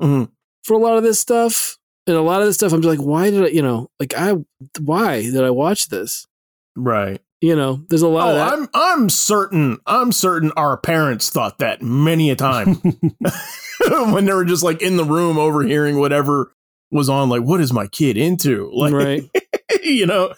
Mhm. 0.00 0.30
for 0.64 0.74
a 0.74 0.78
lot 0.78 0.96
of 0.96 1.02
this 1.02 1.20
stuff. 1.20 1.76
And 2.06 2.16
a 2.16 2.22
lot 2.22 2.40
of 2.40 2.46
this 2.48 2.56
stuff, 2.56 2.72
I'm 2.72 2.80
just 2.82 2.98
like, 2.98 3.06
why 3.06 3.30
did 3.30 3.44
I, 3.44 3.48
you 3.48 3.62
know, 3.62 3.88
like 4.00 4.14
I, 4.16 4.34
why 4.80 5.20
did 5.22 5.44
I 5.44 5.50
watch 5.50 5.88
this? 5.90 6.26
Right. 6.74 7.20
You 7.40 7.56
know, 7.56 7.82
there's 7.88 8.02
a 8.02 8.08
lot 8.08 8.28
Oh, 8.28 8.30
of 8.30 8.36
that. 8.36 8.52
I'm 8.52 8.68
I'm 8.74 9.08
certain 9.08 9.78
I'm 9.86 10.12
certain 10.12 10.52
our 10.56 10.76
parents 10.76 11.30
thought 11.30 11.58
that 11.58 11.80
many 11.80 12.30
a 12.30 12.36
time 12.36 12.74
when 14.12 14.26
they 14.26 14.32
were 14.34 14.44
just 14.44 14.62
like 14.62 14.82
in 14.82 14.96
the 14.96 15.04
room 15.04 15.38
overhearing 15.38 15.98
whatever 15.98 16.52
was 16.90 17.08
on. 17.08 17.28
Like, 17.30 17.42
what 17.42 17.60
is 17.60 17.72
my 17.72 17.86
kid 17.86 18.16
into? 18.16 18.70
Like, 18.74 18.92
right. 18.92 19.22
you 19.82 20.06
know, 20.06 20.34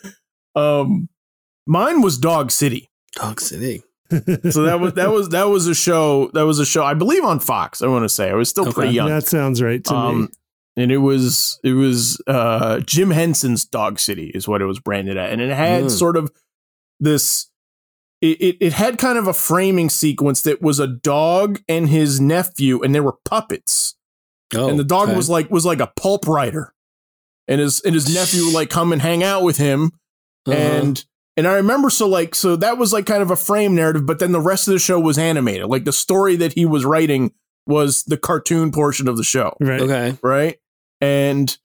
um, 0.55 1.09
mine 1.67 2.03
was 2.03 2.19
Dog 2.19 2.51
City. 2.51 2.89
Dog 3.17 3.41
City. 3.41 3.83
So 4.51 4.65
that 4.65 4.79
was 4.79 4.93
that 4.95 5.11
was 5.11 5.31
that 5.31 5.45
was 5.45 5.67
a 5.67 5.75
show 5.75 6.29
that 6.35 6.43
was 6.45 6.59
a 6.59 6.67
show 6.67 6.85
I 6.85 6.93
believe 6.95 7.25
on 7.25 7.41
Fox. 7.41 7.81
I 7.83 7.87
want 7.89 8.05
to 8.05 8.09
say 8.11 8.31
I 8.31 8.35
was 8.35 8.49
still 8.51 8.65
Okay. 8.69 8.73
pretty 8.75 8.95
young. 8.95 9.09
that 9.09 9.27
sounds 9.27 9.63
right 9.63 9.83
to 9.85 9.93
me. 9.93 9.99
Um, 9.99 10.29
and 10.77 10.93
it 10.93 10.99
was 10.99 11.59
it 11.65 11.73
was 11.73 12.21
uh, 12.27 12.81
Jim 12.81 13.11
Henson's 13.11 13.65
Dog 13.65 13.99
City 13.99 14.31
is 14.35 14.47
what 14.47 14.61
it 14.61 14.67
was 14.67 14.79
branded 14.81 15.17
at, 15.17 15.31
and 15.33 15.41
it 15.41 15.51
had 15.53 15.85
Mm. 15.85 15.91
sort 15.91 16.17
of 16.19 16.31
this. 17.03 17.49
It, 18.21 18.41
it 18.41 18.57
it 18.61 18.73
had 18.75 18.99
kind 18.99 19.19
of 19.19 19.27
a 19.27 19.35
framing 19.35 19.91
sequence 19.91 20.43
that 20.43 20.63
was 20.63 20.79
a 20.79 20.87
dog 20.87 21.61
and 21.69 21.89
his 21.89 22.21
nephew, 22.21 22.81
and 22.83 22.95
they 22.95 23.01
were 23.01 23.17
puppets, 23.25 23.97
Oh, 24.55 24.69
and 24.69 24.79
the 24.79 24.85
dog 24.85 25.09
okay. 25.09 25.17
was 25.17 25.29
like 25.29 25.51
was 25.51 25.67
like 25.67 25.81
a 25.81 25.89
pulp 25.89 26.29
writer, 26.29 26.73
and 27.49 27.61
his 27.61 27.81
and 27.81 27.95
his 27.95 28.13
nephew 28.15 28.45
would 28.45 28.55
like 28.55 28.71
come 28.71 28.93
and 28.93 29.03
hang 29.03 29.25
out 29.25 29.43
with 29.43 29.57
him, 29.57 29.91
Uh-huh. 30.47 30.57
and 30.57 31.05
and 31.37 31.49
I 31.49 31.55
remember 31.55 31.91
so 31.91 32.07
like 32.09 32.37
so 32.37 32.55
that 32.57 32.79
was 32.79 32.93
like 32.93 33.07
kind 33.07 33.23
of 33.23 33.33
a 33.33 33.37
frame 33.37 33.75
narrative, 33.75 34.07
but 34.07 34.21
then 34.21 34.31
the 34.31 34.41
rest 34.41 34.69
of 34.69 34.73
the 34.73 34.79
show 34.79 35.01
was 35.01 35.19
animated. 35.19 35.67
Like 35.67 35.85
the 35.85 35.93
story 35.93 36.37
that 36.37 36.53
he 36.53 36.65
was 36.65 36.85
writing 36.85 37.33
was 37.67 38.05
the 38.05 38.17
cartoon 38.17 38.71
portion 38.71 39.09
of 39.09 39.17
the 39.17 39.25
show 39.25 39.57
right. 39.61 39.81
okay. 39.81 40.17
right 40.23 40.59
and 41.01 41.59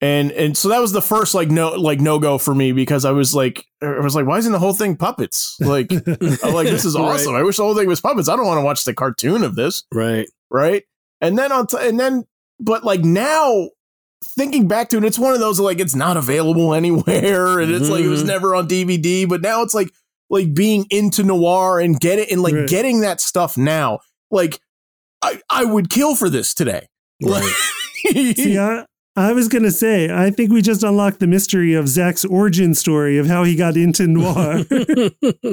and 0.00 0.30
and 0.32 0.56
so 0.56 0.68
that 0.68 0.78
was 0.80 0.92
the 0.92 1.00
first 1.02 1.34
like 1.34 1.48
no 1.50 1.70
like 1.70 2.00
no 2.00 2.18
go 2.18 2.36
for 2.36 2.54
me 2.54 2.72
because 2.72 3.04
i 3.06 3.10
was 3.10 3.34
like 3.34 3.64
i 3.82 3.98
was 4.00 4.14
like 4.14 4.26
why 4.26 4.36
isn't 4.36 4.52
the 4.52 4.58
whole 4.58 4.74
thing 4.74 4.94
puppets 4.96 5.56
like 5.60 5.90
i'm 5.90 6.52
like 6.54 6.66
this 6.68 6.84
is 6.84 6.94
Right. 6.98 7.02
awesome 7.02 7.34
i 7.34 7.42
wish 7.42 7.56
the 7.56 7.62
whole 7.62 7.74
thing 7.74 7.88
was 7.88 8.00
puppets 8.00 8.28
i 8.28 8.36
don't 8.36 8.46
want 8.46 8.58
to 8.58 8.64
watch 8.64 8.84
the 8.84 8.92
cartoon 8.92 9.42
of 9.42 9.54
this 9.54 9.84
Right. 9.92 10.26
right 10.50 10.84
and 11.22 11.38
then 11.38 11.50
on 11.50 11.66
t- 11.66 11.78
and 11.80 11.98
then 11.98 12.24
but 12.60 12.84
like 12.84 13.00
now 13.04 13.70
thinking 14.24 14.68
back 14.68 14.90
to 14.90 14.98
it 14.98 15.04
it's 15.04 15.18
one 15.18 15.32
of 15.32 15.40
those 15.40 15.58
like 15.60 15.80
it's 15.80 15.94
not 15.94 16.16
available 16.18 16.74
anywhere 16.80 17.58
and 17.58 17.72
it's 17.72 17.88
like 17.88 18.04
it 18.04 18.08
was 18.08 18.22
Mhm. 18.22 18.26
never 18.26 18.54
on 18.54 18.68
dvd 18.68 19.26
but 19.28 19.40
now 19.40 19.62
it's 19.62 19.72
like 19.74 19.90
like 20.28 20.52
being 20.52 20.84
into 20.90 21.22
noir 21.22 21.80
and 21.80 21.98
get 22.00 22.18
it 22.18 22.30
and 22.30 22.42
like 22.42 22.54
Right. 22.54 22.68
getting 22.68 23.00
that 23.00 23.20
stuff 23.22 23.56
now 23.56 24.00
like 24.30 24.60
i 25.22 25.40
i 25.48 25.64
would 25.64 25.88
kill 25.88 26.14
for 26.16 26.28
this 26.28 26.52
today 26.52 26.88
Right. 27.22 27.50
See, 28.12 28.58
I, 28.58 28.84
I 29.16 29.32
was 29.32 29.48
going 29.48 29.62
to 29.64 29.70
say, 29.70 30.10
I 30.10 30.30
think 30.30 30.52
we 30.52 30.60
just 30.62 30.82
unlocked 30.82 31.20
the 31.20 31.26
mystery 31.26 31.74
of 31.74 31.88
Zach's 31.88 32.24
origin 32.24 32.74
story 32.74 33.16
of 33.18 33.26
how 33.26 33.44
he 33.44 33.56
got 33.56 33.76
into 33.76 34.06
noir. 34.06 34.64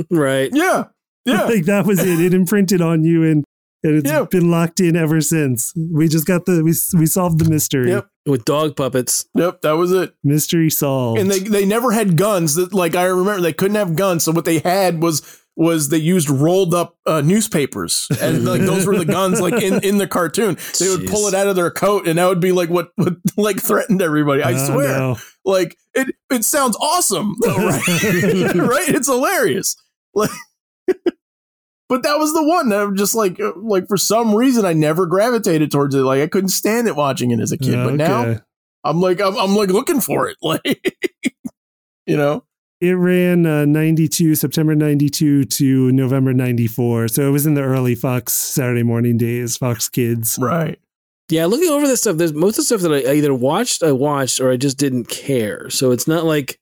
right. 0.12 0.50
Yeah. 0.54 0.86
Yeah. 1.26 1.44
like 1.46 1.66
that 1.66 1.86
was 1.86 2.00
it. 2.00 2.20
It 2.20 2.34
imprinted 2.34 2.82
on 2.82 3.04
you 3.06 3.24
and, 3.24 3.46
and 3.84 3.96
it's 3.96 4.10
Yeah. 4.10 4.26
been 4.30 4.52
locked 4.52 4.80
in 4.82 4.96
ever 4.98 5.22
since. 5.22 5.74
We 5.76 6.08
just 6.10 6.26
got 6.28 6.46
the, 6.46 6.64
we, 6.64 6.74
we 7.00 7.06
solved 7.06 7.40
the 7.40 7.50
mystery. 7.50 7.90
Yep. 7.92 8.08
With 8.26 8.46
dog 8.46 8.76
puppets. 8.76 9.26
Yep. 9.36 9.62
That 9.62 9.74
was 9.74 9.92
it. 9.92 10.14
Mystery 10.24 10.70
solved. 10.70 11.20
And 11.20 11.30
they 11.30 11.40
they 11.40 11.66
never 11.66 11.92
had 11.92 12.16
guns. 12.18 12.56
That 12.56 12.74
like 12.74 12.96
I 12.96 13.04
remember 13.06 13.42
they 13.42 13.52
couldn't 13.54 13.76
have 13.76 13.96
guns. 13.98 14.24
So 14.24 14.32
what 14.32 14.46
they 14.46 14.60
had 14.60 15.02
was 15.02 15.43
was 15.56 15.90
they 15.90 15.98
used 15.98 16.30
rolled 16.32 16.74
up 16.74 16.98
uh, 17.06 17.22
newspapers 17.22 18.08
and 18.20 18.44
like 18.44 18.62
those 18.62 18.88
were 18.88 18.98
the 18.98 19.06
guns 19.06 19.40
like 19.40 19.62
in 19.62 19.84
in 19.84 19.98
the 20.00 20.08
cartoon. 20.08 20.58
They 20.80 20.90
would 20.90 21.08
pull 21.08 21.28
it 21.28 21.34
out 21.36 21.46
of 21.48 21.56
their 21.56 21.70
coat 21.70 22.08
and 22.08 22.18
that 22.18 22.26
would 22.28 22.40
be 22.40 22.52
like 22.52 22.70
what 22.70 22.92
what 22.96 23.16
like 23.38 23.62
threatened 23.62 24.02
everybody. 24.02 24.42
I 24.42 24.54
Oh, 24.54 24.66
swear. 24.74 24.98
no. 24.98 25.18
Like 25.46 25.78
it 25.94 26.16
it 26.32 26.44
sounds 26.44 26.76
awesome, 26.78 27.36
though, 27.42 27.56
right? 27.58 27.82
right? 28.56 28.90
It's 28.90 29.08
hilarious. 29.08 29.76
Like 30.16 30.32
But 31.90 32.02
that 32.04 32.18
was 32.18 32.34
the 32.34 32.44
one 32.44 32.70
that 32.70 32.82
I'm 32.82 32.96
just 32.96 33.14
like, 33.14 33.40
uh, 33.40 33.52
like 33.56 33.88
for 33.88 33.98
some 33.98 34.34
reason 34.34 34.66
I 34.66 34.74
never 34.74 35.06
gravitated 35.06 35.70
towards 35.70 35.94
it. 35.94 36.00
Like 36.00 36.22
I 36.22 36.28
couldn't 36.28 36.50
stand 36.50 36.88
it 36.88 36.96
watching 36.96 37.30
it 37.30 37.40
as 37.40 37.52
a 37.52 37.58
kid. 37.58 37.76
But 37.76 37.94
now 37.96 38.40
I'm 38.84 39.00
like 39.02 39.22
I'm, 39.22 39.38
I'm 39.38 39.56
like 39.56 39.70
looking 39.70 40.02
for 40.02 40.28
it 40.28 40.38
like 40.42 40.98
you 42.08 42.18
know 42.18 42.44
It 42.84 42.96
ran 42.96 43.46
uh, 43.46 43.64
92, 43.64 44.36
September 44.36 44.76
92 44.76 45.46
to 45.46 45.92
November 45.94 46.34
94. 46.34 47.08
So 47.08 47.26
it 47.26 47.32
was 47.32 47.46
in 47.46 47.54
the 47.54 47.62
early 47.62 47.96
Fox 47.96 48.34
Saturday 48.34 48.84
morning 48.84 49.18
days, 49.18 49.56
Fox 49.56 49.88
Kids. 49.88 50.38
right 50.38 50.78
Yeah, 51.30 51.46
looking 51.46 51.70
over 51.70 51.88
this 51.88 52.02
stuff, 52.02 52.18
there's 52.18 52.34
most 52.34 52.58
of 52.58 52.64
the 52.64 52.66
stuff 52.66 52.82
that 52.82 52.92
I 52.92 53.12
I 53.12 53.14
either 53.14 53.34
watched, 53.34 53.84
I 53.84 53.94
watched, 53.94 54.42
or 54.42 54.52
I 54.52 54.58
just 54.58 54.78
didn't 54.78 55.06
care. 55.06 55.70
So 55.70 55.92
it's 55.92 56.10
not 56.10 56.26
like 56.26 56.60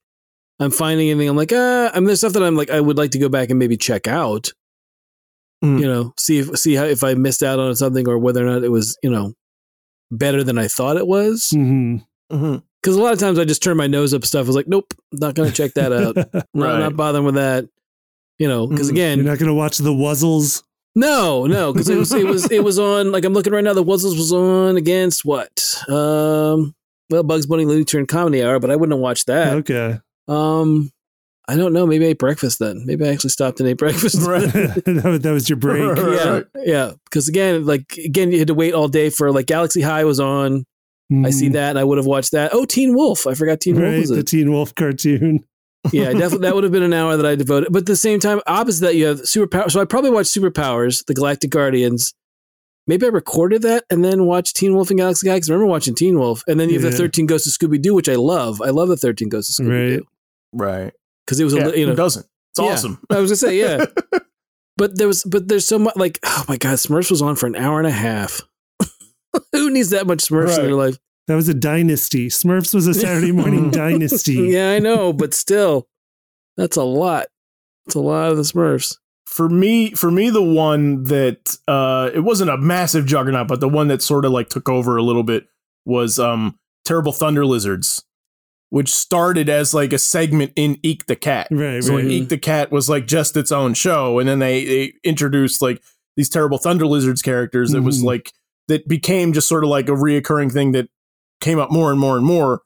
I'm 0.59 0.69
finding 0.69 1.09
anything. 1.09 1.27
I'm 1.27 1.35
like, 1.35 1.53
ah, 1.55 1.89
I 1.91 1.99
mean, 1.99 2.05
there's 2.05 2.19
stuff 2.19 2.33
that 2.33 2.43
I'm 2.43 2.55
like, 2.55 2.69
I 2.69 2.79
would 2.79 2.99
like 2.99 3.11
to 3.11 3.19
go 3.19 3.27
back 3.27 3.49
and 3.49 3.57
maybe 3.57 3.75
check 3.75 4.07
out. 4.07 4.53
Mm. 5.65 5.79
You 5.79 5.87
know, 5.87 6.13
see 6.17 6.37
if 6.37 6.55
see 6.59 6.75
how 6.75 6.85
if 6.85 7.03
I 7.03 7.15
missed 7.15 7.41
out 7.41 7.57
on 7.57 7.75
something 7.75 8.07
or 8.07 8.19
whether 8.19 8.45
or 8.45 8.49
not 8.51 8.63
it 8.63 8.69
was, 8.69 8.95
you 9.01 9.09
know, 9.09 9.33
better 10.11 10.43
than 10.43 10.59
I 10.59 10.67
thought 10.67 10.97
it 10.97 11.07
was. 11.07 11.49
hmm 11.49 11.97
hmm 12.29 12.57
Because 12.81 12.95
a 12.97 13.01
lot 13.01 13.13
of 13.13 13.19
times 13.19 13.37
I 13.37 13.45
just 13.45 13.61
turn 13.61 13.77
my 13.77 13.87
nose 13.87 14.13
up 14.13 14.25
stuff. 14.25 14.45
I 14.45 14.47
was 14.47 14.55
like, 14.55 14.67
nope, 14.67 14.93
not 15.11 15.35
going 15.35 15.49
to 15.49 15.55
check 15.55 15.73
that 15.75 15.93
out. 15.93 16.15
No, 16.53 16.65
Right. 16.65 16.79
not 16.79 16.95
bothering 16.95 17.25
with 17.25 17.35
that. 17.35 17.67
You 18.39 18.47
know, 18.47 18.65
because 18.65 18.89
again, 18.89 19.19
You're 19.19 19.27
not 19.27 19.37
going 19.37 19.49
to 19.49 19.53
watch 19.53 19.77
the 19.77 19.91
Wuzzles. 19.93 20.63
no, 20.95 21.45
no, 21.45 21.71
because 21.71 21.89
it 21.89 21.95
was 21.97 22.11
it 22.11 22.25
was 22.25 22.51
it 22.51 22.63
was 22.63 22.79
on. 22.91 23.11
Like 23.11 23.23
I'm 23.23 23.33
looking 23.33 23.53
right 23.53 23.63
now, 23.63 23.73
the 23.73 23.83
Wuzzles 23.83 24.17
was 24.17 24.33
on 24.33 24.77
against 24.77 25.23
what? 25.23 25.75
Um, 25.87 26.73
well, 27.11 27.21
Bugs 27.23 27.45
Bunny 27.45 27.65
Looney 27.65 27.85
Tune 27.85 28.07
Comedy 28.07 28.43
Hour, 28.43 28.59
but 28.59 28.71
I 28.71 28.75
wouldn't 28.75 28.95
have 28.97 29.01
watched 29.01 29.27
that. 29.27 29.53
Okay. 29.57 29.99
Um, 30.27 30.89
I 31.47 31.55
don't 31.57 31.73
know. 31.73 31.85
Maybe 31.85 32.05
I 32.05 32.09
ate 32.09 32.17
breakfast 32.19 32.57
then. 32.59 32.83
Maybe 32.85 33.05
I 33.05 33.09
actually 33.11 33.29
stopped 33.31 33.59
and 33.59 33.69
ate 33.69 33.77
breakfast. 33.77 34.21
Right. 34.27 34.41
that, 34.51 35.29
was- 35.31 35.49
your 35.49 35.57
break. 35.57 35.97
Yeah, 35.97 36.41
yeah. 36.63 36.91
Because 37.05 37.27
again, 37.27 37.65
like 37.65 37.95
again, 38.03 38.31
you 38.31 38.39
had 38.39 38.47
to 38.47 38.53
wait 38.55 38.73
all 38.73 38.87
day 38.87 39.09
for 39.11 39.31
like 39.31 39.45
Galaxy 39.45 39.81
High 39.81 40.03
was 40.05 40.19
on. 40.19 40.65
I 41.25 41.29
see 41.29 41.49
Mhm. 41.49 41.53
that, 41.53 41.69
and 41.71 41.79
I 41.79 41.83
would 41.83 41.97
have 41.97 42.05
watched 42.07 42.31
that. 42.31 42.51
Oh, 42.53 42.63
Teen 42.65 42.93
Wolf! 42.95 43.27
I 43.27 43.33
forgot 43.33 43.59
Teen 43.59 43.75
Wolf 43.75 43.85
Right, 43.85 43.99
was 43.99 44.09
the 44.09 44.19
it. 44.19 44.27
Teen 44.27 44.51
Wolf 44.51 44.73
cartoon. 44.75 45.43
yeah, 45.91 46.11
definitely 46.13 46.39
that 46.47 46.55
would 46.55 46.63
have 46.63 46.71
been 46.71 46.83
an 46.83 46.93
hour 46.93 47.17
that 47.17 47.25
I 47.25 47.35
devoted. 47.35 47.71
But 47.73 47.79
at 47.79 47.85
the 47.87 47.95
same 47.95 48.19
time, 48.19 48.39
opposite 48.47 48.81
that, 48.81 48.95
you 48.95 49.05
have 49.07 49.21
Superpower. 49.21 49.69
So 49.71 49.81
I 49.81 49.85
probably 49.85 50.09
watched 50.11 50.33
Superpowers, 50.35 51.05
the 51.05 51.13
Galactic 51.13 51.49
Guardians. 51.49 52.13
Maybe 52.87 53.05
I 53.05 53.09
recorded 53.09 53.61
that 53.63 53.83
and 53.89 54.03
then 54.05 54.25
watched 54.25 54.55
Teen 54.55 54.73
Wolf 54.73 54.89
and 54.89 54.99
Galaxy 54.99 55.27
High 55.29 55.35
because 55.37 55.49
I 55.49 55.53
remember 55.53 55.69
watching 55.69 55.95
Teen 55.95 56.17
Wolf. 56.19 56.43
And 56.47 56.59
then 56.59 56.69
you 56.69 56.79
have 56.79 56.91
the 56.91 56.97
13 56.97 57.25
Ghosts 57.25 57.47
of 57.47 57.53
Scooby 57.69 57.81
Doo, 57.81 57.93
which 57.93 58.09
I 58.09 58.15
love. 58.15 58.61
I 58.61 58.69
love 58.69 58.89
the 58.89 58.97
13 58.97 59.29
Ghosts 59.29 59.57
of 59.59 59.65
Scooby 59.65 59.97
Doo 59.97 60.05
Right. 60.53 60.91
because 61.25 61.39
it 61.39 61.43
was 61.43 61.53
a 61.53 61.57
Yeah, 61.57 61.67
li- 61.67 61.79
you 61.79 61.85
who 61.85 61.91
know 61.91 61.95
doesn't? 61.95 62.25
It's 62.51 62.59
Yeah. 62.59 62.65
awesome. 62.73 62.99
I 63.09 63.19
was 63.19 63.29
gonna 63.29 63.35
say 63.37 63.57
yeah, 63.59 63.85
but 64.77 64.97
there 64.97 65.07
was 65.07 65.23
but 65.23 65.47
there's 65.47 65.65
so 65.65 65.77
much 65.79 65.95
like 65.95 66.19
oh 66.23 66.43
my 66.49 66.57
god, 66.57 66.77
Smurfs 66.77 67.09
was 67.11 67.21
on 67.21 67.35
for 67.35 67.45
an 67.47 67.55
hour 67.55 67.77
and 67.79 67.87
a 67.87 67.91
half. 67.91 68.41
Who 69.53 69.69
needs 69.69 69.89
that 69.91 70.07
much 70.07 70.19
Smurfs 70.19 70.57
in 70.57 70.65
their 70.65 70.75
life? 70.75 70.97
That 71.27 71.35
was 71.35 71.47
a 71.49 71.53
dynasty. 71.53 72.27
Smurfs 72.27 72.73
was 72.73 72.87
a 72.87 72.93
Saturday 72.93 73.31
morning 73.31 73.69
dynasty. 73.71 74.33
Yeah, 74.33 74.71
I 74.71 74.79
know, 74.79 75.13
but 75.13 75.33
still, 75.33 75.87
that's 76.57 76.75
a 76.77 76.83
lot. 76.83 77.27
It's 77.85 77.95
a 77.95 77.99
lot 78.01 78.31
of 78.31 78.37
the 78.37 78.43
Smurfs. 78.43 78.97
for 79.25 79.47
me 79.49 79.91
for 79.91 80.11
me 80.11 80.29
the 80.29 80.41
one 80.43 81.03
that 81.05 81.57
uh 81.67 82.09
it 82.13 82.19
wasn't 82.19 82.49
a 82.49 82.57
massive 82.57 83.05
juggernaut 83.05 83.47
but 83.47 83.59
the 83.61 83.69
one 83.69 83.87
that 83.87 84.01
sort 84.01 84.25
of 84.25 84.31
like 84.31 84.49
took 84.49 84.67
over 84.69 84.97
a 84.97 85.01
little 85.03 85.23
bit 85.23 85.47
was 85.85 86.19
um 86.19 86.59
terrible 86.85 87.11
thunder 87.13 87.45
lizards 87.45 88.03
which 88.69 88.89
started 88.93 89.47
as 89.49 89.73
like 89.73 89.93
a 89.93 89.97
segment 89.97 90.51
in 90.55 90.77
eek 90.83 91.05
the 91.07 91.15
cat 91.15 91.47
Right, 91.49 91.81
so 91.83 91.95
right. 91.95 92.03
like, 92.03 92.11
eek 92.11 92.29
the 92.29 92.37
cat 92.37 92.71
was 92.71 92.89
like 92.89 93.07
just 93.07 93.35
its 93.37 93.51
own 93.51 93.73
show 93.73 94.19
and 94.19 94.27
then 94.29 94.39
they, 94.39 94.65
they 94.65 94.93
introduced 95.03 95.61
like 95.61 95.81
these 96.17 96.29
terrible 96.29 96.57
thunder 96.57 96.85
lizards 96.85 97.21
characters 97.21 97.71
that 97.71 97.81
was 97.81 98.01
Mhm. 98.01 98.05
like 98.05 98.33
that 98.67 98.87
became 98.87 99.33
just 99.33 99.47
sort 99.47 99.63
of 99.63 99.69
like 99.69 99.87
a 99.89 99.93
reoccurring 99.93 100.51
thing 100.51 100.71
that 100.73 100.87
came 101.39 101.59
up 101.59 101.71
more 101.71 101.91
and 101.91 101.99
more 101.99 102.17
and 102.17 102.25
more 102.25 102.61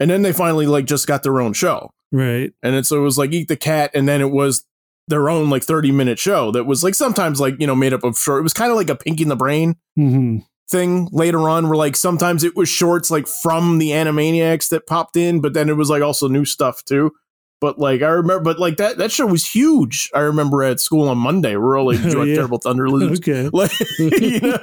and 0.00 0.10
then 0.10 0.22
they 0.22 0.32
finally 0.32 0.66
like 0.66 0.84
just 0.86 1.06
got 1.06 1.22
their 1.22 1.40
own 1.40 1.52
show 1.52 1.90
Right. 2.12 2.52
and 2.62 2.74
it, 2.76 2.86
so 2.86 2.96
it 2.98 3.02
was 3.02 3.18
like 3.18 3.32
eek 3.32 3.48
the 3.48 3.56
cat 3.56 3.90
and 3.94 4.06
then 4.08 4.20
it 4.20 4.30
was 4.30 4.64
their 5.08 5.28
own 5.28 5.50
like 5.50 5.64
30 5.64 5.90
minute 5.92 6.18
show 6.18 6.50
that 6.52 6.64
was 6.64 6.84
like 6.84 6.94
sometimes 6.94 7.40
like 7.40 7.56
you 7.58 7.66
know 7.66 7.74
made 7.74 7.92
up 7.92 8.04
of 8.04 8.16
short 8.16 8.38
it 8.40 8.42
was 8.44 8.52
kind 8.54 8.70
of 8.70 8.76
like 8.76 8.88
a 8.90 8.94
pinky 8.94 9.22
and 9.24 9.30
the 9.30 9.36
brain 9.36 9.76
hmm 9.96 10.38
thing 10.70 11.06
later 11.12 11.48
on 11.50 11.66
where 11.68 11.76
like 11.76 11.94
sometimes 11.96 12.44
it 12.44 12.56
was 12.56 12.66
shorts 12.66 13.10
like 13.10 13.26
from 13.28 13.76
the 13.78 13.90
animaniacs 13.90 14.70
that 14.70 14.86
popped 14.86 15.16
in 15.18 15.40
but 15.42 15.52
then 15.52 15.68
it 15.68 15.76
was 15.76 15.90
like 15.90 16.02
also 16.02 16.28
new 16.28 16.46
stuff 16.46 16.82
too 16.84 17.10
but 17.60 17.78
like 17.78 18.00
i 18.00 18.08
remember 18.08 18.40
but 18.42 18.58
like 18.58 18.78
that 18.78 18.96
that 18.96 19.12
show 19.12 19.26
was 19.26 19.44
huge 19.44 20.08
i 20.14 20.20
remember 20.20 20.62
at 20.62 20.80
school 20.80 21.08
on 21.10 21.18
monday 21.18 21.50
we 21.50 21.56
were 21.62 21.76
all 21.76 21.84
like 21.86 21.98
yeah. 22.04 22.34
terrible 22.34 22.56
thunder 22.58 22.88
lizards 22.88 23.20
Okay. 23.28 23.50
like 23.52 23.70
you 23.98 24.40
know? 24.40 24.58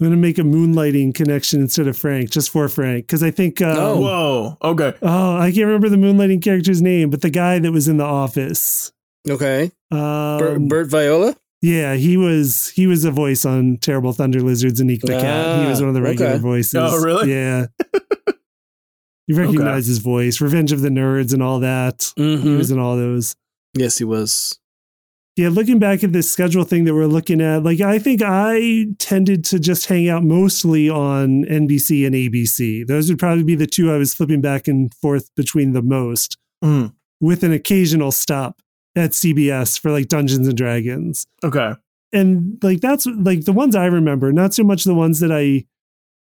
I'm 0.00 0.06
going 0.06 0.16
to 0.18 0.20
make 0.20 0.38
a 0.38 0.42
moonlighting 0.42 1.14
connection 1.14 1.60
instead 1.60 1.86
of 1.86 1.96
Frank, 1.96 2.30
just 2.30 2.50
for 2.50 2.68
Frank. 2.68 3.06
Because 3.06 3.22
I 3.22 3.30
think, 3.30 3.60
uh, 3.62 3.74
Oh. 3.78 4.00
whoa 4.00 4.58
okay 4.62 4.92
oh, 5.02 5.36
I 5.36 5.52
can't 5.52 5.66
remember 5.66 5.88
the 5.88 5.96
moonlighting 5.96 6.42
character's 6.42 6.82
name, 6.82 7.10
but 7.10 7.22
the 7.22 7.30
guy 7.30 7.58
that 7.60 7.70
was 7.72 7.86
in 7.86 7.96
the 7.98 8.04
office. 8.04 8.92
Okay, 9.28 9.70
Um, 9.92 10.38
Bert, 10.38 10.68
Bert 10.68 10.86
Viola. 10.90 11.36
Yeah, 11.62 11.94
he 11.94 12.16
was 12.18 12.70
he 12.74 12.86
was 12.86 13.04
a 13.06 13.10
voice 13.10 13.44
on 13.46 13.78
Terrible 13.78 14.12
Thunder 14.12 14.40
Lizards 14.42 14.80
and 14.80 14.90
Eek 14.90 15.00
the 15.02 15.18
Cat. 15.18 15.62
He 15.62 15.70
was 15.70 15.80
one 15.80 15.88
of 15.88 15.94
the 15.94 16.00
Ah, 16.00 16.04
regular 16.04 16.30
okay. 16.32 16.38
voices. 16.40 16.74
Oh, 16.74 17.00
really? 17.02 17.30
Yeah. 17.32 17.66
you 19.26 19.36
recognize 19.36 19.86
his 19.86 19.98
voice, 19.98 20.40
Revenge 20.40 20.72
of 20.72 20.82
the 20.82 20.90
Nerds 20.90 21.32
and 21.32 21.42
all 21.42 21.60
that. 21.60 22.12
He 22.16 22.22
Mhm. 22.36 22.58
was 22.58 22.70
in 22.70 22.78
all 22.78 22.96
those. 22.96 23.34
Yes, 23.74 23.96
he 23.96 24.04
was. 24.04 24.58
Yeah, 25.36 25.48
looking 25.48 25.80
back 25.80 26.04
at 26.04 26.12
this 26.12 26.30
schedule 26.30 26.62
thing 26.62 26.84
that 26.84 26.94
we're 26.94 27.06
looking 27.06 27.40
at, 27.40 27.64
like 27.64 27.80
I 27.80 27.98
think 27.98 28.22
I 28.24 28.86
tended 28.98 29.44
to 29.46 29.58
just 29.58 29.86
hang 29.86 30.08
out 30.08 30.22
mostly 30.22 30.88
on 30.88 31.44
NBC 31.46 32.06
and 32.06 32.14
ABC. 32.14 32.86
Those 32.86 33.08
would 33.08 33.18
probably 33.18 33.42
be 33.42 33.56
the 33.56 33.66
two 33.66 33.92
I 33.92 33.96
was 33.96 34.14
flipping 34.14 34.40
back 34.40 34.68
and 34.68 34.94
forth 34.94 35.34
between 35.34 35.72
the 35.72 35.82
most, 35.82 36.36
Mm, 36.62 36.92
with 37.20 37.42
an 37.42 37.52
occasional 37.52 38.12
stop 38.12 38.60
at 38.94 39.10
CBS 39.10 39.76
for 39.78 39.90
like 39.90 40.06
Dungeons 40.08 40.46
and 40.46 40.56
Dragons. 40.56 41.26
okay 41.42 41.72
and 42.12 42.58
like 42.62 42.80
that's 42.80 43.06
like 43.06 43.44
the 43.44 43.52
ones 43.52 43.74
I 43.74 43.86
remember, 43.86 44.32
not 44.32 44.54
so 44.54 44.62
much 44.62 44.84
the 44.84 44.94
ones 44.94 45.18
that 45.18 45.32
I 45.32 45.64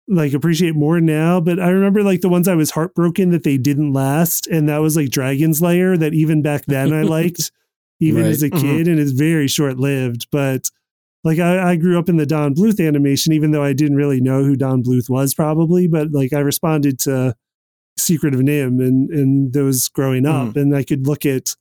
like 0.08 0.34
appreciate 0.34 0.76
more 0.76 1.02
now, 1.02 1.40
but 1.42 1.60
I 1.60 1.70
remember 1.70 2.04
like 2.04 2.22
the 2.22 2.30
ones 2.30 2.48
I 2.48 2.54
was 2.54 2.70
heartbroken 2.72 3.32
that 3.32 3.42
they 3.44 3.58
didn't 3.58 3.92
last, 3.92 4.46
and 4.46 4.70
that 4.70 4.78
was 4.84 4.96
like 4.96 5.10
Dragon's 5.10 5.64
Lair 5.64 5.98
that 5.98 6.14
even 6.14 6.44
back 6.44 6.66
then 6.68 6.94
I 6.94 7.02
liked, 7.18 7.52
even 8.00 8.24
Right. 8.24 8.32
as 8.32 8.44
a 8.44 8.50
Mhm. 8.50 8.62
kid, 8.62 8.88
and 8.88 9.00
it's 9.00 9.12
very 9.12 9.48
short 9.48 9.78
lived. 9.80 10.28
But 10.32 10.70
like 11.24 11.40
I, 11.40 11.72
I 11.72 11.76
grew 11.76 12.00
up 12.00 12.08
in 12.10 12.18
the 12.18 12.26
Don 12.26 12.56
Bluth 12.56 12.86
animation, 12.86 13.34
even 13.34 13.52
though 13.52 13.64
I 13.64 13.74
didn't 13.74 13.98
really 13.98 14.22
know 14.22 14.44
who 14.44 14.56
Don 14.56 14.82
Bluth 14.84 15.10
was 15.10 15.34
probably, 15.34 15.88
but 15.88 16.12
like 16.12 16.32
I 16.34 16.40
responded 16.40 16.98
to 17.00 17.36
Secret 17.98 18.34
of 18.34 18.40
NIMH 18.40 18.80
and 18.88 19.10
and 19.10 19.54
those 19.54 19.90
growing 19.90 20.26
up, 20.26 20.56
and 20.56 20.74
I 20.76 20.84
could 20.84 21.06
look 21.08 21.26
at 21.26 21.56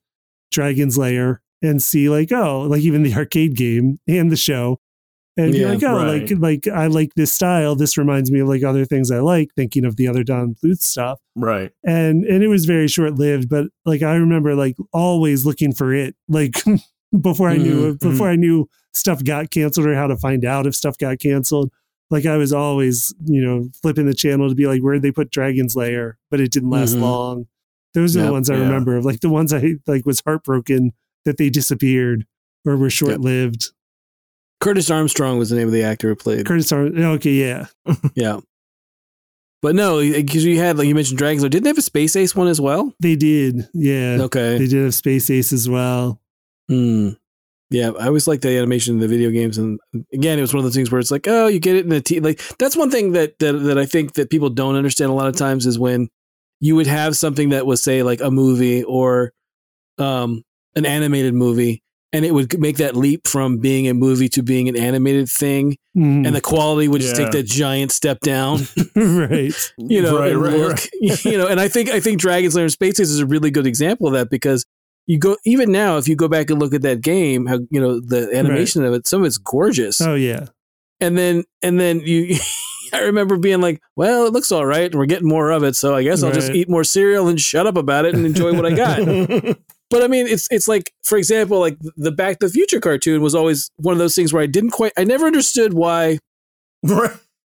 Dragon's 0.52 0.96
Lair 0.96 1.40
and 1.60 1.82
see 1.82 2.08
like 2.08 2.30
oh 2.30 2.62
like 2.62 2.82
even 2.82 3.02
the 3.02 3.14
arcade 3.14 3.56
game 3.56 3.98
and 4.06 4.30
the 4.30 4.36
show 4.36 4.78
and 5.38 5.52
be 5.52 5.58
Yeah, 5.60 5.68
like 5.70 5.82
oh 5.84 5.94
right. 5.96 6.30
like 6.30 6.64
like 6.66 6.68
I 6.68 6.88
like 6.88 7.14
this 7.14 7.32
style 7.32 7.74
this 7.76 7.96
reminds 7.96 8.30
me 8.30 8.40
of 8.40 8.48
like 8.48 8.62
other 8.64 8.84
things 8.84 9.10
I 9.10 9.20
like 9.20 9.48
thinking 9.56 9.84
of 9.86 9.96
the 9.96 10.06
other 10.08 10.22
Don 10.24 10.54
Bluth 10.62 10.80
stuff 10.82 11.18
right 11.36 11.70
and 11.84 12.24
and 12.24 12.42
it 12.42 12.48
was 12.48 12.66
very 12.66 12.88
short 12.88 13.14
lived 13.14 13.48
but 13.48 13.66
like 13.86 14.02
I 14.02 14.16
remember 14.16 14.54
like 14.54 14.76
always 14.92 15.46
looking 15.46 15.72
for 15.72 15.94
it 15.94 16.14
like 16.28 16.56
before 17.22 17.48
I 17.48 17.56
knew 17.56 17.94
Mhm, 17.94 18.00
before 18.00 18.28
I 18.28 18.36
knew 18.36 18.68
stuff 18.92 19.24
got 19.24 19.50
canceled 19.50 19.86
or 19.86 19.94
how 19.94 20.08
to 20.08 20.16
find 20.16 20.44
out 20.44 20.66
if 20.66 20.74
stuff 20.74 20.98
got 20.98 21.18
canceled 21.20 21.70
like 22.10 22.26
I 22.26 22.36
was 22.36 22.52
always 22.52 23.14
you 23.24 23.40
know 23.40 23.68
flipping 23.80 24.06
the 24.06 24.14
channel 24.14 24.48
to 24.48 24.54
be 24.54 24.66
like 24.66 24.80
where'd 24.82 25.02
they 25.02 25.12
put 25.12 25.30
Dragon's 25.30 25.76
Lair 25.76 26.18
but 26.30 26.40
it 26.40 26.50
didn't 26.52 26.70
last 26.70 26.96
Mhm. 26.96 27.00
long 27.02 27.46
those 27.94 28.16
are 28.16 28.22
the 28.22 28.32
ones 28.32 28.50
I 28.50 28.54
yeah. 28.54 28.62
remember 28.62 28.96
of 28.96 29.04
like 29.04 29.20
the 29.20 29.28
ones 29.30 29.52
I 29.52 29.76
like 29.86 30.04
was 30.04 30.20
heartbroken 30.26 30.92
that 31.24 31.36
they 31.38 31.48
disappeared 31.50 32.26
or 32.66 32.76
were 32.76 32.90
short 32.90 33.20
lived. 33.20 33.70
Curtis 34.60 34.90
Armstrong 34.90 35.38
was 35.38 35.50
the 35.50 35.56
name 35.56 35.68
of 35.68 35.72
the 35.72 35.84
actor 35.84 36.08
who 36.08 36.16
played. 36.16 36.46
Curtis 36.46 36.72
Ar- 36.72 36.80
okay, 36.80 37.30
yeah. 37.30 37.66
yeah. 38.14 38.40
But 39.60 39.74
no, 39.74 40.00
because 40.00 40.44
you 40.44 40.58
had 40.58 40.78
like 40.78 40.86
you 40.86 40.94
mentioned 40.94 41.18
Dragons. 41.18 41.42
Lair. 41.42 41.50
Didn't 41.50 41.64
they 41.64 41.70
have 41.70 41.78
a 41.78 41.82
Space 41.82 42.14
Ace 42.16 42.34
one 42.34 42.46
as 42.46 42.60
well? 42.60 42.94
They 43.00 43.16
did. 43.16 43.68
Yeah. 43.74 44.18
Okay. 44.20 44.58
They 44.58 44.66
did 44.66 44.84
have 44.84 44.94
Space 44.94 45.30
Ace 45.30 45.52
as 45.52 45.68
well. 45.68 46.20
Hmm. 46.68 47.10
Yeah, 47.70 47.90
I 48.00 48.06
always 48.06 48.26
liked 48.26 48.42
the 48.42 48.56
animation 48.56 48.94
in 48.94 49.00
the 49.00 49.08
video 49.08 49.30
games, 49.30 49.58
and 49.58 49.78
again, 50.14 50.38
it 50.38 50.40
was 50.40 50.54
one 50.54 50.60
of 50.60 50.64
those 50.64 50.74
things 50.74 50.90
where 50.90 51.00
it's 51.00 51.10
like, 51.10 51.28
oh, 51.28 51.48
you 51.48 51.58
get 51.60 51.76
it 51.76 51.84
in 51.84 51.90
the 51.90 52.00
t- 52.00 52.20
like. 52.20 52.40
That's 52.58 52.76
one 52.76 52.90
thing 52.90 53.12
that 53.12 53.38
that 53.40 53.52
that 53.52 53.76
I 53.76 53.84
think 53.84 54.14
that 54.14 54.30
people 54.30 54.48
don't 54.48 54.74
understand 54.74 55.10
a 55.10 55.14
lot 55.14 55.28
of 55.28 55.36
times 55.36 55.66
is 55.66 55.78
when 55.78 56.08
you 56.60 56.76
would 56.76 56.86
have 56.86 57.14
something 57.14 57.50
that 57.50 57.66
was 57.66 57.82
say 57.82 58.02
like 58.02 58.22
a 58.22 58.30
movie 58.30 58.84
or 58.84 59.32
um 59.98 60.44
an 60.76 60.86
animated 60.86 61.34
movie, 61.34 61.82
and 62.12 62.24
it 62.24 62.32
would 62.32 62.58
make 62.58 62.78
that 62.78 62.96
leap 62.96 63.26
from 63.26 63.58
being 63.58 63.86
a 63.88 63.94
movie 63.94 64.28
to 64.30 64.42
being 64.42 64.68
an 64.68 64.76
animated 64.76 65.28
thing, 65.28 65.76
Mhm. 65.96 66.26
and 66.26 66.34
the 66.34 66.40
quality 66.40 66.88
would 66.88 67.00
just 67.02 67.16
Yeah. 67.18 67.24
take 67.24 67.32
that 67.32 67.46
giant 67.46 67.92
step 67.92 68.20
down. 68.20 68.60
right. 68.96 69.52
you 69.78 70.00
know, 70.02 70.18
right, 70.18 70.32
right, 70.36 70.54
look, 70.58 70.70
right. 70.78 70.90
you 71.24 71.36
know, 71.38 71.46
and 71.46 71.60
I 71.60 71.68
think 71.68 71.90
I 71.90 72.00
think 72.00 72.20
Dragon's 72.20 72.54
Lair 72.54 72.64
and 72.64 72.72
Space 72.72 72.98
Ace 73.00 73.10
is 73.10 73.20
a 73.20 73.26
really 73.26 73.50
good 73.50 73.66
example 73.66 74.06
of 74.06 74.12
that 74.14 74.30
because 74.30 74.64
you 75.06 75.18
go 75.18 75.36
even 75.44 75.72
now 75.72 75.96
if 75.98 76.06
you 76.08 76.16
go 76.16 76.28
back 76.28 76.50
and 76.50 76.58
look 76.60 76.74
at 76.74 76.82
that 76.82 77.00
game, 77.00 77.46
how 77.46 77.58
you 77.70 77.80
know 77.80 78.00
the 78.00 78.30
animation 78.34 78.84
of 78.84 78.92
it, 78.94 79.06
some 79.06 79.20
of 79.22 79.26
it's 79.26 79.38
gorgeous, 79.38 80.00
Oh 80.00 80.14
yeah. 80.14 80.46
and 81.00 81.16
then 81.18 81.44
and 81.62 81.78
then 81.80 82.00
you. 82.00 82.36
I 82.90 83.00
remember 83.00 83.36
being 83.36 83.60
like, 83.60 83.82
"Well, 83.96 84.24
it 84.26 84.32
looks 84.32 84.50
all 84.50 84.64
right, 84.64 84.86
and 84.90 84.94
we're 84.94 85.04
getting 85.04 85.28
more 85.28 85.50
of 85.50 85.62
it, 85.62 85.76
so 85.76 85.94
I 85.94 86.02
guess 86.02 86.22
I'll 86.22 86.32
just 86.32 86.50
eat 86.52 86.70
more 86.70 86.84
cereal 86.84 87.28
and 87.28 87.38
shut 87.38 87.66
up 87.66 87.76
about 87.76 88.06
it 88.06 88.14
and 88.14 88.24
enjoy 88.24 88.54
what 88.54 88.64
I 88.64 88.72
got." 88.74 89.56
But 89.90 90.02
I 90.02 90.06
mean, 90.08 90.26
it's 90.26 90.46
it's 90.50 90.68
like, 90.68 90.92
for 91.02 91.16
example, 91.16 91.60
like 91.60 91.78
the 91.96 92.12
Back 92.12 92.38
to 92.40 92.46
the 92.46 92.52
Future 92.52 92.80
cartoon 92.80 93.22
was 93.22 93.34
always 93.34 93.70
one 93.76 93.92
of 93.92 93.98
those 93.98 94.14
things 94.14 94.32
where 94.32 94.42
I 94.42 94.46
didn't 94.46 94.70
quite, 94.70 94.92
I 94.98 95.04
never 95.04 95.26
understood 95.26 95.72
why 95.72 96.18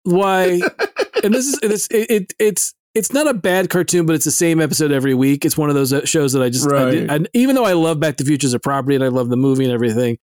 why 0.04 0.62
and 1.24 1.34
this 1.34 1.48
is 1.48 1.60
it's 1.62 1.88
it, 1.88 2.10
it 2.10 2.34
it's 2.40 2.74
it's 2.96 3.12
not 3.12 3.28
a 3.28 3.34
bad 3.34 3.70
cartoon 3.70 4.06
but 4.06 4.16
it's 4.16 4.26
the 4.26 4.32
same 4.32 4.62
episode 4.62 4.92
every 4.92 5.14
week 5.14 5.44
it's 5.46 5.58
one 5.58 5.70
of 5.70 5.76
those 5.76 5.92
uh, 5.92 6.06
shows 6.06 6.32
that 6.34 6.42
i 6.42 6.50
just 6.50 6.72
I 6.72 6.92
did, 6.92 7.10
Right. 7.10 7.22
I, 7.22 7.26
even 7.34 7.56
though 7.56 7.66
i 7.66 7.74
love 7.74 8.00
back 8.00 8.16
to 8.18 8.24
the 8.24 8.28
future 8.28 8.48
as 8.48 8.54
a 8.54 8.60
property 8.60 8.96
and 8.96 9.04
i 9.04 9.10
love 9.10 9.30
the 9.30 9.36
movie 9.36 9.66
and 9.66 9.74
everything 9.74 10.18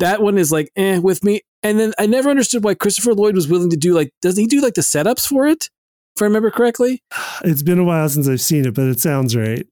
that 0.00 0.20
one 0.20 0.36
is 0.36 0.50
like 0.50 0.70
eh 0.74 0.98
with 0.98 1.22
me 1.22 1.42
and 1.62 1.78
then 1.78 1.92
i 1.98 2.06
never 2.06 2.28
understood 2.28 2.64
why 2.64 2.74
christopher 2.74 3.14
lloyd 3.14 3.36
was 3.36 3.46
willing 3.48 3.70
to 3.70 3.76
do 3.76 3.94
like 3.94 4.12
doesn't 4.20 4.40
he 4.40 4.48
do 4.48 4.60
like 4.60 4.74
the 4.74 4.80
setups 4.82 5.28
for 5.28 5.46
it 5.46 5.70
if 6.16 6.22
I 6.22 6.24
remember 6.24 6.50
correctly. 6.50 7.04
It's 7.44 7.62
been 7.62 7.78
a 7.78 7.84
while 7.84 8.08
since 8.08 8.28
I've 8.28 8.40
seen 8.40 8.66
it, 8.66 8.74
but 8.74 8.86
it 8.86 8.98
sounds 8.98 9.36
right. 9.36 9.64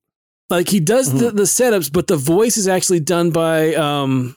Like 0.51 0.69
he 0.69 0.81
does 0.81 1.09
Mm-hmm. 1.09 1.19
the, 1.19 1.31
the 1.33 1.43
setups, 1.43 1.93
but 1.93 2.07
the 2.07 2.17
voice 2.17 2.57
is 2.57 2.69
actually 2.69 3.01
done 3.01 3.31
by 3.31 3.75
um 3.75 4.37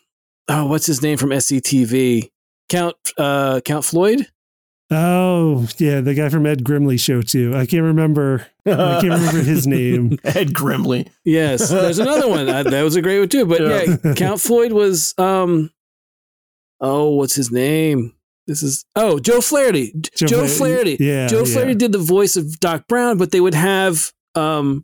oh 0.50 0.66
what's 0.66 0.86
his 0.86 1.02
name 1.02 1.18
from 1.18 1.30
SCTV 1.30 2.30
Count 2.70 2.96
uh 3.18 3.62
Count 3.64 3.86
Floyd. 3.86 4.28
Oh, 4.94 5.70
yeah, 5.78 6.02
the 6.02 6.14
guy 6.14 6.28
from 6.28 6.46
Ed 6.46 6.66
Grimley 6.66 7.00
show 7.00 7.22
too. 7.22 7.56
I 7.56 7.66
can't 7.66 7.84
remember. 7.84 8.46
I 8.66 9.00
can't 9.00 9.04
remember 9.14 9.42
his 9.42 9.66
name. 9.78 10.18
Ed 10.26 10.50
Grimley. 10.54 11.08
Yes, 11.24 11.70
there's 11.70 11.98
another 12.00 12.28
one 12.28 12.50
Uh, 12.50 12.64
that 12.64 12.84
was 12.84 12.98
a 12.98 13.02
great 13.02 13.20
one 13.20 13.30
too. 13.30 13.46
But 13.46 13.62
yeah. 13.62 13.96
Yeah. 14.04 14.14
Count 14.16 14.42
Floyd 14.42 14.74
was 14.74 15.14
um 15.18 15.72
oh 16.82 17.12
what's 17.12 17.36
his 17.36 17.52
name? 17.52 18.14
This 18.48 18.64
is 18.64 18.84
oh 18.98 19.18
Joe 19.20 19.40
Flaherty. 19.40 19.94
Joe, 20.16 20.28
Joe 20.28 20.40
Fla- 20.40 20.48
Flaherty. 20.50 20.98
yeah, 21.00 21.28
Joe 21.28 21.46
yeah. 21.46 21.54
Flaherty 21.54 21.76
did 21.76 21.94
the 21.94 21.98
voice 21.98 22.36
of 22.36 22.60
Doc 22.60 22.86
Brown, 22.88 23.18
but 23.18 23.32
they 23.32 23.40
would 23.40 23.54
have 23.54 24.12
um 24.36 24.84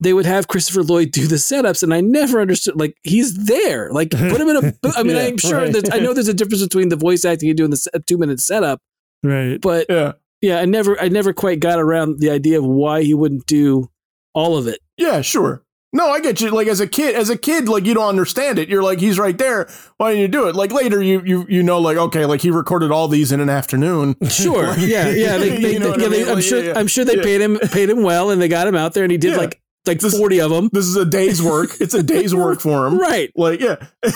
they 0.00 0.12
would 0.12 0.26
have 0.26 0.46
Christopher 0.48 0.82
Lloyd 0.82 1.10
do 1.10 1.26
the 1.26 1.36
setups, 1.36 1.82
and 1.82 1.92
I 1.92 2.00
never 2.00 2.40
understood. 2.40 2.78
Like 2.78 2.96
he's 3.02 3.34
there, 3.46 3.90
like 3.92 4.10
put 4.12 4.40
him 4.40 4.48
in 4.48 4.56
a. 4.56 4.74
I 4.96 5.02
mean, 5.02 5.16
Yeah, 5.16 5.22
I'm 5.22 5.38
sure 5.38 5.58
right. 5.58 5.72
that 5.72 5.92
I 5.92 5.98
know 5.98 6.12
there's 6.14 6.28
a 6.28 6.34
difference 6.34 6.62
between 6.62 6.88
the 6.88 6.96
voice 6.96 7.24
acting 7.24 7.48
and 7.50 7.56
doing 7.56 7.70
the 7.70 8.02
two 8.06 8.18
minute 8.18 8.40
setup, 8.40 8.80
Right. 9.22 9.60
but 9.60 9.86
Yeah. 9.88 10.12
yeah, 10.40 10.60
I 10.60 10.64
never, 10.66 11.00
I 11.00 11.08
never 11.08 11.32
quite 11.32 11.60
got 11.60 11.78
around 11.80 12.20
the 12.20 12.30
idea 12.30 12.58
of 12.58 12.64
why 12.64 13.02
he 13.02 13.14
wouldn't 13.14 13.46
do 13.46 13.90
all 14.34 14.56
of 14.56 14.66
it. 14.68 14.78
Yeah, 14.96 15.20
sure. 15.20 15.64
No, 15.90 16.10
I 16.10 16.20
get 16.20 16.40
you. 16.42 16.50
Like 16.50 16.68
as 16.68 16.80
a 16.80 16.86
kid, 16.86 17.14
as 17.14 17.30
a 17.30 17.36
kid, 17.38 17.66
like 17.66 17.86
you 17.86 17.94
don't 17.94 18.08
understand 18.10 18.58
it. 18.58 18.68
You're 18.68 18.82
like, 18.82 19.00
he's 19.00 19.18
right 19.18 19.36
there. 19.38 19.68
Why 19.96 20.12
don't 20.12 20.20
you 20.20 20.28
do 20.28 20.46
it? 20.46 20.54
Like 20.54 20.70
later, 20.70 21.02
you 21.02 21.22
you 21.24 21.46
you 21.48 21.62
know, 21.62 21.78
like 21.80 21.96
okay, 21.96 22.26
like 22.26 22.42
he 22.42 22.50
recorded 22.50 22.90
all 22.90 23.08
these 23.08 23.32
in 23.32 23.40
an 23.40 23.48
afternoon. 23.48 24.14
Sure, 24.28 24.74
yeah, 24.78 25.08
yeah. 25.08 25.38
They, 25.38 25.56
they, 25.56 25.72
You 25.72 25.78
know 25.78 25.88
what 25.90 26.00
yeah, 26.00 26.06
I 26.06 26.10
they, 26.10 26.18
mean? 26.18 26.28
I'm 26.28 26.34
Like, 26.36 26.44
sure, 26.44 26.58
yeah, 26.62 26.72
yeah. 26.72 26.78
I'm 26.78 26.88
sure 26.88 27.06
they 27.06 27.16
paid 27.16 27.40
him, 27.40 27.56
paid 27.72 27.88
him 27.88 28.02
well, 28.02 28.30
and 28.30 28.40
they 28.40 28.48
got 28.48 28.66
him 28.68 28.74
out 28.76 28.92
there, 28.92 29.02
and 29.02 29.10
he 29.10 29.16
did 29.16 29.36
like 29.38 29.62
like 29.88 29.98
This- 30.00 30.16
40 30.16 30.40
of 30.40 30.50
them. 30.52 30.70
This 30.72 30.84
is 30.86 30.94
a 30.96 31.04
day's 31.04 31.42
work. 31.42 31.70
It's 31.80 31.94
a 31.94 32.02
day's 32.02 32.34
work 32.34 32.60
for 32.66 32.86
him. 32.86 32.98
Right, 32.98 33.32
Like 33.34 33.60
yeah, 33.60 33.76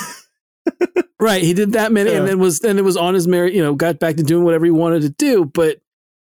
right. 1.21 1.43
He 1.43 1.55
did 1.55 1.73
that 1.73 1.93
many, 1.93 2.13
and 2.13 2.27
then 2.27 2.39
was 2.39 2.61
then 2.61 2.79
it 2.79 2.85
was 2.85 2.97
on 2.97 3.15
his 3.15 3.27
merit. 3.27 3.53
You 3.55 3.63
know, 3.63 3.75
got 3.75 3.99
back 3.99 4.17
to 4.17 4.23
doing 4.23 4.45
whatever 4.45 4.65
he 4.65 4.71
wanted 4.71 5.03
to 5.03 5.09
do. 5.11 5.45
But 5.45 5.79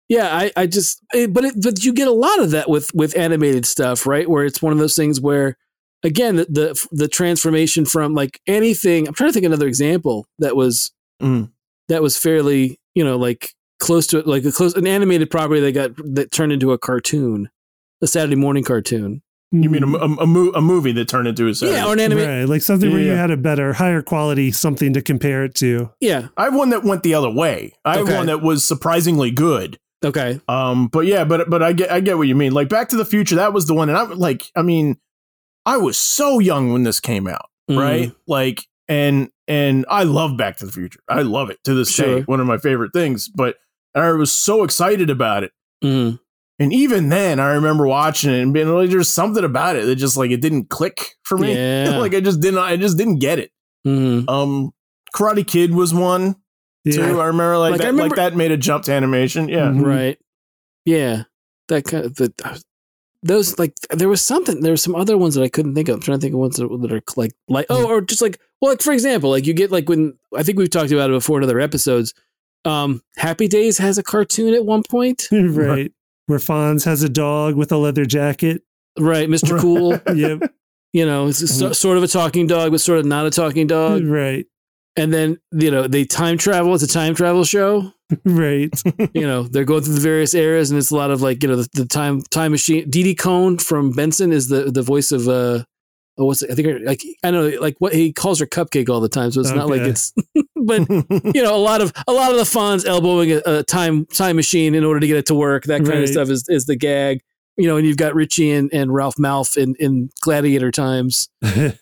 yeah, 0.09 0.35
I, 0.35 0.51
I 0.55 0.67
just, 0.67 1.01
eh, 1.13 1.27
but 1.27 1.43
it, 1.45 1.55
but 1.61 1.83
you 1.83 1.93
get 1.93 2.07
a 2.07 2.13
lot 2.13 2.39
of 2.39 2.51
that 2.51 2.69
with 2.69 2.93
with 2.93 3.17
animated 3.17 3.65
stuff, 3.65 4.05
right? 4.05 4.29
Where 4.29 4.45
it's 4.45 4.61
one 4.61 4.73
of 4.73 4.79
those 4.79 4.95
things 4.95 5.19
where, 5.21 5.57
again, 6.03 6.37
the 6.37 6.45
the, 6.45 6.87
the 6.91 7.07
transformation 7.07 7.85
from 7.85 8.13
like 8.13 8.39
anything. 8.47 9.07
I'm 9.07 9.13
trying 9.13 9.29
to 9.29 9.33
think 9.33 9.45
of 9.45 9.51
another 9.51 9.67
example 9.67 10.27
that 10.39 10.55
was 10.55 10.91
Mm. 11.21 11.49
that 11.87 12.03
was 12.03 12.15
fairly, 12.15 12.79
you 12.93 13.03
know, 13.03 13.17
like 13.17 13.49
close 13.79 14.05
to 14.07 14.19
it, 14.19 14.27
like 14.27 14.45
a 14.45 14.51
close 14.51 14.75
an 14.75 14.85
animated 14.85 15.31
property 15.31 15.59
that 15.61 15.71
got 15.71 15.91
that 16.13 16.31
turned 16.31 16.51
into 16.51 16.71
a 16.73 16.77
cartoon, 16.77 17.49
a 18.03 18.07
Saturday 18.07 18.35
morning 18.35 18.63
cartoon. 18.63 19.23
You 19.51 19.69
mean 19.69 19.83
a, 19.83 19.87
a, 19.97 20.15
a, 20.23 20.27
mo- 20.27 20.51
a 20.55 20.61
movie 20.61 20.91
that 20.93 21.07
turned 21.07 21.27
into 21.27 21.47
a 21.47 21.55
series? 21.55 21.75
Yeah, 21.75 21.85
or 21.87 21.93
an 21.93 21.99
animated. 21.99 22.29
Right. 22.29 22.49
Like 22.49 22.61
something 22.61 22.91
where 22.91 22.99
you 23.01 23.11
Yeah. 23.11 23.17
had 23.17 23.31
a 23.31 23.37
better, 23.37 23.73
higher 23.73 24.01
quality 24.01 24.51
something 24.51 24.93
to 24.93 25.01
compare 25.01 25.43
it 25.45 25.55
to. 25.55 25.89
Yeah. 26.01 26.27
I 26.37 26.45
have 26.45 26.55
one 26.55 26.69
that 26.71 26.83
went 26.83 27.03
the 27.03 27.13
other 27.13 27.29
way. 27.29 27.73
I 27.85 27.97
have 27.97 28.05
Okay. 28.07 28.15
one 28.17 28.27
that 28.27 28.41
was 28.41 28.63
surprisingly 28.63 29.31
good. 29.31 29.77
Okay. 30.05 30.39
Um, 30.47 30.87
but 30.89 31.05
yeah, 31.07 31.23
but 31.23 31.49
but 31.49 31.63
I 31.63 31.73
get 31.73 31.91
I 31.91 32.01
get 32.01 32.17
what 32.17 32.27
you 32.27 32.35
mean. 32.35 32.51
Like 32.51 32.69
Back 32.69 32.89
to 32.89 32.97
the 32.97 33.05
Future, 33.05 33.35
that 33.37 33.51
was 33.53 33.65
the 33.65 33.73
one, 33.73 33.89
and 33.89 33.97
I 33.97 34.03
like, 34.03 34.43
I 34.55 34.61
mean, 34.61 34.97
I 35.65 35.77
was 35.77 35.97
so 35.97 36.37
young 36.39 36.71
when 36.71 36.83
this 36.83 36.99
came 36.99 37.25
out, 37.27 37.47
Mhm. 37.69 37.79
right? 37.79 38.11
Like, 38.27 38.63
and 38.87 39.29
and 39.47 39.85
I 39.89 40.03
love 40.03 40.37
Back 40.37 40.57
to 40.57 40.65
the 40.67 40.71
Future. 40.71 40.99
I 41.09 41.23
love 41.23 41.49
it 41.49 41.57
to 41.63 41.73
this 41.73 41.89
Sure. 41.89 42.17
day. 42.19 42.21
One 42.23 42.39
of 42.39 42.45
my 42.45 42.57
favorite 42.59 42.93
things. 42.93 43.27
But 43.27 43.55
I 43.95 44.11
was 44.11 44.31
so 44.31 44.63
excited 44.63 45.09
about 45.09 45.43
it, 45.43 45.51
Mhm. 45.83 46.19
And 46.59 46.73
even 46.73 47.09
then, 47.09 47.39
I 47.39 47.53
remember 47.53 47.87
watching 47.87 48.31
it 48.33 48.41
and 48.41 48.53
being 48.53 48.67
like, 48.67 48.89
"There's 48.89 49.09
something 49.09 49.43
about 49.43 49.75
it 49.75 49.85
that 49.85 49.95
just 49.95 50.17
like 50.17 50.31
it 50.31 50.41
didn't 50.41 50.69
click 50.69 51.15
for 51.23 51.37
me. 51.37 51.53
Yeah. 51.55 51.97
like 51.97 52.13
I 52.15 52.19
just 52.19 52.39
didn't, 52.41 52.59
I 52.59 52.77
just 52.77 52.97
didn't 52.97 53.19
get 53.19 53.39
it." 53.39 53.51
Mhm. 53.85 54.27
Um, 54.29 54.71
Karate 55.15 55.45
Kid 55.47 55.73
was 55.73 55.93
one 55.93 56.35
too. 56.89 57.01
I 57.01 57.25
remember 57.25 57.57
like, 57.57 57.71
Like, 57.71 57.81
I 57.81 57.83
that, 57.85 57.91
remember- 57.91 58.15
like 58.15 58.31
that 58.31 58.35
made 58.37 58.51
a 58.51 58.57
jump 58.57 58.85
to 58.85 58.93
animation. 58.93 59.49
Yeah. 59.49 59.67
Mhm. 59.67 59.85
Right. 59.85 60.17
Yeah. 60.85 61.23
That 61.69 61.83
kind 61.83 62.05
of 62.05 62.15
the 62.15 62.33
those 63.23 63.57
like 63.59 63.73
there 63.91 64.07
was 64.09 64.21
something 64.21 64.61
there 64.61 64.71
were 64.71 64.77
some 64.77 64.95
other 64.95 65.17
ones 65.17 65.35
that 65.35 65.43
I 65.43 65.49
couldn't 65.49 65.75
think 65.75 65.89
of. 65.89 65.95
I'm 65.95 66.01
trying 66.01 66.19
to 66.19 66.21
think 66.21 66.33
of 66.33 66.39
ones 66.39 66.55
that, 66.57 66.67
that 66.81 66.91
are 66.91 67.01
like 67.15 67.33
like 67.49 67.65
oh 67.69 67.87
or 67.87 67.99
just 68.01 68.21
like 68.21 68.39
well 68.61 68.71
like 68.71 68.81
for 68.81 68.93
example 68.93 69.29
like 69.31 69.45
you 69.45 69.53
get 69.53 69.71
like 69.71 69.89
when 69.89 70.17
I 70.35 70.43
think 70.43 70.57
we've 70.57 70.69
talked 70.69 70.91
about 70.91 71.09
it 71.09 71.13
before 71.13 71.37
in 71.39 71.43
other 71.43 71.59
episodes. 71.59 72.13
Um, 72.65 73.01
Happy 73.15 73.47
Days 73.47 73.77
has 73.77 73.97
a 73.97 74.03
cartoon 74.03 74.53
at 74.53 74.65
one 74.65 74.83
point, 74.83 75.27
right. 75.31 75.91
Where 76.27 76.39
Fonz 76.39 76.85
has 76.85 77.03
a 77.03 77.09
dog 77.09 77.55
with 77.55 77.71
a 77.71 77.77
leather 77.77 78.05
jacket. 78.05 78.61
right? 78.99 79.27
Mr. 79.29 79.59
Cool, 79.59 79.99
Yep. 80.15 80.53
you 80.93 81.05
know, 81.05 81.27
it's 81.27 81.57
so, 81.57 81.71
sort 81.73 81.97
of 81.97 82.03
a 82.03 82.07
talking 82.07 82.47
dog, 82.47 82.71
but 82.71 82.81
sort 82.81 82.99
of 82.99 83.05
not 83.05 83.25
a 83.25 83.29
talking 83.31 83.67
dog. 83.67 84.05
right. 84.05 84.45
And 84.95 85.13
then 85.13 85.37
you 85.51 85.69
know 85.69 85.87
they 85.87 86.05
time 86.05 86.37
travel. 86.39 86.73
It's 86.73 86.83
a 86.83 86.87
time 86.87 87.13
travel 87.15 87.43
show. 87.43 87.91
Right. 88.23 88.69
you 89.13 89.27
know 89.27 89.43
they're 89.43 89.65
going 89.65 89.83
through 89.83 89.95
the 89.95 89.99
various 89.99 90.33
eras 90.33 90.71
and 90.71 90.77
it's 90.79 90.91
a 90.91 90.95
lot 90.95 91.11
of 91.11 91.21
like 91.21 91.43
you 91.43 91.49
know 91.49 91.57
the, 91.57 91.67
the 91.73 91.85
time 91.85 92.21
time 92.31 92.51
machine 92.51 92.89
Didi 92.89 93.13
Conn 93.13 93.57
from 93.57 93.91
Benson 93.91 94.31
is 94.31 94.47
the 94.47 94.71
the 94.71 94.81
voice 94.81 95.11
of 95.11 95.27
uh 95.27 95.65
oh 96.17 96.25
what's 96.25 96.41
it? 96.41 96.51
I 96.51 96.55
think 96.55 96.85
like 96.85 97.03
I 97.23 97.31
know 97.31 97.47
like 97.59 97.75
what 97.79 97.93
he 97.93 98.13
calls 98.13 98.39
her 98.39 98.45
cupcake 98.45 98.89
all 98.89 98.99
the 98.99 99.09
time 99.09 99.31
so 99.31 99.41
it's 99.41 99.51
not 99.51 99.67
like 99.69 99.81
it's 99.81 100.13
but 100.55 100.87
you 100.89 101.43
know 101.43 101.55
a 101.55 101.57
lot 101.57 101.81
of 101.81 101.93
a 102.07 102.11
lot 102.11 102.31
of 102.31 102.37
the 102.37 102.43
Fonz 102.43 102.85
elbowing 102.85 103.31
a, 103.31 103.41
a 103.45 103.63
time 103.63 104.05
time 104.07 104.35
machine 104.35 104.75
in 104.75 104.83
order 104.83 104.99
to 104.99 105.07
get 105.07 105.17
it 105.17 105.25
to 105.27 105.35
work 105.35 105.63
that 105.65 105.85
kind 105.85 106.03
of 106.03 106.09
stuff 106.09 106.29
is 106.29 106.45
is 106.49 106.65
the 106.65 106.75
gag 106.75 107.21
you 107.57 107.67
know 107.67 107.77
and 107.77 107.87
you've 107.87 107.97
got 107.97 108.15
Richie 108.15 108.51
and, 108.51 108.71
and 108.73 108.93
Ralph 108.93 109.15
Malph 109.15 109.57
in 109.57 109.75
in 109.79 110.09
Gladiator 110.21 110.71
times 110.71 111.29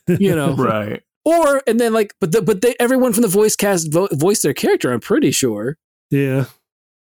you 0.07 0.35
know 0.35 0.53
right. 0.57 1.01
or 1.23 1.61
and 1.67 1.79
then 1.79 1.93
like 1.93 2.13
but 2.19 2.31
the, 2.31 2.41
but 2.41 2.61
they 2.61 2.75
everyone 2.79 3.13
from 3.13 3.21
the 3.23 3.27
voice 3.27 3.55
cast 3.55 3.91
vo- 3.91 4.09
voiced 4.11 4.43
their 4.43 4.53
character 4.53 4.91
I'm 4.91 4.99
pretty 4.99 5.31
sure 5.31 5.77
yeah. 6.11 6.45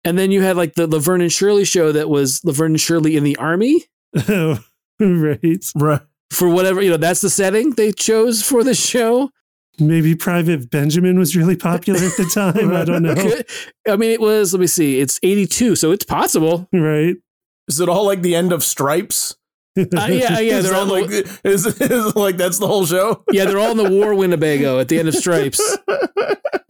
and 0.05 0.19
then 0.19 0.31
you 0.31 0.43
had 0.43 0.57
like 0.57 0.75
the 0.75 0.87
Laverne 0.87 1.21
and 1.21 1.33
Shirley 1.33 1.65
show 1.65 1.93
that 1.93 2.09
was 2.09 2.45
Laverne 2.45 2.73
and 2.73 2.81
Shirley 2.81 3.17
in 3.17 3.25
the 3.25 3.37
army 3.37 3.85
Oh, 4.29 4.59
right. 5.01 5.73
Right. 5.75 6.01
For 6.31 6.49
whatever, 6.49 6.83
you 6.83 6.91
know, 6.91 6.97
that's 6.97 7.21
the 7.21 7.31
setting 7.31 7.71
they 7.71 7.93
chose 7.93 8.43
for 8.43 8.65
the 8.65 8.75
show. 8.75 9.31
Maybe 9.79 10.15
Private 10.15 10.71
Benjamin 10.71 11.19
was 11.19 11.37
really 11.37 11.57
popular 11.57 12.01
at 12.01 12.17
the 12.17 12.25
time. 12.35 12.75
I 12.75 12.85
don't 12.85 13.03
know. 13.03 13.15
Could- 13.15 13.47
I 13.89 13.97
mean, 13.97 14.11
it 14.11 14.21
was, 14.21 14.53
let 14.55 14.61
me 14.61 14.67
see, 14.67 15.01
it's 15.01 15.21
82, 15.23 15.77
so 15.77 15.91
it's 15.93 16.05
possible. 16.05 16.69
Right. 16.73 17.17
Is 17.69 17.81
it 17.81 17.89
all 17.89 18.07
like 18.07 18.23
the 18.23 18.35
end 18.35 18.53
of 18.53 18.63
Stripes? 18.65 19.37
Uh, 19.79 19.85
yeah, 19.93 20.09
yeah, 20.09 20.59
is 20.59 20.65
they're 20.65 20.75
all, 20.75 20.87
like 20.87 21.09
the, 21.09 21.41
is, 21.45 21.67
is 21.81 22.17
like 22.17 22.37
that's 22.39 22.59
the 22.59 22.67
whole 22.67 22.87
show? 22.87 23.23
yeah, 23.31 23.45
they're 23.45 23.59
all 23.59 23.73
in 23.73 23.77
the 23.77 23.91
war 23.91 24.15
Winnebago 24.15 24.79
at 24.81 24.89
the 24.89 24.99
end 24.99 25.09
of 25.09 25.15
Stripes 25.15 25.61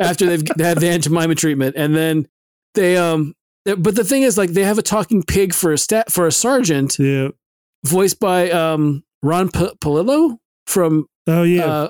after 0.00 0.26
they've 0.26 0.42
had 0.58 0.78
the 0.78 0.88
Aunt 0.88 1.04
Jemima 1.04 1.34
treatment. 1.36 1.76
And 1.76 1.94
then 1.94 2.26
they, 2.74 2.96
um, 2.96 3.34
but 3.64 3.94
the 3.94 4.04
thing 4.04 4.22
is, 4.22 4.36
like, 4.36 4.50
they 4.50 4.64
have 4.64 4.78
a 4.78 4.82
talking 4.82 5.22
pig 5.22 5.54
for 5.54 5.72
a 5.72 5.78
stat 5.78 6.10
for 6.10 6.26
a 6.26 6.32
sergeant, 6.32 6.98
Yeah. 6.98 7.28
voiced 7.84 8.18
by 8.18 8.50
um 8.50 9.04
Ron 9.22 9.50
P- 9.50 9.70
Palillo 9.80 10.38
from 10.66 11.06
Oh 11.26 11.42
yeah. 11.42 11.64
uh, 11.64 11.88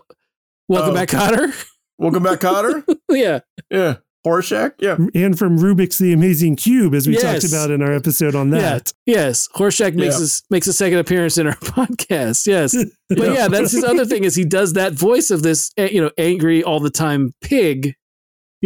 Welcome 0.68 0.90
Oh. 0.90 0.94
Back, 0.94 1.08
Kotter. 1.10 1.66
Welcome 1.98 2.22
back, 2.22 2.40
Kotter. 2.40 2.84
yeah, 3.10 3.40
Yeah, 3.70 3.96
Horshack. 4.26 4.72
Yeah, 4.80 4.96
and 5.14 5.38
from 5.38 5.58
Rubik's 5.58 5.98
The 5.98 6.12
Amazing 6.12 6.56
Cube, 6.56 6.94
as 6.94 7.06
we 7.06 7.14
Yes. 7.14 7.22
talked 7.22 7.52
about 7.52 7.70
in 7.70 7.82
our 7.82 7.92
episode 7.92 8.34
on 8.34 8.50
that. 8.50 8.92
Yes, 9.06 9.48
Horshack 9.54 9.94
makes 9.94 10.14
Yeah. 10.16 10.20
his 10.20 10.42
makes 10.50 10.66
a 10.66 10.72
second 10.72 10.98
appearance 10.98 11.38
in 11.38 11.46
our 11.46 11.54
podcast. 11.56 12.46
Yes, 12.46 12.74
but 13.08 13.18
yeah, 13.32 13.48
that's 13.48 13.72
his 13.72 13.84
other 13.84 14.04
thing 14.04 14.24
is 14.24 14.34
he 14.34 14.44
does 14.44 14.72
that 14.74 14.92
voice 14.94 15.30
of 15.30 15.42
this 15.42 15.70
eh, 15.76 15.88
you 15.92 16.00
know 16.02 16.10
angry 16.18 16.62
all 16.62 16.80
the 16.80 16.90
time 16.90 17.32
pig. 17.40 17.94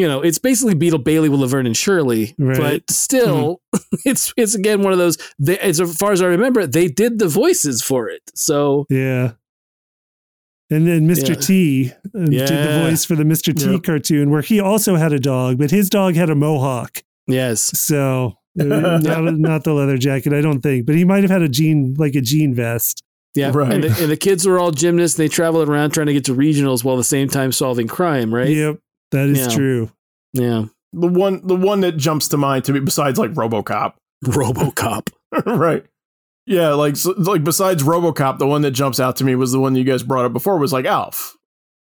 You 0.01 0.09
know, 0.09 0.23
it's 0.23 0.39
basically 0.39 0.75
Beetle 0.75 1.01
Bailey 1.01 1.29
with 1.29 1.41
Laverne 1.41 1.67
and 1.67 1.77
Shirley, 1.77 2.35
Right. 2.39 2.59
but 2.59 2.91
still, 2.91 3.61
it's 4.07 4.33
it's 4.37 4.55
again 4.55 4.83
one 4.83 4.93
of 4.95 4.99
those. 4.99 5.19
They, 5.39 5.59
as 5.59 5.79
far 5.99 6.13
as 6.13 6.23
I 6.23 6.27
remember, 6.27 6.67
they 6.67 6.89
did 6.89 7.19
the 7.19 7.29
voices 7.29 7.83
for 7.83 8.09
it. 8.09 8.23
So 8.35 8.87
Yeah. 8.89 9.33
And 10.71 10.87
then 10.87 11.07
Mr. 11.09 11.31
Yeah. 11.31 11.35
T 11.35 11.93
uh, 12.15 12.25
did 12.27 12.49
the 12.49 12.81
voice 12.89 13.05
for 13.05 13.17
the 13.17 13.25
Mr. 13.25 13.55
T 13.55 13.73
Yep. 13.73 13.83
cartoon, 13.83 14.31
where 14.31 14.41
he 14.43 14.61
also 14.61 14.95
had 14.97 15.13
a 15.13 15.19
dog, 15.19 15.59
but 15.59 15.71
his 15.71 15.91
dog 15.91 16.15
had 16.15 16.31
a 16.31 16.35
mohawk. 16.35 17.03
yes, 17.27 17.61
So 17.79 18.35
uh, 18.59 18.65
not, 19.03 19.35
not 19.35 19.65
the 19.65 19.73
leather 19.75 19.99
jacket, 19.99 20.33
I 20.33 20.41
don't 20.41 20.61
think, 20.61 20.87
but 20.87 20.95
he 20.95 21.05
might 21.05 21.23
have 21.25 21.31
had 21.31 21.43
a 21.43 21.49
jean, 21.49 21.95
like 21.99 22.15
a 22.15 22.21
jean 22.21 22.55
vest. 22.55 23.03
yeah, 23.35 23.51
Right. 23.53 23.73
and, 23.73 23.85
the, 23.85 24.03
and 24.03 24.11
the 24.11 24.17
kids 24.17 24.47
were 24.47 24.59
all 24.59 24.71
gymnasts. 24.71 25.19
And 25.19 25.25
they 25.25 25.29
traveled 25.29 25.69
around 25.69 25.91
trying 25.91 26.07
to 26.07 26.13
get 26.13 26.25
to 26.27 26.35
regionals 26.35 26.85
while 26.85 26.95
at 26.95 26.99
the 26.99 27.05
same 27.05 27.29
time 27.29 27.53
solving 27.53 27.89
crime. 27.89 28.33
Right? 28.33 28.49
Yep, 28.57 28.79
that 29.13 29.29
is 29.29 29.39
Yeah. 29.41 29.49
true. 29.49 29.91
Yeah. 30.33 30.65
the 30.93 31.07
one 31.09 31.47
the 31.47 31.57
one 31.57 31.81
that 31.81 31.97
jumps 31.97 32.29
to 32.29 32.37
mind 32.37 32.65
to 32.65 32.73
me 32.73 32.81
besides 32.81 33.19
like 33.19 33.33
RoboCop. 33.33 33.95
RoboCop. 34.25 35.09
right. 35.47 35.85
Yeah, 36.47 36.71
like 36.71 36.97
so, 36.97 37.13
like 37.17 37.45
besides 37.45 37.83
RoboCop, 37.83 38.39
the 38.39 38.47
one 38.47 38.63
that 38.63 38.73
jumps 38.73 38.99
out 38.99 39.17
to 39.17 39.25
me 39.25 39.35
was 39.37 39.53
the 39.53 39.61
one 39.61 39.77
you 39.77 39.85
guys 39.85 40.03
brought 40.03 40.25
up 40.25 40.33
before 40.33 40.59
was 40.59 40.73
like 40.73 40.85
Alf. 40.85 41.37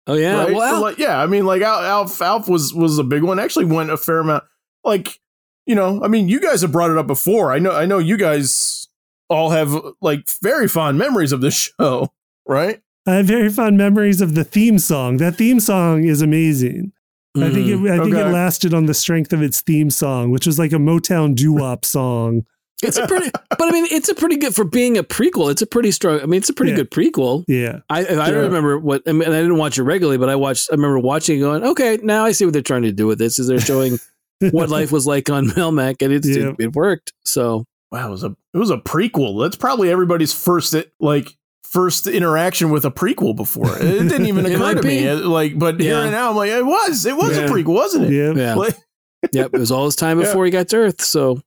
Oh 0.07 0.15
yeah. 0.15 0.45
right? 0.45 0.55
Well, 0.55 0.81
like, 0.83 0.99
yeah, 0.99 1.19
I 1.21 1.27
mean, 1.27 1.47
like 1.47 1.63
Alf, 1.63 2.21
Alf 2.21 2.49
was 2.49 2.75
was 2.75 2.99
a 2.99 3.05
big 3.05 3.23
one. 3.23 3.39
Actually, 3.39 3.67
went 3.67 3.91
a 3.91 3.97
fair 3.97 4.19
amount. 4.19 4.45
Like, 4.85 5.19
you 5.67 5.75
know, 5.75 6.03
I 6.03 6.09
mean, 6.09 6.29
you 6.29 6.41
guys 6.41 6.63
have 6.63 6.73
brought 6.73 6.91
it 6.91 6.99
up 6.99 7.07
before. 7.07 7.53
I 7.53 7.59
know, 7.59 7.71
I 7.73 7.87
know 7.87 7.99
you 7.99 8.17
guys 8.17 8.89
all 9.31 9.51
have 9.51 9.75
like 10.03 10.29
very 10.43 10.69
fond 10.69 10.99
memories 10.99 11.33
of 11.33 11.41
this 11.41 11.55
show, 11.81 12.11
right? 12.47 12.83
I 13.07 13.15
have 13.17 13.27
very 13.27 13.49
fond 13.49 13.79
memories 13.79 14.21
of 14.21 14.35
the 14.35 14.45
theme 14.45 14.79
song. 14.79 15.17
That 15.19 15.37
theme 15.37 15.61
song 15.61 16.05
is 16.05 16.21
amazing. 16.21 16.93
I 17.37 17.51
think 17.51 17.69
it. 17.69 17.91
I 17.91 17.99
think 17.99 18.15
Okay. 18.15 18.29
it 18.29 18.33
lasted 18.33 18.75
on 18.75 18.87
the 18.87 18.95
strength 18.95 19.33
of 19.33 19.43
its 19.43 19.61
theme 19.61 19.91
song, 19.91 20.31
which 20.31 20.47
was 20.47 20.59
like 20.59 20.73
a 20.73 20.77
Motown 20.77 21.35
doo 21.35 21.53
wop 21.53 21.85
song. 21.85 22.45
it's 22.83 22.97
a 22.97 23.07
pretty, 23.07 23.31
but 23.51 23.61
I 23.63 23.71
mean, 23.71 23.87
it's 23.91 24.09
a 24.09 24.15
pretty 24.15 24.37
good 24.37 24.55
for 24.55 24.65
being 24.65 24.97
a 24.99 25.03
prequel. 25.05 25.51
It's 25.51 25.61
a 25.63 25.67
pretty 25.67 25.91
strong. 25.91 26.21
I 26.21 26.27
mean, 26.27 26.39
it's 26.39 26.49
a 26.49 26.55
pretty 26.55 26.73
Yeah. 26.73 26.79
good 26.79 26.91
prequel. 26.91 27.45
Yeah, 27.47 27.81
I 27.91 28.01
I 28.01 28.31
don't 28.31 28.45
remember 28.45 28.79
what. 28.79 29.03
I 29.07 29.13
mean, 29.13 29.29
I 29.29 29.41
didn't 29.43 29.59
watch 29.59 29.79
it 29.79 29.83
regularly, 29.85 30.17
but 30.19 30.29
I 30.31 30.35
watched. 30.37 30.69
I 30.73 30.75
remember 30.75 30.99
watching, 30.99 31.37
it 31.39 31.41
going, 31.41 31.63
okay, 31.63 31.99
now 32.03 32.25
I 32.25 32.33
see 32.33 32.45
what 32.47 32.53
they're 32.55 32.63
trying 32.63 32.83
to 32.83 32.93
do 32.93 33.07
with 33.07 33.19
this. 33.19 33.39
Is 33.39 33.47
they're 33.49 33.61
showing 33.61 33.99
what 34.51 34.71
life 34.71 34.91
was 34.91 35.07
like 35.07 35.29
on 35.31 35.47
Melmac, 35.49 36.01
and 36.03 36.13
it's, 36.13 36.27
Yeah. 36.27 36.49
it, 36.49 36.57
it 36.59 36.73
worked. 36.75 37.13
So 37.25 37.67
Wow, 37.93 38.09
it 38.09 38.11
was 38.13 38.25
a 38.25 38.35
it 38.55 38.59
was 38.59 38.71
a 38.71 38.79
prequel. 38.79 39.43
That's 39.45 39.57
probably 39.57 39.91
everybody's 39.91 40.33
first 40.33 40.75
like 41.01 41.37
first 41.71 42.07
interaction 42.07 42.71
with 42.71 42.85
a 42.85 42.91
prequel 42.91 43.35
before. 43.37 43.77
It 43.79 43.83
didn't 44.09 44.27
even 44.27 44.45
occur 44.47 44.75
to 44.75 44.83
me. 44.83 45.01
be. 45.03 45.09
Uh, 45.09 45.17
Like, 45.29 45.59
but 45.59 45.81
here 45.81 45.95
Yeah. 45.95 46.03
and 46.03 46.13
now, 46.13 46.31
I'm 46.31 46.37
like, 46.37 46.51
it 46.51 46.65
was. 46.67 47.07
It 47.07 47.17
was 47.17 47.37
Yeah. 47.37 47.45
a 47.45 47.49
prequel, 47.49 47.75
wasn't 47.75 48.07
it? 48.07 48.13
yeah. 48.13 48.33
yeah, 48.35 48.55
Like, 48.55 48.77
yep. 49.33 49.55
It 49.55 49.59
was 49.59 49.71
all 49.71 49.85
his 49.85 49.97
time 49.97 50.19
Yeah. 50.19 50.27
before 50.27 50.45
he 50.45 50.51
got 50.51 50.69
to 50.69 50.77
Earth. 50.77 51.01
So, 51.03 51.41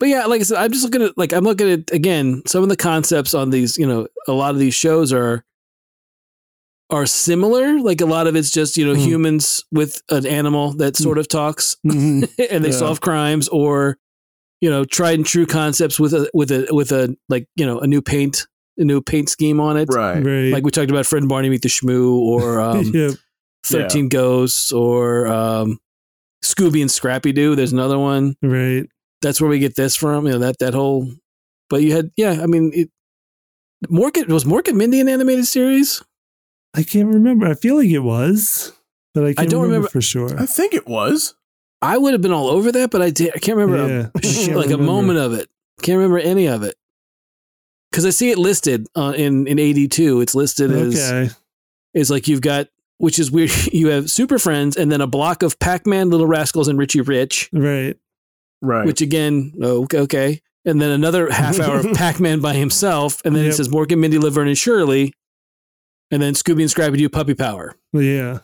but 0.00 0.08
yeah, 0.08 0.24
like 0.26 0.40
I 0.40 0.44
said, 0.44 0.58
I'm 0.58 0.72
just 0.72 0.82
looking 0.84 1.02
at 1.02 1.16
like 1.18 1.32
I'm 1.32 1.44
looking 1.44 1.70
at 1.70 1.92
again 1.92 2.42
some 2.46 2.62
of 2.62 2.68
the 2.68 2.76
concepts 2.76 3.34
on 3.34 3.50
these. 3.50 3.76
You 3.78 3.86
know, 3.86 4.08
a 4.26 4.32
lot 4.32 4.52
of 4.54 4.58
these 4.60 4.74
shows 4.74 5.12
are 5.12 5.44
are 6.90 7.06
similar. 7.06 7.78
Like 7.80 8.00
a 8.00 8.06
lot 8.06 8.26
of 8.26 8.34
it's 8.36 8.50
just 8.50 8.76
you 8.76 8.84
know 8.86 8.94
Mhm. 8.94 9.04
humans 9.06 9.64
with 9.72 10.02
an 10.10 10.26
animal 10.26 10.72
that 10.74 10.96
sort 10.96 11.18
of 11.18 11.28
talks 11.28 11.76
Mhm. 11.86 12.28
and 12.50 12.64
they 12.64 12.70
Yeah. 12.70 12.74
solve 12.76 13.00
crimes, 13.00 13.48
or 13.48 13.98
you 14.60 14.70
know, 14.70 14.84
tried 14.84 15.18
and 15.18 15.26
true 15.26 15.46
concepts 15.46 15.98
with 16.00 16.14
a 16.14 16.28
with 16.34 16.50
a 16.50 16.66
with 16.70 16.92
a 16.92 17.16
like 17.28 17.46
you 17.56 17.64
know 17.66 17.78
a 17.80 17.86
new 17.86 18.02
paint 18.02 18.46
a 18.78 18.84
new 18.84 19.00
paint 19.00 19.28
scheme 19.28 19.60
on 19.60 19.76
it. 19.76 19.88
right. 19.92 20.24
right. 20.24 20.52
Like 20.52 20.64
we 20.64 20.70
talked 20.70 20.90
about 20.90 21.06
Fred 21.06 21.22
and 21.22 21.28
Barney 21.28 21.48
meet 21.50 21.62
the 21.62 21.68
Shmoo, 21.68 22.14
or 22.16 22.60
um, 22.68 22.90
yeah, 22.94 23.10
13 23.64 24.08
Ghosts 24.08 24.72
or 24.72 25.26
um, 25.26 25.78
Scooby 26.44 26.80
and 26.80 26.90
Scrappy 26.90 27.32
Doo. 27.32 27.54
There's 27.54 27.72
another 27.72 27.98
one. 27.98 28.36
right. 28.42 28.84
That's 29.20 29.40
where 29.40 29.48
we 29.48 29.60
get 29.60 29.76
this 29.76 29.94
from. 29.94 30.26
You 30.26 30.32
know, 30.32 30.38
that, 30.40 30.58
that 30.58 30.74
whole, 30.74 31.08
but 31.70 31.80
you 31.82 31.92
had, 31.92 32.10
yeah, 32.16 32.40
I 32.42 32.46
mean, 32.46 32.72
it, 32.74 32.90
Mork, 33.88 34.26
was 34.28 34.44
Mork 34.44 34.66
and 34.66 34.76
Mindy 34.76 35.00
an 35.00 35.08
animated 35.08 35.46
series? 35.46 36.02
I 36.74 36.82
can't 36.82 37.06
remember. 37.12 37.46
I 37.46 37.54
feel 37.54 37.76
like 37.76 37.88
it 37.88 38.00
was, 38.00 38.72
but 39.14 39.24
I 39.24 39.34
can't 39.34 39.48
don't 39.50 39.62
remember, 39.62 39.74
remember- 39.74 39.88
for 39.90 40.00
sure. 40.00 40.40
I 40.40 40.46
think 40.46 40.74
it 40.74 40.88
was. 40.88 41.34
I 41.82 41.98
would 41.98 42.12
have 42.14 42.22
been 42.22 42.32
all 42.32 42.48
over 42.48 42.70
that, 42.72 42.90
but 42.90 43.02
I 43.02 43.10
did, 43.10 43.32
I 43.34 43.38
can't 43.38 43.58
remember 43.58 43.92
Yeah, 43.92 44.08
I 44.14 44.18
a, 44.18 44.20
can't 44.46 44.56
like 44.56 44.70
a 44.70 44.78
moment 44.78 45.18
of 45.18 45.34
it. 45.34 45.48
Can't 45.82 45.96
remember 45.96 46.18
any 46.18 46.46
of 46.46 46.62
it. 46.62 46.76
Cause 47.92 48.06
I 48.06 48.10
see 48.10 48.30
it 48.30 48.38
listed 48.38 48.86
uh, 48.96 49.12
in, 49.16 49.46
in 49.46 49.58
82. 49.58 50.20
It's 50.22 50.34
listed 50.34 50.70
as, 50.72 50.98
Okay. 51.12 51.30
is 51.94 52.10
like 52.10 52.26
you've 52.26 52.40
got, 52.40 52.68
which 52.98 53.18
is 53.18 53.30
weird. 53.30 53.50
You 53.72 53.88
have 53.88 54.10
Super 54.10 54.38
Friends 54.38 54.76
and 54.76 54.90
then 54.90 55.00
a 55.00 55.06
block 55.06 55.42
of 55.42 55.58
Pac-Man, 55.58 56.10
Little 56.10 56.26
Rascals, 56.26 56.68
and 56.68 56.78
Richie 56.78 57.00
Rich. 57.02 57.50
Right. 57.52 57.96
Right. 58.62 58.86
which 58.86 59.00
again, 59.00 59.52
oh, 59.60 59.82
okay, 59.84 59.98
okay. 60.00 60.42
And 60.64 60.80
then 60.80 60.90
another 60.92 61.28
half 61.30 61.58
hour 61.58 61.78
of 61.78 61.92
Pac 61.94 62.20
Man 62.20 62.38
by 62.40 62.54
himself. 62.54 63.20
And 63.24 63.34
then 63.34 63.44
it 63.44 63.54
says 63.54 63.68
Morgan, 63.68 63.98
Mindy, 64.00 64.18
Laverne, 64.20 64.46
and 64.46 64.56
Shirley. 64.56 65.12
And 66.12 66.22
then 66.22 66.34
Scooby 66.34 66.60
and 66.60 66.70
Scrappy 66.70 66.96
Doo 66.98 67.08
Puppy 67.08 67.34
Power. 67.34 67.74
Yeah. 67.92 68.38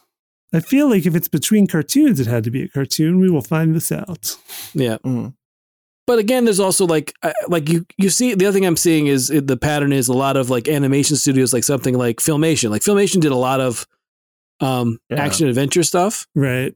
I 0.53 0.59
feel 0.61 0.88
like 0.88 1.07
if 1.07 1.14
it's 1.14 1.28
between 1.28 1.68
cartoons, 1.68 2.18
it 2.18 2.26
had 2.26 2.42
to 2.44 2.51
be 2.51 2.62
a 2.64 2.68
cartoon. 2.68 3.20
We 3.20 3.30
will 3.30 3.42
find 3.42 3.76
this 3.76 3.92
out. 3.92 4.36
Yeah. 4.74 4.99
Mm. 5.05 5.34
But 6.09 6.18
again, 6.18 6.44
there's 6.44 6.59
also 6.59 6.86
like, 6.86 7.12
like 7.48 7.68
you, 7.68 7.84
you 7.98 8.09
see, 8.11 8.34
the 8.34 8.46
other 8.46 8.54
thing 8.54 8.64
I'm 8.66 8.76
seeing 8.78 9.06
is 9.06 9.28
the 9.28 9.56
pattern 9.59 9.92
is 9.92 10.09
a 10.09 10.14
lot 10.14 10.36
of 10.38 10.48
like 10.50 10.66
animation 10.66 11.14
studios, 11.16 11.52
like 11.52 11.62
something 11.64 11.94
like 11.96 12.16
Filmation. 12.16 12.70
Like 12.70 12.82
Filmation 12.82 13.20
did 13.20 13.30
a 13.30 13.36
lot 13.36 13.61
of 13.61 13.86
um, 14.61 14.98
Yeah. 15.11 15.22
action 15.22 15.46
adventure 15.46 15.82
stuff. 15.84 16.26
Right. 16.34 16.74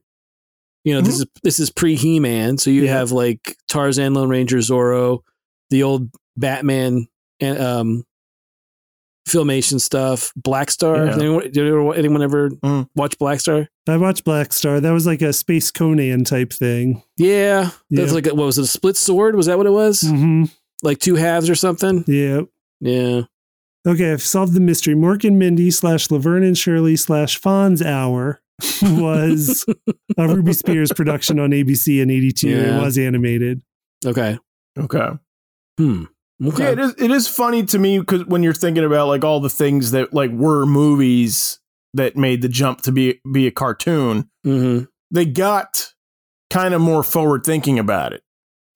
You 0.85 0.93
know, 0.93 1.01
this 1.01 1.19
is 1.19 1.25
this 1.43 1.59
is 1.59 1.71
pre 1.71 1.95
He 1.95 2.19
Man, 2.19 2.57
so 2.57 2.69
you 2.69 2.81
Mm-hmm. 2.81 2.85
Yeah. 2.87 2.97
have 2.99 3.11
like 3.11 3.57
Tarzan, 3.67 4.13
Lone 4.13 4.29
Ranger, 4.29 4.57
Zorro, 4.59 5.21
the 5.71 5.81
old 5.83 6.09
Batman, 6.37 7.07
and 7.39 7.57
um, 7.57 8.03
filmation 9.27 9.79
stuff. 9.79 10.31
Black 10.35 10.69
Star. 10.71 11.05
Yeah. 11.05 11.11
Did 11.13 11.21
anyone, 11.21 11.43
did 11.43 11.57
anyone- 11.57 11.97
anyone 11.97 12.21
ever 12.21 12.49
Mm. 12.49 12.87
watch 12.95 13.17
Black 13.17 13.39
Star? 13.39 13.67
I 13.87 13.97
watched 13.97 14.23
Black 14.23 14.53
Star. 14.53 14.79
That 14.79 14.91
was 14.91 15.05
like 15.05 15.21
a 15.21 15.33
Space 15.33 15.71
Conan 15.71 16.23
type 16.23 16.51
thing. 16.53 17.03
Yeah, 17.17 17.71
that's 17.89 18.09
Yeah. 18.09 18.13
like 18.13 18.27
a, 18.27 18.35
what 18.35 18.45
was 18.45 18.57
it? 18.57 18.63
A 18.63 18.67
split 18.67 18.97
sword? 18.97 19.35
Was 19.35 19.45
that 19.47 19.57
what 19.57 19.67
it 19.67 19.71
was? 19.71 20.01
hmm 20.01 20.45
Like 20.83 20.99
two 20.99 21.15
halves 21.15 21.49
or 21.49 21.55
something? 21.55 22.03
Yeah. 22.07 22.41
Yeah. 22.81 23.21
Okay, 23.87 24.11
I've 24.13 24.21
solved 24.21 24.53
the 24.53 24.59
mystery. 24.61 24.95
Mork 24.95 25.25
and 25.27 25.37
Mindy 25.39 25.69
slash 25.71 26.09
Laverne 26.11 26.43
and 26.43 26.57
Shirley 26.57 26.95
slash 26.95 27.39
Fonz 27.39 27.83
Hour 27.85 28.41
was 28.81 29.65
a 30.17 30.27
Ruby 30.27 30.53
Spears 30.53 30.91
production 30.93 31.39
on 31.39 31.51
ABC 31.51 32.01
in 32.01 32.09
82. 32.09 32.47
Yeah. 32.49 32.77
It 32.77 32.81
was 32.81 32.97
animated. 32.97 33.61
Okay. 34.05 34.37
Okay. 34.77 35.09
Hmm. 35.77 36.03
Okay. 36.43 36.63
Yeah, 36.63 36.71
it 36.71 36.79
is. 36.79 36.95
It 36.97 37.11
is 37.11 37.27
funny 37.27 37.65
to 37.67 37.79
me 37.79 37.99
because 37.99 38.25
when 38.25 38.43
you're 38.43 38.53
thinking 38.53 38.83
about 38.83 39.07
like 39.07 39.23
all 39.23 39.39
the 39.39 39.49
things 39.49 39.91
that 39.91 40.13
like 40.13 40.31
were 40.31 40.65
movies 40.65 41.59
that 41.93 42.15
made 42.15 42.41
the 42.41 42.49
jump 42.49 42.81
to 42.81 42.91
be 42.91 43.19
be 43.31 43.47
a 43.47 43.51
cartoon, 43.51 44.29
hmm 44.43 44.81
they 45.11 45.25
got 45.25 45.93
kind 46.49 46.73
of 46.73 46.81
more 46.81 47.03
forward 47.03 47.43
thinking 47.45 47.77
about 47.77 48.13
it 48.13 48.23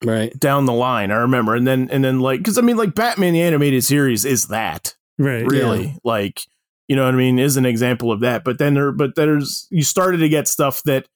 Right. 0.04 0.32
down 0.38 0.66
the 0.66 0.72
line. 0.72 1.10
I 1.10 1.16
remember, 1.16 1.54
and 1.56 1.66
then 1.66 1.88
and 1.90 2.04
then 2.04 2.20
like 2.20 2.40
because 2.40 2.58
I 2.58 2.60
mean 2.62 2.76
like 2.76 2.94
Batman 2.94 3.32
the 3.34 3.42
animated 3.42 3.82
series 3.84 4.24
is 4.24 4.46
that 4.48 4.94
Right. 5.18 5.44
really 5.46 5.96
like 6.04 6.42
you 6.86 6.94
know 6.96 7.04
what 7.04 7.14
I 7.14 7.18
mean 7.18 7.38
is 7.38 7.56
an 7.56 7.66
example 7.66 8.12
of 8.12 8.20
that. 8.20 8.44
But 8.44 8.58
then 8.58 8.74
there, 8.74 8.92
but 8.92 9.14
there's 9.16 9.66
you 9.70 9.82
started 9.82 10.18
to 10.18 10.28
get 10.28 10.46
stuff 10.48 10.82
that 10.84 11.06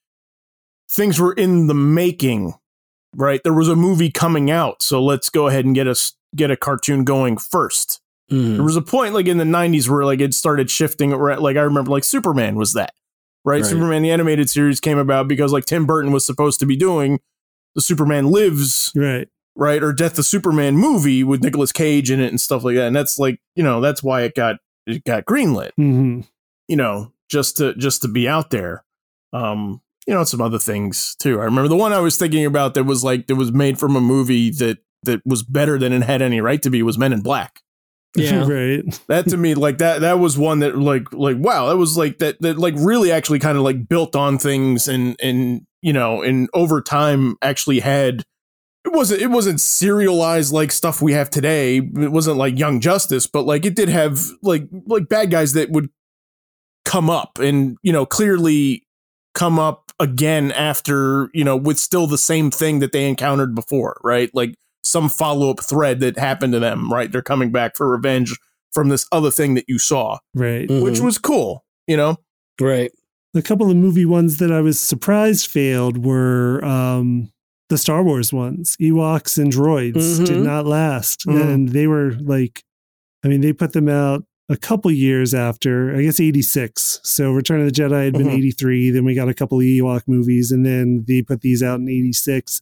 things 0.91 1.19
were 1.21 1.33
in 1.33 1.67
the 1.69 1.75
making, 1.75 2.55
right? 3.15 3.41
There 3.43 3.55
was 3.55 3.69
a 3.69 3.77
movie 3.77 4.11
coming 4.11 4.51
out, 4.51 4.83
so 4.83 5.03
let's 5.03 5.31
go 5.31 5.47
ahead 5.47 5.65
and 5.65 5.75
get 5.75 5.87
us 5.87 6.15
get 6.35 6.51
a 6.51 6.57
cartoon 6.57 7.05
going 7.05 7.37
first. 7.37 8.01
Mhm. 8.31 8.55
There 8.57 8.65
was 8.65 8.77
a 8.77 8.83
point 8.83 9.15
like 9.15 9.27
in 9.27 9.39
the 9.39 9.45
90s 9.45 9.89
where 9.89 10.05
like 10.05 10.21
it 10.21 10.35
started 10.35 10.71
shifting 10.71 11.11
like 11.11 11.57
I 11.57 11.61
remember 11.63 11.91
like 11.91 12.05
Superman 12.05 12.57
was 12.57 12.73
that. 12.73 12.93
Right? 13.45 13.63
Right. 13.63 13.67
Superman 13.67 14.03
the 14.03 14.11
animated 14.11 14.49
series 14.49 14.79
came 14.81 14.99
about 14.99 15.27
because 15.29 15.53
like 15.53 15.65
Tim 15.67 15.85
Burton 15.85 16.13
was 16.13 16.25
supposed 16.25 16.61
to 16.61 16.67
be 16.67 16.77
doing 16.77 17.19
the 17.75 17.81
Superman 17.83 18.27
Lives, 18.31 18.93
Right. 18.95 19.29
right? 19.57 19.83
Or 19.83 19.93
Death 19.93 20.19
of 20.19 20.25
Superman 20.27 20.77
movie 20.77 21.25
with 21.25 21.43
Nicolas 21.43 21.73
Cage 21.73 22.11
in 22.11 22.21
it 22.21 22.29
and 22.29 22.41
stuff 22.41 22.63
like 22.65 22.77
that. 22.77 22.87
And 22.87 22.95
that's 22.97 23.19
like, 23.19 23.41
you 23.57 23.63
know, 23.65 23.81
that's 23.81 24.03
why 24.03 24.23
it 24.23 24.35
got 24.35 24.57
it 24.87 25.05
got 25.05 25.25
greenlit, 25.25 25.71
hmm 25.77 26.21
you 26.69 26.77
know, 26.77 27.13
just 27.29 27.57
to 27.59 27.75
just 27.75 28.03
to 28.03 28.09
be 28.09 28.29
out 28.29 28.51
there. 28.51 28.85
Um, 29.33 29.81
you 30.07 30.15
know, 30.15 30.25
some 30.25 30.41
other 30.41 30.59
things 30.59 31.15
too. 31.17 31.41
I 31.41 31.45
remember 31.45 31.69
the 31.69 31.77
one 31.77 31.93
I 31.93 31.99
was 32.01 32.17
thinking 32.17 32.45
about 32.47 32.75
that 32.75 32.85
was 32.85 33.03
like 33.05 33.27
that 33.27 33.35
was 33.35 33.53
made 33.53 33.79
from 33.79 33.97
a 33.97 34.01
movie 34.01 34.51
that 34.51 34.79
that 35.05 35.21
was 35.25 35.43
better 35.43 35.79
than 35.79 35.93
it 35.93 36.03
had 36.03 36.23
any 36.23 36.41
right 36.41 36.63
to 36.63 36.71
be 36.71 36.83
was 36.83 36.99
Men 36.99 37.13
in 37.13 37.21
Black 37.23 37.61
Yeah. 38.17 38.47
right. 38.49 39.01
that 39.09 39.29
to 39.29 39.37
me 39.37 39.55
like 39.55 39.79
that 39.79 40.01
that 40.03 40.19
was 40.19 40.37
one 40.39 40.61
that 40.61 40.77
like 40.79 41.13
like 41.13 41.37
wow 41.39 41.69
that 41.69 41.77
was 41.77 41.97
like 41.97 42.19
that 42.19 42.41
that 42.41 42.59
like 42.59 42.75
really 42.77 43.11
actually 43.11 43.39
kind 43.39 43.57
of 43.57 43.65
like 43.65 43.89
built 43.89 44.15
on 44.17 44.39
things 44.39 44.89
and 44.89 45.17
and 45.21 45.67
you 45.81 45.93
know 45.93 46.23
and 46.23 46.49
over 46.55 46.81
time 46.81 47.37
actually 47.43 47.81
had 47.81 48.23
it 48.85 48.93
wasn't 48.93 49.21
it 49.21 49.29
wasn't 49.29 49.61
serialized 49.61 50.53
like 50.53 50.73
stuff 50.73 51.01
we 51.01 51.13
have 51.13 51.31
today 51.31 51.77
it 51.79 52.13
wasn't 52.13 52.37
like 52.37 52.59
young 52.59 52.81
justice 52.81 53.27
but 53.27 53.43
like 53.43 53.65
it 53.65 53.77
did 53.77 53.89
have 53.89 54.21
like 54.43 54.69
like 54.87 55.09
bad 55.09 55.31
guys 55.31 55.53
that 55.53 55.71
would 55.71 55.89
come 56.85 57.09
up 57.09 57.39
and 57.39 57.77
you 57.83 57.93
know 57.93 58.05
clearly 58.05 58.85
come 59.35 59.59
up 59.59 59.93
again 60.01 60.51
after 60.53 61.31
you 61.33 61.45
know 61.45 61.57
with 61.57 61.79
still 61.79 62.07
the 62.07 62.19
same 62.19 62.51
thing 62.51 62.81
that 62.81 62.93
they 62.93 63.09
encountered 63.09 63.55
before 63.55 64.01
right 64.03 64.31
like 64.35 64.55
some 64.85 65.09
follow-up 65.09 65.63
thread 65.63 66.01
that 66.01 66.19
happened 66.19 66.53
to 66.53 66.59
them 66.61 66.93
right 66.93 67.13
they're 67.13 67.23
coming 67.23 67.51
back 67.53 67.77
for 67.77 67.89
revenge 67.91 68.37
from 68.73 68.89
this 68.89 69.07
other 69.13 69.31
thing 69.31 69.55
that 69.55 69.65
you 69.69 69.79
saw 69.79 70.19
Right. 70.35 70.69
which 70.71 70.95
Mhm. 71.01 71.05
was 71.05 71.19
cool 71.19 71.65
you 71.87 71.97
know 71.97 72.17
right. 72.61 72.91
A 73.35 73.41
couple 73.41 73.71
of 73.71 73.77
movie 73.79 74.05
ones 74.05 74.37
that 74.39 74.53
I 74.53 74.61
was 74.61 74.79
surprised 74.79 75.47
failed 75.47 76.05
were 76.05 76.63
um, 76.63 77.31
the 77.71 77.79
Star 77.79 78.03
Wars 78.03 78.31
ones. 78.31 78.77
Ewoks 78.79 79.39
and 79.39 79.51
droids 79.51 80.19
did 80.27 80.37
Mhm. 80.37 80.45
not 80.45 80.67
last. 80.67 81.25
Mhm. 81.27 81.41
And 81.55 81.69
they 81.71 81.87
were 81.87 82.13
like, 82.21 82.63
I 83.25 83.29
mean, 83.29 83.41
they 83.41 83.55
put 83.55 83.73
them 83.73 83.89
out 83.89 84.25
a 84.51 84.57
couple 84.59 84.91
years 84.91 85.33
after, 85.33 85.97
I 85.97 86.03
guess 86.03 86.21
86. 86.21 87.01
So 87.05 87.33
Return 87.33 87.61
of 87.61 87.67
the 87.67 87.73
Jedi 87.73 88.05
had 88.05 88.13
been 88.13 88.27
Mhm. 88.27 88.37
83. 88.37 88.91
Then 88.91 89.07
we 89.07 89.15
got 89.15 89.31
a 89.31 89.35
couple 89.35 89.59
of 89.59 89.65
Ewok 89.65 90.03
movies, 90.07 90.53
and 90.53 90.67
then 90.67 91.05
they 91.09 91.23
put 91.23 91.41
these 91.41 91.63
out 91.63 91.81
in 91.81 91.89
86. 91.89 92.61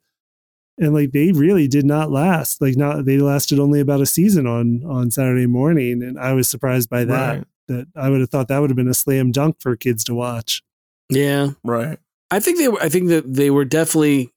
And 0.80 0.94
like 0.94 1.12
they 1.12 1.30
really 1.32 1.68
did 1.68 1.84
not 1.84 2.10
last. 2.10 2.60
Like 2.60 2.76
not 2.76 3.04
they 3.04 3.18
lasted 3.18 3.58
only 3.58 3.80
about 3.80 4.00
a 4.00 4.06
season 4.06 4.46
on 4.46 4.82
on 4.84 5.10
Saturday 5.10 5.46
morning. 5.46 6.02
And 6.02 6.18
I 6.18 6.32
was 6.32 6.48
surprised 6.48 6.88
by 6.88 7.04
that. 7.04 7.36
Right. 7.36 7.46
That 7.68 7.86
I 7.94 8.08
would 8.08 8.20
have 8.20 8.30
thought 8.30 8.48
that 8.48 8.58
would 8.58 8.70
have 8.70 8.76
been 8.76 8.88
a 8.88 8.94
slam 8.94 9.30
dunk 9.30 9.60
for 9.60 9.76
kids 9.76 10.02
to 10.04 10.14
watch. 10.14 10.62
Yeah. 11.08 11.50
right 11.62 11.98
I 12.30 12.40
think 12.40 12.58
they 12.58 12.68
were. 12.68 12.80
I 12.80 12.88
think 12.88 13.08
that 13.08 13.32
they 13.32 13.50
were 13.50 13.64
definitely. 13.64 14.32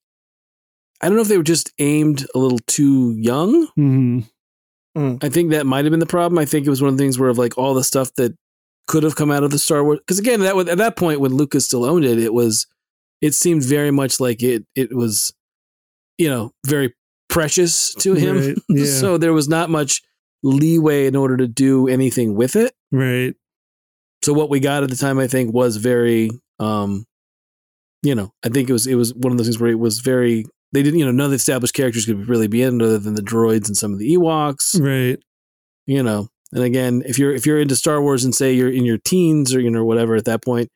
I 1.02 1.08
don't 1.08 1.16
know 1.16 1.22
if 1.22 1.28
they 1.28 1.38
were 1.38 1.44
just 1.44 1.72
aimed 1.80 2.26
a 2.34 2.40
little 2.40 2.60
too 2.68 3.16
young. 3.18 3.68
hmm 3.76 4.20
I 4.96 5.30
think 5.30 5.50
that 5.52 5.66
might 5.66 5.86
have 5.86 5.92
been 5.92 6.00
the 6.00 6.06
problem. 6.06 6.38
I 6.38 6.46
think 6.46 6.68
it 6.68 6.70
was 6.70 6.82
one 6.82 6.90
of 6.90 6.98
the 6.98 7.04
things 7.04 7.18
where 7.18 7.30
of 7.30 7.38
like 7.40 7.58
all 7.58 7.74
the 7.74 7.84
stuff 7.84 8.14
that 8.16 8.38
could 8.88 9.02
have 9.02 9.16
come 9.16 9.32
out 9.32 9.44
of 9.44 9.50
the 9.50 9.58
Star 9.58 9.84
Wars 9.84 10.00
because 10.00 10.20
again 10.20 10.42
that 10.42 10.56
was, 10.56 10.68
at 10.68 10.78
that 10.78 10.96
point 10.96 11.20
when 11.20 11.34
Lucas 11.34 11.66
still 11.66 11.84
owned 11.84 12.06
it, 12.06 12.20
it 12.20 12.34
was 12.34 12.68
it 13.22 13.34
seemed 13.34 13.64
very 13.64 13.92
much 13.92 14.20
like 14.20 14.44
it 14.44 14.66
it 14.76 14.96
was 14.96 15.34
you 16.18 16.30
know 16.30 16.52
very 16.66 16.94
precious 17.30 17.94
to 17.96 18.14
him. 18.14 18.38
Right, 18.38 18.58
yeah. 18.70 18.86
so 18.86 19.18
there 19.18 19.34
was 19.34 19.48
not 19.50 19.70
much 19.70 20.02
leeway 20.44 21.08
in 21.08 21.16
order 21.16 21.38
to 21.38 21.48
do 21.48 21.88
anything 21.88 22.36
with 22.36 22.56
it. 22.56 22.74
Right. 22.92 23.34
So 24.24 24.34
what 24.34 24.50
we 24.50 24.60
got 24.60 24.84
at 24.84 24.90
the 24.90 24.96
time, 24.96 25.20
I 25.20 25.28
think, 25.28 25.54
was 25.54 25.78
very, 25.78 26.30
um, 26.60 27.06
you 28.04 28.16
know, 28.16 28.32
I 28.46 28.50
think 28.50 28.70
it 28.70 28.74
was 28.74 28.88
it 28.88 28.96
was 28.96 29.14
one 29.14 29.32
of 29.32 29.38
those 29.38 29.48
things 29.48 29.60
where 29.60 29.72
it 29.72 29.80
was 29.80 30.00
very. 30.00 30.46
They 30.72 30.82
didn't, 30.82 31.00
you 31.00 31.06
know, 31.06 31.12
none 31.12 31.26
of 31.26 31.32
the 31.32 31.36
established 31.36 31.76
characters 31.76 32.06
could 32.08 32.28
really 32.28 32.48
be 32.48 32.64
in 32.64 32.82
other 32.82 32.98
than 32.98 33.14
the 33.14 33.22
droids 33.22 33.68
and 33.68 33.78
some 33.78 33.94
of 33.94 34.00
the 34.00 34.16
Ewoks, 34.16 34.80
Right. 34.82 35.20
you 35.86 36.02
know. 36.02 36.30
And 36.52 36.64
again, 36.64 37.04
if 37.06 37.20
you're 37.20 37.34
if 37.34 37.46
you're 37.46 37.60
into 37.60 37.76
Star 37.76 38.02
Wars 38.02 38.24
and 38.24 38.34
say 38.34 38.54
you're 38.54 38.72
in 38.72 38.84
your 38.86 38.98
teens 38.98 39.54
or 39.54 39.60
you 39.62 39.70
know 39.70 39.86
whatever 39.86 40.16
at 40.16 40.26
that 40.26 40.44
point, 40.44 40.70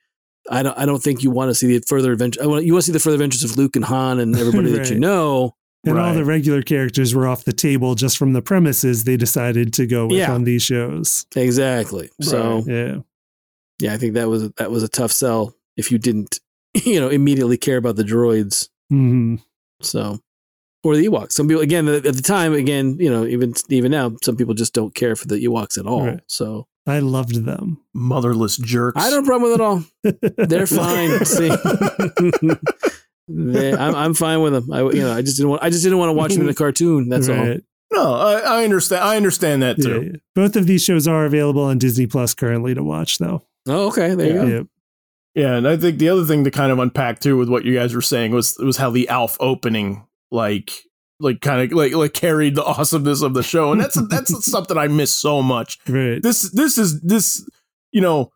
I 0.50 0.64
don't 0.64 0.78
I 0.78 0.86
don't 0.86 1.02
think 1.04 1.24
you 1.24 1.32
want 1.32 1.50
to 1.50 1.56
see 1.56 1.78
the 1.78 1.84
further 1.88 2.12
adventure. 2.12 2.42
I 2.44 2.46
want 2.48 2.66
you 2.66 2.74
want 2.74 2.84
to 2.84 2.86
see 2.88 2.92
the 2.94 3.00
further 3.00 3.16
adventures 3.16 3.44
of 3.44 3.58
Luke 3.58 3.76
and 3.76 3.86
Han 3.86 4.20
and 4.20 4.36
everybody 4.36 4.72
that 4.72 4.90
you 4.90 5.00
know. 5.00 5.56
And 5.86 5.98
all 5.98 6.14
the 6.14 6.26
regular 6.26 6.62
characters 6.64 7.16
were 7.16 7.28
off 7.28 7.46
the 7.46 7.54
table 7.54 7.96
just 7.96 8.18
from 8.18 8.34
the 8.34 8.42
premises 8.42 9.06
they 9.06 9.16
decided 9.16 9.74
to 9.76 9.88
go 9.88 10.08
with 10.08 10.18
Yeah. 10.18 10.34
on 10.34 10.44
these 10.44 10.62
shows. 10.64 11.26
Exactly. 11.36 12.10
So 12.22 12.64
Yeah. 12.68 12.98
yeah, 13.80 13.94
I 13.94 13.98
think 13.98 14.16
that 14.16 14.28
was 14.28 14.50
that 14.58 14.70
was 14.72 14.84
a 14.84 14.90
tough 14.90 15.12
sell 15.14 15.54
if 15.78 15.92
you 15.92 15.98
didn't, 15.98 16.40
you 16.86 17.00
know, 17.00 17.08
immediately 17.10 17.56
care 17.58 17.78
about 17.78 17.96
the 17.96 18.04
droids. 18.04 18.68
hmm 18.90 19.36
So, 19.82 20.20
or 20.84 20.96
the 20.98 21.06
Ewoks. 21.08 21.34
Some 21.34 21.48
people, 21.48 21.62
again, 21.64 21.88
at 21.88 22.04
the 22.04 22.22
time, 22.22 22.54
again, 22.54 22.98
you 23.00 23.10
know, 23.10 23.26
even 23.26 23.54
even 23.70 23.92
now, 23.92 24.12
some 24.24 24.36
people 24.36 24.56
just 24.56 24.74
don't 24.74 24.94
care 24.94 25.16
for 25.16 25.28
the 25.28 25.38
Ewoks 25.46 25.78
at 25.78 25.86
all. 25.88 26.06
Right. 26.06 26.20
So, 26.28 26.68
I 26.88 27.00
loved 27.00 27.46
them. 27.46 27.80
Motherless 27.94 28.58
jerks. 28.58 29.02
I 29.02 29.10
don't 29.10 29.20
have 29.20 29.24
a 29.26 29.28
problem 29.28 29.52
with 29.52 29.60
it 29.60 29.64
at 29.64 30.40
all. 30.40 30.46
They're 30.48 30.68
fine. 30.68 31.26
See, 31.26 31.50
they, 33.28 33.74
I'm 33.74 33.94
I'm 33.96 34.14
fine 34.14 34.42
with 34.42 34.54
them. 34.54 34.72
I 34.72 34.80
you 34.82 35.02
know 35.02 35.14
I 35.14 35.22
just 35.22 35.38
didn't 35.38 35.50
want 35.50 35.64
I 35.64 35.70
just 35.70 35.84
didn't 35.84 35.98
want 35.98 36.10
to 36.10 36.14
watch 36.14 36.34
them 36.34 36.44
in 36.44 36.50
a 36.50 36.54
cartoon. 36.54 37.10
That's 37.10 37.28
all. 37.30 37.58
No, 37.92 38.14
I, 38.14 38.40
I 38.40 38.64
understand. 38.64 39.04
I 39.04 39.16
understand 39.16 39.62
that 39.64 39.78
too. 39.78 40.10
yeah. 40.12 40.18
Both 40.36 40.56
of 40.56 40.68
these 40.68 40.84
shows 40.84 41.08
are 41.08 41.26
available 41.26 41.64
on 41.64 41.78
Disney 41.78 42.06
Plus 42.06 42.34
currently 42.34 42.74
to 42.74 42.84
watch, 42.84 43.18
though. 43.18 43.44
Oh, 43.68 43.88
okay. 43.88 44.14
There 44.14 44.28
you 44.28 44.34
go. 44.34 44.46
Yep. 44.46 44.68
Yeah, 45.36 45.56
and 45.56 45.68
I 45.68 45.78
think 45.78 46.00
the 46.00 46.10
other 46.10 46.26
thing 46.26 46.44
to 46.46 46.52
kind 46.52 46.72
of 46.72 46.80
unpack 46.80 47.20
too 47.20 47.38
with 47.38 47.48
what 47.48 47.64
you 47.64 47.74
guys 47.76 47.94
were 47.94 48.02
saying 48.02 48.32
was 48.32 48.58
was 48.60 48.78
how 48.78 48.90
the 48.90 49.08
Alf 49.08 49.38
opening 49.40 50.06
like 50.32 50.72
like 51.20 51.42
kind 51.42 51.62
of 51.62 51.76
like 51.78 51.94
like 51.94 52.14
carried 52.14 52.56
the 52.56 52.64
awesomeness 52.64 53.22
of 53.22 53.34
the 53.34 53.44
show, 53.44 53.72
and 53.72 53.82
that's 53.82 53.96
that's 54.10 54.46
something 54.50 54.78
I 54.78 54.88
miss 54.88 55.12
so 55.12 55.42
much. 55.42 55.80
Right. 55.88 56.22
This 56.22 56.52
this 56.52 56.78
is 56.78 57.02
this 57.02 57.48
you 57.92 58.02
know 58.02 58.32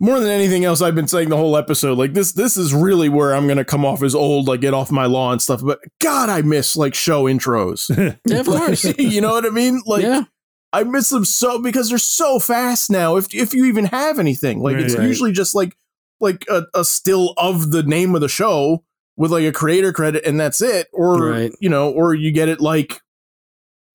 more 0.00 0.18
than 0.18 0.30
anything 0.30 0.64
else 0.64 0.82
I've 0.82 0.94
been 0.94 1.08
saying 1.08 1.28
the 1.28 1.36
whole 1.36 1.56
episode 1.56 1.96
like 1.96 2.14
this 2.14 2.32
this 2.32 2.56
is 2.56 2.74
really 2.74 3.08
where 3.08 3.34
I'm 3.34 3.46
gonna 3.46 3.64
come 3.64 3.84
off 3.84 4.02
as 4.02 4.14
old 4.14 4.48
like 4.48 4.60
get 4.60 4.74
off 4.74 4.90
my 4.90 5.06
lawn 5.06 5.32
and 5.34 5.42
stuff. 5.42 5.62
But 5.62 5.78
God, 6.00 6.28
I 6.28 6.42
miss 6.42 6.76
like 6.76 6.94
show 6.94 7.24
intros. 7.24 7.88
Yeah, 8.26 8.38
of 8.40 8.46
course. 8.46 8.84
you 8.98 9.20
know 9.20 9.30
what 9.30 9.46
I 9.46 9.50
mean? 9.50 9.82
Like 9.86 10.02
yeah. 10.02 10.24
I 10.72 10.82
miss 10.82 11.10
them 11.10 11.24
so 11.24 11.60
because 11.62 11.88
they're 11.88 11.98
so 11.98 12.38
fast 12.40 12.90
now. 12.90 13.16
If 13.16 13.32
if 13.32 13.54
you 13.54 13.66
even 13.66 13.84
have 13.86 14.18
anything, 14.18 14.60
like 14.60 14.76
it's 14.76 14.96
Right. 14.96 15.06
usually 15.06 15.32
just 15.32 15.54
like 15.54 15.76
like 16.20 16.44
a, 16.50 16.64
a 16.74 16.84
still 16.84 17.34
of 17.36 17.70
the 17.70 17.82
name 17.82 18.14
of 18.14 18.20
the 18.20 18.28
show 18.28 18.84
with 19.16 19.30
like 19.32 19.44
a 19.44 19.52
creator 19.52 19.92
credit 19.92 20.24
and 20.26 20.38
that's 20.40 20.60
it, 20.60 20.88
or 20.92 21.30
Right. 21.30 21.52
you 21.60 21.68
know, 21.68 21.90
or 21.90 22.14
you 22.14 22.32
get 22.32 22.48
it 22.48 22.60
like 22.60 23.00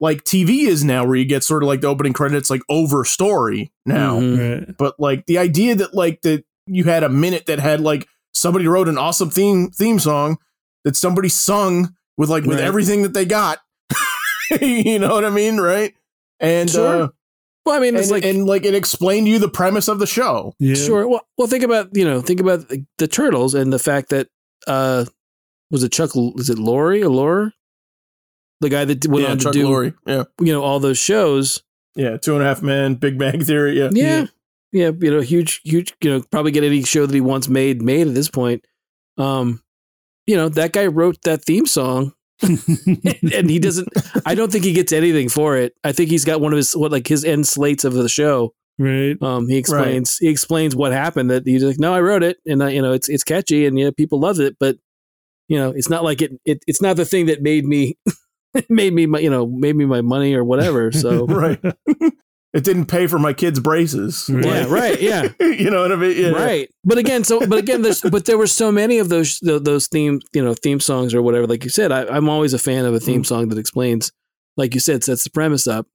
like 0.01 0.24
TV 0.24 0.61
is 0.67 0.84
now, 0.84 1.05
where 1.05 1.17
you 1.17 1.26
get 1.26 1.43
sort 1.43 1.61
of 1.61 1.67
like 1.67 1.82
the 1.82 1.88
opening 1.88 2.13
credits 2.13 2.49
like 2.49 2.61
over 2.70 3.03
story 3.03 3.72
now. 3.86 4.20
Mhm. 4.20 4.67
right. 4.67 4.78
But 4.78 4.97
like 4.99 5.26
the 5.26 5.38
idea 5.38 5.76
that 5.76 5.93
like 5.93 6.22
that 6.22 6.45
you 6.67 6.86
had 6.86 7.03
a 7.03 7.09
minute 7.09 7.47
that 7.47 7.59
had 7.59 7.82
like 7.82 8.07
somebody 8.34 8.67
wrote 8.67 8.88
an 8.88 8.97
awesome 8.97 9.30
theme 9.30 9.70
theme 9.72 9.99
song 9.99 10.38
that 10.86 10.95
somebody 10.95 11.28
sung 11.30 11.93
with 12.17 12.30
like 12.30 12.45
with 12.45 12.59
Right. 12.59 12.65
everything 12.67 13.03
that 13.03 13.13
they 13.13 13.26
got. 13.26 13.59
you 14.61 14.99
know 14.99 15.13
what 15.13 15.26
I 15.26 15.30
mean, 15.30 15.57
right? 15.57 15.93
And 16.39 16.70
Sure. 16.70 17.03
uh, 17.03 17.07
Well, 17.65 17.76
I 17.76 17.80
mean, 17.80 17.95
and 17.97 18.09
like 18.09 18.24
and 18.24 18.45
like 18.45 18.63
it 18.65 18.74
explained 18.76 19.28
to 19.28 19.32
you 19.32 19.39
the 19.39 19.49
premise 19.49 19.89
of 19.89 19.99
the 19.99 20.07
show. 20.07 20.53
Yeah. 20.59 20.76
Sure. 20.76 21.07
Well, 21.09 21.22
well, 21.38 21.47
think 21.47 21.63
about 21.65 21.89
you 21.93 22.05
know, 22.05 22.22
think 22.22 22.39
about 22.39 22.70
the, 22.70 22.86
the 22.97 23.07
turtles 23.07 23.53
and 23.53 23.74
the 23.74 23.80
fact 23.80 24.09
that 24.11 24.30
uh, 24.68 25.05
was 25.72 25.84
it 25.84 25.91
Chuck? 25.91 26.16
Was 26.16 26.49
it 26.49 26.57
Lorre 26.57 27.03
or 27.03 27.10
Lore? 27.10 27.53
The 28.62 28.70
guy 28.70 28.86
that 28.86 29.07
went 29.07 29.26
yeah, 29.26 29.32
on 29.32 29.38
to 29.39 29.51
do 29.51 29.68
Lorre. 29.68 29.95
Yeah, 30.05 30.24
you 30.41 30.51
know 30.51 30.64
all 30.64 30.80
those 30.80 30.97
shows. 30.97 31.64
yeah, 31.95 32.18
Two 32.18 32.34
and 32.34 32.43
a 32.43 32.45
Half 32.45 32.62
Men, 32.62 32.95
Big 32.95 33.18
Bang 33.18 33.43
Theory. 33.43 33.80
Yeah, 33.80 33.89
Yeah, 33.91 34.26
yeah, 34.72 34.91
you 34.99 35.12
know, 35.12 35.22
huge, 35.22 35.62
huge. 35.64 35.93
You 36.01 36.12
know, 36.12 36.24
probably 36.32 36.51
get 36.51 36.64
any 36.64 36.84
show 36.84 37.05
that 37.05 37.14
he 37.14 37.22
once 37.22 37.47
made 37.47 37.82
made 37.82 38.07
at 38.07 38.14
this 38.14 38.30
point. 38.30 38.66
Um, 39.18 39.64
you 40.26 40.36
know, 40.36 40.49
that 40.49 40.74
guy 40.74 40.88
wrote 40.88 41.22
that 41.24 41.43
theme 41.43 41.66
song, 41.66 42.14
and 42.41 43.49
he 43.49 43.60
doesn't. 43.60 43.88
I 44.26 44.36
don't 44.36 44.51
think 44.51 44.64
he 44.64 44.74
gets 44.74 44.91
anything 44.91 45.30
for 45.30 45.57
it. 45.57 45.74
I 45.84 45.91
think 45.91 46.10
he's 46.10 46.26
got 46.26 46.41
one 46.41 46.53
of 46.53 46.57
his 46.57 46.76
what 46.76 46.91
like 46.91 47.07
his 47.07 47.26
end 47.26 47.47
slates 47.47 47.84
of 47.84 47.93
the 47.93 48.10
show. 48.10 48.53
Right. 48.80 49.21
Um, 49.21 49.47
he 49.47 49.57
explains 49.57 50.17
he 50.17 50.30
explains 50.30 50.75
what 50.75 50.91
happened. 50.91 51.30
That 51.30 51.45
he's 51.45 51.63
like, 51.63 51.80
no, 51.80 51.93
I 51.93 52.01
wrote 52.01 52.23
it, 52.23 52.38
and 52.45 52.63
I, 52.63 52.69
you 52.69 52.82
know, 52.82 52.93
it's 52.93 53.09
it's 53.09 53.23
catchy, 53.23 53.67
and 53.67 53.77
yeah, 53.77 53.91
people 53.95 54.19
love 54.19 54.39
it, 54.39 54.55
but 54.59 54.77
you 55.49 55.57
know, 55.57 55.71
it's 55.71 55.89
not 55.89 56.03
like 56.03 56.21
it, 56.21 56.39
it 56.45 56.63
it's 56.67 56.82
not 56.82 56.95
the 56.95 57.05
thing 57.05 57.25
that 57.25 57.41
made 57.41 57.65
me 57.65 57.97
made 58.69 58.93
me 58.93 59.05
my 59.05 59.19
you 59.19 59.30
know 59.30 59.45
made 59.45 59.75
me 59.75 59.86
my 59.86 60.01
money 60.01 60.34
or 60.34 60.43
whatever. 60.43 60.91
So 60.99 61.25
right. 61.25 61.59
it 62.53 62.63
didn't 62.63 62.86
pay 62.86 63.07
for 63.07 63.19
my 63.19 63.34
kids' 63.34 63.59
braces. 63.59 64.30
Yeah, 64.30 64.41
yeah, 64.41 64.65
right, 64.67 65.01
yeah, 65.01 65.30
you 65.39 65.69
know 65.69 65.82
what 65.82 65.91
I 65.91 65.95
mean? 65.95 66.17
Yeah. 66.17 66.30
right. 66.32 66.69
But 66.84 66.97
again, 66.97 67.23
so 67.23 67.45
but 67.45 67.59
again, 67.59 67.82
there's 67.82 68.01
but 68.01 68.25
there 68.25 68.38
were 68.38 68.47
so 68.47 68.71
many 68.71 68.99
of 68.99 69.09
those 69.09 69.39
those 69.41 69.88
theme 69.88 70.21
you 70.34 70.43
know 70.43 70.53
theme 70.53 70.80
songs 70.80 71.13
or 71.13 71.21
whatever. 71.21 71.47
Like 71.47 71.63
you 71.63 71.69
said, 71.69 71.91
I, 71.91 72.05
I'm 72.05 72.30
always 72.30 72.53
a 72.53 72.59
fan 72.59 72.86
of 72.86 72.93
a 72.93 72.99
theme 72.99 73.23
song 73.23 73.49
that 73.49 73.57
explains, 73.57 74.11
like 74.55 74.73
you 74.73 74.80
said, 74.80 75.03
sets 75.03 75.23
the 75.23 75.32
premise 75.32 75.67
up. 75.67 75.88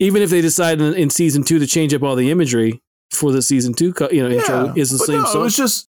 Even 0.00 0.22
if 0.22 0.30
they 0.30 0.40
decide 0.40 0.80
in, 0.80 0.94
in 0.94 1.10
season 1.10 1.44
two 1.44 1.58
to 1.58 1.66
change 1.66 1.94
up 1.94 2.02
all 2.02 2.16
the 2.16 2.30
imagery 2.30 2.82
for 3.12 3.32
the 3.32 3.42
season 3.42 3.74
two, 3.74 3.94
you 4.10 4.22
know, 4.22 4.30
intro 4.30 4.72
is 4.76 4.90
the 4.90 4.98
same 4.98 5.20
no, 5.20 5.24
song. 5.26 5.40
It 5.40 5.44
was 5.44 5.56
just 5.56 5.88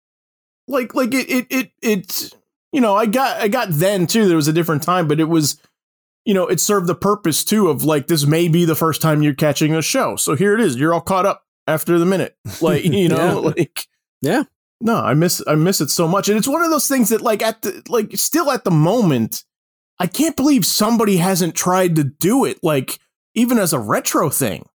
like 0.68 0.94
like 0.94 1.12
it 1.12 1.28
it 1.28 1.46
it 1.50 1.70
it 1.82 2.34
you 2.72 2.80
know, 2.80 2.94
I 2.94 3.06
got 3.06 3.40
I 3.40 3.48
got 3.48 3.68
then 3.70 4.06
too. 4.06 4.26
There 4.26 4.36
was 4.36 4.48
a 4.48 4.52
different 4.52 4.82
time, 4.82 5.08
but 5.08 5.20
it 5.20 5.24
was 5.28 5.60
you 6.24 6.34
know, 6.34 6.46
it 6.46 6.60
served 6.60 6.86
the 6.86 6.94
purpose 6.94 7.44
too 7.44 7.68
of 7.68 7.84
like 7.84 8.06
this 8.06 8.26
may 8.26 8.48
be 8.48 8.64
the 8.64 8.74
first 8.74 9.02
time 9.02 9.22
you're 9.22 9.34
catching 9.34 9.74
a 9.74 9.82
show. 9.82 10.16
So 10.16 10.34
here 10.34 10.54
it 10.54 10.60
is. 10.60 10.76
You're 10.76 10.94
all 10.94 11.00
caught 11.00 11.26
up 11.26 11.44
after 11.66 11.98
the 11.98 12.06
minute. 12.06 12.36
Like, 12.60 12.84
you 12.84 13.08
know, 13.08 13.16
Yeah. 13.16 13.32
like 13.34 13.86
Yeah. 14.22 14.42
No, 14.80 14.96
I 14.96 15.14
miss 15.14 15.42
I 15.46 15.54
miss 15.56 15.80
it 15.80 15.90
so 15.90 16.08
much. 16.08 16.28
And 16.28 16.38
it's 16.38 16.48
one 16.48 16.62
of 16.62 16.70
those 16.70 16.88
things 16.88 17.10
that 17.10 17.20
like 17.20 17.42
at 17.42 17.62
the 17.62 17.82
like 17.88 18.16
still 18.16 18.50
at 18.50 18.64
the 18.64 18.70
moment, 18.70 19.44
I 19.98 20.06
can't 20.06 20.36
believe 20.36 20.64
somebody 20.64 21.18
hasn't 21.18 21.54
tried 21.54 21.96
to 21.96 22.04
do 22.04 22.44
it 22.44 22.58
like 22.62 22.98
even 23.34 23.58
as 23.58 23.72
a 23.72 23.78
retro 23.78 24.28
thing. 24.30 24.66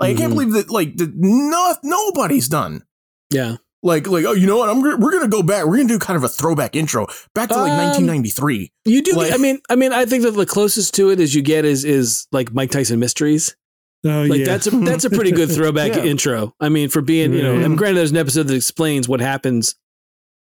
Like 0.00 0.16
I 0.16 0.18
can't 0.18 0.32
Mhm. 0.32 0.36
believe 0.36 0.52
that 0.52 0.70
like 0.70 0.96
that 0.98 1.12
no, 1.16 1.74
nobody's 1.82 2.48
done 2.48 2.84
yeah. 3.32 3.56
like 3.82 4.06
like 4.06 4.24
oh 4.24 4.32
you 4.32 4.46
know 4.46 4.58
what 4.58 4.68
I'm 4.68 4.80
we're 4.80 5.10
gonna 5.12 5.26
go 5.28 5.42
back 5.42 5.66
we're 5.66 5.76
gonna 5.76 5.88
do 5.88 5.98
kind 5.98 6.16
of 6.16 6.22
a 6.22 6.28
throwback 6.28 6.76
intro 6.76 7.06
back 7.34 7.48
to 7.48 7.56
like 7.56 7.72
Um, 7.72 7.78
1993 7.78 8.70
You 8.84 9.02
do. 9.02 9.12
Like- 9.12 9.32
I 9.32 9.36
mean, 9.38 9.58
I 9.68 9.74
mean, 9.76 9.92
I 9.92 10.06
think 10.06 10.22
that 10.22 10.30
the 10.32 10.46
closest 10.46 10.94
to 10.94 11.10
it 11.10 11.18
as 11.20 11.34
you 11.34 11.42
get 11.42 11.64
is 11.64 11.84
is 11.84 12.26
like 12.32 12.52
Mike 12.54 12.70
Tyson 12.70 13.00
Mysteries. 13.00 13.56
Oh 14.04 14.22
Like 14.22 14.38
yeah. 14.40 14.44
that's 14.46 14.68
a 14.68 14.70
that's 14.70 15.04
a 15.04 15.10
pretty 15.10 15.32
good 15.32 15.50
throwback 15.56 15.96
Yeah. 15.96 16.04
intro. 16.04 16.54
I 16.60 16.68
mean, 16.68 16.88
for 16.90 17.02
being 17.02 17.32
you 17.32 17.42
know, 17.42 17.56
Right. 17.56 17.64
and 17.64 17.76
granted, 17.76 17.98
there's 17.98 18.12
an 18.12 18.16
episode 18.18 18.46
that 18.46 18.54
explains 18.54 19.08
what 19.08 19.20
happens. 19.20 19.74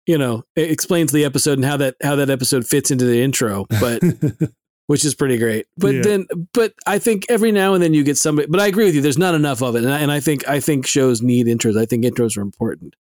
You 0.06 0.18
know, 0.18 0.44
it 0.58 0.70
explains 0.70 1.14
the 1.14 1.24
episode 1.24 1.54
and 1.58 1.64
how 1.66 1.78
that 1.78 1.96
how 2.04 2.18
that 2.18 2.30
episode 2.30 2.68
fits 2.68 2.92
into 2.92 3.06
the 3.06 3.22
intro, 3.22 3.66
but 3.80 4.02
which 4.88 5.04
is 5.06 5.16
pretty 5.16 5.38
great. 5.38 5.66
But 5.78 5.96
Yeah. 5.96 6.02
then, 6.04 6.28
but 6.54 6.74
I 6.86 7.00
think 7.00 7.26
every 7.30 7.52
now 7.52 7.74
and 7.74 7.82
then 7.84 7.94
you 7.94 8.04
get 8.04 8.18
somebody. 8.18 8.48
But 8.48 8.60
I 8.60 8.68
agree 8.68 8.86
with 8.86 8.96
you. 8.96 9.02
There's 9.02 9.18
not 9.18 9.36
enough 9.36 9.62
of 9.64 9.76
it, 9.76 9.84
and 9.84 9.92
I, 9.94 10.00
and 10.00 10.12
I 10.12 10.20
think 10.20 10.48
I 10.48 10.60
think 10.60 10.86
shows 10.88 11.22
need 11.22 11.48
intros. 11.48 11.78
I 11.78 11.86
think 11.86 12.04
intros 12.06 12.38
are 12.38 12.42
important, 12.42 12.96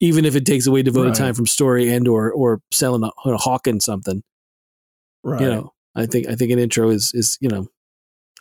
even 0.00 0.24
if 0.24 0.36
it 0.36 0.46
takes 0.46 0.66
away 0.66 0.82
devoted 0.82 1.10
Right. 1.10 1.16
time 1.18 1.34
from 1.34 1.46
story 1.46 1.92
and 1.92 2.06
or 2.08 2.30
or 2.32 2.60
selling 2.70 3.02
a, 3.02 3.10
or 3.24 3.34
hawking 3.36 3.80
something. 3.80 4.22
right 5.24 5.40
You 5.40 5.46
know, 5.50 5.72
I 5.94 6.06
think 6.06 6.28
I 6.28 6.34
think 6.36 6.52
an 6.52 6.58
intro 6.58 6.90
is 6.90 7.10
is 7.14 7.36
you 7.40 7.48
know, 7.48 7.68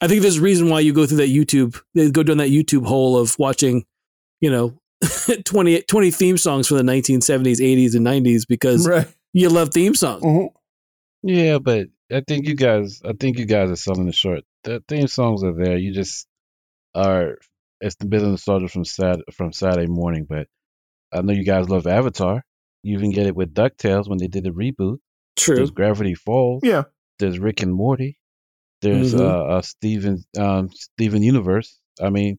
I 0.02 0.08
think 0.08 0.22
there's 0.22 0.38
a 0.38 0.42
reason 0.42 0.70
why 0.70 0.82
you 0.82 0.94
go 0.94 1.06
through 1.06 1.18
that 1.18 1.30
YouTube, 1.30 1.82
they 1.94 2.12
go 2.12 2.22
down 2.24 2.38
that 2.38 2.50
YouTube 2.50 2.86
hole 2.86 3.18
of 3.18 3.38
watching, 3.40 3.86
you 4.42 4.50
know. 4.52 4.78
20, 5.46 5.82
20 5.84 6.10
theme 6.12 6.38
songs 6.38 6.68
from 6.68 6.78
the 6.78 6.84
1970s, 6.84 7.60
80s, 7.60 7.96
and 7.96 8.06
90s 8.06 8.44
because 8.48 8.88
right 8.88 9.08
you 9.34 9.50
love 9.50 9.70
theme 9.74 9.94
songs. 9.94 10.24
Mhm. 10.24 10.48
Yeah, 11.22 11.58
but 11.60 11.88
I 12.12 12.22
think 12.28 12.48
you 12.48 12.56
guys, 12.56 13.02
I 13.04 13.14
think 13.20 13.40
you 13.40 13.46
guys 13.46 13.70
are 13.72 13.76
selling 13.76 14.08
it 14.08 14.16
short. 14.16 14.44
The 14.64 14.84
theme 14.88 15.08
songs 15.08 15.44
are 15.44 15.54
there. 15.54 15.78
You 15.78 15.94
just 15.94 16.28
are. 16.94 17.38
It's 17.82 17.96
the 17.96 18.06
of 18.18 18.24
nostalgia 18.24 18.68
from 18.68 18.86
Sat 18.86 19.20
from 19.34 19.52
Saturday 19.52 19.88
morning, 19.88 20.26
but 20.30 20.48
I 21.12 21.22
know 21.22 21.34
you 21.34 21.44
guys 21.44 21.70
love 21.70 21.88
Avatar. 21.88 22.44
You 22.84 22.98
even 22.98 23.12
get 23.12 23.28
it 23.28 23.36
with 23.36 23.54
Ducktales 23.54 24.08
when 24.08 24.18
they 24.18 24.28
did 24.28 24.44
the 24.44 24.52
reboot. 24.52 24.98
True. 25.36 25.56
There's 25.58 25.72
Gravity 25.72 26.14
Falls. 26.16 26.62
Yeah. 26.64 26.84
There's 27.20 27.40
Rick 27.40 27.64
and 27.64 27.74
Morty. 27.74 28.18
There's 28.82 29.14
Mhm. 29.14 29.20
uh, 29.20 29.46
uh 29.58 29.62
Steven 29.62 30.24
um 30.38 30.70
Steven 30.72 31.24
Universe. 31.24 31.80
I 32.02 32.10
mean, 32.10 32.38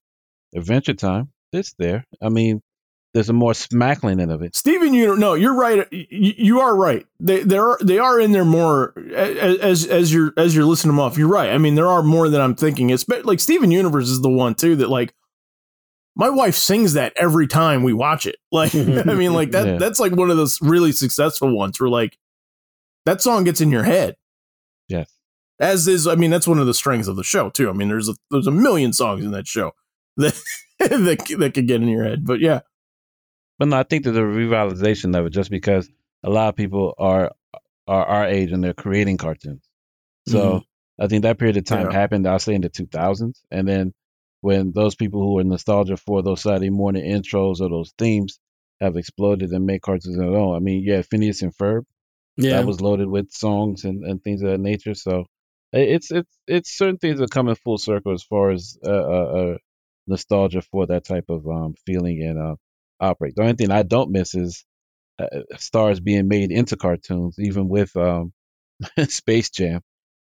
Adventure 0.54 0.94
Time. 0.94 1.32
It's 1.52 1.74
there. 1.78 2.04
I 2.22 2.28
mean, 2.28 2.62
there's 3.16 3.30
a 3.30 3.32
more 3.32 3.54
smackling 3.54 4.20
end 4.20 4.30
of 4.30 4.42
it. 4.42 4.54
Steven, 4.54 4.92
you 4.92 5.16
no, 5.16 5.32
you're 5.32 5.54
right. 5.54 5.90
You, 5.90 6.60
are 6.60 6.76
right. 6.76 7.06
They 7.18 7.42
they 7.42 7.56
are 7.56 7.78
they 7.82 7.98
are 7.98 8.20
in 8.20 8.32
there 8.32 8.44
more 8.44 8.92
as 9.14 9.86
as 9.86 10.12
you're 10.12 10.34
as 10.36 10.54
you're 10.54 10.66
listening 10.66 10.94
them 10.94 11.00
off. 11.00 11.16
You're 11.16 11.26
right. 11.26 11.48
I 11.48 11.56
mean, 11.56 11.76
there 11.76 11.88
are 11.88 12.02
more 12.02 12.28
than 12.28 12.42
I'm 12.42 12.54
thinking. 12.54 12.90
It's 12.90 13.08
like 13.08 13.40
Steven 13.40 13.70
Universe 13.70 14.10
is 14.10 14.20
the 14.20 14.28
one 14.28 14.54
too 14.54 14.76
that 14.76 14.90
like 14.90 15.14
my 16.14 16.28
wife 16.28 16.56
sings 16.56 16.92
that 16.92 17.14
every 17.16 17.46
time 17.46 17.84
we 17.84 17.94
watch 17.94 18.26
it. 18.26 18.36
Like 18.52 18.74
I 18.74 19.14
mean, 19.14 19.32
like 19.32 19.52
that 19.52 19.66
Yeah. 19.66 19.76
that's 19.78 19.98
like 19.98 20.12
one 20.12 20.30
of 20.30 20.36
those 20.36 20.60
really 20.60 20.92
successful 20.92 21.56
ones 21.56 21.80
where 21.80 21.88
like 21.88 22.18
that 23.06 23.22
song 23.22 23.44
gets 23.44 23.62
in 23.62 23.70
your 23.70 23.84
head. 23.84 24.16
Yes. 24.88 25.10
As 25.58 25.88
is, 25.88 26.06
I 26.06 26.16
mean, 26.16 26.30
that's 26.30 26.46
one 26.46 26.58
of 26.58 26.66
the 26.66 26.74
strengths 26.74 27.08
of 27.08 27.16
the 27.16 27.24
show 27.24 27.48
too. 27.48 27.70
I 27.70 27.72
mean, 27.72 27.88
there's 27.88 28.10
a 28.10 28.14
there's 28.30 28.46
a 28.46 28.50
million 28.50 28.92
songs 28.92 29.24
in 29.24 29.30
that 29.30 29.46
show 29.46 29.72
that 30.18 30.38
that 30.80 31.34
that 31.38 31.54
could 31.54 31.66
get 31.66 31.80
in 31.80 31.88
your 31.88 32.04
head. 32.04 32.26
But 32.26 32.40
yeah, 32.40 32.60
But 33.58 33.68
no, 33.68 33.78
I 33.78 33.82
think 33.84 34.04
there's 34.04 34.16
a 34.16 34.20
revitalization 34.20 35.18
of 35.18 35.26
it 35.26 35.30
just 35.30 35.50
because 35.50 35.88
a 36.22 36.30
lot 36.30 36.48
of 36.48 36.56
people 36.56 36.94
are 36.98 37.32
are 37.86 38.04
our 38.06 38.26
age 38.26 38.52
and 38.52 38.62
they're 38.64 38.74
creating 38.74 39.16
cartoons. 39.18 39.68
So 40.26 40.64
I 41.00 41.08
think 41.08 41.22
that 41.22 41.38
period 41.38 41.56
of 41.56 41.64
time 41.64 41.88
Yeah. 41.88 41.92
happened, 41.92 42.26
I'll 42.28 42.38
say 42.38 42.54
in 42.54 42.62
the 42.62 42.68
2000s. 42.68 43.42
And 43.50 43.68
then 43.68 43.94
when 44.40 44.72
those 44.72 44.94
people 44.94 45.20
who 45.20 45.38
are 45.38 45.44
nostalgia 45.44 45.96
for 45.96 46.22
those 46.22 46.42
Saturday 46.42 46.70
morning 46.70 47.04
intros 47.04 47.60
or 47.60 47.68
those 47.70 47.92
themes 47.98 48.38
have 48.80 48.96
exploded 48.96 49.50
and 49.50 49.66
made 49.66 49.82
cartoons 49.82 50.16
their 50.18 50.28
own. 50.28 50.56
I 50.56 50.60
mean, 50.60 50.82
yeah, 50.84 51.02
Phineas 51.02 51.42
and 51.42 51.54
Ferb, 51.56 51.84
Yeah. 52.36 52.50
that 52.52 52.66
was 52.66 52.80
loaded 52.80 53.08
with 53.08 53.32
songs 53.32 53.84
and, 53.84 54.04
and 54.04 54.22
things 54.22 54.42
of 54.42 54.50
that 54.50 54.60
nature. 54.60 54.94
So 54.94 55.26
it's 55.72 56.10
it's 56.10 56.38
it's 56.46 56.76
certain 56.76 56.98
things 56.98 57.20
are 57.20 57.26
coming 57.28 57.54
full 57.56 57.78
circle 57.78 58.12
as 58.12 58.22
far 58.22 58.50
as 58.50 58.78
uh, 58.84 58.90
uh, 58.90 59.52
uh, 59.54 59.58
nostalgia 60.06 60.62
for 60.62 60.86
that 60.86 61.04
type 61.04 61.26
of 61.30 61.46
um, 61.48 61.74
feeling 61.86 62.22
and 62.22 62.38
uh, 62.38 62.56
operate. 63.00 63.34
The 63.36 63.42
only 63.42 63.54
thing 63.54 63.70
I 63.70 63.82
don't 63.82 64.10
miss 64.10 64.34
is 64.34 64.64
uh, 65.18 65.26
stars 65.56 66.00
being 66.00 66.28
made 66.28 66.50
into 66.50 66.76
cartoons, 66.76 67.36
even 67.38 67.68
with 67.68 67.96
um, 67.96 68.32
Space 69.08 69.50
Jam. 69.50 69.80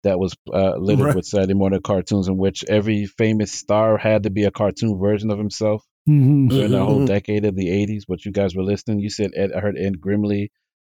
That 0.03 0.20
was 0.20 0.36
uh, 0.53 0.76
littered 0.78 1.05
Right. 1.07 1.16
with 1.16 1.26
Saturday 1.26 1.55
morning 1.55 1.82
cartoons, 1.82 2.28
in 2.28 2.38
which 2.38 2.63
every 2.68 3.07
famous 3.07 3.51
star 3.51 3.97
had 3.97 4.24
to 4.24 4.30
be 4.30 4.43
a 4.43 4.51
cartoon 4.51 4.99
version 4.99 5.32
of 5.32 5.39
himself 5.39 5.84
Mhm. 6.07 6.47
during 6.49 6.70
the 6.72 6.86
whole 6.86 6.99
Mhm. 6.99 7.07
decade 7.07 7.43
of 7.45 7.55
the 7.55 7.70
80s. 7.70 8.03
But 8.07 8.24
you 8.24 8.32
guys 8.32 8.55
were 8.55 8.61
listening. 8.61 8.99
You 8.99 9.09
said 9.09 9.32
Ed, 9.36 9.51
I 9.51 9.61
heard 9.61 9.80
Ed 9.80 9.99
Grimley, 9.99 10.49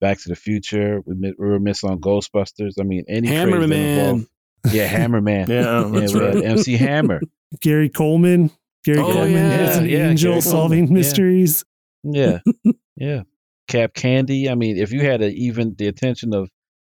Back 0.03 0.19
to 0.21 0.29
the 0.29 0.37
Future. 0.37 1.01
We, 1.07 1.15
we 1.39 1.49
were 1.49 1.59
missing 1.59 1.89
on 1.89 2.01
Ghostbusters. 2.01 2.75
I 2.79 2.83
mean, 2.83 3.05
any 3.09 3.29
craze 3.29 3.39
that 3.39 3.49
Hammerman. 3.49 3.73
involved- 3.73 4.27
Yeah, 4.73 4.89
Hammerman. 4.89 5.49
yeah, 5.49 5.63
yeah, 5.87 6.01
that's 6.01 6.13
we 6.13 6.21
had 6.21 6.35
right. 6.35 6.45
MC 6.45 6.77
Hammer. 6.77 7.21
Gary 7.63 7.89
Coleman. 7.89 8.51
Gary 8.85 8.99
Oh, 8.99 9.13
Coleman 9.13 9.33
yeah. 9.35 9.57
as 9.59 9.77
an 9.79 9.89
Yeah, 9.89 10.11
angel 10.11 10.33
Gary 10.33 10.41
solving 10.43 10.79
Coleman, 10.87 10.95
mysteries. 10.95 11.65
Yeah, 12.05 12.39
yeah. 12.97 13.23
Cap 13.69 13.95
Candy. 13.95 14.49
I 14.49 14.55
mean, 14.55 14.77
if 14.79 14.93
you 14.93 15.01
had 15.03 15.23
a, 15.23 15.29
even 15.31 15.75
the 15.77 15.89
attention 15.89 16.35
of 16.35 16.49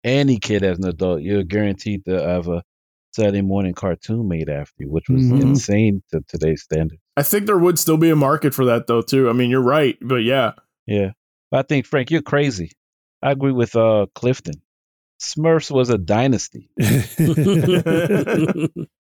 any 0.04 0.40
kid 0.40 0.64
as 0.64 0.78
an 0.80 0.88
adult, 0.88 1.22
you're 1.22 1.44
guaranteed 1.44 2.06
to 2.06 2.22
have 2.22 2.48
a 2.48 2.64
Saturday 3.14 3.42
morning 3.42 3.74
cartoon 3.74 4.28
made 4.28 4.50
after 4.50 4.84
you, 4.84 4.90
which 4.90 5.10
was 5.10 5.22
Mhm. 5.24 5.42
insane 5.42 6.02
to 6.12 6.22
today's 6.30 6.62
standards. 6.64 7.02
I 7.18 7.24
think 7.24 7.46
there 7.46 7.58
would 7.58 7.78
still 7.78 7.98
be 7.98 8.10
a 8.10 8.16
market 8.16 8.54
for 8.54 8.64
that 8.66 8.88
though 8.88 9.02
too. 9.02 9.30
I 9.30 9.34
mean, 9.34 9.50
you're 9.50 9.62
right, 9.62 9.98
but 10.02 10.24
yeah, 10.24 10.54
Yeah. 10.88 11.12
I 11.52 11.64
think 11.64 11.86
Frank, 11.86 12.10
you're 12.12 12.22
crazy. 12.22 12.72
I 13.22 13.32
agree 13.32 13.52
with 13.52 13.76
uh 13.76 14.06
Clifton. 14.16 14.56
Smurfs 15.22 15.70
was 15.70 15.90
a 15.90 15.98
dynasty. 15.98 16.70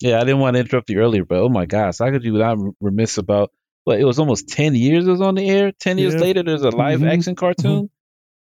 Yeah, 0.00 0.16
I 0.20 0.24
didn't 0.24 0.40
want 0.40 0.54
to 0.54 0.60
interrupt 0.60 0.90
you 0.90 0.98
earlier, 1.00 1.24
but 1.24 1.38
oh 1.38 1.48
my 1.48 1.64
gosh, 1.66 1.98
how 1.98 2.10
could 2.10 2.24
you 2.24 2.32
not 2.32 2.58
remiss 2.80 3.16
about? 3.18 3.50
Well, 3.86 3.96
it 3.98 4.04
was 4.04 4.18
almost 4.18 4.48
ten 4.48 4.74
years 4.74 5.06
it 5.06 5.10
was 5.10 5.20
on 5.20 5.36
the 5.36 5.48
air. 5.48 5.72
Ten 5.72 5.96
years 5.98 6.14
Yeah. 6.14 6.20
later, 6.20 6.42
there's 6.42 6.62
a 6.62 6.70
live 6.70 7.00
Mhm. 7.00 7.12
action 7.12 7.34
cartoon, 7.34 7.88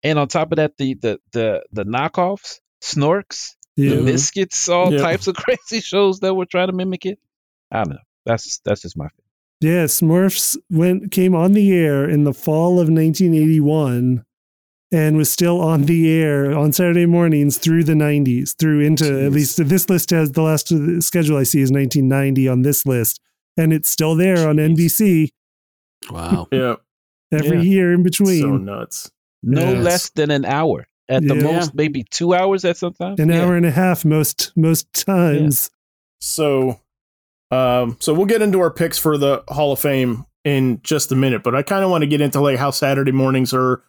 and 0.03 0.17
on 0.19 0.27
top 0.27 0.51
of 0.51 0.55
that, 0.57 0.77
the 0.77 0.95
the 0.95 1.19
the 1.33 1.63
the 1.71 1.83
knockoffs, 1.83 2.59
Snorks, 2.81 3.55
the 3.75 3.83
yeah. 3.83 4.01
Misfits, 4.01 4.67
all 4.69 4.91
Yeah. 4.93 5.01
types 5.01 5.27
of 5.27 5.35
crazy 5.43 5.81
shows 5.81 6.19
that 6.21 6.33
were 6.33 6.45
trying 6.45 6.67
to 6.67 6.73
mimic 6.73 7.05
it. 7.05 7.19
I 7.71 7.83
don't 7.83 7.89
know. 7.91 7.99
That's 8.25 8.59
that's 8.65 8.81
just 8.81 8.97
my. 8.97 9.05
Thing. 9.05 9.23
Yeah, 9.59 9.85
Smurfs 9.85 10.55
went 10.69 11.11
came 11.11 11.33
on 11.35 11.53
the 11.53 11.71
air 11.73 12.07
in 12.09 12.23
the 12.23 12.33
fall 12.33 12.79
of 12.79 12.89
1981 12.89 14.23
and 14.91 15.17
was 15.17 15.29
still 15.29 15.59
on 15.59 15.83
the 15.83 16.09
air 16.11 16.57
on 16.57 16.71
Saturday 16.71 17.05
mornings 17.05 17.57
through 17.57 17.83
the 17.83 17.93
90s, 17.93 18.55
through 18.57 18.79
into 18.81 19.25
at 19.25 19.31
least 19.31 19.57
this 19.67 19.89
list 19.89 20.09
has 20.11 20.31
the 20.31 20.41
last 20.41 20.67
schedule 21.03 21.37
I 21.37 21.43
see 21.43 21.59
is 21.61 21.71
1990 21.71 22.47
on 22.47 22.61
this 22.61 22.85
list, 22.85 23.19
and 23.57 23.73
it's 23.73 23.89
still 23.89 24.15
there 24.15 24.47
on 24.47 24.55
NBC 24.57 25.29
wow. 26.09 26.47
yeah, 26.51 26.75
every 27.33 27.57
Yeah. 27.57 27.63
year 27.63 27.93
in 27.93 28.03
between. 28.03 28.41
so 28.41 28.57
nuts. 28.57 29.11
No 29.43 29.73
Yes. 29.73 29.83
less 29.83 30.09
than 30.11 30.31
an 30.31 30.45
hour 30.45 30.87
at 31.09 31.25
the 31.25 31.35
most, 31.35 31.73
maybe 31.75 32.03
two 32.09 32.33
hours 32.33 32.65
at 32.65 32.77
some 32.77 32.93
time. 32.93 33.15
An 33.19 33.29
Yeah. 33.29 33.43
hour 33.43 33.55
and 33.55 33.65
a 33.65 33.71
half 33.71 34.03
most 34.05 34.51
most 34.55 34.91
times. 34.93 35.69
So, 36.19 36.79
um, 37.51 37.97
so 37.99 38.13
we'll 38.13 38.25
get 38.25 38.41
into 38.41 38.59
our 38.59 38.71
picks 38.71 38.97
for 38.97 39.17
the 39.17 39.43
Hall 39.49 39.71
of 39.71 39.79
Fame 39.79 40.25
in 40.43 40.79
just 40.83 41.11
a 41.11 41.15
minute, 41.15 41.43
but 41.43 41.55
I 41.55 41.61
kind 41.61 41.83
of 41.83 41.91
want 41.91 42.01
to 42.03 42.07
get 42.07 42.21
into 42.21 42.39
like 42.41 42.57
how 42.57 42.71
Saturday 42.71 43.11
mornings 43.11 43.53
are 43.53 43.83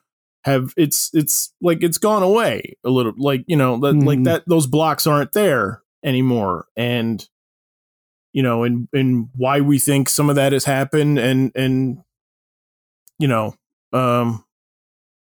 have 0.49 0.75
it's 0.77 1.11
it's 1.15 1.53
like 1.61 1.83
it's 1.83 1.99
gone 1.99 2.23
away 2.23 2.77
a 2.85 2.91
little, 2.91 3.13
like 3.17 3.45
you 3.47 3.57
know, 3.57 3.79
that 3.81 3.95
like 3.95 4.19
Mhm. 4.21 4.25
that 4.25 4.45
those 4.47 4.67
blocks 4.67 5.07
aren't 5.07 5.33
there 5.33 5.83
anymore, 6.05 6.67
and 6.77 7.27
you 8.33 8.43
know, 8.43 8.65
and 8.65 8.89
and 8.93 9.29
why 9.35 9.61
we 9.61 9.79
think 9.79 10.09
some 10.09 10.29
of 10.29 10.37
that 10.37 10.53
has 10.53 10.65
happened, 10.65 11.19
and 11.19 11.51
and 11.55 11.99
you 13.19 13.27
know, 13.29 13.55
um, 13.93 14.45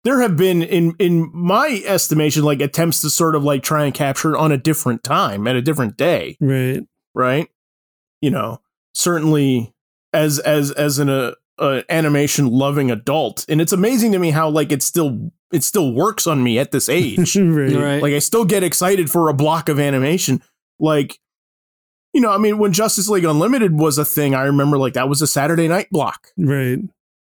there 0.03 0.21
have 0.21 0.37
been 0.37 0.61
in 0.61 0.95
in 0.99 1.29
my 1.33 1.81
estimation 1.85 2.43
like 2.43 2.61
attempts 2.61 3.01
to 3.01 3.09
sort 3.09 3.35
of 3.35 3.43
like 3.43 3.63
try 3.63 3.85
and 3.85 3.93
capture 3.93 4.33
it 4.35 4.37
on 4.37 4.51
a 4.51 4.57
different 4.57 5.03
time 5.03 5.47
at 5.47 5.55
a 5.55 5.61
different 5.61 5.95
day 5.97 6.37
Right. 6.41 6.81
right 7.13 7.47
you 8.21 8.29
know 8.29 8.59
certainly 8.93 9.73
as 10.11 10.39
as 10.39 10.71
as 10.71 10.99
an 10.99 11.09
uh, 11.09 11.31
uh, 11.63 11.81
animation 11.89 12.47
loving 12.47 12.91
adult 12.91 13.45
and 13.47 13.61
it's 13.61 13.71
amazing 13.71 14.11
to 14.11 14.19
me 14.19 14.31
how 14.31 14.49
like 14.49 14.71
it 14.71 14.83
still 14.83 15.31
it 15.51 15.63
still 15.63 15.93
works 15.93 16.27
on 16.27 16.43
me 16.43 16.59
at 16.59 16.71
this 16.71 16.89
age 16.89 17.35
right. 17.37 17.73
Right. 17.75 18.01
like 18.01 18.13
i 18.13 18.19
still 18.19 18.43
get 18.45 18.63
excited 18.63 19.09
for 19.09 19.29
a 19.29 19.33
block 19.33 19.69
of 19.69 19.79
animation 19.79 20.41
like 20.79 21.19
you 22.13 22.19
know 22.21 22.31
i 22.31 22.37
mean 22.37 22.57
when 22.57 22.73
justice 22.73 23.07
league 23.07 23.23
unlimited 23.25 23.73
was 23.79 23.97
a 23.97 24.05
thing 24.05 24.35
i 24.35 24.43
remember 24.43 24.77
like 24.77 24.93
that 24.93 25.07
was 25.09 25.21
a 25.21 25.27
saturday 25.27 25.67
night 25.67 25.87
block 25.89 26.27
Right. 26.37 26.79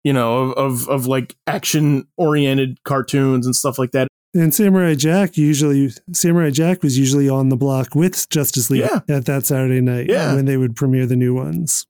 you 0.03 0.11
know 0.13 0.51
of 0.51 0.57
of, 0.57 0.89
of 0.89 1.05
like 1.07 1.35
action 1.47 2.07
oriented 2.17 2.83
cartoons 2.83 3.45
and 3.45 3.55
stuff 3.55 3.79
like 3.79 3.91
that 3.91 4.07
And 4.35 4.53
Samurai 4.53 4.95
Jack 4.95 5.37
usually 5.37 5.91
Samurai 6.11 6.49
Jack 6.49 6.83
was 6.83 6.97
usually 6.99 7.29
on 7.29 7.47
the 7.47 7.55
block 7.55 7.95
with 7.95 8.27
Justice 8.29 8.69
League 8.69 8.81
Yeah. 8.81 8.99
at 9.15 9.23
that 9.25 9.45
Saturday 9.45 9.79
night 9.79 10.07
Yeah. 10.09 10.35
when 10.35 10.43
they 10.45 10.57
would 10.57 10.75
premiere 10.75 11.05
the 11.05 11.15
new 11.15 11.33
ones. 11.33 11.87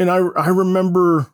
and 0.00 0.10
I 0.10 0.16
I 0.36 0.48
remember 0.48 1.28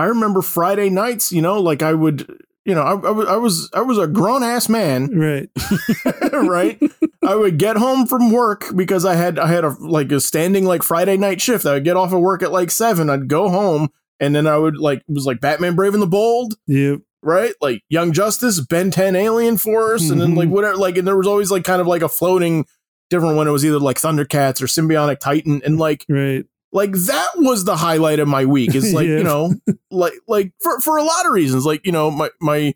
I 0.00 0.06
remember 0.06 0.42
Friday 0.42 0.88
nights, 0.90 1.30
you 1.32 1.42
know, 1.42 1.60
like 1.60 1.82
I 1.82 1.92
would, 1.94 2.38
you 2.64 2.74
know, 2.74 2.82
I, 2.82 2.92
I, 2.92 3.10
was- 3.10 3.28
I 3.28 3.36
was 3.36 3.70
I 3.74 3.80
was 3.82 3.98
a 3.98 4.06
grown 4.06 4.42
ass 4.42 4.68
man, 4.68 5.08
Right. 5.18 5.48
right? 6.32 6.80
I 7.26 7.34
would 7.34 7.58
get 7.58 7.76
home 7.76 8.06
from 8.06 8.30
work 8.30 8.66
because 8.74 9.04
I 9.04 9.14
had 9.14 9.38
I 9.38 9.46
had 9.46 9.64
a 9.64 9.70
like 9.80 10.10
a 10.12 10.20
standing 10.20 10.64
like 10.64 10.82
Friday 10.82 11.16
night 11.16 11.40
shift. 11.40 11.66
I 11.66 11.74
would 11.74 11.84
get 11.84 11.96
off 11.96 12.12
of 12.12 12.20
work 12.20 12.42
at 12.42 12.52
like 12.52 12.70
seven. 12.70 13.10
I'd 13.10 13.28
go 13.28 13.48
home 13.48 13.90
and 14.18 14.34
then 14.34 14.46
I 14.46 14.56
would 14.56 14.76
like 14.76 14.98
it 14.98 15.12
was 15.12 15.26
like 15.26 15.40
Batman 15.40 15.74
Brave 15.76 15.94
and 15.94 16.02
the 16.02 16.06
Bold, 16.06 16.54
Yep. 16.66 17.00
right? 17.22 17.54
Like 17.60 17.82
Young 17.88 18.12
Justice, 18.12 18.60
Ben 18.60 18.90
10 18.90 19.16
Alien 19.16 19.58
Force, 19.58 20.10
and 20.10 20.20
then 20.20 20.34
like 20.34 20.46
mm-hmm. 20.46 20.54
whatever 20.54 20.76
like 20.76 20.96
and 20.96 21.06
there 21.06 21.16
was 21.16 21.26
always 21.26 21.50
like 21.50 21.64
kind 21.64 21.80
of 21.80 21.86
like 21.86 22.02
a 22.02 22.08
floating 22.08 22.66
different 23.10 23.36
one. 23.36 23.48
It 23.48 23.52
was 23.52 23.64
either 23.64 23.78
like 23.80 23.96
Thundercats 23.98 24.62
or 24.62 24.66
Sym-Bionic 24.68 25.18
Titan. 25.20 25.60
And 25.64 25.78
like 25.78 26.04
Right. 26.08 26.44
Like 26.72 26.92
that 26.92 27.30
was 27.36 27.64
the 27.64 27.76
highlight 27.76 28.18
of 28.20 28.28
my 28.28 28.44
week. 28.44 28.74
Is 28.74 28.92
like 28.94 29.06
Yeah. 29.08 29.18
you 29.18 29.24
know 29.24 29.54
like 29.90 30.14
like 30.28 30.52
for 30.60 30.80
for 30.80 30.96
a 30.98 31.02
lot 31.02 31.26
of 31.26 31.32
reasons. 31.32 31.64
Like 31.66 31.84
you 31.84 31.92
know 31.92 32.10
my 32.10 32.30
my 32.40 32.74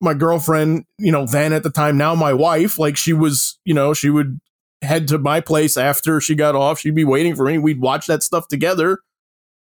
my 0.00 0.14
girlfriend 0.14 0.84
you 0.98 1.10
know 1.10 1.26
then 1.26 1.52
at 1.52 1.62
the 1.64 1.70
time 1.70 1.96
now 1.98 2.14
my 2.14 2.32
wife 2.32 2.78
like 2.78 2.96
she 2.96 3.12
was 3.12 3.58
you 3.64 3.74
know 3.74 3.92
she 3.92 4.08
would 4.10 4.40
head 4.82 5.08
to 5.08 5.18
my 5.18 5.40
place 5.40 5.76
after 5.76 6.20
she 6.20 6.34
got 6.36 6.54
off. 6.54 6.78
She'd 6.78 6.94
be 6.94 7.04
waiting 7.04 7.34
for 7.34 7.44
me. 7.44 7.58
We'd 7.58 7.80
watch 7.80 8.06
that 8.06 8.22
stuff 8.22 8.46
together. 8.46 9.00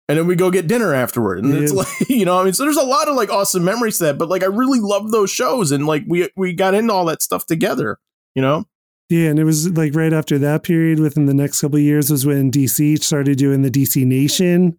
And 0.07 0.19
then 0.19 0.27
we 0.27 0.35
go 0.35 0.51
get 0.51 0.67
dinner 0.67 0.93
afterward. 0.93 1.43
And 1.43 1.55
it's 1.55 1.71
like 1.73 1.87
you 2.09 2.25
know 2.25 2.39
i 2.39 2.43
mean 2.43 2.53
so 2.53 2.63
there's 2.63 2.77
a 2.77 2.83
lot 2.83 3.07
of 3.07 3.15
like 3.15 3.31
awesome 3.31 3.63
memories 3.63 3.97
to 3.97 4.03
that. 4.05 4.17
But 4.19 4.29
like 4.29 4.43
i 4.43 4.47
really 4.47 4.79
love 4.79 5.09
those 5.11 5.31
shows. 5.31 5.71
And 5.71 5.87
like 5.87 6.03
we 6.07 6.29
we 6.35 6.53
got 6.53 6.73
into 6.75 6.93
all 6.93 7.05
that 7.05 7.21
stuff 7.23 7.45
together 7.47 7.97
you 8.35 8.41
know 8.41 8.65
Yeah, 9.11 9.27
and 9.29 9.37
it 9.39 9.43
was 9.43 9.69
like 9.71 9.93
right 9.93 10.13
after 10.13 10.39
that 10.39 10.63
period, 10.63 10.99
within 10.99 11.25
the 11.25 11.33
next 11.33 11.59
couple 11.59 11.75
of 11.77 11.83
years, 11.83 12.09
was 12.09 12.25
when 12.25 12.49
DC 12.49 13.03
started 13.03 13.37
doing 13.37 13.61
the 13.61 13.69
DC 13.69 14.05
Nation, 14.05 14.77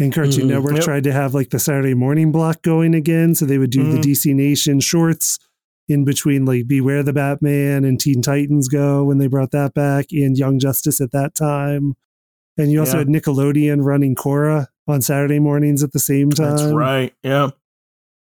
and 0.00 0.12
Cartoon 0.12 0.46
Mhm. 0.46 0.48
Network 0.48 0.74
Yep. 0.76 0.84
tried 0.84 1.04
to 1.04 1.12
have 1.12 1.34
like 1.34 1.50
the 1.50 1.58
Saturday 1.60 1.94
morning 1.94 2.32
block 2.32 2.62
going 2.62 2.94
again. 2.94 3.34
So 3.36 3.44
they 3.46 3.58
would 3.58 3.70
do 3.70 3.84
the 3.92 3.98
Mhm. 3.98 4.02
DC 4.02 4.34
Nation 4.34 4.80
shorts 4.80 5.38
in 5.88 6.04
between 6.04 6.44
like 6.46 6.66
Beware 6.66 7.02
the 7.04 7.12
Batman 7.12 7.84
and 7.84 8.00
Teen 8.00 8.22
Titans 8.22 8.66
Go 8.68 9.04
when 9.04 9.18
they 9.18 9.26
brought 9.28 9.50
that 9.52 9.72
back 9.74 10.06
and 10.10 10.36
Young 10.36 10.58
Justice 10.58 11.00
at 11.00 11.12
that 11.12 11.34
time. 11.34 11.94
And 12.58 12.72
you 12.72 12.80
also 12.80 12.94
Yeah. 12.94 12.98
had 13.00 13.08
Nickelodeon 13.08 13.84
running 13.84 14.14
Korra 14.16 14.66
on 14.88 15.00
Saturday 15.00 15.38
mornings 15.38 15.82
at 15.84 15.92
the 15.92 15.98
same 16.00 16.30
time. 16.30 16.56
That's 16.56 16.72
right. 16.72 17.12
Yeah. 17.22 17.50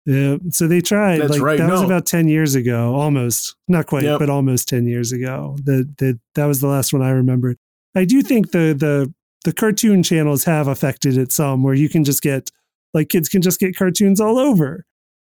Yeah. 0.06 0.38
So 0.50 0.68
they 0.68 0.82
tried. 0.82 1.20
That's 1.22 1.34
like 1.34 1.42
right, 1.42 1.58
that 1.60 1.70
was 1.70 1.82
about 1.82 2.06
ten 2.06 2.28
years 2.28 2.56
ago, 2.56 2.96
almost. 2.96 3.56
Not 3.68 3.86
quite, 3.86 4.04
Yep. 4.04 4.20
but 4.20 4.30
almost 4.30 4.68
ten 4.68 4.88
years 4.88 5.12
ago. 5.12 5.56
That 5.66 5.94
that 6.00 6.20
that 6.36 6.46
was 6.46 6.60
the 6.62 6.68
last 6.68 6.92
one 6.94 7.02
I 7.02 7.12
remembered. 7.12 7.58
I 7.96 8.06
do 8.06 8.22
think 8.22 8.52
the 8.52 8.74
the 8.78 9.14
the 9.46 9.54
cartoon 9.54 10.02
channels 10.04 10.44
have 10.46 10.68
affected 10.68 11.18
it 11.18 11.32
some 11.32 11.62
where 11.64 11.74
you 11.74 11.90
can 11.90 12.04
just 12.04 12.22
get 12.22 12.50
like 12.94 13.10
kids 13.10 13.30
can 13.30 13.42
just 13.42 13.60
get 13.60 13.76
cartoons 13.76 14.20
all 14.20 14.38
over. 14.40 14.86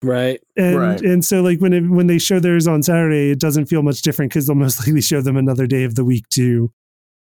Right. 0.03 0.41
And 0.57 0.77
Right. 0.79 1.01
and 1.01 1.25
so 1.25 1.43
like 1.43 1.61
when 1.61 1.73
it, 1.73 1.89
when 1.89 2.07
they 2.07 2.19
show 2.19 2.39
theirs 2.39 2.67
on 2.67 2.83
Saturday, 2.83 3.31
it 3.31 3.39
doesn't 3.41 3.67
feel 3.67 3.83
much 3.83 4.03
different 4.03 4.31
because 4.31 4.47
they'll 4.47 4.55
most 4.67 4.81
likely 4.81 5.01
show 5.01 5.21
them 5.21 5.37
another 5.37 5.67
day 5.67 5.85
of 5.85 5.95
the 5.95 6.05
week 6.05 6.29
too. 6.29 6.71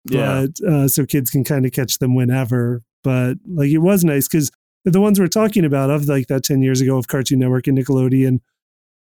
Yeah. 0.05 0.47
But 0.61 0.67
uh, 0.69 0.89
so 0.89 1.05
kids 1.05 1.31
can 1.31 1.43
kind 1.45 1.67
of 1.67 1.73
catch 1.73 1.99
them 1.99 2.15
whenever. 2.15 2.83
But 3.03 3.39
like 3.47 3.71
it 3.71 3.79
was 3.79 4.05
nice 4.05 4.29
because 4.29 4.51
the 4.85 5.01
ones 5.01 5.19
we're 5.21 5.27
talking 5.29 5.65
about 5.65 5.91
of 5.91 6.07
like 6.07 6.27
that 6.29 6.43
10 6.45 6.63
years 6.63 6.81
ago 6.81 6.97
of 6.97 7.09
Cartoon 7.09 7.39
Network 7.41 7.67
and 7.67 7.77
Nickelodeon, 7.79 8.41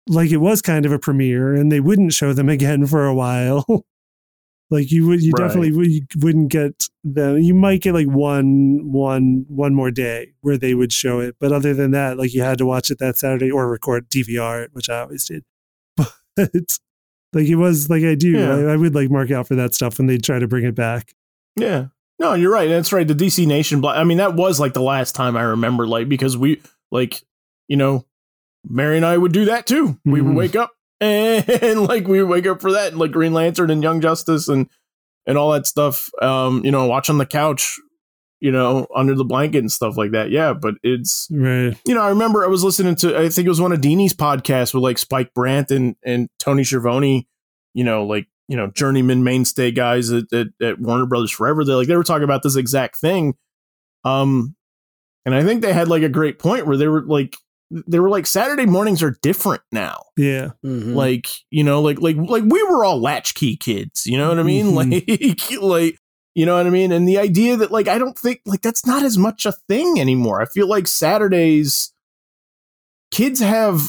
like 0.07 0.31
it 0.31 0.37
was 0.37 0.61
kind 0.61 0.85
of 0.85 0.91
a 0.91 0.99
premiere 0.99 1.53
and 1.53 1.71
they 1.71 1.79
wouldn't 1.79 2.13
show 2.13 2.33
them 2.33 2.49
again 2.49 2.85
for 2.87 3.05
a 3.05 3.13
while. 3.15 3.65
like 4.69 4.91
you 4.91 5.07
would, 5.07 5.21
you 5.21 5.31
Right. 5.37 5.47
definitely 5.47 5.71
would, 5.71 5.87
you 5.91 6.01
wouldn't 6.21 6.51
get 6.51 6.89
them. 7.03 7.37
You 7.37 7.53
might 7.53 7.81
get 7.81 7.93
like 7.93 8.07
one, 8.07 8.91
one, 8.91 9.45
one 9.47 9.73
more 9.73 9.91
day 9.91 10.33
where 10.41 10.57
they 10.57 10.73
would 10.73 10.91
show 10.91 11.19
it. 11.19 11.35
But 11.39 11.51
other 11.51 11.73
than 11.73 11.91
that, 11.91 12.17
like 12.17 12.33
you 12.33 12.41
had 12.41 12.57
to 12.57 12.65
watch 12.65 12.91
it 12.91 12.99
that 12.99 13.17
Saturday 13.17 13.51
or 13.51 13.69
record 13.69 14.09
DVR 14.09 14.63
it, 14.65 14.71
which 14.73 14.89
I 14.89 15.01
always 15.01 15.25
did. 15.25 15.43
But 16.35 16.49
like 17.33 17.47
it 17.47 17.55
was 17.55 17.89
like 17.89 18.03
I 18.03 18.15
do, 18.15 18.31
Yeah. 18.31 18.55
I, 18.55 18.73
I 18.73 18.75
would 18.75 18.93
like 18.95 19.09
mark 19.11 19.31
out 19.31 19.47
for 19.47 19.55
that 19.55 19.73
stuff 19.75 19.97
when 19.97 20.07
they 20.07 20.17
try 20.17 20.39
to 20.39 20.47
bring 20.47 20.65
it 20.65 20.75
back. 20.75 21.13
Yeah. 21.55 21.87
No, 22.23 22.35
you're 22.35 22.53
right. 22.53 22.69
That's 22.69 22.93
right. 22.93 23.05
The 23.05 23.13
DC 23.13 23.45
Nation 23.45 23.81
Black. 23.81 23.97
I 23.97 24.05
mean, 24.05 24.17
that 24.19 24.33
was 24.33 24.57
like 24.57 24.73
the 24.73 24.81
last 24.81 25.13
time 25.13 25.35
I 25.35 25.41
remember, 25.41 25.85
like, 25.85 26.07
because 26.07 26.37
we, 26.37 26.61
like, 26.89 27.21
you 27.67 27.75
know, 27.75 28.05
Mary 28.65 28.95
and 28.95 29.05
I 29.05 29.17
would 29.17 29.33
do 29.33 29.43
that 29.45 29.67
too. 29.67 29.99
We 30.05 30.21
would 30.21 30.31
Mhm. 30.33 30.37
wake 30.37 30.55
up 30.55 30.71
and, 31.01 31.81
like, 31.85 32.07
we 32.07 32.21
would 32.23 32.29
wake 32.29 32.47
up 32.47 32.61
for 32.61 32.71
that, 32.71 32.91
and, 32.93 32.97
like 32.99 33.11
Green 33.11 33.33
Lantern 33.33 33.69
and 33.69 33.83
Young 33.83 33.99
Justice 33.99 34.47
and, 34.47 34.69
and 35.27 35.37
all 35.37 35.51
that 35.51 35.67
stuff. 35.67 36.09
Um, 36.21 36.63
you 36.63 36.71
know, 36.71 36.85
watch 36.85 37.09
on 37.09 37.17
the 37.17 37.25
couch, 37.25 37.77
you 38.39 38.53
know, 38.53 38.87
under 38.95 39.15
the 39.15 39.25
blanket 39.25 39.57
and 39.59 39.71
stuff 39.71 39.97
like 39.97 40.11
that. 40.11 40.31
Yeah. 40.31 40.53
But 40.53 40.75
it's, 40.81 41.27
Right. 41.29 41.77
you 41.85 41.93
know, 41.93 42.01
I 42.03 42.07
remember 42.09 42.45
I 42.45 42.47
was 42.47 42.63
listening 42.63 42.95
to, 42.95 43.17
I 43.19 43.27
think 43.27 43.45
it 43.45 43.49
was 43.49 43.59
one 43.59 43.73
of 43.73 43.81
Deanie's 43.81 44.13
podcasts 44.13 44.73
with 44.73 44.81
like 44.83 44.97
Spike 44.97 45.33
Brandt 45.33 45.71
and, 45.71 45.97
and 46.05 46.29
Tony 46.39 46.63
Cervone, 46.63 47.25
you 47.73 47.83
know, 47.83 48.05
like, 48.05 48.27
you 48.53 48.57
know, 48.57 48.67
journeyman 48.67 49.23
mainstay 49.23 49.71
guys 49.71 50.11
at, 50.11 50.31
at, 50.31 50.47
at 50.61 50.79
Warner 50.79 51.07
Brothers 51.07 51.31
Forever. 51.31 51.65
They 51.65 51.73
like, 51.73 51.87
they 51.87 51.95
were 51.95 52.03
talking 52.03 52.23
about 52.23 52.43
this 52.43 52.55
exact 52.55 52.97
thing. 52.97 53.33
Um, 54.05 54.55
and 55.25 55.33
I 55.33 55.41
think 55.43 55.63
they 55.63 55.73
had 55.73 55.87
like 55.87 56.03
a 56.03 56.07
great 56.09 56.37
point 56.37 56.67
where 56.67 56.77
they 56.77 56.87
were 56.87 57.01
like, 57.01 57.35
they 57.71 57.99
were 57.99 58.11
like, 58.11 58.27
Saturday 58.27 58.67
mornings 58.67 59.01
are 59.01 59.17
different 59.23 59.63
now. 59.71 60.03
Yeah. 60.15 60.51
Mhm. 60.63 60.93
Like, 60.93 61.29
you 61.49 61.63
know, 61.63 61.81
like, 61.81 61.99
like, 61.99 62.15
like 62.15 62.43
we 62.45 62.61
were 62.61 62.85
all 62.85 63.01
latchkey 63.01 63.57
kids, 63.57 64.05
you 64.05 64.19
know 64.19 64.29
what 64.29 64.37
I 64.37 64.43
mean? 64.43 64.67
Mhm. 64.73 65.51
Like, 65.51 65.61
like, 65.63 65.97
you 66.35 66.45
know 66.45 66.55
what 66.55 66.67
I 66.67 66.69
mean? 66.69 66.91
And 66.91 67.07
the 67.09 67.17
idea 67.17 67.57
that 67.57 67.71
like 67.71 67.87
I 67.87 67.97
don't 67.97 68.15
think 68.19 68.41
like 68.45 68.61
that's 68.61 68.85
not 68.85 69.01
as 69.01 69.17
much 69.17 69.47
a 69.47 69.53
thing 69.67 69.99
anymore. 69.99 70.43
I 70.43 70.45
feel 70.45 70.67
like 70.67 70.85
Saturdays 70.87 71.91
kids 73.09 73.39
have 73.39 73.81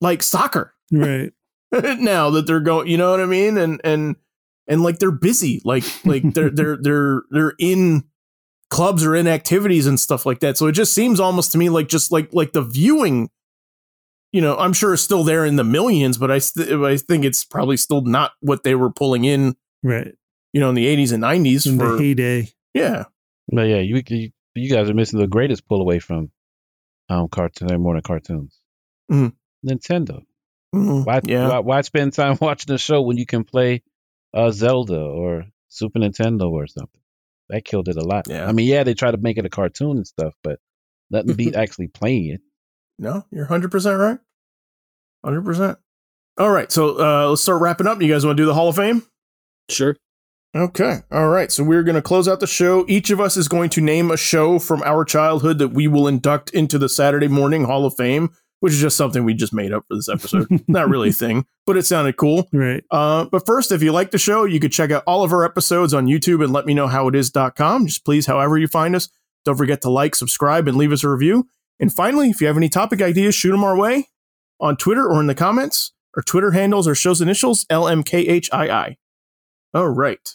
like 0.00 0.22
soccer 0.22 0.72
Right. 0.90 1.32
now 1.98 2.30
that 2.30 2.46
they're 2.46 2.60
going, 2.60 2.88
you 2.88 2.96
know 2.96 3.10
what 3.10 3.20
I 3.20 3.26
mean? 3.26 3.56
And 3.58 3.80
and 3.84 4.16
and 4.66 4.82
like 4.82 4.98
they're 4.98 5.10
busy. 5.10 5.60
Like 5.64 5.84
like 6.04 6.22
they're 6.34 6.50
they're 6.50 6.76
they're 6.80 7.22
they're 7.30 7.54
in 7.58 8.04
clubs 8.70 9.04
or 9.04 9.14
in 9.16 9.26
activities 9.26 9.86
and 9.86 9.98
stuff 9.98 10.26
like 10.26 10.40
that. 10.40 10.56
So 10.58 10.66
it 10.66 10.72
just 10.72 10.92
seems 10.92 11.20
almost 11.20 11.52
to 11.52 11.58
me 11.58 11.68
like 11.70 11.88
just 11.88 12.12
like 12.12 12.32
like 12.32 12.52
the 12.52 12.62
viewing 12.62 13.30
you 14.30 14.42
know, 14.42 14.58
I'm 14.58 14.74
sure 14.74 14.92
it's 14.92 15.02
still 15.02 15.24
there 15.24 15.46
in 15.46 15.56
the 15.56 15.64
millions, 15.64 16.18
but 16.18 16.30
I 16.30 16.38
st- 16.38 16.70
I 16.84 16.98
think 16.98 17.24
it's 17.24 17.44
probably 17.46 17.78
still 17.78 18.02
not 18.02 18.32
what 18.40 18.62
they 18.62 18.74
were 18.74 18.90
pulling 18.90 19.24
in, 19.24 19.56
Right. 19.82 20.12
you 20.52 20.60
know, 20.60 20.68
in 20.68 20.74
the 20.74 20.84
80s 20.84 21.14
and 21.14 21.22
90s 21.22 21.66
In 21.66 21.78
for 21.78 21.92
the 21.92 21.98
heyday. 21.98 22.48
yeah. 22.74 23.04
But 23.50 23.62
yeah, 23.68 23.78
you, 23.78 24.02
you 24.06 24.30
you 24.54 24.68
guys 24.70 24.90
are 24.90 24.94
missing 24.94 25.18
the 25.18 25.26
greatest 25.26 25.66
pull 25.66 25.80
away 25.80 25.98
from 25.98 26.30
um 27.08 27.28
cartoon 27.28 27.80
morning 27.80 28.02
cartoons. 28.02 28.60
Mhm. 29.10 29.32
Nintendo. 29.66 30.20
Mhm. 30.74 31.06
Why, 31.06 31.20
yeah. 31.24 31.48
why 31.48 31.58
why 31.60 31.80
spend 31.80 32.12
time 32.12 32.36
watching 32.40 32.74
a 32.74 32.78
show 32.78 33.02
when 33.02 33.16
you 33.16 33.26
can 33.26 33.44
play 33.44 33.82
uh 34.34 34.50
Zelda 34.50 35.00
or 35.00 35.44
Super 35.68 35.98
Nintendo 35.98 36.50
or 36.50 36.66
something? 36.66 37.00
That 37.48 37.64
killed 37.64 37.88
it 37.88 37.96
a 37.96 38.04
lot. 38.04 38.26
Yeah. 38.28 38.46
I 38.46 38.52
mean, 38.52 38.68
yeah, 38.68 38.84
they 38.84 38.94
try 38.94 39.10
to 39.10 39.16
make 39.16 39.38
it 39.38 39.46
a 39.46 39.50
cartoon 39.50 39.96
and 39.96 40.06
stuff, 40.06 40.34
but 40.42 40.58
nothing 41.10 41.34
beat 41.34 41.56
actually 41.56 41.88
playing 41.88 42.32
it. 42.32 42.40
No, 42.98 43.24
you're 43.30 43.46
100% 43.46 43.98
right. 43.98 44.18
100%. 45.24 45.76
All 46.36 46.50
right, 46.50 46.70
so 46.70 47.00
uh, 47.00 47.28
let's 47.30 47.42
start 47.42 47.60
wrapping 47.62 47.86
up. 47.86 48.00
You 48.02 48.12
guys 48.12 48.24
want 48.24 48.36
to 48.36 48.42
do 48.42 48.46
the 48.46 48.54
Hall 48.54 48.68
of 48.68 48.76
Fame? 48.76 49.02
Sure. 49.70 49.96
Okay. 50.56 50.98
All 51.10 51.28
right. 51.28 51.52
So 51.52 51.62
we're 51.62 51.82
going 51.82 51.94
to 51.94 52.02
close 52.02 52.26
out 52.26 52.40
the 52.40 52.46
show. 52.46 52.84
Each 52.88 53.10
of 53.10 53.20
us 53.20 53.36
is 53.36 53.48
going 53.48 53.70
to 53.70 53.80
name 53.80 54.10
a 54.10 54.16
show 54.16 54.58
from 54.58 54.82
our 54.82 55.04
childhood 55.04 55.58
that 55.58 55.68
we 55.68 55.86
will 55.88 56.08
induct 56.08 56.50
into 56.50 56.78
the 56.78 56.88
Saturday 56.88 57.28
Morning 57.28 57.64
Hall 57.64 57.84
of 57.84 57.94
Fame, 57.96 58.30
which 58.60 58.72
is 58.72 58.80
just 58.80 58.96
something 58.96 59.24
we 59.24 59.34
just 59.34 59.52
made 59.52 59.72
up 59.72 59.84
for 59.88 59.94
this 59.94 60.08
episode. 60.08 60.46
Not 60.68 60.88
really 60.88 61.10
a 61.10 61.12
thing, 61.12 61.46
but 61.66 61.76
it 61.76 61.86
sounded 61.86 62.16
cool. 62.16 62.48
Right. 62.52 62.84
Uh, 62.90 63.26
but 63.26 63.46
first, 63.46 63.72
if 63.72 63.82
you 63.82 63.92
like 63.92 64.10
the 64.10 64.18
show, 64.18 64.44
you 64.44 64.60
could 64.60 64.72
check 64.72 64.90
out 64.90 65.04
all 65.06 65.22
of 65.22 65.32
our 65.32 65.44
episodes 65.44 65.94
on 65.94 66.06
YouTube 66.06 66.42
and 66.42 66.52
let 66.52 66.66
me 66.66 66.74
know 66.74 66.86
how 66.86 67.08
it 67.08 67.14
is.com. 67.14 67.86
Just 67.86 68.04
please, 68.04 68.26
however 68.26 68.58
you 68.58 68.66
find 68.66 68.96
us, 68.96 69.08
don't 69.44 69.56
forget 69.56 69.82
to 69.82 69.90
like, 69.90 70.14
subscribe, 70.14 70.68
and 70.68 70.76
leave 70.76 70.92
us 70.92 71.04
a 71.04 71.08
review. 71.08 71.48
And 71.80 71.92
finally, 71.92 72.30
if 72.30 72.40
you 72.40 72.46
have 72.48 72.56
any 72.56 72.68
topic 72.68 73.00
ideas, 73.00 73.34
shoot 73.34 73.52
them 73.52 73.64
our 73.64 73.76
way 73.76 74.08
on 74.60 74.76
Twitter 74.76 75.06
or 75.06 75.20
in 75.20 75.26
the 75.26 75.34
comments. 75.34 75.92
Our 76.16 76.22
Twitter 76.22 76.50
handles 76.50 76.88
are 76.88 76.94
show's 76.94 77.20
initials 77.20 77.64
LMKHII. 77.66 78.96
All 79.74 79.88
right. 79.88 80.34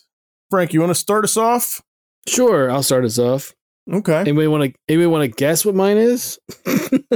Frank, 0.49 0.73
you 0.73 0.79
want 0.79 0.91
to 0.91 0.95
start 0.95 1.25
us 1.25 1.35
off? 1.35 1.81
Sure. 2.27 2.71
I'll 2.71 2.83
start 2.83 3.03
us 3.03 3.19
off. 3.19 3.53
Okay. 3.91 4.19
Anybody 4.21 4.47
want 4.47 4.63
to? 4.63 4.73
Anybody 4.87 5.07
want 5.07 5.23
to 5.23 5.35
guess 5.35 5.65
what 5.65 5.75
mine 5.75 5.97
is? 5.97 6.39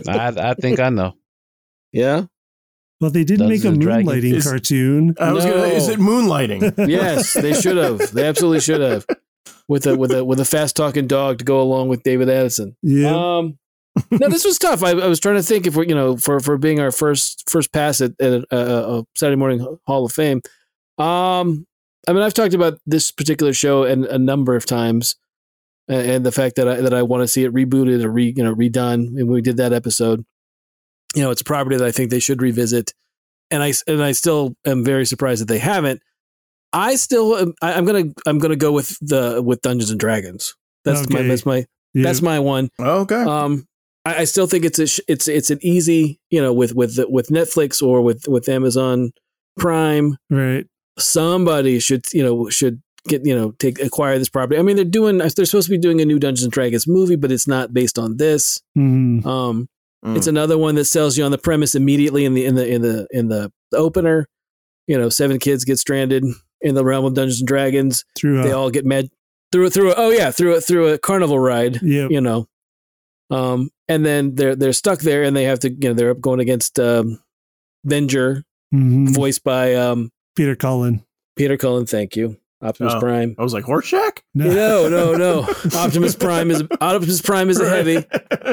I 0.07 0.33
I 0.37 0.53
think 0.55 0.79
I 0.79 0.89
know. 0.89 1.13
yeah. 1.91 2.25
Well, 2.99 3.11
they 3.11 3.23
did 3.23 3.37
Dungeons 3.39 3.63
make 3.63 3.73
a 3.73 3.77
moonlighting 3.77 4.33
Is- 4.33 4.47
cartoon. 4.47 5.15
I 5.19 5.31
was 5.31 5.45
gonna. 5.45 5.61
Is 5.67 5.87
it 5.87 5.99
moonlighting? 5.99 6.87
Yes, 6.89 7.33
they 7.33 7.53
should 7.53 7.77
have. 7.77 7.99
They 8.11 8.25
absolutely 8.27 8.59
should 8.61 8.81
have. 8.81 9.05
With 9.67 9.85
a 9.85 9.95
with 9.95 10.11
a 10.11 10.25
with 10.25 10.39
a 10.39 10.45
fast 10.45 10.75
talking 10.75 11.05
dog 11.07 11.37
to 11.39 11.45
go 11.45 11.61
along 11.61 11.89
with 11.89 12.01
David 12.03 12.29
Addison. 12.29 12.75
yeah. 12.81 13.09
Um, 13.37 13.59
no, 14.11 14.29
this 14.29 14.45
was 14.45 14.57
tough. 14.59 14.83
I, 14.83 14.91
I 14.91 15.07
was 15.07 15.19
trying 15.19 15.35
to 15.37 15.43
think 15.43 15.67
if 15.67 15.75
we're 15.75 15.83
you 15.85 15.95
know 15.95 16.17
for 16.17 16.39
for 16.39 16.57
being 16.57 16.79
our 16.79 16.91
first 16.91 17.49
first 17.49 17.71
pass 17.71 17.99
at, 18.01 18.11
at 18.19 18.33
a, 18.33 18.45
a, 18.51 18.99
a 18.99 19.03
Saturday 19.15 19.35
morning 19.37 19.77
Hall 19.85 20.05
of 20.05 20.11
Fame. 20.11 20.41
Um, 20.97 21.65
I 22.07 22.13
mean, 22.13 22.23
I've 22.23 22.33
talked 22.33 22.53
about 22.53 22.79
this 22.85 23.11
particular 23.11 23.53
show 23.53 23.83
and 23.83 24.05
a 24.05 24.17
number 24.17 24.55
of 24.55 24.65
times, 24.65 25.15
a- 25.15 25.26
and 25.87 26.25
the 26.25 26.31
fact 26.31 26.55
that 26.57 26.67
I 26.67 26.81
that 26.81 26.93
I 26.93 27.03
want 27.03 27.23
to 27.23 27.27
see 27.27 27.43
it 27.43 27.53
rebooted 27.53 28.03
or 28.03 28.09
re 28.09 28.33
you 28.35 28.43
know 28.43 28.53
redone. 28.53 29.17
And 29.17 29.27
we 29.27 29.41
did 29.41 29.57
that 29.57 29.73
episode. 29.73 30.25
You 31.15 31.21
know, 31.21 31.31
it's 31.31 31.41
a 31.41 31.45
property 31.45 31.77
that 31.77 31.87
I 31.87 31.91
think 31.91 32.09
they 32.09 32.19
should 32.19 32.41
revisit, 32.41 32.93
and 33.49 33.63
I 33.63 33.73
and 33.87 34.03
I 34.03 34.11
still 34.11 34.55
am 34.65 34.83
very 34.83 35.05
surprised 35.05 35.41
that 35.41 35.47
they 35.47 35.59
haven't. 35.59 36.01
I 36.73 36.95
still 36.95 37.35
am- 37.37 37.53
I, 37.61 37.73
I'm 37.73 37.85
gonna 37.85 38.11
I'm 38.25 38.39
gonna 38.39 38.55
go 38.55 38.71
with 38.71 38.97
the 39.01 39.41
with 39.41 39.61
Dungeons 39.61 39.89
and 39.89 39.99
Dragons. 39.99 40.55
That's 40.83 41.09
my 41.09 41.21
that's 41.21 41.45
my 41.45 41.65
yeah. 41.93 42.03
that's 42.03 42.21
my 42.21 42.39
one. 42.39 42.69
okay. 42.79 43.23
Um, 43.23 43.65
I, 44.05 44.19
I 44.19 44.23
still 44.25 44.47
think 44.47 44.65
it's 44.65 44.79
a 44.79 44.87
sh- 44.87 44.99
it's 45.07 45.27
it's 45.27 45.49
an 45.49 45.59
easy 45.61 46.19
you 46.29 46.41
know 46.41 46.53
with 46.53 46.75
with 46.75 46.99
with 47.09 47.29
Netflix 47.29 47.81
or 47.81 48.01
with 48.01 48.27
with 48.27 48.47
Amazon 48.49 49.11
Prime. 49.57 50.17
right. 50.29 50.65
Somebody 50.99 51.79
should 51.79 52.05
you 52.13 52.23
know 52.23 52.49
should 52.49 52.81
get 53.07 53.25
you 53.25 53.35
know 53.35 53.51
take 53.59 53.79
acquire 53.79 54.17
this 54.19 54.29
property. 54.29 54.59
I 54.59 54.63
mean 54.63 54.75
they're 54.75 54.85
doing 54.85 55.17
they're 55.17 55.29
supposed 55.29 55.67
to 55.67 55.71
be 55.71 55.77
doing 55.77 56.01
a 56.01 56.05
new 56.05 56.19
Dungeons 56.19 56.43
and 56.43 56.51
Dragons 56.51 56.87
movie, 56.87 57.15
but 57.15 57.31
it's 57.31 57.47
not 57.47 57.73
based 57.73 57.97
on 57.99 58.17
this. 58.17 58.61
Mhm. 58.77 59.25
Um, 59.25 59.69
Mm. 60.05 60.15
it's 60.15 60.27
another 60.27 60.59
one 60.59 60.75
that 60.75 60.85
sells 60.85 61.17
you 61.17 61.23
on 61.23 61.31
the 61.31 61.39
premise 61.39 61.73
immediately 61.73 62.23
in 62.23 62.35
the 62.35 62.45
in 62.45 62.53
the 62.53 62.67
in 62.71 62.81
the 62.83 63.07
in 63.11 63.27
the, 63.29 63.51
the 63.71 63.77
opener. 63.77 64.27
You 64.85 64.95
know, 64.97 65.09
seven 65.09 65.39
kids 65.39 65.65
get 65.65 65.79
stranded 65.79 66.23
in 66.61 66.75
the 66.75 66.85
realm 66.85 67.03
of 67.03 67.15
Dungeons 67.15 67.39
and 67.41 67.47
Dragons. 67.47 68.05
Through 68.15 68.43
They 68.43 68.51
a, 68.51 68.57
all 68.57 68.69
get 68.69 68.85
mad 68.85 69.09
through 69.51 69.71
through 69.71 69.91
a, 69.91 69.95
oh 69.97 70.09
yeah 70.11 70.29
through 70.29 70.55
a, 70.55 70.61
through 70.61 70.89
a 70.89 70.97
carnival 70.99 71.39
ride 71.39 71.79
yeah. 71.81 72.07
you 72.11 72.19
know 72.21 72.47
um 73.31 73.69
and 73.87 74.05
then 74.05 74.35
they're 74.35 74.55
they're 74.55 74.73
stuck 74.73 74.99
there 74.99 75.23
and 75.23 75.35
they 75.35 75.45
have 75.45 75.59
to 75.59 75.69
you 75.71 75.77
know 75.89 75.93
they're 75.93 76.11
up 76.11 76.19
going 76.21 76.39
against 76.41 76.79
um 76.79 77.19
venger 77.87 78.43
Mhm. 78.73 79.15
voiced 79.15 79.43
by 79.45 79.73
um 79.75 80.11
Peter 80.35 80.55
Cullen. 80.55 81.01
peter 81.37 81.55
cullen 81.57 81.85
thank 81.85 82.15
you 82.17 82.35
optimus 82.61 82.93
Oh. 82.95 82.99
prime 82.99 83.35
I 83.37 83.43
was 83.43 83.53
like 83.53 83.65
Horshack. 83.65 84.19
no 84.33 84.87
no 84.89 85.13
no 85.15 85.41
optimus 85.75 86.15
prime 86.15 86.49
is 86.51 86.63
optimus 86.81 87.21
prime 87.21 87.49
is 87.49 87.59
a 87.59 87.69
heavy 87.69 88.03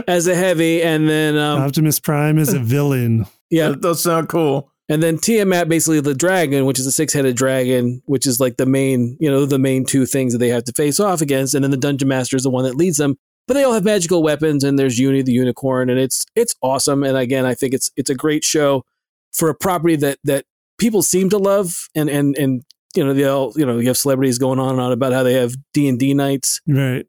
as 0.09 0.27
a 0.27 0.35
heavy 0.35 0.83
and 0.83 1.09
then 1.09 1.37
um 1.37 1.61
Optimus 1.63 1.99
Prime 2.01 2.39
is 2.39 2.53
a 2.53 2.59
villain. 2.59 3.27
yeah 3.51 3.69
That 3.71 3.81
does 3.81 4.03
sound 4.03 4.29
cool. 4.29 4.71
And 4.91 5.03
then 5.03 5.17
Tiamat, 5.17 5.67
basically 5.71 6.01
the 6.01 6.15
dragon, 6.15 6.67
which 6.67 6.79
is 6.79 6.87
a 6.87 6.93
six-headed 6.93 7.35
dragon, 7.37 8.03
which 8.05 8.27
is 8.27 8.39
like 8.39 8.59
the 8.59 8.67
main, 8.67 9.17
you 9.19 9.31
know, 9.31 9.47
the 9.47 9.59
main 9.59 9.87
two 9.87 10.05
things 10.05 10.35
that 10.35 10.41
they 10.41 10.51
have 10.51 10.65
to 10.65 10.73
face 10.75 11.01
off 11.01 11.23
against. 11.23 11.55
And 11.55 11.65
then 11.65 11.71
the 11.71 11.79
dungeon 11.79 12.07
master 12.07 12.37
is 12.37 12.43
the 12.43 12.51
one 12.51 12.65
that 12.65 12.75
leads 12.77 12.99
them. 12.99 13.17
But 13.49 13.55
they 13.55 13.65
all 13.65 13.73
have 13.73 13.83
magical 13.85 14.23
weapons, 14.23 14.63
and 14.63 14.79
there's 14.79 14.99
Uni 14.99 15.23
the 15.23 15.33
unicorn, 15.33 15.89
and 15.89 15.99
it's 15.99 16.27
it's 16.37 16.55
awesome. 16.63 17.03
And 17.03 17.17
again, 17.17 17.47
I 17.47 17.55
think 17.55 17.73
it's 17.73 17.91
it's 17.97 18.11
a 18.11 18.15
great 18.15 18.45
show 18.45 18.85
for 19.33 19.49
a 19.49 19.55
property 19.55 19.97
that 19.97 20.19
that 20.25 20.45
people 20.77 21.01
seem 21.03 21.31
to 21.31 21.39
love, 21.39 21.89
and 21.95 22.11
and 22.11 22.37
and 22.37 22.63
you 22.97 23.05
know 23.05 23.13
they 23.15 23.25
all 23.25 23.53
you 23.57 23.65
know 23.67 23.79
you 23.79 23.89
have 23.89 23.97
celebrities 23.99 24.39
going 24.39 24.59
on 24.59 24.71
and 24.73 24.81
on 24.81 24.93
about 24.93 25.13
how 25.13 25.23
they 25.23 25.35
have 25.35 25.55
D 25.73 25.89
and 25.89 25.99
D 25.99 26.15
nights, 26.15 26.61
Right. 26.67 27.07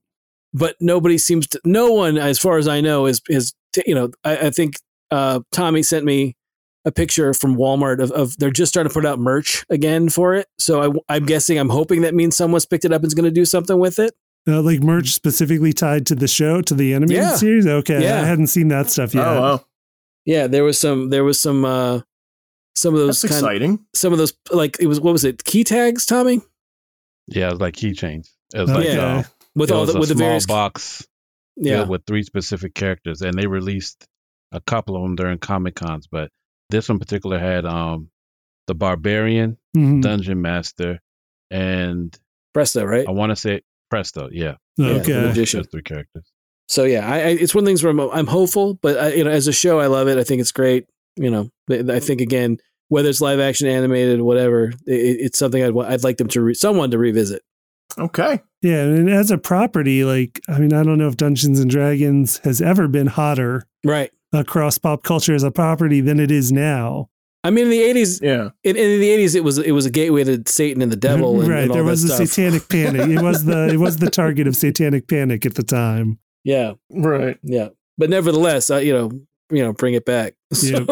but 0.53 0.75
nobody 0.79 1.17
seems 1.17 1.47
to. 1.47 1.61
No 1.65 1.91
one, 1.93 2.17
as 2.17 2.39
far 2.39 2.57
as 2.57 2.67
I 2.67 2.81
know, 2.81 3.05
is 3.05 3.21
is 3.29 3.53
t- 3.73 3.83
you 3.85 3.95
know. 3.95 4.09
I, 4.23 4.47
I 4.47 4.49
think 4.49 4.75
uh, 5.11 5.41
Tommy 5.51 5.83
sent 5.83 6.05
me 6.05 6.35
a 6.85 6.91
picture 6.91 7.33
from 7.33 7.55
Walmart 7.55 7.99
of, 7.99 8.11
of 8.11 8.37
they're 8.37 8.51
just 8.51 8.71
starting 8.71 8.89
to 8.89 8.93
put 8.93 9.05
out 9.07 9.17
merch 9.17 9.65
again 9.71 10.07
for 10.09 10.35
it. 10.35 10.45
So 10.59 10.99
I, 11.09 11.15
I'm 11.15 11.25
guessing, 11.25 11.57
I'm 11.57 11.69
hoping 11.69 12.01
that 12.01 12.13
means 12.13 12.37
someone's 12.37 12.65
picked 12.67 12.85
it 12.85 12.91
up 12.93 13.01
and 13.01 13.07
is 13.07 13.15
going 13.15 13.25
to 13.25 13.31
do 13.31 13.43
something 13.45 13.79
with 13.79 13.97
it. 13.97 14.13
Uh, 14.47 14.61
like 14.61 14.83
merch 14.83 15.11
specifically 15.13 15.73
tied 15.73 16.05
to 16.05 16.13
the 16.13 16.27
show, 16.27 16.61
to 16.61 16.75
the 16.75 16.93
animated 16.93 17.23
Yeah. 17.23 17.35
series. 17.37 17.65
Okay, 17.65 18.03
Yeah. 18.03 18.21
I 18.21 18.25
hadn't 18.25 18.47
seen 18.47 18.67
that 18.67 18.91
stuff 18.91 19.15
yet. 19.15 19.25
Oh, 19.25 19.41
wow. 19.41 19.65
Yeah, 20.25 20.45
there 20.45 20.63
was 20.63 20.79
some, 20.79 21.09
there 21.09 21.23
was 21.23 21.39
some, 21.39 21.65
uh, 21.65 22.01
some 22.75 22.93
of 22.93 22.99
those 22.99 23.21
That's 23.21 23.33
kind, 23.33 23.45
exciting. 23.45 23.85
some 23.95 24.11
of 24.13 24.19
those 24.19 24.33
like 24.51 24.77
it 24.79 24.87
was 24.87 24.99
what 24.99 25.11
was 25.13 25.23
it 25.25 25.43
key 25.43 25.63
tags, 25.63 26.05
Tommy, 26.05 26.41
Yeah, 27.27 27.47
it 27.47 27.51
was 27.51 27.61
like 27.61 27.75
keychains. 27.75 28.29
It 28.53 28.59
was 28.61 28.69
Okay. 28.69 28.79
like 28.79 28.87
Yeah. 28.97 29.17
uh, 29.19 29.23
with 29.55 29.69
it 29.69 29.73
all 29.73 29.81
was 29.81 29.91
the 29.91 29.97
a 29.97 29.99
with 29.99 30.09
the 30.09 30.15
small 30.15 30.27
various 30.27 30.45
box 30.45 31.07
yeah. 31.55 31.77
filled 31.77 31.89
with 31.89 32.05
three 32.05 32.23
specific 32.23 32.73
characters, 32.75 33.21
and 33.21 33.33
they 33.37 33.47
released 33.47 34.05
a 34.51 34.59
couple 34.61 34.95
of 34.95 35.01
them 35.03 35.15
during 35.15 35.37
Comic 35.39 35.75
Cons. 35.75 36.07
But 36.11 36.29
this 36.69 36.89
one 36.89 36.99
particular 36.99 37.39
had 37.39 37.65
um 37.65 38.09
the 38.67 38.75
Barbarian, 38.75 39.57
Mhm. 39.77 40.01
Dungeon 40.01 40.41
Master, 40.41 40.99
and 41.51 42.17
Presto, 42.53 42.83
right? 42.83 43.07
I 43.07 43.11
want 43.11 43.29
to 43.31 43.35
say 43.35 43.61
Presto. 43.89 44.29
Yeah, 44.31 44.55
Yeah, 44.77 44.87
Okay. 44.99 45.13
the 45.13 45.21
magician. 45.21 45.59
those 45.61 45.67
three 45.67 45.83
characters. 45.83 46.25
So 46.67 46.83
yeah, 46.85 47.07
I, 47.07 47.15
I, 47.17 47.27
it's 47.27 47.53
one 47.53 47.61
of 47.61 47.65
the 47.65 47.69
things 47.69 47.83
where 47.83 47.91
I'm, 47.91 47.99
I'm 47.99 48.27
hopeful, 48.27 48.73
but 48.75 48.97
I, 48.97 49.13
you 49.13 49.23
know, 49.23 49.29
as 49.29 49.47
a 49.47 49.53
show, 49.53 49.79
I 49.79 49.85
love 49.87 50.07
it. 50.07 50.17
I 50.17 50.23
think 50.23 50.41
it's 50.41 50.51
great. 50.51 50.87
You 51.17 51.29
know, 51.31 51.49
I 51.69 51.95
I 51.95 51.99
think 51.99 52.21
again, 52.21 52.57
whether 52.89 53.09
it's 53.09 53.21
live 53.21 53.39
action, 53.39 53.67
animated, 53.67 54.21
whatever, 54.21 54.69
it, 54.85 54.93
it's 55.21 55.37
something 55.39 55.63
I'd 55.63 55.77
I'd 55.91 56.03
like 56.03 56.17
them 56.17 56.27
to 56.29 56.41
re- 56.41 56.53
someone 56.53 56.91
to 56.91 56.97
revisit. 56.97 57.41
Okay. 57.97 58.41
Yeah, 58.61 58.81
and 58.81 59.09
as 59.09 59.31
a 59.31 59.37
property, 59.37 60.03
like 60.03 60.39
I 60.49 60.59
mean, 60.59 60.73
I 60.73 60.83
don't 60.83 60.97
know 60.97 61.07
if 61.07 61.17
Dungeons 61.17 61.59
and 61.59 61.69
Dragons 61.69 62.39
has 62.39 62.61
ever 62.61 62.87
been 62.87 63.07
hotter 63.07 63.63
Right. 63.85 64.11
across 64.33 64.77
pop 64.77 65.03
culture 65.03 65.33
as 65.35 65.43
a 65.43 65.51
property 65.51 66.01
than 66.01 66.19
it 66.19 66.31
is 66.31 66.51
now. 66.51 67.09
I 67.43 67.51
mean, 67.51 67.65
in 67.65 67.69
the 67.69 67.79
'80s, 67.81 68.21
Yeah. 68.23 68.49
in, 68.63 68.75
in 68.75 68.99
the 68.99 69.07
'80s, 69.09 69.35
it 69.35 69.43
was 69.43 69.59
it 69.59 69.71
was 69.71 69.85
a 69.85 69.91
gateway 69.91 70.23
to 70.25 70.41
Satan 70.47 70.81
and 70.81 70.91
the 70.91 70.95
devil. 70.97 71.39
And, 71.39 71.47
right, 71.49 71.61
and 71.61 71.69
all 71.71 71.75
there 71.75 71.83
that 71.83 71.89
was 71.91 72.03
a 72.03 72.07
stuff. 72.07 72.27
satanic 72.27 72.67
panic. 72.67 73.07
It 73.07 73.21
was 73.21 73.45
the 73.45 73.67
it 73.71 73.77
was 73.77 73.97
the 73.97 74.09
target 74.09 74.47
of 74.47 74.55
satanic 74.55 75.07
panic 75.07 75.45
at 75.45 75.53
the 75.55 75.63
time. 75.63 76.19
Yeah, 76.43 76.73
Right. 76.91 77.39
yeah. 77.41 77.69
But 77.97 78.11
nevertheless, 78.11 78.69
uh, 78.69 78.77
you 78.77 78.93
know, 78.93 79.11
you 79.49 79.63
know, 79.63 79.73
bring 79.73 79.95
it 79.95 80.05
back. 80.05 80.35
So, 80.55 80.67
Yep. 80.79 80.89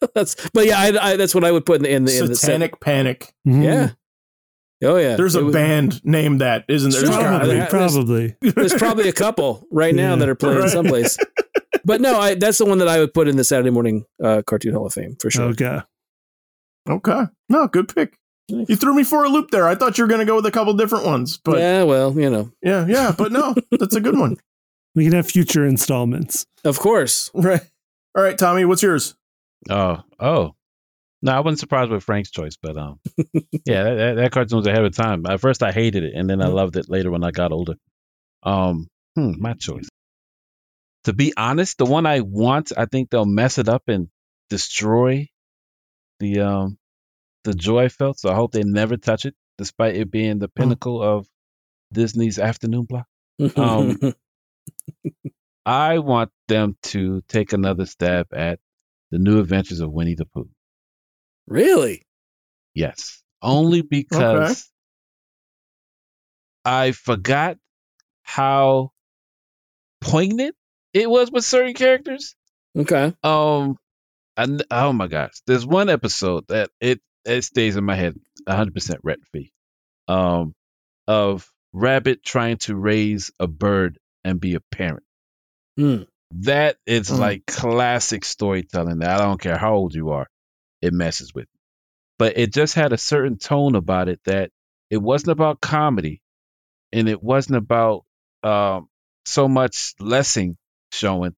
that's. 0.14 0.36
But 0.52 0.66
yeah, 0.66 0.78
I, 0.78 1.10
I, 1.12 1.16
that's 1.16 1.34
what 1.34 1.44
I 1.44 1.52
would 1.52 1.64
put 1.66 1.76
in 1.76 1.82
the 1.82 1.90
in 1.92 2.04
the, 2.04 2.18
in 2.18 2.26
the 2.26 2.34
set. 2.36 2.46
Satanic 2.46 2.80
Panic. 2.80 3.32
Mhm. 3.46 3.64
Yeah. 3.64 3.90
Oh 4.88 4.96
yeah. 4.96 5.16
There's 5.16 5.34
It 5.34 5.42
a 5.42 5.44
was- 5.46 5.52
band 5.54 6.04
named 6.04 6.40
that, 6.40 6.64
isn't 6.68 6.90
there? 6.92 7.00
Sure. 7.06 7.10
There's 7.10 7.16
Probably, 7.18 7.54
There's- 7.56 7.70
probably. 7.70 8.36
There's 8.42 8.74
probably 8.74 9.08
a 9.08 9.12
couple 9.12 9.66
right 9.70 9.94
now 9.94 10.10
Yeah. 10.10 10.16
that 10.16 10.28
are 10.28 10.34
playing 10.34 10.58
Right. 10.58 10.70
someplace. 10.70 11.16
But 11.86 12.00
no, 12.00 12.18
I, 12.18 12.34
that's 12.34 12.58
the 12.58 12.64
one 12.66 12.78
that 12.78 12.88
I 12.88 12.98
would 12.98 13.12
put 13.14 13.28
in 13.28 13.36
the 13.36 13.44
Saturday 13.44 13.70
morning 13.70 14.04
uh, 14.22 14.42
cartoon 14.46 14.74
Hall 14.74 14.86
of 14.86 14.92
Fame 14.94 15.16
for 15.20 15.30
sure. 15.30 15.44
Okay. 15.50 15.80
Okay. 16.88 17.22
No, 17.48 17.66
good 17.68 17.94
pick. 17.94 18.18
You 18.48 18.76
threw 18.76 18.94
me 18.94 19.04
for 19.04 19.24
a 19.24 19.28
loop 19.28 19.50
there. 19.50 19.66
I 19.66 19.74
thought 19.74 19.96
you 19.96 20.04
were 20.04 20.08
going 20.08 20.20
to 20.20 20.26
go 20.26 20.36
with 20.36 20.44
a 20.44 20.50
couple 20.50 20.74
different 20.74 21.06
ones, 21.06 21.38
but 21.42 21.58
yeah, 21.58 21.78
yeah, 21.78 21.82
well, 21.84 22.12
you 22.18 22.28
know, 22.28 22.50
yeah, 22.62 22.84
yeah, 22.86 23.14
but 23.16 23.32
no, 23.32 23.54
that's 23.70 23.94
a 23.96 24.00
good 24.00 24.18
one. 24.18 24.36
We 24.96 25.02
can 25.04 25.12
have 25.14 25.26
future 25.28 25.66
installments. 25.66 26.46
of 26.64 26.78
course. 26.78 27.28
Right. 27.34 27.62
All 28.16 28.22
right, 28.22 28.38
Tommy, 28.38 28.64
what's 28.64 28.82
yours? 28.82 29.14
Oh, 29.68 30.02
oh. 30.20 30.54
No, 31.22 31.32
I 31.32 31.40
wasn't 31.40 31.58
surprised 31.60 31.90
with 31.90 32.04
Frank's 32.04 32.30
choice, 32.30 32.56
but 32.60 32.76
um, 32.76 33.00
yeah, 33.64 33.82
that, 33.82 33.94
that, 33.94 34.16
that 34.16 34.32
cartoon 34.32 34.58
was 34.58 34.66
ahead 34.66 34.84
of 34.84 34.94
time. 34.94 35.24
At 35.26 35.40
first, 35.40 35.62
I 35.62 35.72
hated 35.72 36.04
it, 36.04 36.12
and 36.14 36.28
then 36.28 36.42
I 36.42 36.48
loved 36.48 36.76
it 36.76 36.90
later 36.90 37.10
when 37.10 37.24
I 37.24 37.30
got 37.30 37.50
older. 37.50 37.74
Um, 38.42 38.88
hmm, 39.16 39.32
my 39.40 39.54
choice. 39.54 39.88
To 41.04 41.14
be 41.14 41.32
honest, 41.36 41.78
the 41.78 41.86
one 41.86 42.04
I 42.04 42.20
want, 42.20 42.72
I 42.76 42.84
think 42.84 43.08
they'll 43.08 43.24
mess 43.24 43.58
it 43.58 43.68
up 43.70 43.84
and 43.88 44.08
destroy 44.50 45.28
the 46.20 46.40
um 46.40 46.78
the 47.44 47.54
joy 47.54 47.84
I 47.84 47.88
felt. 47.88 48.18
So 48.18 48.30
I 48.30 48.34
hope 48.34 48.52
they 48.52 48.62
never 48.62 48.96
touch 48.98 49.24
it, 49.24 49.34
despite 49.58 49.96
it 49.96 50.10
being 50.10 50.38
the 50.38 50.48
pinnacle 50.48 51.02
of 51.02 51.26
Disney's 51.92 52.38
afternoon 52.38 52.84
block. 52.84 53.06
Um, 53.56 53.98
I 55.66 55.98
want 55.98 56.30
them 56.48 56.76
to 56.84 57.22
take 57.28 57.52
another 57.52 57.86
stab 57.86 58.26
at 58.34 58.58
the 59.10 59.18
new 59.18 59.40
adventures 59.40 59.80
of 59.80 59.92
Winnie 59.92 60.14
the 60.14 60.26
Pooh. 60.26 60.50
really? 61.46 62.02
Yes. 62.74 63.22
Only 63.40 63.82
because 63.82 64.68
I 66.64 66.92
forgot 66.92 67.56
how 68.22 68.90
poignant 70.00 70.56
it 70.92 71.08
was 71.08 71.30
with 71.30 71.44
certain 71.44 71.74
characters. 71.74 72.34
Okay. 72.76 73.14
Um 73.22 73.76
and 74.36 74.64
oh 74.70 74.92
my 74.92 75.06
gosh. 75.06 75.34
There's 75.46 75.66
one 75.66 75.88
episode 75.88 76.46
that 76.48 76.70
it 76.80 77.00
it 77.24 77.42
stays 77.42 77.76
in 77.76 77.84
my 77.84 77.94
head 77.94 78.16
100% 78.48 78.96
rent 79.02 79.20
free. 79.30 79.52
Um 80.08 80.54
of 81.06 81.48
Rabbit 81.72 82.22
trying 82.24 82.56
to 82.58 82.74
raise 82.74 83.30
a 83.38 83.46
bird 83.46 83.98
and 84.24 84.40
be 84.40 84.54
a 84.54 84.60
parent. 84.60 85.04
Hmm. 85.76 86.02
That 86.40 86.76
is 86.86 87.08
Hmm. 87.08 87.16
like 87.16 87.46
classic 87.46 88.24
storytelling. 88.24 88.98
That 89.00 89.20
I 89.20 89.24
don't 89.24 89.40
care 89.40 89.56
how 89.58 89.74
old 89.74 89.94
you 89.94 90.10
are, 90.10 90.28
it 90.82 90.92
messes 90.92 91.32
with. 91.34 91.44
me. 91.44 91.58
But 92.18 92.38
it 92.38 92.52
just 92.52 92.74
had 92.74 92.92
a 92.92 92.98
certain 92.98 93.38
tone 93.38 93.74
about 93.74 94.08
it 94.08 94.20
that 94.24 94.50
it 94.90 94.98
wasn't 94.98 95.30
about 95.32 95.60
comedy, 95.60 96.20
and 96.92 97.08
it 97.08 97.22
wasn't 97.22 97.56
about 97.56 98.04
um, 98.42 98.88
so 99.24 99.48
much 99.48 99.94
lessing 100.00 100.56
showing, 100.92 101.34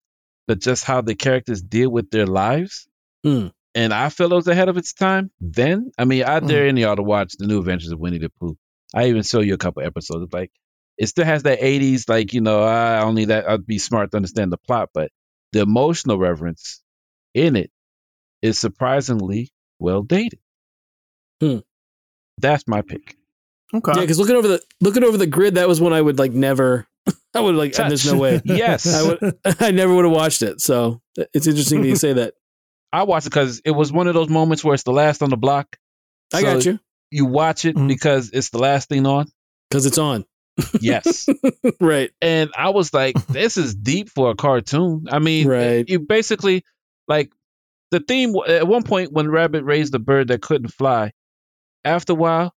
but 0.48 0.60
just 0.60 0.84
how 0.84 1.00
the 1.00 1.14
characters 1.14 1.62
deal 1.62 1.88
with 1.90 2.10
their 2.10 2.26
lives. 2.26 2.86
Hmm. 3.24 3.48
And 3.74 3.92
I 3.92 4.08
feel 4.08 4.32
it 4.32 4.36
was 4.36 4.48
ahead 4.48 4.68
of 4.68 4.76
its 4.78 4.92
time. 4.94 5.30
Then, 5.40 5.90
I 5.98 6.04
mean, 6.06 6.24
I 6.24 6.40
dare 6.40 6.66
any 6.66 6.82
of 6.82 6.86
y'all 6.88 6.96
to 6.96 7.02
watch 7.02 7.34
the 7.38 7.46
New 7.46 7.58
Adventures 7.60 7.92
of 7.92 7.98
Winnie 7.98 8.18
the 8.18 8.30
Pooh. 8.40 8.56
I 8.94 9.08
even 9.08 9.22
show 9.22 9.40
you 9.40 9.52
a 9.54 9.58
couple 9.58 9.82
episodes. 9.82 10.24
It's 10.24 10.32
like 10.32 10.50
it 10.98 11.06
still 11.08 11.24
has 11.24 11.42
that 11.44 11.60
'80s, 11.60 12.08
like 12.08 12.32
you 12.32 12.40
know, 12.40 12.62
I 12.62 13.00
only 13.02 13.26
that 13.26 13.48
I'd 13.48 13.66
be 13.66 13.78
smart 13.78 14.10
to 14.10 14.16
understand 14.16 14.52
the 14.52 14.58
plot, 14.58 14.90
but 14.94 15.10
the 15.52 15.60
emotional 15.60 16.18
reverence 16.18 16.82
in 17.34 17.56
it 17.56 17.70
is 18.42 18.58
surprisingly 18.58 19.50
well 19.78 20.02
dated. 20.02 20.38
Hmm. 21.40 21.58
That's 22.38 22.66
my 22.66 22.82
pick. 22.82 23.16
Okay. 23.74 23.92
Yeah, 23.94 24.00
because 24.00 24.18
looking 24.18 24.36
over 24.36 24.48
the 24.48 24.62
looking 24.80 25.04
over 25.04 25.16
the 25.16 25.26
grid, 25.26 25.56
that 25.56 25.68
was 25.68 25.80
one 25.80 25.92
I 25.92 26.00
would 26.00 26.18
like 26.18 26.32
never. 26.32 26.86
I 27.34 27.40
would 27.40 27.54
like. 27.54 27.72
Touch. 27.72 27.88
There's 27.88 28.10
no 28.10 28.18
way. 28.18 28.40
Yes, 28.44 28.86
I 28.86 29.02
would. 29.02 29.38
I 29.60 29.70
never 29.70 29.94
would 29.94 30.04
have 30.04 30.14
watched 30.14 30.42
it. 30.42 30.60
So 30.60 31.00
it's 31.16 31.46
interesting 31.46 31.82
that 31.82 31.88
you 31.88 31.96
say 31.96 32.12
that. 32.14 32.34
I 32.92 33.02
watched 33.02 33.26
it 33.26 33.30
because 33.30 33.60
it 33.64 33.72
was 33.72 33.92
one 33.92 34.06
of 34.06 34.14
those 34.14 34.28
moments 34.28 34.62
where 34.64 34.72
it's 34.74 34.84
the 34.84 34.92
last 34.92 35.22
on 35.22 35.28
the 35.30 35.36
block. 35.36 35.76
I 36.32 36.40
So 36.40 36.54
got 36.54 36.64
you 36.64 36.80
You 37.10 37.26
watch 37.26 37.64
it 37.64 37.76
Mhm. 37.76 37.88
because 37.88 38.30
it's 38.32 38.50
the 38.50 38.58
last 38.58 38.88
thing 38.88 39.04
on. 39.06 39.26
because 39.70 39.84
it's 39.86 39.98
on. 39.98 40.24
Yes. 40.80 41.28
right. 41.80 42.10
and 42.20 42.50
I 42.56 42.70
was 42.70 42.92
like, 42.94 43.14
this 43.26 43.56
is 43.56 43.74
deep 43.74 44.08
for 44.08 44.30
a 44.30 44.34
cartoon. 44.34 45.06
I 45.10 45.18
mean, 45.18 45.48
Right. 45.48 45.88
you 45.88 46.00
basically 46.00 46.64
like 47.08 47.32
the 47.90 48.00
theme 48.00 48.34
at 48.48 48.66
one 48.66 48.82
point 48.82 49.12
when 49.12 49.30
Rabbit 49.30 49.64
raised 49.64 49.94
a 49.94 49.98
bird 49.98 50.28
that 50.28 50.42
couldn't 50.42 50.68
fly. 50.68 51.12
After 51.84 52.12
a 52.14 52.16
while, 52.16 52.54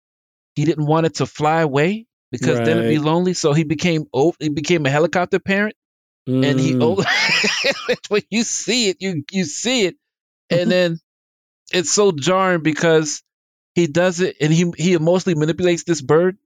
he 0.55 0.64
didn't 0.64 0.86
want 0.86 1.06
it 1.06 1.14
to 1.16 1.27
fly 1.27 1.60
away 1.62 2.06
because 2.31 2.59
then 2.59 2.78
it'd 2.78 2.90
be 2.90 2.98
lonely. 2.98 3.35
So 3.35 3.52
he 3.52 3.64
became 3.64 4.05
he 4.39 4.48
became 4.51 4.86
a 4.86 4.90
helicopter 4.90 5.39
parent, 5.39 5.74
and 6.27 6.60
he 6.60 6.74
Mm. 6.74 6.81
oh, 6.82 7.94
when 8.09 8.23
you 8.31 8.43
see 8.44 8.89
it, 8.90 8.98
you 9.01 9.24
you 9.32 9.44
see 9.44 9.86
it, 9.86 9.97
and 10.51 10.70
then 10.70 10.98
it's 11.73 11.90
so 11.93 12.12
jarring 12.12 12.62
because 12.62 13.23
he 13.74 13.86
does 13.89 14.20
it 14.20 14.36
and 14.40 14.52
he 14.52 14.70
he 14.77 14.93
emotionally 14.94 15.35
manipulates 15.39 15.82
this 15.85 16.01
bird 16.01 16.39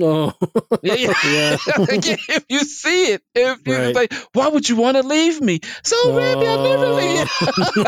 Oh. 0.00 0.32
yeah, 0.82 1.12
yeah. 1.24 1.56
If 1.66 2.44
you 2.48 2.60
see 2.60 3.12
it, 3.12 3.22
if 3.34 3.58
you 3.66 3.76
Right. 3.76 3.94
like, 3.94 4.14
why 4.32 4.48
would 4.48 4.68
you 4.68 4.76
want 4.76 4.96
to 4.96 5.02
leave 5.02 5.40
me? 5.40 5.60
So, 5.84 6.16
Randy, 6.16 6.46
I'll 6.46 6.62
never 6.62 6.88
leave 6.92 7.28
you. 7.76 7.84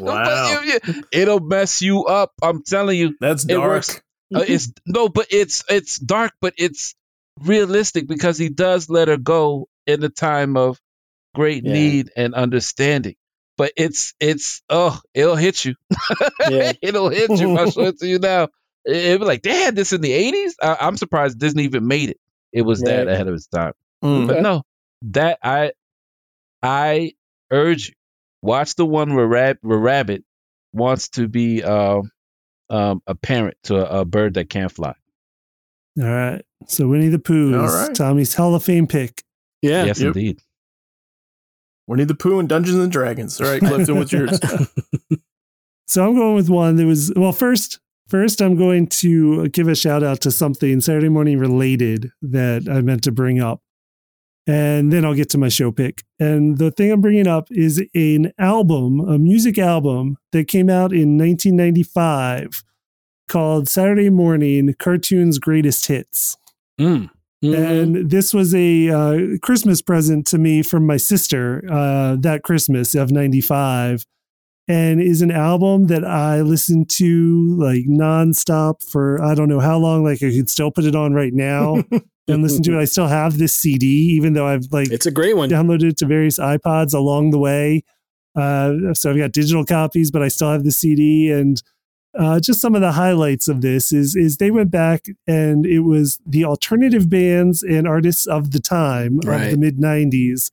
Wow. 0.00 0.60
You- 0.62 1.02
It'll 1.12 1.40
mess 1.40 1.82
you 1.82 2.04
up. 2.06 2.32
I'm 2.42 2.62
telling 2.64 2.98
you. 2.98 3.16
That's 3.20 3.44
It 3.44 3.48
dark. 3.54 3.68
works. 3.68 4.00
Uh, 4.34 4.44
it's 4.46 4.72
no, 4.86 5.08
but 5.08 5.26
it's 5.30 5.62
it's 5.68 5.98
dark, 5.98 6.32
but 6.40 6.54
it's 6.58 6.94
realistic 7.40 8.08
because 8.08 8.38
he 8.38 8.48
does 8.48 8.90
let 8.90 9.06
her 9.06 9.16
go 9.16 9.68
in 9.86 10.00
the 10.00 10.08
time 10.08 10.56
of 10.56 10.80
great 11.34 11.64
Yeah. 11.64 11.72
need 11.72 12.10
and 12.16 12.34
understanding. 12.34 13.14
but 13.56 13.72
it's 13.76 14.14
it's 14.20 14.62
oh, 14.68 15.00
it'll 15.14 15.36
hit 15.36 15.64
you. 15.64 15.74
Yeah. 16.50 16.72
it'll 16.82 17.08
hit 17.08 17.30
you. 17.38 17.54
If 17.54 17.58
I 17.60 17.70
show 17.70 17.82
it 17.82 17.98
to 18.00 18.06
you 18.06 18.18
now. 18.18 18.48
It, 18.86 18.96
it'd 18.96 19.26
like 19.26 19.42
they 19.42 19.56
had 19.60 19.76
this 19.76 19.92
in 19.92 20.00
the 20.00 20.10
'80s. 20.12 20.52
I, 20.62 20.76
I'm 20.80 20.96
surprised 20.96 21.38
Disney 21.38 21.64
even 21.64 21.86
made 21.86 22.10
it. 22.10 22.20
It 22.52 22.62
was 22.62 22.80
that 22.82 23.08
ahead 23.08 23.28
of 23.28 23.34
its 23.34 23.46
time. 23.48 23.72
Mm. 24.02 24.28
But 24.28 24.42
no, 24.42 24.62
that 25.02 25.38
I 25.42 25.72
I 26.62 27.12
urge 27.50 27.88
you 27.88 27.94
watch 28.42 28.74
the 28.76 28.86
one 28.86 29.14
where, 29.14 29.26
Rab- 29.26 29.58
where 29.62 29.78
Rabbit 29.78 30.24
wants 30.72 31.08
to 31.10 31.26
be 31.28 31.62
um, 31.64 32.10
um, 32.70 33.02
a 33.06 33.14
parent 33.14 33.56
to 33.64 33.76
a, 33.76 34.00
a 34.00 34.04
bird 34.04 34.34
that 34.34 34.48
can't 34.48 34.70
fly. 34.70 34.94
All 36.00 36.04
right. 36.06 36.44
So 36.68 36.86
Winnie 36.88 37.08
the 37.08 37.18
Pooh 37.18 37.58
All 37.58 37.64
is 37.64 37.74
right. 37.74 37.94
Tommy's 37.94 38.34
Hall 38.34 38.54
of 38.54 38.62
Fame 38.62 38.86
pick. 38.86 39.22
Yeah. 39.62 39.84
yes, 39.84 39.98
Yep. 40.00 40.08
indeed. 40.16 40.40
Winnie 41.86 42.04
the 42.04 42.14
Pooh 42.14 42.38
and 42.38 42.48
Dungeons 42.48 42.78
and 42.78 42.90
Dragons. 42.92 43.40
All 43.40 43.46
right, 43.48 43.60
Clifton, 43.60 43.96
what's 43.96 44.12
yours? 44.12 44.38
So 45.88 46.04
I'm 46.04 46.16
going 46.16 46.34
with 46.34 46.50
one 46.50 46.74
that 46.76 46.84
was 46.86 47.12
well. 47.14 47.30
First, 47.30 47.78
first 48.08 48.40
I'm 48.40 48.56
going 48.56 48.86
to 48.88 49.48
give 49.48 49.68
a 49.68 49.74
shout 49.74 50.02
out 50.02 50.20
to 50.22 50.30
something 50.30 50.80
Saturday 50.80 51.08
morning 51.08 51.38
related 51.38 52.10
that 52.22 52.68
I 52.70 52.80
meant 52.80 53.02
to 53.04 53.12
bring 53.12 53.40
up, 53.40 53.62
and 54.46 54.92
then 54.92 55.04
I'll 55.04 55.14
get 55.14 55.30
to 55.30 55.38
my 55.38 55.48
show 55.48 55.72
pick. 55.72 56.04
And 56.18 56.58
the 56.58 56.70
thing 56.70 56.92
I'm 56.92 57.00
bringing 57.00 57.26
up 57.26 57.48
is 57.50 57.82
an 57.94 58.32
album, 58.38 59.00
a 59.00 59.18
music 59.18 59.58
album 59.58 60.16
that 60.32 60.48
came 60.48 60.70
out 60.70 60.92
in 60.92 61.18
1995 61.18 62.62
called 63.28 63.68
Saturday 63.68 64.10
Morning 64.10 64.74
Cartoons 64.78 65.38
Greatest 65.38 65.86
Hits. 65.86 66.36
Mm. 66.80 67.10
Mhm. 67.44 67.82
And 67.82 68.10
this 68.10 68.32
was 68.32 68.54
a 68.54 68.88
uh, 68.88 69.18
Christmas 69.42 69.82
present 69.82 70.26
to 70.28 70.38
me 70.38 70.62
from 70.62 70.86
my 70.86 70.96
sister 70.96 71.62
uh, 71.70 72.16
that 72.20 72.42
Christmas 72.42 72.94
of 72.94 73.10
95 73.10 74.06
and 74.68 75.00
is 75.00 75.22
an 75.22 75.30
album 75.30 75.86
that 75.86 76.04
I 76.04 76.40
listened 76.40 76.90
to 76.90 77.56
like 77.58 77.84
nonstop 77.84 78.82
for 78.88 79.22
I 79.22 79.34
don't 79.34 79.48
know 79.48 79.60
how 79.60 79.78
long. 79.78 80.04
Like 80.04 80.22
I 80.22 80.30
could 80.32 80.50
still 80.50 80.70
put 80.70 80.84
it 80.84 80.96
on 80.96 81.14
right 81.14 81.32
now 81.32 81.84
and 82.28 82.42
listen 82.42 82.62
to 82.64 82.76
it. 82.76 82.80
I 82.80 82.84
still 82.84 83.06
have 83.06 83.38
this 83.38 83.54
CD, 83.54 83.86
even 84.16 84.32
though 84.32 84.46
I've 84.46 84.66
like 84.72 84.90
It's 84.90 85.06
a 85.06 85.10
great 85.10 85.36
one. 85.36 85.48
downloaded 85.48 85.90
it 85.90 85.96
to 85.98 86.06
various 86.06 86.38
iPods 86.38 86.94
along 86.94 87.30
the 87.30 87.38
way. 87.38 87.84
Uh, 88.34 88.92
so 88.92 89.10
I've 89.10 89.16
got 89.16 89.32
digital 89.32 89.64
copies, 89.64 90.10
but 90.10 90.22
I 90.22 90.28
still 90.28 90.50
have 90.50 90.64
the 90.64 90.72
CD. 90.72 91.30
And 91.30 91.62
uh, 92.18 92.40
just 92.40 92.60
some 92.60 92.74
of 92.74 92.80
the 92.80 92.92
highlights 92.92 93.46
of 93.48 93.60
this 93.60 93.92
is 93.92 94.16
is 94.16 94.38
they 94.38 94.50
went 94.50 94.70
back 94.70 95.06
and 95.26 95.64
it 95.64 95.80
was 95.80 96.18
the 96.26 96.44
alternative 96.44 97.08
bands 97.08 97.62
and 97.62 97.86
artists 97.86 98.26
of 98.26 98.50
the 98.50 98.60
time 98.60 99.18
of 99.18 99.26
the 99.50 99.56
mid 99.58 99.78
'90s 99.78 100.50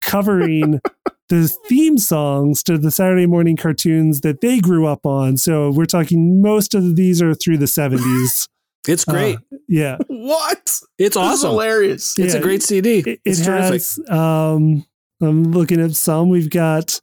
covering 0.00 0.80
the 1.28 1.48
theme 1.68 1.96
songs 1.98 2.62
to 2.64 2.76
the 2.78 2.90
Saturday 2.90 3.26
morning 3.26 3.56
cartoons 3.56 4.20
that 4.22 4.40
they 4.40 4.58
grew 4.60 4.86
up 4.86 5.04
on. 5.06 5.36
So 5.36 5.70
we're 5.70 5.86
talking 5.86 6.42
most 6.42 6.74
of 6.74 6.96
these 6.96 7.22
are 7.22 7.34
through 7.34 7.58
the 7.58 7.66
'70s. 7.66 8.48
It's 8.86 9.06
great. 9.06 9.36
Uh, 9.36 9.56
yeah, 9.66 9.96
what? 10.08 10.58
it's 10.58 10.80
This 10.98 11.08
is 11.12 11.16
awesome. 11.16 11.50
hilarious. 11.52 12.18
It's 12.18 12.34
a 12.34 12.40
great 12.40 12.62
CD. 12.62 12.98
it, 12.98 13.06
it 13.06 13.20
it's 13.24 13.42
terrific. 13.42 13.72
has 13.80 13.98
um 14.10 14.84
i'm 15.22 15.44
looking 15.52 15.80
at 15.80 15.92
some 15.94 16.28
we've 16.28 16.50
got 16.50 17.00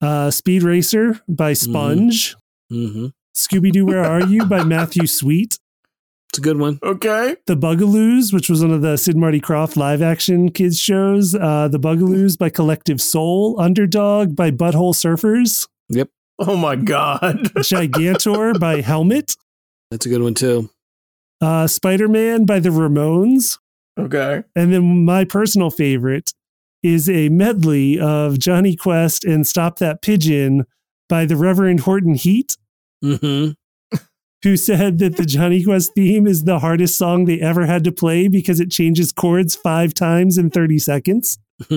uh 0.00 0.30
speed 0.30 0.62
racer 0.62 1.20
by 1.28 1.52
sponge 1.52 2.36
hmm 2.70 3.06
scooby-doo 3.36 3.84
where 3.84 4.04
are 4.04 4.22
you 4.24 4.44
by 4.46 4.62
matthew 4.62 5.06
sweet 5.08 5.58
It's 6.30 6.38
a 6.38 6.42
good 6.42 6.58
one. 6.58 6.78
Okay. 6.82 7.36
the 7.46 7.56
bugaloos 7.56 8.32
which 8.32 8.50
was 8.50 8.62
one 8.62 8.72
of 8.72 8.82
the 8.82 8.96
sid 8.98 9.16
marty 9.16 9.40
krofft 9.40 9.76
live 9.76 10.02
action 10.02 10.50
kids 10.50 10.78
shows 10.78 11.34
uh 11.34 11.68
the 11.68 11.78
bugaloos 11.78 12.36
by 12.36 12.50
collective 12.50 13.00
soul 13.00 13.58
underdog 13.60 14.36
by 14.36 14.50
butthole 14.50 14.94
surfers 14.94 15.66
Yep. 15.88 16.10
Oh 16.38 16.56
my 16.56 16.76
God. 16.76 17.36
gigantor 17.58 18.58
by 18.60 18.80
helmet 18.82 19.36
That's 19.90 20.04
a 20.04 20.08
good 20.10 20.20
one 20.22 20.34
too. 20.34 20.68
uh 21.40 21.66
spider-man 21.66 22.44
by 22.44 22.58
the 22.60 22.68
ramones 22.70 23.58
Okay. 23.98 24.42
And 24.54 24.74
then 24.74 25.06
my 25.06 25.24
personal 25.24 25.70
favorite 25.70 26.34
is 26.82 27.08
a 27.08 27.30
medley 27.30 27.98
of 27.98 28.38
Jonny 28.38 28.76
Quest 28.76 29.24
and 29.24 29.46
Stop 29.46 29.78
That 29.78 30.02
Pigeon 30.02 30.66
by 31.08 31.24
the 31.24 31.34
Reverend 31.36 31.80
Horton 31.80 32.14
Heat, 32.14 32.58
hmm 33.02 33.50
who 34.46 34.56
said 34.56 34.98
that 35.00 35.16
the 35.16 35.24
Jonny 35.24 35.64
Quest 35.64 35.92
theme 35.96 36.24
is 36.24 36.44
the 36.44 36.60
hardest 36.60 36.96
song 36.96 37.24
they 37.24 37.40
ever 37.40 37.66
had 37.66 37.82
to 37.82 37.90
play 37.90 38.28
because 38.28 38.60
it 38.60 38.70
changes 38.70 39.10
chords 39.10 39.56
five 39.56 39.92
times 39.92 40.38
in 40.38 40.50
30 40.50 40.78
seconds. 40.78 41.38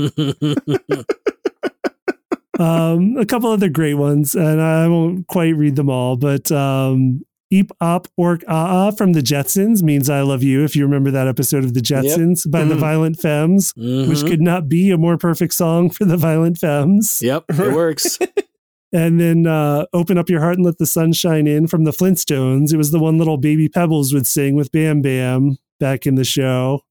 Um, 2.59 3.15
a 3.15 3.25
couple 3.25 3.49
other 3.49 3.69
great 3.69 3.93
ones, 3.93 4.35
and 4.35 4.59
I 4.61 4.85
won't 4.89 5.27
quite 5.27 5.55
read 5.55 5.77
them 5.77 5.89
all, 5.89 6.17
but 6.17 6.51
um, 6.51 7.21
Eep 7.51 7.71
Op 7.79 8.09
Ork 8.17 8.43
Ah 8.49 8.87
Ah 8.87 8.91
from 8.91 9.13
the 9.13 9.21
Jetsons 9.21 9.81
means 9.81 10.09
I 10.09 10.21
love 10.23 10.43
you, 10.43 10.65
if 10.65 10.75
you 10.75 10.83
remember 10.83 11.09
that 11.11 11.25
episode 11.25 11.63
of 11.63 11.73
the 11.73 11.79
Jetsons 11.79 12.51
by 12.51 12.65
the 12.65 12.75
Mhm. 12.75 12.79
Violent 12.79 13.17
Femmes. 13.17 13.71
which 13.77 14.19
Mhm. 14.23 14.27
could 14.27 14.41
not 14.41 14.67
be 14.67 14.89
a 14.91 14.97
more 14.97 15.17
perfect 15.17 15.53
song 15.53 15.89
for 15.89 16.03
the 16.03 16.17
Violent 16.17 16.57
Femmes. 16.57 17.19
Yep, 17.21 17.45
it 17.49 17.73
works. 17.73 18.19
And 18.91 19.19
then 19.19 19.45
uh, 19.45 19.85
Open 19.93 20.17
Up 20.17 20.29
Your 20.29 20.39
Heart 20.41 20.55
and 20.55 20.65
Let 20.65 20.79
the 20.79 20.85
Sun 20.87 21.13
Shine 21.13 21.45
In 21.45 21.67
from 21.67 21.83
the 21.83 21.91
Flintstones. 21.91 22.73
It 22.73 22.77
was 22.77 22.89
the 22.91 22.99
one 22.99 23.17
little 23.19 23.37
Baby 23.37 23.69
Pebbles 23.69 24.13
would 24.13 24.25
sing 24.25 24.55
with 24.55 24.71
Bam 24.71 25.01
Bam 25.01 25.57
back 25.79 26.07
in 26.07 26.15
the 26.15 26.23
show. 26.23 26.81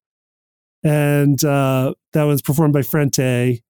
And 0.84 1.42
uh, 1.44 1.94
that 2.12 2.22
was 2.24 2.40
performed 2.40 2.72
by 2.72 2.82
Frente. 2.82 3.62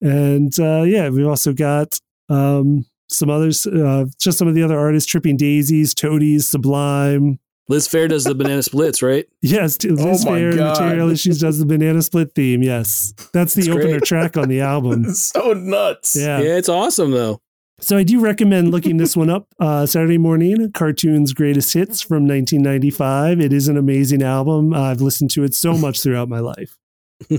And 0.00 0.58
uh, 0.58 0.82
yeah, 0.82 1.08
we've 1.10 1.26
also 1.26 1.52
got 1.52 1.98
um, 2.30 2.86
some 3.10 3.28
others, 3.28 3.66
uh, 3.66 4.06
just 4.18 4.38
some 4.38 4.48
of 4.48 4.54
the 4.54 4.62
other 4.62 4.78
artists 4.78 5.10
Tripping 5.10 5.36
Daisies, 5.36 5.92
Toadies, 5.94 6.46
Sublime. 6.48 7.38
Liz 7.70 7.86
Phair 7.86 8.08
does 8.08 8.24
the 8.24 8.34
banana 8.34 8.62
splits, 8.62 9.02
right? 9.02 9.26
Yes, 9.42 9.76
t- 9.76 9.90
Liz 9.90 10.24
Oh 10.24 10.30
my 10.30 10.38
Phair, 10.38 10.56
God. 10.56 10.80
Material 10.80 11.10
Issues 11.10 11.38
does 11.38 11.58
the 11.58 11.66
Banana 11.66 12.00
Split 12.00 12.34
theme. 12.34 12.62
Yes, 12.62 13.12
that's 13.34 13.52
the 13.52 13.60
It's 13.60 13.68
opener 13.68 13.98
great. 13.98 14.04
track 14.04 14.38
on 14.38 14.48
the 14.48 14.62
album. 14.62 15.04
so 15.12 15.52
nuts. 15.52 16.16
Yeah. 16.16 16.38
Yeah, 16.40 16.56
it's 16.56 16.70
awesome 16.70 17.10
though. 17.10 17.42
So 17.80 17.96
I 17.96 18.02
do 18.02 18.20
recommend 18.20 18.70
looking 18.70 18.96
this 18.96 19.16
one 19.16 19.30
up. 19.30 19.46
Uh, 19.60 19.86
Saturday 19.86 20.18
morning, 20.18 20.72
Cartoons 20.72 21.32
Greatest 21.32 21.72
Hits 21.72 22.00
from 22.00 22.26
1995. 22.26 23.40
It 23.40 23.52
is 23.52 23.68
an 23.68 23.76
amazing 23.76 24.22
album. 24.22 24.74
I've 24.74 25.00
listened 25.00 25.30
to 25.32 25.44
it 25.44 25.54
so 25.54 25.78
much 25.78 26.02
throughout 26.02 26.28
my 26.28 26.40
life. 26.40 26.76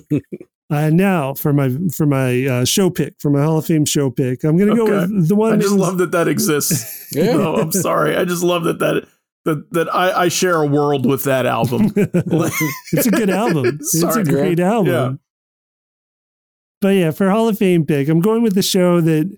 And 0.72 0.98
now 0.98 1.34
for 1.34 1.52
my 1.52 1.76
for 1.91 2.06
my 2.06 2.45
uh, 2.45 2.64
show 2.66 2.91
pick, 2.91 3.16
for 3.20 3.32
my 3.32 3.41
Hall 3.41 3.57
of 3.57 3.66
Fame 3.66 3.86
show 3.86 4.11
pick, 4.11 4.44
I'm 4.44 4.56
going 4.56 4.70
to 4.70 4.76
go 4.76 4.86
with 4.86 5.28
the 5.28 5.36
one. 5.36 5.53
I 5.53 5.57
just 5.57 5.74
love 5.74 5.98
that 5.98 6.11
that 6.11 6.28
exists. 6.28 6.98
Yeah. 7.16 7.38
No, 7.38 7.56
I'm 7.56 7.72
sorry. 7.72 8.16
I 8.16 8.24
just 8.24 8.44
love 8.44 8.66
that 8.66 8.78
that 8.78 9.07
that, 9.45 9.72
that 9.72 9.91
I, 9.91 10.26
I 10.26 10.28
share 10.28 10.61
a 10.61 10.68
world 10.68 11.07
with 11.07 11.24
that 11.24 11.48
album. 11.48 11.91
it's 11.95 13.07
a 13.07 13.10
good 13.10 13.32
album. 13.32 13.66
It's 13.80 13.95
a 13.95 13.99
Sorry. 13.99 14.24
great 14.24 14.60
album. 14.60 14.94
Yeah. 14.94 15.14
But 16.82 16.90
yeah, 16.90 17.10
for 17.10 17.32
Hall 17.32 17.48
of 17.48 17.57
Fame 17.57 17.84
pick, 17.84 18.10
I'm 18.10 18.20
going 18.20 18.44
with 18.44 18.53
the 18.53 18.61
show 18.61 19.02
that 19.02 19.36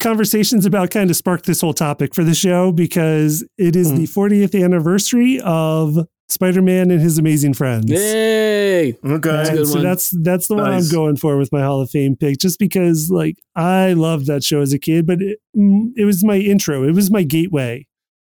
conversations 0.00 0.66
about 0.66 0.90
kind 0.90 1.10
of 1.10 1.16
sparked 1.16 1.46
this 1.46 1.60
whole 1.60 1.74
topic 1.74 2.14
for 2.14 2.24
the 2.24 2.34
show 2.34 2.72
because 2.72 3.44
it 3.58 3.74
is 3.76 3.92
Mm. 3.92 3.96
the 3.98 4.06
40th 4.06 4.54
anniversary 4.62 5.40
of 5.40 6.06
Spider-Man 6.28 6.90
and 6.90 7.00
His 7.00 7.18
Amazing 7.18 7.54
Friends. 7.54 7.88
Yay! 7.90 8.90
Okay. 9.04 9.30
That's 9.30 9.48
a 9.50 9.52
good 9.54 9.66
so 9.68 9.74
one. 9.74 9.82
that's 9.84 10.10
that's 10.22 10.48
the 10.48 10.54
one 10.56 10.72
I'm 10.72 10.88
going 10.90 11.16
for 11.16 11.36
with 11.38 11.52
my 11.52 11.62
Hall 11.62 11.80
of 11.80 11.88
Fame 11.90 12.16
pick, 12.16 12.38
just 12.38 12.58
because 12.58 13.10
like 13.10 13.36
I 13.54 13.92
loved 13.92 14.26
that 14.26 14.42
show 14.42 14.60
as 14.60 14.72
a 14.72 14.78
kid, 14.78 15.06
but 15.06 15.22
it, 15.22 15.38
mm, 15.56 15.90
it 15.96 16.04
was 16.04 16.24
my 16.24 16.36
intro, 16.36 16.82
it 16.82 16.92
was 16.94 17.10
my 17.10 17.22
gateway 17.22 17.86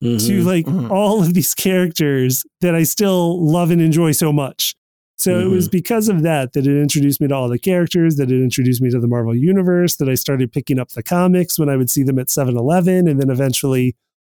to 0.03 0.07
Mhm. 0.19 0.45
like 0.45 0.67
Mhm. 0.67 0.91
all 0.91 1.23
of 1.23 1.33
these 1.35 1.55
characters 1.55 2.45
that 2.61 2.75
I 2.75 2.83
still 2.83 3.41
love 3.45 3.71
and 3.71 3.81
enjoy 3.81 4.13
so 4.13 4.33
much. 4.33 4.75
So 5.19 5.41
it 5.41 5.49
was 5.49 5.67
mm-hmm. 5.67 5.79
because 5.79 6.09
of 6.11 6.23
that 6.23 6.53
that 6.53 6.67
it 6.67 6.81
introduced 6.81 7.21
me 7.23 7.29
to 7.29 7.35
all 7.35 7.49
the 7.49 7.59
characters, 7.59 8.17
that 8.17 8.31
it 8.31 8.43
introduced 8.43 8.83
me 8.83 8.91
to 8.91 9.01
the 9.01 9.09
Marvel 9.09 9.35
Universe, 9.35 9.97
that 9.97 10.09
I 10.09 10.15
started 10.15 10.53
picking 10.53 10.79
up 10.79 10.91
the 10.91 11.03
comics 11.03 11.59
when 11.59 11.71
I 11.71 11.77
would 11.77 11.89
see 11.91 12.03
them 12.03 12.19
at 12.19 12.29
7 12.29 12.57
Eleven, 12.57 13.09
and 13.09 13.21
then 13.21 13.31
eventually 13.31 13.97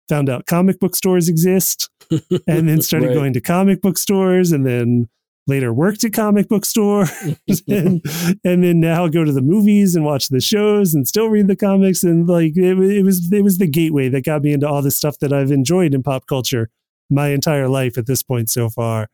found 0.09 0.29
out 0.29 0.47
comic 0.47 0.79
book 0.79 0.95
stores 0.95 1.29
exist, 1.29 1.89
and 2.47 2.69
then 2.69 2.83
started 2.83 3.09
Right. 3.09 3.15
going 3.15 3.33
to 3.33 3.41
comic 3.41 3.81
book 3.81 3.97
stores, 3.97 4.53
and 4.53 4.67
then 4.67 5.09
later 5.47 5.73
worked 5.73 6.05
at 6.05 6.13
comic 6.13 6.49
book 6.49 6.65
stores, 6.67 7.11
and, 7.69 8.03
and 8.45 8.63
then 8.63 8.79
now 8.81 9.09
go 9.09 9.25
to 9.25 9.33
the 9.33 9.43
movies 9.43 9.97
and 9.97 10.05
watch 10.05 10.29
the 10.29 10.41
shows 10.41 10.95
and 10.95 11.09
still 11.09 11.29
read 11.29 11.47
the 11.47 11.57
comics. 11.57 12.03
And 12.03 12.29
like 12.29 12.57
it, 12.57 12.79
it 12.79 13.03
was, 13.03 13.33
it 13.33 13.43
was 13.43 13.59
the 13.59 13.67
gateway 13.67 14.09
that 14.11 14.25
got 14.25 14.43
me 14.43 14.53
into 14.53 14.69
all 14.69 14.83
the 14.83 14.91
stuff 14.91 15.19
that 15.21 15.33
I've 15.33 15.51
enjoyed 15.51 15.95
in 15.95 16.03
pop 16.03 16.27
culture 16.27 16.69
my 17.09 17.29
entire 17.29 17.69
life 17.69 17.97
at 17.97 18.07
this 18.07 18.23
point 18.23 18.51
so 18.51 18.69
far. 18.69 19.09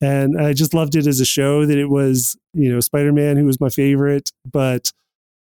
And 0.00 0.40
I 0.40 0.52
just 0.52 0.74
loved 0.74 0.94
it 0.94 1.06
as 1.06 1.20
a 1.20 1.24
show 1.24 1.64
that 1.64 1.78
it 1.78 1.88
was, 1.88 2.36
you 2.52 2.70
know, 2.70 2.80
Spider 2.80 3.12
Man, 3.12 3.36
who 3.36 3.46
was 3.46 3.60
my 3.60 3.70
favorite, 3.70 4.30
but 4.50 4.92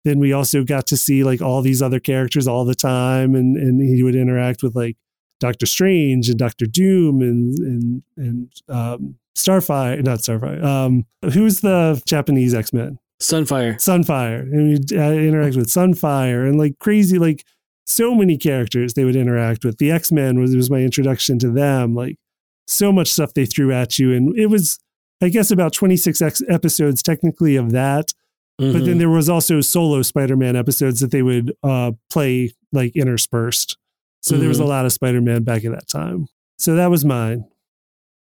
then 0.05 0.19
we 0.19 0.33
also 0.33 0.65
got 0.65 0.87
to 0.89 0.97
see 0.97 1.25
like 1.25 1.41
all 1.41 1.63
these 1.63 1.83
other 1.83 2.01
characters 2.01 2.49
all 2.49 2.65
the 2.65 2.75
time, 2.75 3.35
and 3.35 3.57
and 3.57 3.81
he 3.81 4.03
would 4.03 4.15
interact 4.15 4.63
with 4.63 4.75
like 4.75 4.97
Doctor 5.41 5.67
Strange 5.67 6.29
and 6.29 6.39
Doctor 6.39 6.67
Doom 6.67 7.21
and 7.21 7.59
and 7.59 8.03
and 8.17 8.53
um, 8.69 9.17
Starfire, 9.37 10.03
not 10.03 10.21
Starfire. 10.21 10.63
Um, 10.65 11.07
who's 11.33 11.61
the 11.61 12.01
Japanese 12.07 12.55
X 12.55 12.73
Men? 12.73 12.99
Sunfire. 13.21 13.75
Sunfire, 13.75 14.41
and 14.41 14.71
you'd 14.71 14.93
uh, 14.93 15.13
interact 15.13 15.57
with 15.57 15.69
Sunfire 15.69 16.49
and 16.49 16.59
like 16.59 16.79
crazy, 16.79 17.19
like 17.19 17.45
so 17.87 18.15
many 18.15 18.39
characters 18.39 18.95
they 18.95 19.05
would 19.05 19.17
interact 19.17 19.65
with. 19.65 19.77
The 19.79 19.91
X 19.91 20.11
Men 20.11 20.41
was 20.41 20.57
was 20.57 20.71
my 20.71 20.79
introduction 20.81 21.39
to 21.41 21.51
them. 21.51 21.95
Like 21.95 22.17
so 22.66 22.93
much 22.93 23.09
stuff 23.12 23.35
they 23.35 23.47
threw 23.47 23.73
at 23.73 23.99
you, 23.99 24.12
and 24.12 24.37
it 24.39 24.47
was, 24.47 24.78
I 25.23 25.28
guess, 25.28 25.51
about 25.51 25.73
twenty 25.73 25.97
six 25.97 26.20
episodes 26.49 27.03
technically 27.03 27.57
of 27.57 27.73
that. 27.73 28.12
Mm-hmm. 28.61 28.73
But 28.78 28.85
then 28.85 28.99
there 28.99 29.09
was 29.11 29.28
also 29.28 29.61
solo 29.61 30.03
Spider 30.03 30.37
Man 30.37 30.55
episodes 30.57 31.01
that 31.01 31.11
they 31.11 31.23
would 31.23 31.53
uh, 31.62 31.93
play 32.11 32.53
like 32.73 32.95
interspersed. 32.97 33.77
So 34.23 34.37
there 34.37 34.49
was 34.49 34.61
a 34.61 34.65
Mhm. 34.65 34.69
lot 34.69 34.85
of 34.85 34.93
Spider 34.93 35.20
Man 35.23 35.45
back 35.45 35.65
at 35.65 35.73
that 35.73 35.89
time. 35.89 36.27
So 36.59 36.74
that 36.77 36.91
was 36.91 37.05
mine. 37.05 37.45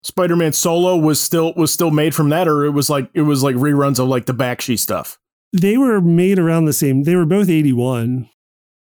Spider-Man 0.04 0.54
Solo 0.54 0.96
was 0.96 1.20
still 1.20 1.54
was 1.56 1.72
still 1.74 1.90
made 1.92 2.14
from 2.16 2.30
that, 2.30 2.48
or 2.48 2.64
it 2.66 2.70
was 2.70 2.90
like 2.90 3.10
it 3.14 3.24
was 3.24 3.44
like 3.44 3.56
reruns 3.56 4.00
of 4.00 4.08
like 4.08 4.26
the 4.28 4.34
Bakshi 4.34 4.78
stuff. 4.80 5.18
They 5.54 5.76
were 5.78 6.00
made 6.00 6.38
around 6.40 6.66
the 6.66 6.74
same. 6.74 7.04
They 7.04 7.16
were 7.16 7.26
both 7.26 7.50
eighty 7.50 7.74
one. 7.74 8.30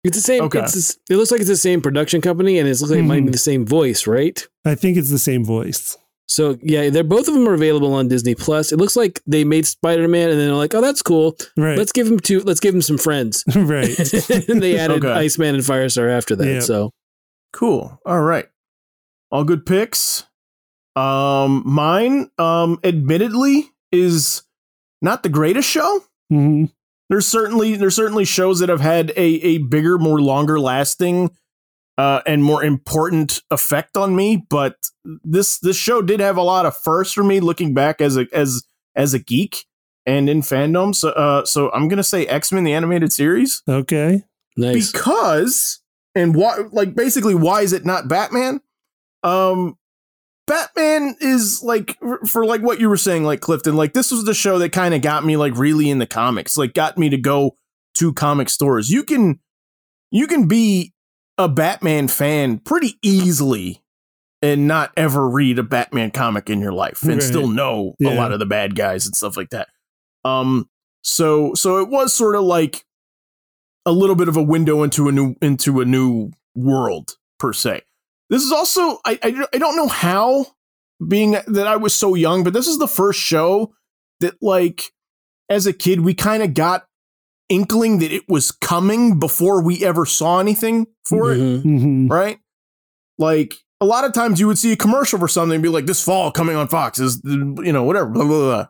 It's 0.06 0.16
the 0.18 0.22
same. 0.22 0.44
Okay. 0.44 0.60
It's 0.60 0.98
it 1.10 1.18
looks 1.18 1.32
like 1.32 1.42
it's 1.42 1.50
the 1.50 1.58
same 1.58 1.82
production 1.82 2.22
company, 2.22 2.58
and 2.60 2.68
it 2.68 2.72
looks 2.80 2.92
like 2.92 3.00
it 3.00 3.04
might 3.04 3.22
be 3.24 3.30
Mhm. 3.30 3.34
the 3.34 3.38
same 3.38 3.66
voice, 3.66 4.08
right? 4.08 4.46
I 4.66 4.76
think 4.76 4.98
it's 4.98 5.10
the 5.10 5.20
same 5.20 5.44
voice. 5.44 5.98
So 6.28 6.58
yeah, 6.64 6.90
they're 6.90 7.04
both 7.04 7.28
of 7.28 7.34
them 7.36 7.48
are 7.48 7.54
available 7.54 7.94
on 7.94 8.08
Disney 8.08 8.34
Plus. 8.34 8.72
It 8.72 8.78
looks 8.78 8.96
like 8.96 9.22
they 9.28 9.44
made 9.44 9.66
Spider 9.68 10.08
Man, 10.08 10.30
and 10.30 10.40
then 10.40 10.48
they're 10.48 10.56
like, 10.56 10.74
"Oh, 10.74 10.82
that's 10.82 11.02
cool. 11.04 11.38
Right. 11.56 11.78
Let's 11.78 11.92
give 11.92 12.08
him 12.08 12.20
two. 12.20 12.40
Let's 12.42 12.60
give 12.60 12.74
him 12.74 12.82
some 12.82 12.98
friends." 12.98 13.44
right. 13.56 13.90
and 14.50 14.62
they 14.64 14.78
added 14.80 15.06
Okay. 15.06 15.12
Iceman 15.12 15.54
and 15.56 15.64
Firestar 15.64 16.10
after 16.10 16.36
that. 16.36 16.48
Yeah. 16.48 16.60
So 16.62 16.92
Cool. 17.54 18.00
All 18.06 18.22
right. 18.22 18.48
All 19.32 19.44
good 19.44 19.66
picks. 19.66 20.24
Um 20.96 21.62
mine 21.66 22.30
um 22.38 22.80
admittedly 22.84 23.72
is 23.92 24.42
not 25.02 25.24
the 25.24 25.30
greatest 25.30 25.70
show. 25.70 26.02
Mhm. 26.32 26.72
There's 27.10 27.28
certainly 27.28 27.76
there's 27.76 27.96
certainly 27.96 28.26
shows 28.26 28.60
that 28.60 28.70
have 28.70 28.82
had 28.82 29.12
a 29.12 29.22
a 29.22 29.58
bigger, 29.60 29.98
more 29.98 30.20
longer 30.22 30.60
lasting 30.60 31.32
uh 31.98 32.22
and 32.26 32.44
more 32.44 32.64
important 32.64 33.42
effect 33.52 33.96
on 33.96 34.16
me, 34.16 34.46
but 34.50 34.76
this 35.24 35.60
this 35.60 35.78
show 35.78 36.02
did 36.02 36.20
have 36.20 36.36
a 36.38 36.42
lot 36.42 36.66
of 36.66 36.76
firsts 36.78 37.14
for 37.14 37.24
me 37.24 37.40
looking 37.40 37.74
back 37.74 38.02
as 38.02 38.18
a 38.18 38.28
as 38.34 38.66
as 38.96 39.14
a 39.14 39.20
geek 39.20 39.66
and 40.06 40.30
in 40.30 40.42
fandom. 40.42 40.94
So 40.96 41.10
uh 41.10 41.46
so 41.46 41.72
I'm 41.72 41.88
going 41.88 41.98
to 41.98 42.04
say 42.04 42.26
X-Men 42.26 42.64
the 42.64 42.74
animated 42.74 43.14
series 43.14 43.62
Okay. 43.70 44.24
nice. 44.58 44.92
because 44.92 45.82
and 46.16 46.36
why 46.36 46.58
like 46.72 46.96
basically 46.96 47.36
why 47.36 47.62
is 47.62 47.72
it 47.72 47.86
not 47.86 48.08
batman 48.08 48.62
um 49.24 49.78
batman 50.48 51.16
is 51.22 51.62
like 51.64 51.98
for, 52.28 52.46
like 52.46 52.62
what 52.62 52.80
you 52.80 52.88
were 52.90 52.98
saying 52.98 53.24
like 53.24 53.42
clifton 53.42 53.76
like 53.76 53.94
this 53.94 54.12
was 54.12 54.26
the 54.26 54.34
show 54.34 54.60
that 54.60 54.72
kind 54.72 54.94
of 54.94 55.02
got 55.02 55.26
me 55.26 55.38
like 55.38 55.56
really 55.58 55.90
in 55.90 56.00
the 56.00 56.06
comics 56.06 56.58
like 56.58 56.74
got 56.74 56.98
me 56.98 57.10
to 57.10 57.18
go 57.18 57.56
to 57.94 58.14
comic 58.14 58.50
stores 58.50 58.90
you 58.90 59.04
can 59.04 59.40
you 60.12 60.28
can 60.28 60.48
be 60.48 60.94
a 61.38 61.50
batman 61.50 62.08
fan 62.08 62.60
pretty 62.60 62.94
easily 63.02 63.82
and 64.42 64.68
not 64.68 64.92
ever 64.96 65.28
read 65.28 65.58
a 65.58 65.64
batman 65.64 66.12
comic 66.12 66.50
in 66.50 66.60
your 66.60 66.74
life 66.74 67.02
and 67.02 67.14
Right. 67.14 67.24
still 67.24 67.48
know 67.48 67.96
a 68.04 68.14
lot 68.16 68.32
of 68.32 68.40
the 68.40 68.46
bad 68.46 68.76
guys 68.76 69.06
and 69.06 69.16
stuff 69.16 69.36
like 69.38 69.50
that 69.50 69.70
um 70.24 70.70
so 71.04 71.54
so 71.54 71.78
it 71.80 71.90
was 71.90 72.14
sort 72.14 72.36
of 72.36 72.44
like 72.44 72.86
a 73.86 73.92
little 73.92 74.16
bit 74.16 74.28
of 74.28 74.36
a 74.38 74.42
window 74.44 74.82
into 74.84 75.08
a 75.08 75.12
new 75.12 75.36
into 75.42 75.80
a 75.80 75.86
new 75.86 76.32
world 76.56 77.18
per 77.38 77.54
se. 77.54 77.84
This 78.30 78.44
is 78.44 78.52
also 78.52 79.00
I 79.06 79.20
I, 79.24 79.46
I 79.54 79.58
don't 79.58 79.76
know 79.76 79.88
how 79.88 80.48
being 81.06 81.32
that 81.48 81.68
I 81.68 81.76
was 81.78 81.94
so 81.94 82.16
young, 82.16 82.44
but 82.44 82.54
this 82.54 82.68
is 82.68 82.78
the 82.80 82.88
first 82.88 83.20
show 83.20 83.74
that 84.22 84.36
like 84.42 84.84
as 85.50 85.68
a 85.68 85.74
kid 85.74 86.02
we 86.02 86.14
kind 86.14 86.42
of 86.44 86.54
got 86.54 86.86
inkling 87.50 88.00
that 88.00 88.12
it 88.12 88.24
was 88.28 88.52
coming 88.52 89.20
before 89.20 89.62
we 89.62 89.86
ever 89.86 90.06
saw 90.06 90.40
anything 90.40 90.88
for 91.08 91.32
it, 91.34 91.38
Mhm. 91.38 91.62
hmm 91.62 92.08
right? 92.12 92.40
Like 93.20 93.54
a 93.80 93.86
lot 93.86 94.06
of 94.06 94.14
times 94.14 94.40
you 94.40 94.48
would 94.48 94.58
see 94.58 94.72
a 94.72 94.76
commercial 94.78 95.20
for 95.20 95.28
something 95.28 95.56
and 95.56 95.64
be 95.64 95.70
like, 95.70 95.86
"This 95.86 96.04
fall 96.04 96.32
coming 96.32 96.56
on 96.56 96.68
Fox 96.68 97.00
is 97.00 97.22
you 97.26 97.72
know 97.72 97.84
whatever 97.84 98.08
blah 98.10 98.26
blah 98.26 98.40
blah." 98.40 98.68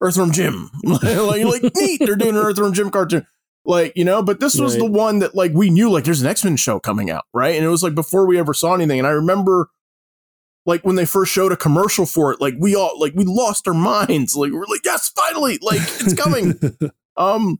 Earthworm 0.00 0.32
Jim, 0.32 0.70
like 0.84 1.02
like 1.02 1.62
neat, 1.76 2.00
they're 2.04 2.16
doing 2.16 2.36
an 2.36 2.42
Earthworm 2.44 2.72
Jim 2.74 2.90
cartoon 2.90 3.26
like 3.64 3.92
you 3.96 4.04
know 4.04 4.22
but 4.22 4.40
this 4.40 4.58
was 4.58 4.74
Right. 4.74 4.80
the 4.84 4.90
one 4.90 5.18
that 5.20 5.34
like 5.34 5.52
we 5.54 5.70
knew 5.70 5.90
like 5.90 6.04
there's 6.04 6.20
an 6.20 6.26
x-men 6.26 6.56
show 6.56 6.80
coming 6.80 7.10
out 7.10 7.24
right? 7.32 7.54
And 7.54 7.64
it 7.64 7.68
was 7.68 7.82
like 7.82 7.94
before 7.94 8.26
we 8.26 8.38
ever 8.38 8.54
saw 8.54 8.74
anything. 8.74 8.98
And 8.98 9.06
i 9.06 9.10
remember 9.12 9.68
like 10.66 10.84
when 10.84 10.96
they 10.96 11.04
first 11.06 11.32
showed 11.32 11.52
a 11.52 11.56
commercial 11.56 12.06
for 12.06 12.32
it 12.32 12.40
like 12.40 12.54
we 12.58 12.74
all 12.76 12.98
like 12.98 13.12
we 13.14 13.24
lost 13.24 13.66
our 13.68 13.74
minds. 13.92 14.34
Like 14.36 14.50
we 14.52 14.58
we're 14.58 14.66
like 14.66 14.84
yes 14.84 15.08
finally 15.10 15.58
like 15.62 15.80
it's 15.80 16.14
coming. 16.14 16.58
Um 17.16 17.58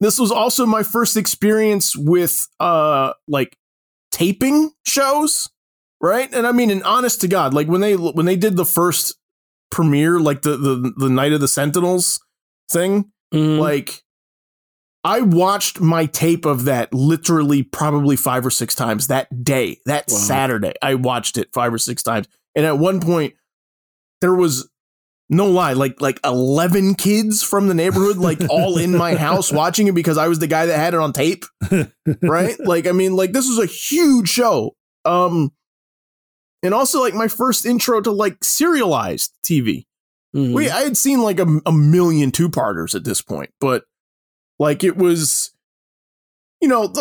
this 0.00 0.18
was 0.18 0.30
also 0.30 0.66
my 0.66 0.82
first 0.82 1.16
experience 1.16 1.96
with 1.96 2.46
uh 2.60 3.14
like 3.26 3.56
taping 4.12 4.72
shows 4.86 5.48
right? 6.00 6.28
And 6.32 6.46
i 6.46 6.52
mean 6.52 6.70
and 6.70 6.82
honest 6.84 7.20
to 7.22 7.28
god 7.28 7.54
like 7.54 7.66
when 7.68 7.80
they 7.80 7.96
when 7.96 8.26
they 8.26 8.36
did 8.36 8.56
the 8.56 8.64
first 8.66 9.14
premiere 9.70 10.20
like 10.20 10.42
the 10.42 10.56
the, 10.56 10.92
the 10.98 11.08
night 11.08 11.32
of 11.32 11.40
the 11.40 11.48
sentinels 11.48 12.20
thing 12.70 13.10
Mhm. 13.32 13.58
like 13.58 14.03
I 15.04 15.20
watched 15.20 15.80
my 15.80 16.06
tape 16.06 16.46
of 16.46 16.64
that 16.64 16.92
literally 16.94 17.62
probably 17.62 18.16
five 18.16 18.46
or 18.46 18.50
six 18.50 18.74
times 18.74 19.08
that 19.08 19.44
day, 19.44 19.80
that 19.84 20.06
Wow. 20.08 20.16
Saturday. 20.16 20.72
I 20.80 20.94
watched 20.94 21.36
it 21.36 21.50
five 21.52 21.74
or 21.74 21.78
six 21.78 22.02
times. 22.02 22.26
And 22.56 22.64
at 22.64 22.78
one 22.78 23.00
point, 23.00 23.34
there 24.22 24.34
was 24.34 24.68
no 25.28 25.46
lie, 25.50 25.72
like 25.74 26.00
like 26.00 26.20
11 26.24 26.94
kids 26.94 27.42
from 27.42 27.68
the 27.68 27.74
neighborhood, 27.74 28.16
like 28.16 28.38
all 28.48 28.78
in 28.78 28.96
my 28.96 29.14
house 29.14 29.52
watching 29.62 29.86
it 29.88 29.94
because 29.94 30.16
I 30.16 30.28
was 30.28 30.38
the 30.38 30.46
guy 30.46 30.66
that 30.66 30.76
had 30.78 30.94
it 30.94 31.00
on 31.00 31.12
tape. 31.12 31.44
Right. 32.22 32.58
like, 32.60 32.86
I 32.86 32.92
mean, 32.92 33.14
like 33.16 33.32
this 33.32 33.48
was 33.48 33.58
a 33.58 33.66
huge 33.66 34.28
show. 34.28 34.76
Um, 35.04 35.52
and 36.62 36.72
also 36.72 37.00
like 37.00 37.14
my 37.14 37.28
first 37.28 37.66
intro 37.66 38.00
to 38.00 38.10
like 38.10 38.42
serialized 38.42 39.32
TV. 39.44 39.84
Mhm. 40.34 40.54
We 40.54 40.70
I 40.70 40.80
had 40.82 40.96
seen 40.96 41.20
like 41.22 41.38
a, 41.40 41.60
a 41.66 41.72
million 41.72 42.30
two 42.30 42.48
parters 42.48 42.94
at 42.94 43.04
this 43.04 43.20
point, 43.20 43.50
but 43.60 43.84
like 44.58 44.84
it 44.84 44.96
was, 44.96 45.52
you 46.60 46.68
know, 46.68 46.92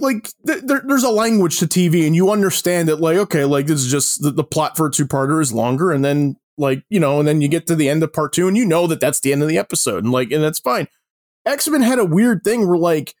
like 0.00 0.28
there, 0.44 0.82
there's 0.84 1.04
a 1.04 1.10
language 1.10 1.58
to 1.58 1.66
TV, 1.66 2.06
and 2.06 2.16
you 2.16 2.30
understand 2.30 2.88
that 2.88 3.00
like 3.00 3.16
okay, 3.16 3.44
like 3.44 3.66
this 3.66 3.80
is 3.80 3.90
just 3.90 4.22
the, 4.22 4.30
the 4.30 4.44
plot 4.44 4.76
for 4.76 4.86
a 4.86 4.90
two 4.90 5.06
parter 5.06 5.40
is 5.40 5.52
longer, 5.52 5.92
and 5.92 6.04
then 6.04 6.36
like 6.58 6.84
you 6.90 7.00
know, 7.00 7.18
and 7.18 7.28
then 7.28 7.40
you 7.40 7.48
get 7.48 7.66
to 7.66 7.76
the 7.76 7.88
end 7.88 8.02
of 8.02 8.12
part 8.12 8.32
two, 8.32 8.48
and 8.48 8.56
you 8.56 8.64
know 8.64 8.86
that 8.86 9.00
that's 9.00 9.20
the 9.20 9.32
end 9.32 9.42
of 9.42 9.48
the 9.48 9.58
episode, 9.58 10.04
and 10.04 10.12
like 10.12 10.30
and 10.32 10.42
that's 10.42 10.60
fine. 10.60 10.88
X 11.44 11.68
Men 11.68 11.82
had 11.82 11.98
a 11.98 12.04
weird 12.04 12.42
thing 12.44 12.68
where 12.68 12.78
like. 12.78 13.14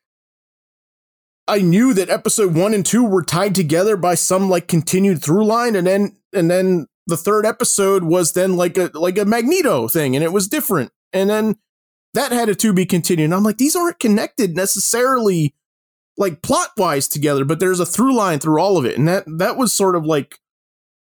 I 1.48 1.58
knew 1.58 1.92
that 1.94 2.08
episode 2.08 2.54
one 2.54 2.72
and 2.72 2.86
two 2.86 3.04
were 3.04 3.24
tied 3.24 3.56
together 3.56 3.96
by 3.96 4.14
some 4.14 4.48
like 4.48 4.68
continued 4.68 5.20
through 5.20 5.44
line, 5.44 5.74
and 5.74 5.84
then 5.84 6.16
and 6.32 6.48
then 6.48 6.86
the 7.06 7.16
third 7.16 7.44
episode 7.44 8.04
was 8.04 8.32
then 8.32 8.56
like 8.56 8.78
a 8.78 8.90
like 8.94 9.18
a 9.18 9.24
Magneto 9.24 9.88
thing, 9.88 10.14
and 10.14 10.24
it 10.24 10.32
was 10.32 10.48
different. 10.48 10.92
And 11.12 11.28
then 11.28 11.56
that 12.14 12.32
had 12.32 12.48
a 12.48 12.54
to 12.54 12.72
be 12.72 12.86
continued. 12.86 13.24
And 13.26 13.34
I'm 13.34 13.42
like, 13.44 13.58
these 13.58 13.74
aren't 13.76 13.98
connected 13.98 14.54
necessarily 14.56 15.54
like 16.18 16.42
plot 16.42 16.70
wise 16.76 17.08
together, 17.08 17.44
but 17.44 17.58
there's 17.60 17.80
a 17.80 17.86
through 17.86 18.14
line 18.14 18.38
through 18.38 18.60
all 18.60 18.76
of 18.76 18.84
it. 18.84 18.98
And 18.98 19.08
that 19.08 19.24
that 19.38 19.56
was 19.56 19.72
sort 19.72 19.96
of 19.96 20.04
like, 20.04 20.38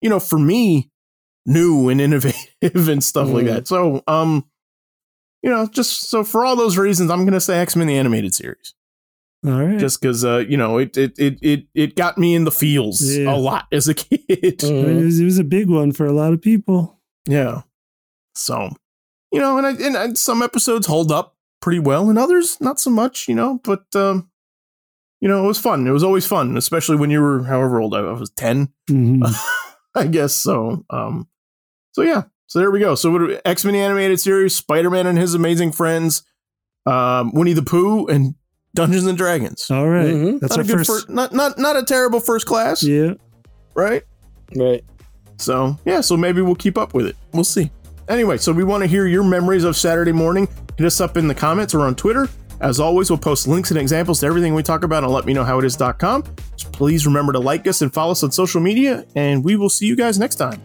you 0.00 0.08
know, 0.08 0.20
for 0.20 0.38
me, 0.38 0.90
new 1.46 1.88
and 1.88 2.00
innovative 2.00 2.88
and 2.88 3.02
stuff 3.02 3.28
like 3.28 3.44
Mhm. 3.46 3.48
that. 3.54 3.68
So 3.68 4.02
um, 4.06 4.44
you 5.42 5.50
know, 5.50 5.66
just 5.66 6.08
so 6.08 6.24
for 6.24 6.44
all 6.44 6.56
those 6.56 6.78
reasons, 6.78 7.10
I'm 7.10 7.24
gonna 7.24 7.40
say 7.40 7.58
X-Men 7.58 7.86
the 7.88 7.98
animated 7.98 8.32
series 8.34 8.72
All 9.44 9.52
right. 9.62 9.78
just 9.78 10.00
because 10.00 10.24
uh 10.24 10.38
you 10.48 10.56
know 10.56 10.78
it 10.78 10.96
it 10.96 11.18
it 11.18 11.38
it 11.42 11.66
it 11.74 11.96
got 11.96 12.16
me 12.16 12.34
in 12.34 12.44
the 12.44 12.50
feels 12.52 13.02
Yeah. 13.02 13.34
a 13.34 13.36
lot 13.36 13.66
as 13.72 13.88
a 13.88 13.94
kid. 13.94 14.20
it, 14.28 14.58
Mhm. 14.60 15.04
was, 15.04 15.18
it 15.20 15.24
was 15.24 15.38
a 15.38 15.44
big 15.44 15.68
one 15.68 15.92
for 15.92 16.06
a 16.06 16.12
lot 16.12 16.32
of 16.32 16.40
people. 16.40 17.00
Yeah. 17.28 17.62
So, 18.36 18.70
you 19.34 19.40
know, 19.40 19.58
and 19.58 19.66
I, 19.66 19.70
and, 19.70 19.96
and 19.96 20.18
some 20.18 20.42
episodes 20.42 20.86
hold 20.86 21.10
up 21.12 21.36
pretty 21.60 21.78
well, 21.80 22.08
and 22.08 22.18
others 22.18 22.60
not 22.60 22.78
so 22.80 22.90
much. 22.90 23.28
You 23.28 23.34
know, 23.34 23.60
but 23.64 23.84
um, 23.94 24.30
you 25.20 25.28
know, 25.28 25.44
it 25.44 25.46
was 25.46 25.58
fun. 25.58 25.86
It 25.86 25.90
was 25.92 26.04
always 26.04 26.26
fun, 26.26 26.56
especially 26.56 26.96
when 26.96 27.10
you 27.10 27.20
were 27.20 27.44
however 27.44 27.80
old 27.80 27.94
I 27.94 28.00
was, 28.02 28.16
I 28.16 28.20
was 28.20 28.30
ten, 28.30 28.68
Mhm. 28.88 29.24
I 29.94 30.06
guess. 30.06 30.34
So, 30.34 30.84
um, 30.90 31.28
so 31.92 32.02
yeah. 32.02 32.22
So 32.46 32.58
there 32.58 32.70
we 32.70 32.78
go. 32.80 32.94
So 32.94 33.38
X 33.44 33.64
Men 33.64 33.74
animated 33.74 34.20
series, 34.20 34.54
Spider 34.54 34.90
Man 34.90 35.06
and 35.06 35.18
his 35.18 35.34
amazing 35.34 35.72
friends, 35.72 36.22
um, 36.86 37.32
Winnie 37.32 37.52
the 37.54 37.62
Pooh, 37.62 38.06
and 38.06 38.34
Dungeons 38.74 39.06
and 39.06 39.16
Dragons. 39.16 39.70
All 39.70 39.88
right. 39.88 40.06
Mhm. 40.14 40.40
That's 40.40 40.56
not 40.56 40.58
our 40.58 40.64
a 40.64 40.76
good 40.76 40.86
first. 40.86 41.06
fir- 41.06 41.12
not 41.12 41.32
not 41.32 41.58
not 41.58 41.76
a 41.76 41.82
terrible 41.82 42.20
first 42.20 42.46
class, 42.46 42.82
yeah. 42.82 43.14
right? 43.74 44.02
Right. 44.54 44.84
So, 45.38 45.76
yeah, 45.84 46.00
so 46.00 46.16
maybe 46.16 46.42
we'll 46.42 46.54
keep 46.54 46.78
up 46.78 46.94
with 46.94 47.06
it. 47.06 47.16
We'll 47.32 47.42
see. 47.44 47.70
Anyway, 48.08 48.36
so 48.36 48.52
we 48.52 48.64
want 48.64 48.82
to 48.82 48.86
hear 48.86 49.06
your 49.06 49.24
memories 49.24 49.64
of 49.64 49.76
Saturday 49.76 50.12
morning. 50.12 50.48
Hit 50.76 50.86
us 50.86 51.00
up 51.00 51.16
in 51.16 51.28
the 51.28 51.34
comments 51.34 51.74
or 51.74 51.80
on 51.82 51.94
Twitter. 51.94 52.28
As 52.60 52.80
always, 52.80 53.10
we'll 53.10 53.18
post 53.18 53.46
links 53.46 53.70
and 53.70 53.78
examples 53.78 54.20
to 54.20 54.26
everything 54.26 54.54
we 54.54 54.62
talk 54.62 54.84
about 54.84 55.04
on 55.04 55.10
letmeknowhowitis.com. 55.10 56.24
So 56.56 56.70
please 56.70 57.06
remember 57.06 57.32
to 57.32 57.40
like 57.40 57.66
us 57.66 57.82
and 57.82 57.92
follow 57.92 58.12
us 58.12 58.22
on 58.22 58.32
social 58.32 58.60
media, 58.60 59.04
and 59.16 59.44
we 59.44 59.56
will 59.56 59.68
see 59.68 59.86
you 59.86 59.96
guys 59.96 60.18
next 60.18 60.36
time. 60.36 60.60